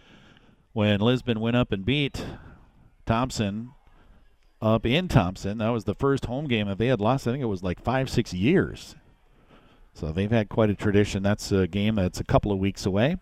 when 0.73 1.01
Lisbon 1.01 1.41
went 1.41 1.57
up 1.57 1.73
and 1.73 1.85
beat 1.85 2.25
Thompson 3.07 3.71
up 4.61 4.85
in 4.85 5.09
Thompson. 5.09 5.59
That 5.59 5.71
was 5.71 5.85
the 5.85 5.95
first 5.95 6.27
home 6.27 6.47
game 6.47 6.69
that 6.69 6.79
they 6.79 6.89
had 6.89 7.01
lost. 7.01 7.27
I 7.27 7.33
think 7.33 7.43
it 7.43 7.47
was 7.47 7.63
like 7.63 7.83
five, 7.83 8.11
six 8.11 8.33
years. 8.33 8.97
So 9.95 10.13
they've 10.13 10.31
had 10.31 10.49
quite 10.49 10.71
a 10.71 10.75
tradition. 10.75 11.23
That's 11.23 11.51
a 11.51 11.67
game 11.67 11.97
that's 11.97 12.21
a 12.21 12.25
couple 12.25 12.53
of 12.53 12.59
weeks 12.59 12.87
away. 12.87 13.17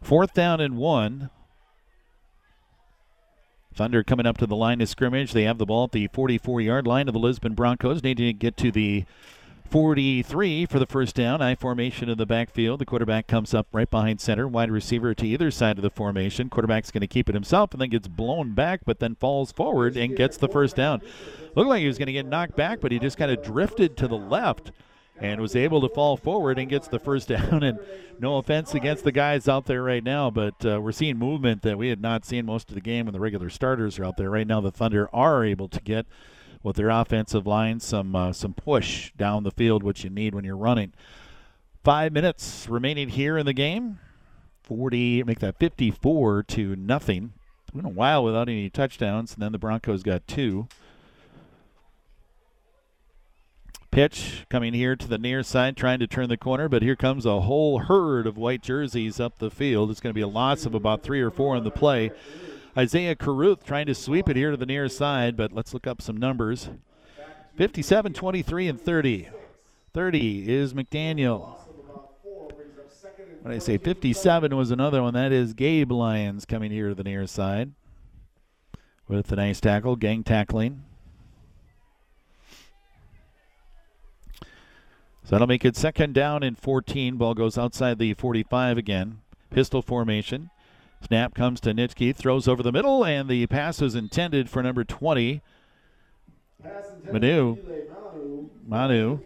Fourth 0.00 0.34
down 0.34 0.60
and 0.60 0.76
one. 0.76 1.30
Thunder 3.74 4.02
coming 4.02 4.26
up 4.26 4.38
to 4.38 4.46
the 4.46 4.56
line 4.56 4.80
of 4.80 4.88
scrimmage. 4.88 5.32
They 5.32 5.44
have 5.44 5.58
the 5.58 5.66
ball 5.66 5.84
at 5.84 5.92
the 5.92 6.08
44 6.08 6.60
yard 6.60 6.86
line 6.86 7.06
of 7.06 7.14
the 7.14 7.20
Lisbon 7.20 7.54
Broncos. 7.54 8.02
Need 8.02 8.16
to 8.16 8.32
get 8.32 8.56
to 8.56 8.72
the 8.72 9.04
43 9.70 10.66
for 10.66 10.78
the 10.78 10.86
first 10.86 11.14
down. 11.14 11.42
I 11.42 11.54
formation 11.54 12.08
in 12.08 12.16
the 12.18 12.26
backfield. 12.26 12.80
The 12.80 12.86
quarterback 12.86 13.26
comes 13.26 13.52
up 13.54 13.66
right 13.72 13.88
behind 13.88 14.20
center. 14.20 14.48
Wide 14.48 14.70
receiver 14.70 15.14
to 15.14 15.26
either 15.26 15.50
side 15.50 15.78
of 15.78 15.82
the 15.82 15.90
formation. 15.90 16.48
Quarterback's 16.48 16.90
going 16.90 17.02
to 17.02 17.06
keep 17.06 17.28
it 17.28 17.34
himself 17.34 17.72
and 17.72 17.80
then 17.80 17.90
gets 17.90 18.08
blown 18.08 18.52
back, 18.52 18.80
but 18.84 18.98
then 18.98 19.14
falls 19.14 19.52
forward 19.52 19.96
and 19.96 20.16
gets 20.16 20.36
the 20.38 20.48
first 20.48 20.74
down. 20.74 21.02
Looked 21.54 21.68
like 21.68 21.80
he 21.80 21.86
was 21.86 21.98
going 21.98 22.06
to 22.06 22.12
get 22.12 22.26
knocked 22.26 22.56
back, 22.56 22.80
but 22.80 22.92
he 22.92 22.98
just 22.98 23.18
kind 23.18 23.30
of 23.30 23.42
drifted 23.42 23.96
to 23.98 24.08
the 24.08 24.18
left 24.18 24.72
and 25.20 25.40
was 25.40 25.56
able 25.56 25.80
to 25.80 25.88
fall 25.88 26.16
forward 26.16 26.58
and 26.58 26.68
gets 26.68 26.88
the 26.88 26.98
first 26.98 27.28
down. 27.28 27.62
And 27.62 27.78
no 28.18 28.36
offense 28.36 28.74
against 28.74 29.04
the 29.04 29.12
guys 29.12 29.48
out 29.48 29.66
there 29.66 29.82
right 29.82 30.02
now, 30.02 30.30
but 30.30 30.64
uh, 30.64 30.80
we're 30.80 30.92
seeing 30.92 31.18
movement 31.18 31.62
that 31.62 31.78
we 31.78 31.88
had 31.88 32.00
not 32.00 32.24
seen 32.24 32.46
most 32.46 32.68
of 32.68 32.74
the 32.74 32.80
game 32.80 33.06
when 33.06 33.12
the 33.12 33.20
regular 33.20 33.50
starters 33.50 33.98
are 33.98 34.04
out 34.04 34.16
there. 34.16 34.30
Right 34.30 34.46
now, 34.46 34.60
the 34.60 34.70
Thunder 34.70 35.08
are 35.12 35.44
able 35.44 35.68
to 35.68 35.80
get 35.80 36.06
with 36.62 36.76
their 36.76 36.90
offensive 36.90 37.46
line, 37.46 37.80
some 37.80 38.14
uh, 38.16 38.32
some 38.32 38.54
push 38.54 39.12
down 39.16 39.44
the 39.44 39.50
field, 39.50 39.82
which 39.82 40.04
you 40.04 40.10
need 40.10 40.34
when 40.34 40.44
you're 40.44 40.56
running. 40.56 40.92
Five 41.84 42.12
minutes 42.12 42.68
remaining 42.68 43.10
here 43.10 43.38
in 43.38 43.46
the 43.46 43.52
game. 43.52 44.00
40, 44.62 45.22
make 45.22 45.38
that 45.38 45.58
54 45.58 46.42
to 46.42 46.76
nothing. 46.76 47.32
It's 47.74 47.84
a 47.84 47.88
while 47.88 48.22
without 48.22 48.48
any 48.50 48.68
touchdowns, 48.68 49.32
and 49.32 49.42
then 49.42 49.52
the 49.52 49.58
Broncos 49.58 50.02
got 50.02 50.26
two. 50.26 50.68
Pitch 53.90 54.44
coming 54.48 54.74
here 54.74 54.94
to 54.96 55.08
the 55.08 55.18
near 55.18 55.42
side, 55.42 55.76
trying 55.76 55.98
to 55.98 56.06
turn 56.06 56.28
the 56.28 56.36
corner, 56.36 56.68
but 56.68 56.82
here 56.82 56.96
comes 56.96 57.24
a 57.24 57.40
whole 57.40 57.80
herd 57.80 58.26
of 58.26 58.36
white 58.36 58.62
jerseys 58.62 59.18
up 59.18 59.38
the 59.38 59.50
field. 59.50 59.90
It's 59.90 60.00
going 60.00 60.10
to 60.10 60.14
be 60.14 60.20
a 60.20 60.28
loss 60.28 60.66
of 60.66 60.74
about 60.74 61.02
three 61.02 61.20
or 61.20 61.30
four 61.30 61.56
in 61.56 61.64
the 61.64 61.70
play. 61.70 62.10
Isaiah 62.76 63.16
Caruth 63.16 63.64
trying 63.64 63.86
to 63.86 63.94
sweep 63.94 64.28
it 64.28 64.36
here 64.36 64.50
to 64.50 64.56
the 64.56 64.66
near 64.66 64.88
side, 64.88 65.36
but 65.36 65.52
let's 65.52 65.72
look 65.72 65.86
up 65.86 66.02
some 66.02 66.16
numbers. 66.16 66.68
57, 67.56 68.12
23, 68.12 68.68
and 68.68 68.80
30. 68.80 69.28
30 69.94 70.52
is 70.52 70.74
McDaniel. 70.74 71.56
When 73.42 73.54
I 73.54 73.58
say 73.58 73.78
57 73.78 74.54
was 74.56 74.70
another 74.70 75.02
one, 75.02 75.14
that 75.14 75.32
is 75.32 75.54
Gabe 75.54 75.90
Lyons 75.90 76.44
coming 76.44 76.70
here 76.70 76.90
to 76.90 76.94
the 76.94 77.04
near 77.04 77.26
side 77.26 77.72
with 79.08 79.32
a 79.32 79.36
nice 79.36 79.60
tackle, 79.60 79.96
gang 79.96 80.22
tackling. 80.22 80.84
So 85.28 85.34
that'll 85.34 85.46
make 85.46 85.66
it 85.66 85.76
second 85.76 86.14
down 86.14 86.42
and 86.42 86.56
14. 86.56 87.18
Ball 87.18 87.34
goes 87.34 87.58
outside 87.58 87.98
the 87.98 88.14
45 88.14 88.78
again. 88.78 89.18
Pistol 89.50 89.82
formation. 89.82 90.48
Snap 91.06 91.34
comes 91.34 91.60
to 91.60 91.74
Nitschke, 91.74 92.16
throws 92.16 92.48
over 92.48 92.62
the 92.62 92.72
middle, 92.72 93.04
and 93.04 93.28
the 93.28 93.46
pass 93.46 93.82
is 93.82 93.94
intended 93.94 94.48
for 94.48 94.62
number 94.62 94.84
20. 94.84 95.42
Manu. 97.12 97.58
Manu. 98.66 99.18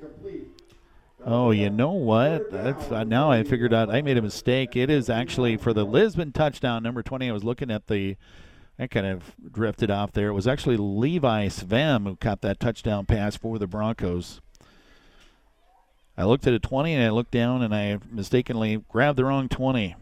Oh, 1.24 1.53
you 1.53 1.70
know 1.70 1.93
what? 1.93 2.51
That's, 2.51 2.91
uh, 2.91 3.05
now 3.05 3.31
I 3.31 3.45
figured 3.45 3.73
out 3.73 3.89
I 3.89 4.03
made 4.03 4.19
a 4.19 4.23
mistake. 4.23 4.74
It 4.74 4.91
is 4.91 5.09
actually 5.09 5.57
for 5.57 5.73
the 5.73 5.85
Lisbon 5.85 6.33
touchdown, 6.33 6.83
number 6.83 7.05
20. 7.05 7.31
I 7.31 7.33
was 7.33 7.45
looking 7.45 7.70
at 7.70 7.87
the, 7.87 8.16
I 8.77 8.89
kind 8.89 9.07
of 9.07 9.37
drifted 9.53 9.89
off 9.89 10.11
there. 10.11 10.31
It 10.31 10.35
was 10.35 10.49
actually 10.49 10.79
Levi 10.79 11.47
Svem 11.47 12.09
who 12.09 12.16
caught 12.16 12.41
that 12.41 12.59
touchdown 12.59 13.07
pass 13.07 13.37
for 13.37 13.61
the 13.61 13.69
Broncos. 13.69 14.41
I 16.16 16.24
looked 16.24 16.47
at 16.47 16.52
a 16.52 16.59
20 16.59 16.94
and 16.94 17.02
I 17.05 17.10
looked 17.10 17.30
down 17.30 17.62
and 17.62 17.74
I 17.74 17.98
mistakenly 18.10 18.84
grabbed 18.89 19.18
the 19.18 19.24
wrong 19.24 19.48
20. 19.48 19.97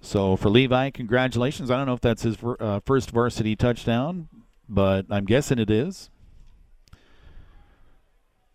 So 0.00 0.36
for 0.36 0.48
Levi, 0.48 0.90
congratulations. 0.90 1.70
I 1.70 1.76
don't 1.76 1.86
know 1.86 1.94
if 1.94 2.00
that's 2.00 2.22
his 2.22 2.36
uh, 2.42 2.80
first 2.84 3.10
varsity 3.10 3.54
touchdown, 3.56 4.28
but 4.68 5.06
I'm 5.10 5.24
guessing 5.24 5.58
it 5.58 5.70
is. 5.70 6.10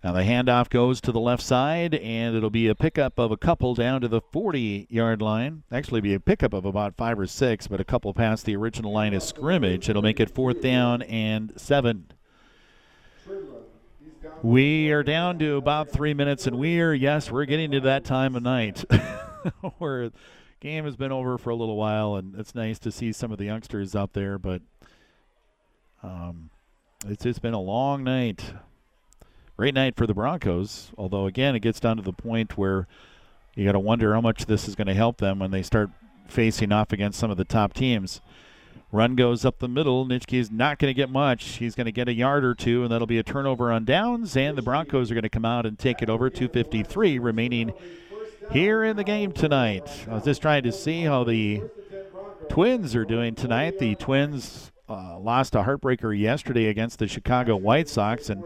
Now 0.03 0.11
the 0.11 0.21
handoff 0.21 0.69
goes 0.69 1.01
to 1.01 1.11
the 1.11 1.19
left 1.19 1.41
side, 1.41 1.95
and 1.95 2.35
it'll 2.35 2.51
be 2.51 2.67
a 2.67 2.75
pickup 2.75 3.17
of 3.17 3.31
a 3.31 3.37
couple 3.37 3.73
down 3.73 4.01
to 4.01 4.07
the 4.07 4.21
40 4.21 4.85
yard 4.87 5.19
line. 5.19 5.63
Actually, 5.71 6.01
be 6.01 6.13
a 6.13 6.19
pickup 6.19 6.53
of 6.53 6.63
about 6.63 6.95
five 6.95 7.17
or 7.17 7.25
six, 7.25 7.65
but 7.67 7.79
a 7.79 7.83
couple 7.83 8.13
past 8.13 8.45
the 8.45 8.55
original 8.55 8.91
line 8.91 9.15
of 9.15 9.23
scrimmage. 9.23 9.89
It'll 9.89 10.03
make 10.03 10.19
it 10.19 10.29
fourth 10.29 10.61
down 10.61 11.01
and 11.03 11.53
seven. 11.57 12.11
We 14.43 14.91
are 14.91 15.03
down 15.03 15.39
to 15.39 15.55
about 15.55 15.89
three 15.89 16.13
minutes, 16.13 16.45
and 16.45 16.57
we 16.57 16.79
are, 16.79 16.93
yes, 16.93 17.31
we're 17.31 17.45
getting 17.45 17.71
to 17.71 17.79
that 17.81 18.03
time 18.03 18.35
of 18.35 18.43
night 18.43 18.83
where 19.77 20.11
game 20.59 20.85
has 20.85 20.95
been 20.95 21.11
over 21.11 21.37
for 21.37 21.49
a 21.49 21.55
little 21.55 21.77
while, 21.77 22.15
and 22.15 22.35
it's 22.37 22.53
nice 22.53 22.77
to 22.79 22.91
see 22.91 23.11
some 23.11 23.31
of 23.31 23.37
the 23.37 23.45
youngsters 23.45 23.95
out 23.95 24.13
there. 24.13 24.37
But 24.37 24.61
um, 26.03 26.49
it's 27.07 27.23
just 27.23 27.41
been 27.41 27.53
a 27.53 27.61
long 27.61 28.03
night. 28.03 28.53
Great 29.57 29.73
night 29.73 29.95
for 29.95 30.05
the 30.05 30.13
Broncos. 30.13 30.91
Although 30.97 31.25
again, 31.25 31.55
it 31.55 31.59
gets 31.59 31.79
down 31.79 31.97
to 31.97 32.03
the 32.03 32.13
point 32.13 32.57
where 32.57 32.87
you 33.55 33.65
got 33.65 33.71
to 33.71 33.79
wonder 33.79 34.13
how 34.13 34.21
much 34.21 34.45
this 34.45 34.67
is 34.67 34.75
going 34.75 34.87
to 34.87 34.93
help 34.93 35.17
them 35.17 35.39
when 35.39 35.51
they 35.51 35.63
start 35.63 35.89
facing 36.27 36.71
off 36.71 36.91
against 36.91 37.19
some 37.19 37.31
of 37.31 37.37
the 37.37 37.45
top 37.45 37.73
teams. 37.73 38.21
Run 38.95 39.15
goes 39.15 39.43
up 39.43 39.59
the 39.59 39.67
middle. 39.67 40.05
Nitschke 40.05 40.39
is 40.39 40.49
not 40.49 40.79
going 40.79 40.89
to 40.89 40.93
get 40.93 41.09
much. 41.09 41.43
He's 41.57 41.75
going 41.75 41.85
to 41.85 41.91
get 41.91 42.07
a 42.07 42.13
yard 42.13 42.45
or 42.45 42.55
two, 42.55 42.83
and 42.83 42.89
that'll 42.89 43.05
be 43.05 43.17
a 43.17 43.23
turnover 43.23 43.69
on 43.69 43.83
downs. 43.83 44.37
And 44.37 44.57
the 44.57 44.61
Broncos 44.61 45.11
are 45.11 45.13
going 45.13 45.23
to 45.23 45.29
come 45.29 45.43
out 45.43 45.65
and 45.65 45.77
take 45.77 46.01
it 46.01 46.09
over. 46.09 46.29
2:53 46.29 47.21
remaining 47.21 47.73
here 48.51 48.85
in 48.85 48.95
the 48.95 49.03
game 49.03 49.33
tonight. 49.33 49.83
I 50.09 50.13
was 50.13 50.23
just 50.23 50.41
trying 50.41 50.63
to 50.63 50.71
see 50.71 51.01
how 51.01 51.25
the 51.25 51.63
Twins 52.47 52.95
are 52.95 53.03
doing 53.03 53.35
tonight. 53.35 53.79
The 53.79 53.95
Twins 53.95 54.71
uh, 54.87 55.19
lost 55.19 55.55
a 55.55 55.63
heartbreaker 55.63 56.17
yesterday 56.17 56.67
against 56.67 56.99
the 56.99 57.09
Chicago 57.09 57.57
White 57.57 57.89
Sox, 57.89 58.29
and 58.29 58.45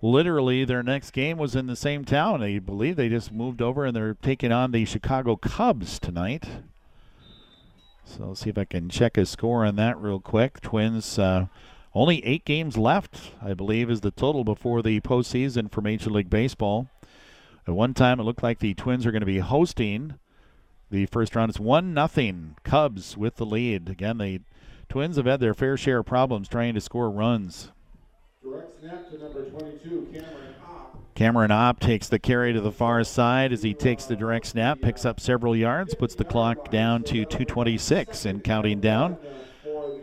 literally 0.00 0.64
their 0.64 0.82
next 0.82 1.10
game 1.10 1.36
was 1.36 1.54
in 1.54 1.66
the 1.66 1.76
same 1.76 2.06
town. 2.06 2.42
I 2.42 2.60
believe 2.60 2.96
they 2.96 3.10
just 3.10 3.30
moved 3.30 3.60
over 3.60 3.84
and 3.84 3.94
they're 3.94 4.14
taking 4.14 4.52
on 4.52 4.70
the 4.70 4.86
Chicago 4.86 5.36
Cubs 5.36 5.98
tonight. 5.98 6.48
So 8.16 8.26
let's 8.26 8.40
see 8.40 8.50
if 8.50 8.58
I 8.58 8.66
can 8.66 8.90
check 8.90 9.16
a 9.16 9.24
score 9.24 9.64
on 9.64 9.76
that 9.76 9.98
real 9.98 10.20
quick. 10.20 10.60
Twins 10.60 11.18
uh, 11.18 11.46
only 11.94 12.22
eight 12.26 12.44
games 12.44 12.76
left, 12.76 13.32
I 13.42 13.54
believe, 13.54 13.90
is 13.90 14.02
the 14.02 14.10
total 14.10 14.44
before 14.44 14.82
the 14.82 15.00
postseason 15.00 15.72
for 15.72 15.80
Major 15.80 16.10
League 16.10 16.28
Baseball. 16.28 16.90
At 17.66 17.74
one 17.74 17.94
time, 17.94 18.20
it 18.20 18.24
looked 18.24 18.42
like 18.42 18.58
the 18.58 18.74
Twins 18.74 19.06
are 19.06 19.12
going 19.12 19.20
to 19.20 19.26
be 19.26 19.38
hosting 19.38 20.14
the 20.90 21.06
first 21.06 21.34
round. 21.34 21.48
It's 21.48 21.60
one 21.60 21.94
nothing 21.94 22.56
Cubs 22.64 23.16
with 23.16 23.36
the 23.36 23.46
lead. 23.46 23.88
Again, 23.88 24.18
the 24.18 24.40
Twins 24.90 25.16
have 25.16 25.24
had 25.24 25.40
their 25.40 25.54
fair 25.54 25.78
share 25.78 26.00
of 26.00 26.06
problems 26.06 26.48
trying 26.48 26.74
to 26.74 26.82
score 26.82 27.10
runs. 27.10 27.72
Direct 28.42 28.78
snap 28.78 29.08
to 29.10 29.18
number 29.18 29.48
22, 29.48 30.08
Cameron. 30.12 30.54
Cameron 31.22 31.52
Opp 31.52 31.78
takes 31.78 32.08
the 32.08 32.18
carry 32.18 32.52
to 32.52 32.60
the 32.60 32.72
far 32.72 33.04
side 33.04 33.52
as 33.52 33.62
he 33.62 33.74
takes 33.74 34.06
the 34.06 34.16
direct 34.16 34.44
snap, 34.44 34.80
picks 34.80 35.04
up 35.04 35.20
several 35.20 35.54
yards, 35.54 35.94
puts 35.94 36.16
the 36.16 36.24
clock 36.24 36.68
down 36.68 37.04
to 37.04 37.24
226 37.24 38.24
and 38.24 38.42
counting 38.42 38.80
down. 38.80 39.16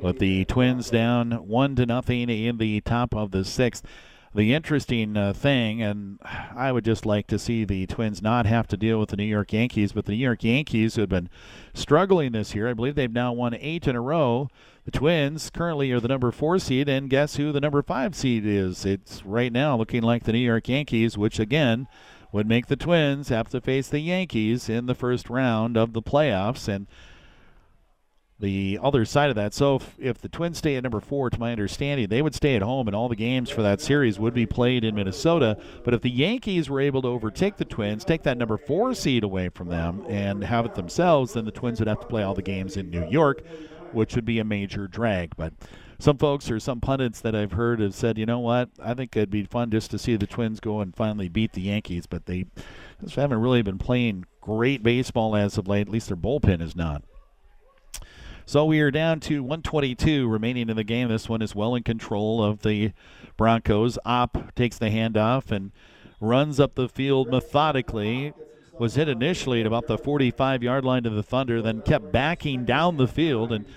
With 0.01 0.19
the 0.19 0.45
Twins 0.45 0.89
down 0.89 1.45
one 1.45 1.75
to 1.75 1.85
nothing 1.85 2.29
in 2.29 2.57
the 2.57 2.79
top 2.79 3.13
of 3.13 3.31
the 3.31 3.43
sixth. 3.43 3.83
The 4.33 4.53
interesting 4.53 5.17
uh, 5.17 5.33
thing, 5.33 5.81
and 5.81 6.19
I 6.23 6.71
would 6.71 6.85
just 6.85 7.03
like 7.03 7.25
to 7.27 7.39
see 7.39 7.65
the 7.65 7.87
Twins 7.87 8.21
not 8.21 8.45
have 8.45 8.67
to 8.67 8.77
deal 8.77 8.99
with 8.99 9.09
the 9.09 9.17
New 9.17 9.23
York 9.23 9.51
Yankees, 9.51 9.91
but 9.91 10.05
the 10.05 10.11
New 10.11 10.23
York 10.23 10.43
Yankees, 10.43 10.95
who 10.95 11.01
have 11.01 11.09
been 11.09 11.29
struggling 11.73 12.31
this 12.31 12.53
year, 12.53 12.69
I 12.69 12.73
believe 12.73 12.93
they've 12.93 13.11
now 13.11 13.33
won 13.33 13.55
eight 13.55 13.87
in 13.87 13.95
a 13.95 14.01
row. 14.01 14.47
The 14.85 14.91
Twins 14.91 15.49
currently 15.49 15.91
are 15.91 15.99
the 15.99 16.07
number 16.07 16.31
four 16.31 16.59
seed, 16.59 16.87
and 16.87 17.09
guess 17.09 17.37
who 17.37 17.51
the 17.51 17.59
number 17.59 17.81
five 17.81 18.13
seed 18.13 18.45
is? 18.45 18.85
It's 18.85 19.25
right 19.25 19.51
now 19.51 19.75
looking 19.75 20.03
like 20.03 20.25
the 20.25 20.33
New 20.33 20.39
York 20.39 20.69
Yankees, 20.69 21.17
which 21.17 21.39
again 21.39 21.87
would 22.31 22.47
make 22.47 22.67
the 22.67 22.75
Twins 22.75 23.29
have 23.29 23.49
to 23.49 23.59
face 23.59 23.89
the 23.89 23.99
Yankees 23.99 24.69
in 24.69 24.85
the 24.85 24.93
first 24.93 25.29
round 25.31 25.75
of 25.75 25.93
the 25.93 26.03
playoffs. 26.03 26.67
And 26.67 26.85
the 28.39 28.79
other 28.81 29.05
side 29.05 29.29
of 29.29 29.35
that. 29.35 29.53
So 29.53 29.75
if, 29.75 29.95
if, 29.99 30.17
the 30.19 30.29
Twins 30.29 30.57
stay 30.57 30.75
at 30.75 30.83
number 30.83 31.01
four, 31.01 31.29
to 31.29 31.39
my 31.39 31.51
understanding, 31.51 32.07
they 32.07 32.21
would 32.21 32.35
stay 32.35 32.55
at 32.55 32.61
home, 32.61 32.87
and 32.87 32.95
all 32.95 33.09
the 33.09 33.15
games 33.15 33.49
for 33.49 33.61
that 33.61 33.81
series 33.81 34.19
would 34.19 34.33
be 34.33 34.45
played 34.45 34.83
in 34.83 34.95
Minnesota. 34.95 35.57
But 35.83 35.93
if 35.93 36.01
the 36.01 36.09
Yankees 36.09 36.69
were 36.69 36.79
able 36.79 37.01
to 37.01 37.09
overtake 37.09 37.57
the 37.57 37.65
Twins, 37.65 38.05
take 38.05 38.23
that 38.23 38.37
number 38.37 38.57
four 38.57 38.93
seed 38.93 39.23
away 39.23 39.49
from 39.49 39.67
them, 39.67 40.05
and 40.07 40.43
have 40.43 40.65
it 40.65 40.75
themselves, 40.75 41.33
then 41.33 41.45
the 41.45 41.51
Twins 41.51 41.79
would 41.79 41.87
have 41.87 41.99
to 41.99 42.07
play 42.07 42.23
all 42.23 42.33
the 42.33 42.41
games 42.41 42.77
in 42.77 42.89
New 42.89 43.07
York, 43.09 43.41
which 43.91 44.15
would 44.15 44.25
be 44.25 44.39
a 44.39 44.45
major 44.45 44.87
drag. 44.87 45.35
But 45.35 45.53
some 45.99 46.17
folks 46.17 46.49
or 46.49 46.61
some 46.61 46.79
pundits 46.79 47.19
that 47.19 47.35
I've 47.35 47.51
heard 47.51 47.81
have 47.81 47.93
said, 47.93 48.17
you 48.17 48.25
know 48.25 48.39
what, 48.39 48.69
I 48.81 48.93
think 48.93 49.15
it'd 49.17 49.29
be 49.29 49.43
fun 49.43 49.69
just 49.69 49.91
to 49.91 49.99
see 49.99 50.15
the 50.15 50.27
Twins 50.27 50.61
go 50.61 50.79
and 50.79 50.95
finally 50.95 51.27
beat 51.27 51.53
the 51.53 51.61
Yankees, 51.61 52.05
but 52.05 52.25
they 52.25 52.45
haven't 53.15 53.41
really 53.41 53.61
been 53.61 53.77
playing 53.77 54.25
great 54.39 54.81
baseball 54.81 55.35
as 55.35 55.57
of 55.57 55.67
late. 55.67 55.87
At 55.87 55.89
least 55.89 56.07
their 56.07 56.17
bullpen 56.17 56.61
is 56.61 56.75
not. 56.75 57.03
So 58.49 58.65
we 58.65 58.79
are 58.79 58.89
down 58.89 59.19
to 59.19 59.43
122 59.43 60.27
remaining 60.27 60.69
in 60.69 60.75
the 60.75 60.83
game. 60.83 61.09
This 61.09 61.29
one 61.29 61.43
is 61.43 61.53
well 61.53 61.75
in 61.75 61.83
control 61.83 62.43
of 62.43 62.63
the 62.63 62.93
Broncos. 63.37 63.99
Opp 64.05 64.55
takes 64.55 64.79
the 64.79 64.87
handoff 64.87 65.51
and 65.51 65.71
runs 66.19 66.59
up 66.59 66.73
the 66.73 66.89
field 66.89 67.29
methodically. 67.29 68.33
Was 68.79 68.95
hit 68.95 69.07
initially 69.07 69.59
at 69.59 69.67
about 69.67 69.85
the 69.85 69.99
45 69.99 70.63
yard 70.63 70.83
line 70.83 71.03
to 71.03 71.11
the 71.11 71.21
Thunder, 71.21 71.61
then 71.61 71.83
kept 71.83 72.11
backing 72.11 72.65
down 72.65 72.97
the 72.97 73.07
field 73.07 73.51
and 73.51 73.67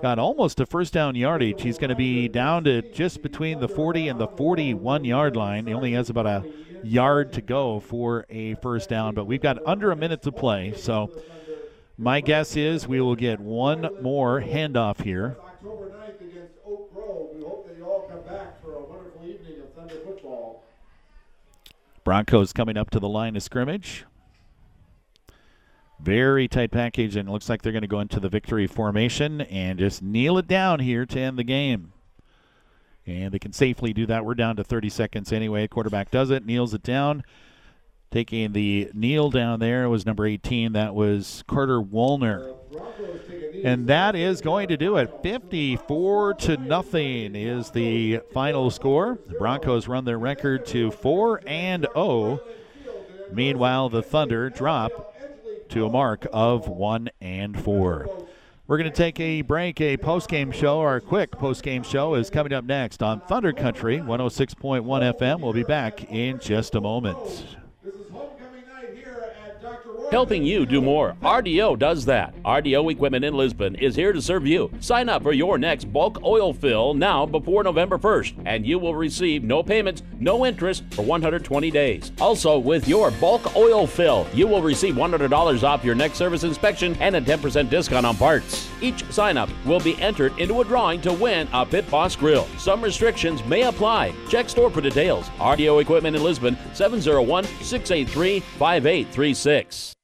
got 0.00 0.20
almost 0.20 0.60
a 0.60 0.66
first 0.66 0.92
down 0.92 1.16
yardage. 1.16 1.62
He's 1.62 1.78
going 1.78 1.90
to 1.90 1.96
be 1.96 2.28
down 2.28 2.62
to 2.64 2.82
just 2.82 3.22
between 3.22 3.58
the 3.58 3.68
40 3.68 4.06
and 4.06 4.20
the 4.20 4.28
41 4.28 5.04
yard 5.04 5.34
line. 5.34 5.66
He 5.66 5.74
only 5.74 5.94
has 5.94 6.08
about 6.08 6.26
a 6.26 6.44
yard 6.84 7.32
to 7.32 7.40
go 7.40 7.80
for 7.80 8.26
a 8.30 8.54
first 8.62 8.90
down, 8.90 9.12
but 9.16 9.24
we've 9.24 9.42
got 9.42 9.58
under 9.66 9.90
a 9.90 9.96
minute 9.96 10.22
to 10.22 10.30
play. 10.30 10.72
So 10.76 11.10
my 12.00 12.22
guess 12.22 12.56
is 12.56 12.88
we 12.88 12.98
will 12.98 13.14
get 13.14 13.38
one 13.38 13.86
more 14.00 14.40
handoff 14.40 15.02
here. 15.02 15.36
October 15.44 15.90
9th 15.90 16.20
against 16.22 16.54
Oak 16.66 16.92
Grove. 16.94 17.28
We 17.34 17.42
hope 17.42 17.68
that 17.68 17.76
you 17.76 17.84
all 17.84 18.08
come 18.08 18.22
back 18.22 18.60
for 18.62 18.72
a 18.72 18.80
wonderful 18.80 19.20
evening 19.22 19.60
of 19.60 19.74
Thunder 19.74 20.02
football. 20.02 20.64
Broncos 22.02 22.54
coming 22.54 22.78
up 22.78 22.88
to 22.90 23.00
the 23.00 23.08
line 23.08 23.36
of 23.36 23.42
scrimmage. 23.42 24.06
Very 26.00 26.48
tight 26.48 26.70
package, 26.70 27.16
and 27.16 27.28
it 27.28 27.32
looks 27.32 27.50
like 27.50 27.60
they're 27.60 27.70
going 27.70 27.82
to 27.82 27.88
go 27.88 28.00
into 28.00 28.18
the 28.18 28.30
victory 28.30 28.66
formation 28.66 29.42
and 29.42 29.78
just 29.78 30.00
kneel 30.00 30.38
it 30.38 30.48
down 30.48 30.80
here 30.80 31.04
to 31.04 31.20
end 31.20 31.38
the 31.38 31.44
game. 31.44 31.92
And 33.06 33.30
they 33.30 33.38
can 33.38 33.52
safely 33.52 33.92
do 33.92 34.06
that. 34.06 34.24
We're 34.24 34.34
down 34.34 34.56
to 34.56 34.64
30 34.64 34.88
seconds 34.88 35.32
anyway. 35.34 35.68
Quarterback 35.68 36.10
does 36.10 36.30
it, 36.30 36.46
kneels 36.46 36.72
it 36.72 36.82
down. 36.82 37.24
Taking 38.10 38.52
the 38.52 38.90
kneel 38.92 39.30
down 39.30 39.60
there 39.60 39.88
was 39.88 40.04
number 40.04 40.26
18. 40.26 40.72
That 40.72 40.96
was 40.96 41.44
Carter 41.46 41.80
Woolner. 41.80 42.56
And 43.62 43.86
that 43.86 44.16
is 44.16 44.40
going 44.40 44.66
to 44.68 44.76
do 44.76 44.96
it. 44.96 45.22
54 45.22 46.34
to 46.34 46.56
nothing 46.56 47.36
is 47.36 47.70
the 47.70 48.20
final 48.32 48.70
score. 48.70 49.18
The 49.28 49.34
Broncos 49.34 49.86
run 49.86 50.04
their 50.04 50.18
record 50.18 50.66
to 50.66 50.90
4 50.90 51.42
and 51.46 51.86
0. 51.94 52.40
Meanwhile, 53.32 53.90
the 53.90 54.02
Thunder 54.02 54.50
drop 54.50 55.14
to 55.68 55.86
a 55.86 55.88
mark 55.88 56.26
of 56.32 56.66
1 56.66 57.10
and 57.20 57.62
4. 57.62 58.26
We're 58.66 58.78
going 58.78 58.90
to 58.90 58.96
take 58.96 59.20
a 59.20 59.42
break, 59.42 59.80
a 59.80 59.96
post-game 59.96 60.50
show. 60.50 60.80
Our 60.80 61.00
quick 61.00 61.30
post-game 61.32 61.84
show 61.84 62.14
is 62.14 62.28
coming 62.30 62.52
up 62.52 62.64
next 62.64 63.04
on 63.04 63.20
Thunder 63.20 63.52
Country 63.52 63.98
106.1 63.98 64.84
FM. 64.84 65.40
We'll 65.40 65.52
be 65.52 65.62
back 65.62 66.10
in 66.10 66.40
just 66.40 66.74
a 66.74 66.80
moment. 66.80 67.58
Because 67.90 68.06
his 68.06 68.14
home 68.14 68.39
Helping 70.10 70.42
you 70.42 70.66
do 70.66 70.80
more. 70.80 71.16
RDO 71.22 71.78
does 71.78 72.04
that. 72.06 72.34
RDO 72.42 72.90
Equipment 72.90 73.24
in 73.24 73.32
Lisbon 73.32 73.76
is 73.76 73.94
here 73.94 74.12
to 74.12 74.20
serve 74.20 74.44
you. 74.44 74.68
Sign 74.80 75.08
up 75.08 75.22
for 75.22 75.32
your 75.32 75.56
next 75.56 75.84
bulk 75.92 76.20
oil 76.24 76.52
fill 76.52 76.94
now 76.94 77.24
before 77.24 77.62
November 77.62 77.96
1st, 77.96 78.42
and 78.44 78.66
you 78.66 78.76
will 78.76 78.96
receive 78.96 79.44
no 79.44 79.62
payments, 79.62 80.02
no 80.18 80.44
interest 80.44 80.82
for 80.90 81.02
120 81.02 81.70
days. 81.70 82.10
Also, 82.20 82.58
with 82.58 82.88
your 82.88 83.12
bulk 83.12 83.54
oil 83.54 83.86
fill, 83.86 84.26
you 84.34 84.48
will 84.48 84.62
receive 84.62 84.96
$100 84.96 85.62
off 85.62 85.84
your 85.84 85.94
next 85.94 86.18
service 86.18 86.42
inspection 86.42 86.96
and 86.96 87.14
a 87.14 87.20
10% 87.20 87.70
discount 87.70 88.04
on 88.04 88.16
parts. 88.16 88.68
Each 88.80 89.04
sign 89.12 89.36
up 89.36 89.48
will 89.64 89.78
be 89.78 89.96
entered 90.02 90.36
into 90.40 90.60
a 90.60 90.64
drawing 90.64 91.00
to 91.02 91.12
win 91.12 91.46
a 91.52 91.64
Pit 91.64 91.88
Boss 91.88 92.16
grill. 92.16 92.48
Some 92.58 92.82
restrictions 92.82 93.44
may 93.44 93.62
apply. 93.62 94.12
Check 94.28 94.48
store 94.48 94.70
for 94.70 94.80
details. 94.80 95.28
RDO 95.38 95.80
Equipment 95.80 96.16
in 96.16 96.24
Lisbon, 96.24 96.58
701 96.74 97.44
683 97.44 98.40
5836. 98.40 99.94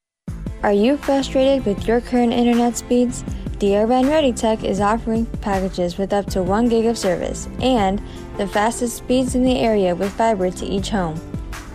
Are 0.63 0.73
you 0.73 0.97
frustrated 0.97 1.67
with 1.67 1.87
your 1.87 2.01
current 2.01 2.33
internet 2.33 2.75
speeds? 2.75 3.23
DRN 3.59 4.09
Ready 4.09 4.33
Tech 4.33 4.63
is 4.63 4.81
offering 4.81 5.27
packages 5.41 5.99
with 5.99 6.11
up 6.11 6.25
to 6.27 6.41
1 6.41 6.67
gig 6.67 6.85
of 6.87 6.97
service 6.97 7.47
and 7.61 8.01
the 8.37 8.47
fastest 8.47 8.97
speeds 8.97 9.35
in 9.35 9.43
the 9.43 9.59
area 9.59 9.95
with 9.95 10.11
fiber 10.13 10.49
to 10.49 10.65
each 10.65 10.89
home. 10.89 11.15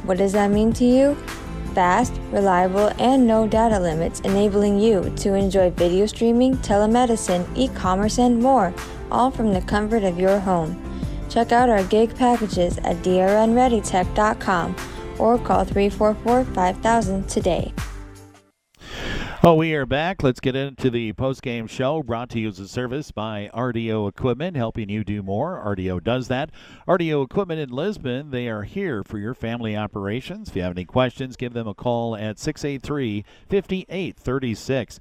What 0.04 0.18
does 0.18 0.32
that 0.32 0.50
mean 0.50 0.72
to 0.74 0.84
you? 0.84 1.14
Fast, 1.74 2.12
reliable, 2.32 2.90
and 2.98 3.24
no 3.24 3.46
data 3.46 3.78
limits, 3.78 4.18
enabling 4.20 4.80
you 4.80 5.12
to 5.16 5.34
enjoy 5.34 5.70
video 5.70 6.06
streaming, 6.06 6.56
telemedicine, 6.56 7.46
e 7.56 7.68
commerce, 7.68 8.18
and 8.18 8.42
more, 8.42 8.74
all 9.12 9.30
from 9.30 9.54
the 9.54 9.62
comfort 9.62 10.02
of 10.02 10.18
your 10.18 10.40
home. 10.40 10.76
Check 11.30 11.52
out 11.52 11.68
our 11.68 11.84
gig 11.84 12.16
packages 12.16 12.78
at 12.78 12.96
drnreadytech.com 12.96 14.76
or 15.20 15.38
call 15.38 15.64
344 15.64 16.44
5000 16.46 17.28
today. 17.28 17.72
Oh, 19.44 19.54
we 19.54 19.74
are 19.74 19.86
back. 19.86 20.22
Let's 20.22 20.38
get 20.38 20.54
into 20.54 20.88
the 20.88 21.14
post-game 21.14 21.66
show 21.66 22.00
brought 22.04 22.30
to 22.30 22.38
you 22.38 22.46
as 22.46 22.60
a 22.60 22.68
service 22.68 23.10
by 23.10 23.50
RDO 23.52 24.08
Equipment, 24.08 24.56
helping 24.56 24.88
you 24.88 25.02
do 25.02 25.20
more. 25.20 25.60
RDO 25.66 26.04
does 26.04 26.28
that. 26.28 26.50
RDO 26.86 27.24
Equipment 27.24 27.58
in 27.58 27.70
Lisbon, 27.70 28.30
they 28.30 28.46
are 28.46 28.62
here 28.62 29.02
for 29.02 29.18
your 29.18 29.34
family 29.34 29.76
operations. 29.76 30.50
If 30.50 30.54
you 30.54 30.62
have 30.62 30.76
any 30.76 30.84
questions, 30.84 31.34
give 31.34 31.54
them 31.54 31.66
a 31.66 31.74
call 31.74 32.14
at 32.14 32.36
683-5836. 32.36 34.98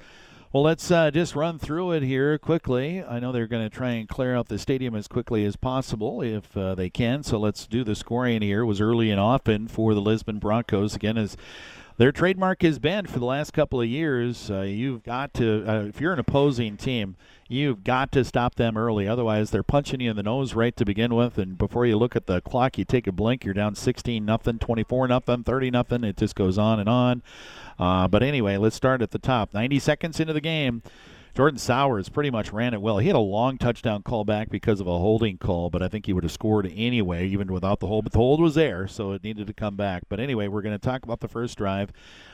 Well, 0.51 0.63
let's 0.63 0.89
uh, 0.89 1.11
just 1.11 1.35
run 1.35 1.59
through 1.59 1.91
it 1.91 2.01
here 2.01 2.39
quickly. 2.39 3.03
I 3.03 3.19
know 3.19 3.31
they're 3.31 3.45
going 3.45 3.69
to 3.69 3.73
try 3.73 3.91
and 3.91 4.09
clear 4.09 4.35
out 4.35 4.47
the 4.47 4.57
stadium 4.57 4.95
as 4.95 5.07
quickly 5.07 5.45
as 5.45 5.55
possible 5.55 6.23
if 6.23 6.57
uh, 6.57 6.73
they 6.73 6.89
can. 6.89 7.22
So 7.22 7.38
let's 7.38 7.68
do 7.68 7.84
the 7.84 7.93
scoring 7.93 8.41
here. 8.41 8.61
It 8.61 8.65
was 8.65 8.81
early 8.81 9.11
and 9.11 9.19
often 9.19 9.68
for 9.68 9.93
the 9.93 10.01
Lisbon 10.01 10.39
Broncos. 10.39 10.95
Again, 10.95 11.18
as 11.18 11.38
their 12.01 12.11
trademark 12.11 12.63
has 12.63 12.79
been 12.79 13.05
for 13.05 13.19
the 13.19 13.25
last 13.25 13.53
couple 13.53 13.79
of 13.79 13.87
years. 13.87 14.49
Uh, 14.49 14.61
you've 14.61 15.03
got 15.03 15.35
to, 15.35 15.63
uh, 15.67 15.83
if 15.83 16.01
you're 16.01 16.13
an 16.13 16.17
opposing 16.17 16.75
team, 16.75 17.15
you've 17.47 17.83
got 17.83 18.11
to 18.11 18.25
stop 18.25 18.55
them 18.55 18.75
early. 18.75 19.07
Otherwise, 19.07 19.51
they're 19.51 19.61
punching 19.61 20.01
you 20.01 20.09
in 20.09 20.15
the 20.15 20.23
nose 20.23 20.55
right 20.55 20.75
to 20.77 20.83
begin 20.83 21.13
with, 21.13 21.37
and 21.37 21.59
before 21.59 21.85
you 21.85 21.95
look 21.95 22.15
at 22.15 22.25
the 22.25 22.41
clock, 22.41 22.79
you 22.79 22.85
take 22.85 23.05
a 23.05 23.11
blink, 23.11 23.45
you're 23.45 23.53
down 23.53 23.75
16 23.75 24.25
nothing, 24.25 24.57
24 24.57 25.09
nothing, 25.09 25.43
30 25.43 25.69
nothing. 25.69 26.03
It 26.03 26.17
just 26.17 26.33
goes 26.33 26.57
on 26.57 26.79
and 26.79 26.89
on. 26.89 27.21
Uh, 27.77 28.07
but 28.07 28.23
anyway, 28.23 28.57
let's 28.57 28.75
start 28.75 29.03
at 29.03 29.11
the 29.11 29.19
top. 29.19 29.53
90 29.53 29.77
seconds 29.77 30.19
into 30.19 30.33
the 30.33 30.41
game. 30.41 30.81
Jordan 31.33 31.57
Sowers 31.57 32.09
pretty 32.09 32.29
much 32.29 32.51
ran 32.51 32.73
it 32.73 32.81
well. 32.81 32.97
He 32.97 33.07
had 33.07 33.15
a 33.15 33.19
long 33.19 33.57
touchdown 33.57 34.03
call 34.03 34.25
back 34.25 34.49
because 34.49 34.81
of 34.81 34.87
a 34.87 34.97
holding 34.97 35.37
call, 35.37 35.69
but 35.69 35.81
I 35.81 35.87
think 35.87 36.05
he 36.05 36.13
would 36.13 36.23
have 36.23 36.31
scored 36.31 36.71
anyway, 36.75 37.27
even 37.27 37.51
without 37.53 37.79
the 37.79 37.87
hold. 37.87 38.03
But 38.03 38.13
the 38.13 38.19
hold 38.19 38.41
was 38.41 38.55
there, 38.55 38.87
so 38.87 39.13
it 39.13 39.23
needed 39.23 39.47
to 39.47 39.53
come 39.53 39.77
back. 39.77 40.03
But 40.09 40.19
anyway, 40.19 40.49
we're 40.49 40.61
going 40.61 40.77
to 40.77 40.85
talk 40.85 41.03
about 41.03 41.21
the 41.21 41.29
first 41.29 41.57
drive. 41.57 41.93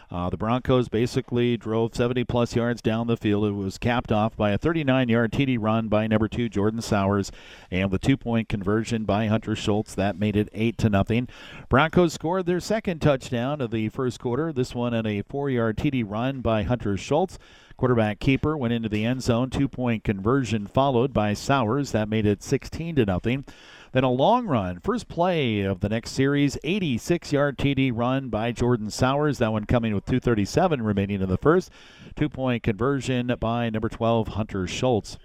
Uh, 0.09 0.29
the 0.29 0.37
Broncos 0.37 0.87
basically 0.87 1.57
drove 1.57 1.93
70 1.93 2.23
plus 2.23 2.55
yards 2.55 2.81
down 2.81 3.07
the 3.07 3.17
field. 3.17 3.45
It 3.45 3.51
was 3.51 3.77
capped 3.77 4.11
off 4.11 4.37
by 4.37 4.51
a 4.51 4.57
39 4.57 5.09
yard 5.09 5.31
TD 5.31 5.57
run 5.59 5.89
by 5.89 6.07
number 6.07 6.27
two 6.27 6.47
Jordan 6.47 6.81
Sowers, 6.81 7.31
and 7.69 7.91
the 7.91 7.99
two 7.99 8.15
point 8.15 8.47
conversion 8.47 9.03
by 9.03 9.27
Hunter 9.27 9.55
Schultz 9.55 9.93
that 9.95 10.17
made 10.17 10.35
it 10.35 10.49
eight 10.53 10.77
to 10.79 10.89
nothing. 10.89 11.27
Broncos 11.69 12.13
scored 12.13 12.45
their 12.45 12.61
second 12.61 12.99
touchdown 13.01 13.59
of 13.59 13.71
the 13.71 13.89
first 13.89 14.19
quarter. 14.19 14.53
This 14.53 14.73
one 14.73 14.93
on 14.93 15.05
a 15.05 15.21
four 15.23 15.49
yard 15.49 15.77
TD 15.77 16.03
run 16.07 16.39
by 16.39 16.63
Hunter 16.63 16.95
Schultz. 16.95 17.37
Quarterback 17.77 18.19
keeper 18.19 18.57
went 18.57 18.73
into 18.73 18.89
the 18.89 19.05
end 19.05 19.21
zone. 19.21 19.51
Two 19.51 19.67
point 19.67 20.03
conversion 20.03 20.65
followed 20.65 21.13
by 21.13 21.33
Sowers. 21.33 21.91
That 21.91 22.09
made 22.09 22.25
it 22.25 22.41
16 22.41 22.95
to 22.95 23.05
nothing. 23.05 23.45
Then 23.91 24.03
a 24.03 24.11
long 24.11 24.47
run, 24.47 24.79
first 24.79 25.07
play 25.07 25.61
of 25.61 25.79
the 25.79 25.89
next 25.89 26.11
series, 26.11 26.57
86 26.63 27.31
yard 27.31 27.57
TD 27.57 27.91
run 27.93 28.29
by 28.29 28.51
Jordan 28.51 28.89
Sowers. 28.89 29.37
That 29.37 29.51
one 29.51 29.65
coming 29.65 29.93
with 29.93 30.05
237 30.05 30.81
remaining 30.81 31.21
in 31.21 31.29
the 31.29 31.37
first. 31.37 31.69
Two 32.15 32.29
point 32.29 32.63
conversion 32.63 33.31
by 33.39 33.69
number 33.69 33.89
12, 33.89 34.29
Hunter 34.29 34.65
Schultz. 34.65 35.19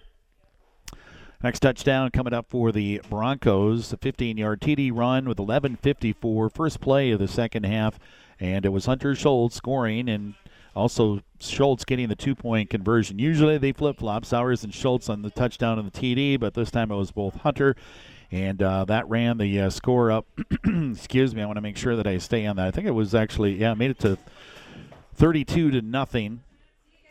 Next 1.43 1.61
touchdown 1.61 2.11
coming 2.11 2.35
up 2.35 2.51
for 2.51 2.71
the 2.71 3.01
Broncos, 3.09 3.95
a 3.95 3.97
15 3.97 4.37
yard 4.37 4.61
TD 4.61 4.93
run 4.95 5.27
with 5.27 5.39
11.54, 5.39 6.55
first 6.55 6.81
play 6.81 7.13
of 7.13 7.19
the 7.19 7.27
second 7.27 7.65
half. 7.65 7.99
And 8.39 8.67
it 8.67 8.69
was 8.69 8.87
Hunter 8.87 9.15
Schultz 9.15 9.57
scoring 9.57 10.09
and 10.09 10.35
also, 10.75 11.21
Schultz 11.39 11.85
getting 11.85 12.09
the 12.09 12.17
two 12.17 12.35
point 12.35 12.71
conversion. 12.71 13.19
Usually 13.19 13.59
they 13.59 13.73
flip 13.73 13.99
flop, 13.99 14.25
Sowers 14.25 14.65
and 14.65 14.73
Schultz 14.73 15.09
on 15.09 15.23
the 15.23 15.31
touchdown 15.31 15.79
and 15.79 15.91
the 15.91 15.99
TD, 15.99 16.41
but 16.41 16.55
this 16.55 16.71
time 16.71 16.91
it 16.91 16.97
was 16.97 17.11
both 17.11 17.37
Hunter. 17.37 17.77
And 18.31 18.63
uh, 18.63 18.87
that 18.87 19.07
ran 19.11 19.37
the 19.37 19.61
uh, 19.61 19.71
score 19.71 20.11
up. 20.11 20.27
Excuse 20.65 21.35
me, 21.35 21.43
I 21.43 21.47
want 21.47 21.59
to 21.59 21.63
make 21.63 21.77
sure 21.77 21.97
that 21.97 22.07
I 22.07 22.17
stay 22.17 22.47
on 22.47 22.57
that. 22.57 22.67
I 22.67 22.71
think 22.71 22.87
it 22.87 22.93
was 22.93 23.15
actually, 23.15 23.57
yeah, 23.57 23.75
made 23.75 23.91
it 23.91 23.99
to 24.01 24.17
32 25.15 25.73
to 25.73 25.83
nothing. 25.83 26.43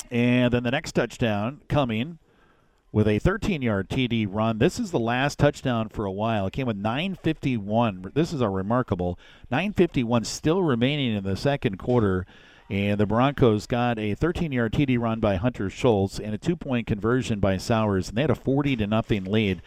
And 0.09 0.51
then 0.51 0.63
the 0.63 0.71
next 0.71 0.93
touchdown 0.93 1.61
coming 1.67 2.17
with 2.91 3.07
a 3.07 3.19
13 3.19 3.61
yard 3.61 3.87
TD 3.89 4.27
run. 4.29 4.57
This 4.57 4.79
is 4.79 4.89
the 4.89 4.99
last 4.99 5.37
touchdown 5.37 5.89
for 5.89 6.05
a 6.05 6.11
while. 6.11 6.47
It 6.47 6.53
came 6.53 6.67
with 6.67 6.81
9.51. 6.81 8.13
This 8.15 8.33
is 8.33 8.41
a 8.41 8.49
remarkable 8.49 9.19
9.51 9.51 10.25
still 10.25 10.63
remaining 10.63 11.15
in 11.15 11.23
the 11.23 11.37
second 11.37 11.77
quarter. 11.77 12.25
And 12.71 12.97
the 12.97 13.05
Broncos 13.05 13.67
got 13.67 13.99
a 13.99 14.15
13-yard 14.15 14.71
TD 14.71 14.97
run 14.97 15.19
by 15.19 15.35
Hunter 15.35 15.69
Schultz 15.69 16.21
and 16.21 16.33
a 16.33 16.37
two-point 16.37 16.87
conversion 16.87 17.41
by 17.41 17.57
Sowers, 17.57 18.07
and 18.07 18.17
they 18.17 18.21
had 18.21 18.29
a 18.29 18.35
40 18.35 18.77
to 18.77 18.87
nothing 18.87 19.25
lead, 19.25 19.61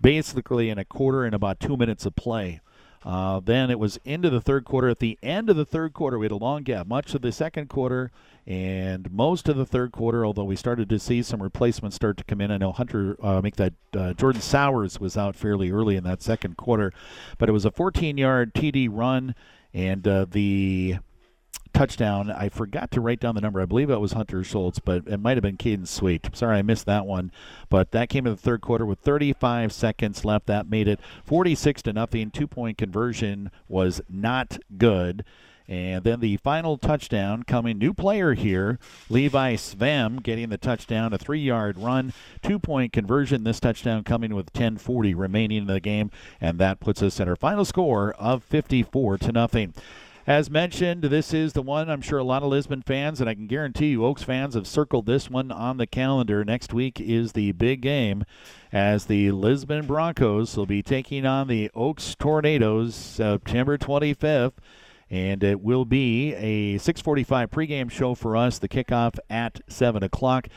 basically 0.00 0.70
in 0.70 0.78
a 0.78 0.84
quarter 0.84 1.24
and 1.24 1.34
about 1.34 1.58
two 1.58 1.76
minutes 1.76 2.06
of 2.06 2.14
play. 2.14 2.60
Uh, 3.04 3.40
then 3.40 3.68
it 3.68 3.80
was 3.80 3.98
into 4.04 4.30
the 4.30 4.40
third 4.40 4.64
quarter. 4.64 4.88
At 4.88 5.00
the 5.00 5.18
end 5.24 5.50
of 5.50 5.56
the 5.56 5.64
third 5.64 5.92
quarter, 5.92 6.20
we 6.20 6.26
had 6.26 6.30
a 6.30 6.36
long 6.36 6.62
gap, 6.62 6.86
much 6.86 7.16
of 7.16 7.22
the 7.22 7.32
second 7.32 7.68
quarter 7.68 8.12
and 8.46 9.10
most 9.10 9.48
of 9.48 9.56
the 9.56 9.66
third 9.66 9.90
quarter. 9.90 10.24
Although 10.24 10.44
we 10.44 10.54
started 10.54 10.88
to 10.90 11.00
see 11.00 11.24
some 11.24 11.42
replacements 11.42 11.96
start 11.96 12.16
to 12.18 12.24
come 12.24 12.40
in. 12.40 12.52
I 12.52 12.58
know 12.58 12.70
Hunter 12.70 13.16
uh, 13.20 13.40
make 13.42 13.56
that. 13.56 13.72
Uh, 13.92 14.12
Jordan 14.12 14.40
Sowers 14.40 15.00
was 15.00 15.16
out 15.16 15.34
fairly 15.34 15.72
early 15.72 15.96
in 15.96 16.04
that 16.04 16.22
second 16.22 16.56
quarter, 16.56 16.92
but 17.38 17.48
it 17.48 17.52
was 17.52 17.64
a 17.64 17.72
14-yard 17.72 18.54
TD 18.54 18.88
run, 18.88 19.34
and 19.74 20.06
uh, 20.06 20.26
the 20.30 20.98
touchdown. 21.76 22.30
I 22.30 22.48
forgot 22.48 22.90
to 22.92 23.00
write 23.00 23.20
down 23.20 23.34
the 23.34 23.40
number. 23.40 23.60
I 23.60 23.66
believe 23.66 23.90
it 23.90 24.00
was 24.00 24.12
Hunter 24.12 24.42
Schultz, 24.42 24.78
but 24.78 25.06
it 25.06 25.20
might 25.20 25.36
have 25.36 25.42
been 25.42 25.58
Caden 25.58 25.86
Sweet. 25.86 26.28
Sorry, 26.32 26.56
I 26.56 26.62
missed 26.62 26.86
that 26.86 27.06
one. 27.06 27.30
But 27.68 27.90
that 27.90 28.08
came 28.08 28.26
in 28.26 28.32
the 28.32 28.40
third 28.40 28.62
quarter 28.62 28.86
with 28.86 28.98
35 29.00 29.72
seconds 29.72 30.24
left. 30.24 30.46
That 30.46 30.70
made 30.70 30.88
it 30.88 31.00
46 31.24 31.82
to 31.82 31.92
nothing. 31.92 32.30
Two 32.30 32.46
point 32.46 32.78
conversion 32.78 33.50
was 33.68 34.00
not 34.08 34.58
good. 34.78 35.24
And 35.68 36.04
then 36.04 36.20
the 36.20 36.36
final 36.38 36.78
touchdown 36.78 37.42
coming, 37.42 37.78
new 37.78 37.92
player 37.92 38.34
here, 38.34 38.78
Levi 39.10 39.56
Svem 39.56 40.22
getting 40.22 40.48
the 40.48 40.58
touchdown, 40.58 41.12
a 41.12 41.18
three 41.18 41.40
yard 41.40 41.76
run, 41.76 42.12
two 42.40 42.58
point 42.58 42.92
conversion. 42.92 43.44
This 43.44 43.60
touchdown 43.60 44.04
coming 44.04 44.34
with 44.34 44.52
10:40 44.52 45.14
remaining 45.14 45.58
in 45.58 45.66
the 45.66 45.80
game, 45.80 46.10
and 46.40 46.58
that 46.58 46.80
puts 46.80 47.02
us 47.02 47.20
at 47.20 47.28
our 47.28 47.36
final 47.36 47.64
score 47.64 48.12
of 48.12 48.44
54 48.44 49.18
to 49.18 49.32
nothing. 49.32 49.74
As 50.26 50.50
mentioned, 50.50 51.04
this 51.04 51.32
is 51.32 51.52
the 51.52 51.62
one 51.62 51.88
I'm 51.88 52.00
sure 52.00 52.18
a 52.18 52.24
lot 52.24 52.42
of 52.42 52.48
Lisbon 52.48 52.82
fans, 52.82 53.20
and 53.20 53.30
I 53.30 53.34
can 53.34 53.46
guarantee 53.46 53.90
you 53.90 54.04
Oakes 54.04 54.24
fans 54.24 54.56
have 54.56 54.66
circled 54.66 55.06
this 55.06 55.30
one 55.30 55.52
on 55.52 55.76
the 55.76 55.86
calendar. 55.86 56.44
Next 56.44 56.74
week 56.74 57.00
is 57.00 57.30
the 57.30 57.52
big 57.52 57.80
game 57.80 58.24
as 58.72 59.06
the 59.06 59.30
Lisbon 59.30 59.86
Broncos 59.86 60.56
will 60.56 60.66
be 60.66 60.82
taking 60.82 61.24
on 61.24 61.46
the 61.46 61.70
Oakes 61.76 62.16
Tornadoes 62.16 62.96
September 62.96 63.78
25th. 63.78 64.54
And 65.08 65.44
it 65.44 65.60
will 65.60 65.84
be 65.84 66.34
a 66.34 66.78
645 66.78 67.48
pregame 67.48 67.88
show 67.88 68.16
for 68.16 68.36
us, 68.36 68.58
the 68.58 68.68
kickoff 68.68 69.20
at 69.30 69.60
7 69.68 70.02
o'clock. 70.02 70.48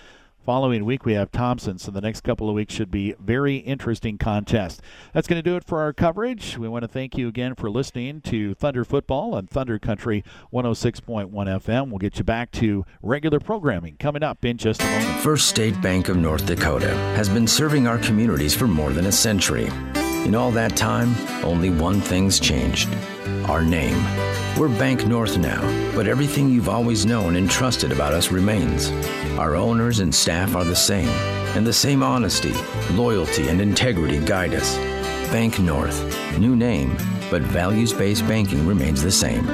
Following 0.49 0.83
week, 0.83 1.05
we 1.05 1.13
have 1.13 1.31
Thompson, 1.31 1.77
so 1.77 1.91
the 1.91 2.01
next 2.01 2.21
couple 2.21 2.49
of 2.49 2.55
weeks 2.55 2.73
should 2.73 2.89
be 2.89 3.13
very 3.19 3.57
interesting 3.57 4.17
contest. 4.17 4.81
That's 5.13 5.27
going 5.27 5.37
to 5.37 5.47
do 5.47 5.55
it 5.55 5.63
for 5.63 5.79
our 5.79 5.93
coverage. 5.93 6.57
We 6.57 6.67
want 6.67 6.81
to 6.81 6.87
thank 6.87 7.15
you 7.15 7.27
again 7.27 7.53
for 7.53 7.69
listening 7.69 8.21
to 8.21 8.55
Thunder 8.55 8.83
Football 8.83 9.35
on 9.35 9.45
Thunder 9.45 9.77
Country 9.77 10.23
106.1 10.51 11.29
FM. 11.29 11.89
We'll 11.89 11.99
get 11.99 12.17
you 12.17 12.23
back 12.23 12.49
to 12.53 12.83
regular 13.03 13.39
programming 13.39 13.97
coming 13.97 14.23
up 14.23 14.43
in 14.43 14.57
just 14.57 14.81
a 14.81 14.85
moment. 14.85 15.21
First 15.21 15.49
State 15.49 15.79
Bank 15.83 16.09
of 16.09 16.17
North 16.17 16.47
Dakota 16.47 16.95
has 17.15 17.29
been 17.29 17.45
serving 17.45 17.85
our 17.85 17.99
communities 17.99 18.55
for 18.55 18.65
more 18.65 18.89
than 18.89 19.05
a 19.05 19.11
century. 19.11 19.69
In 20.25 20.33
all 20.33 20.49
that 20.53 20.75
time, 20.75 21.13
only 21.45 21.69
one 21.69 22.01
thing's 22.01 22.39
changed 22.39 22.89
our 23.45 23.61
name. 23.61 24.03
We're 24.57 24.67
Bank 24.77 25.07
North 25.07 25.37
now, 25.37 25.61
but 25.95 26.07
everything 26.07 26.49
you've 26.49 26.67
always 26.67 27.05
known 27.05 27.37
and 27.37 27.49
trusted 27.49 27.91
about 27.91 28.13
us 28.13 28.29
remains. 28.29 28.89
Our 29.37 29.55
owners 29.55 29.99
and 29.99 30.13
staff 30.13 30.55
are 30.55 30.65
the 30.65 30.75
same, 30.75 31.07
and 31.55 31.65
the 31.65 31.71
same 31.71 32.03
honesty, 32.03 32.53
loyalty, 32.91 33.47
and 33.47 33.61
integrity 33.61 34.19
guide 34.19 34.53
us. 34.53 34.75
Bank 35.31 35.59
North, 35.59 36.03
new 36.37 36.55
name, 36.57 36.97
but 37.29 37.41
values 37.41 37.93
based 37.93 38.27
banking 38.27 38.67
remains 38.67 39.01
the 39.01 39.11
same. 39.11 39.45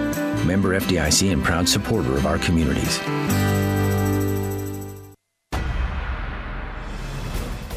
Member 0.47 0.79
FDIC 0.79 1.31
and 1.31 1.43
proud 1.43 1.69
supporter 1.69 2.13
of 2.13 2.25
our 2.25 2.39
communities. 2.39 2.99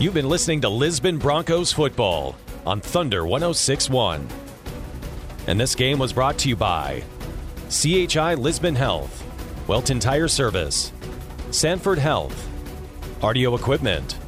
You've 0.00 0.14
been 0.14 0.28
listening 0.28 0.60
to 0.60 0.68
Lisbon 0.68 1.18
Broncos 1.18 1.72
football 1.72 2.36
on 2.64 2.80
Thunder 2.80 3.26
1061. 3.26 4.47
And 5.48 5.58
this 5.58 5.74
game 5.74 5.98
was 5.98 6.12
brought 6.12 6.36
to 6.40 6.48
you 6.50 6.56
by 6.56 7.02
CHI 7.70 8.34
Lisbon 8.34 8.74
Health, 8.74 9.24
Welton 9.66 9.98
Tire 9.98 10.28
Service, 10.28 10.92
Sanford 11.50 11.98
Health, 11.98 12.46
RDO 13.22 13.58
Equipment, 13.58 14.18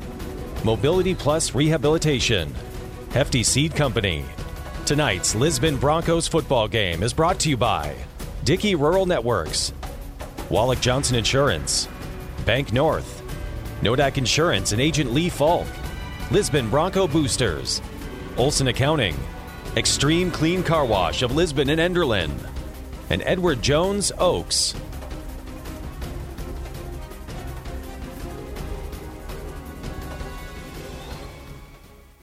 Mobility 0.64 1.14
Plus 1.14 1.55
Rehabilitation, 1.55 2.55
Hefty 3.10 3.42
Seed 3.42 3.76
Company. 3.76 4.24
Tonight's 4.86 5.34
Lisbon 5.34 5.76
Broncos 5.76 6.26
football 6.26 6.66
game 6.66 7.02
is 7.02 7.12
brought 7.12 7.38
to 7.40 7.51
you 7.51 7.56
by 7.59 7.94
Dickey 8.44 8.74
Rural 8.74 9.05
Networks, 9.05 9.74
Wallach 10.48 10.80
Johnson 10.80 11.16
Insurance, 11.16 11.86
Bank 12.47 12.72
North, 12.72 13.22
Nodak 13.82 14.16
Insurance 14.16 14.72
and 14.72 14.80
Agent 14.80 15.12
Lee 15.12 15.28
Falk, 15.28 15.68
Lisbon 16.30 16.70
Bronco 16.70 17.06
Boosters, 17.06 17.82
Olson 18.38 18.68
Accounting, 18.68 19.14
Extreme 19.76 20.32
Clean 20.32 20.64
Car 20.64 20.84
Wash 20.84 21.22
of 21.22 21.36
Lisbon 21.36 21.70
and 21.70 21.80
Enderlin, 21.80 22.32
and 23.09 23.22
Edward 23.24 23.62
Jones 23.62 24.10
Oakes. 24.18 24.74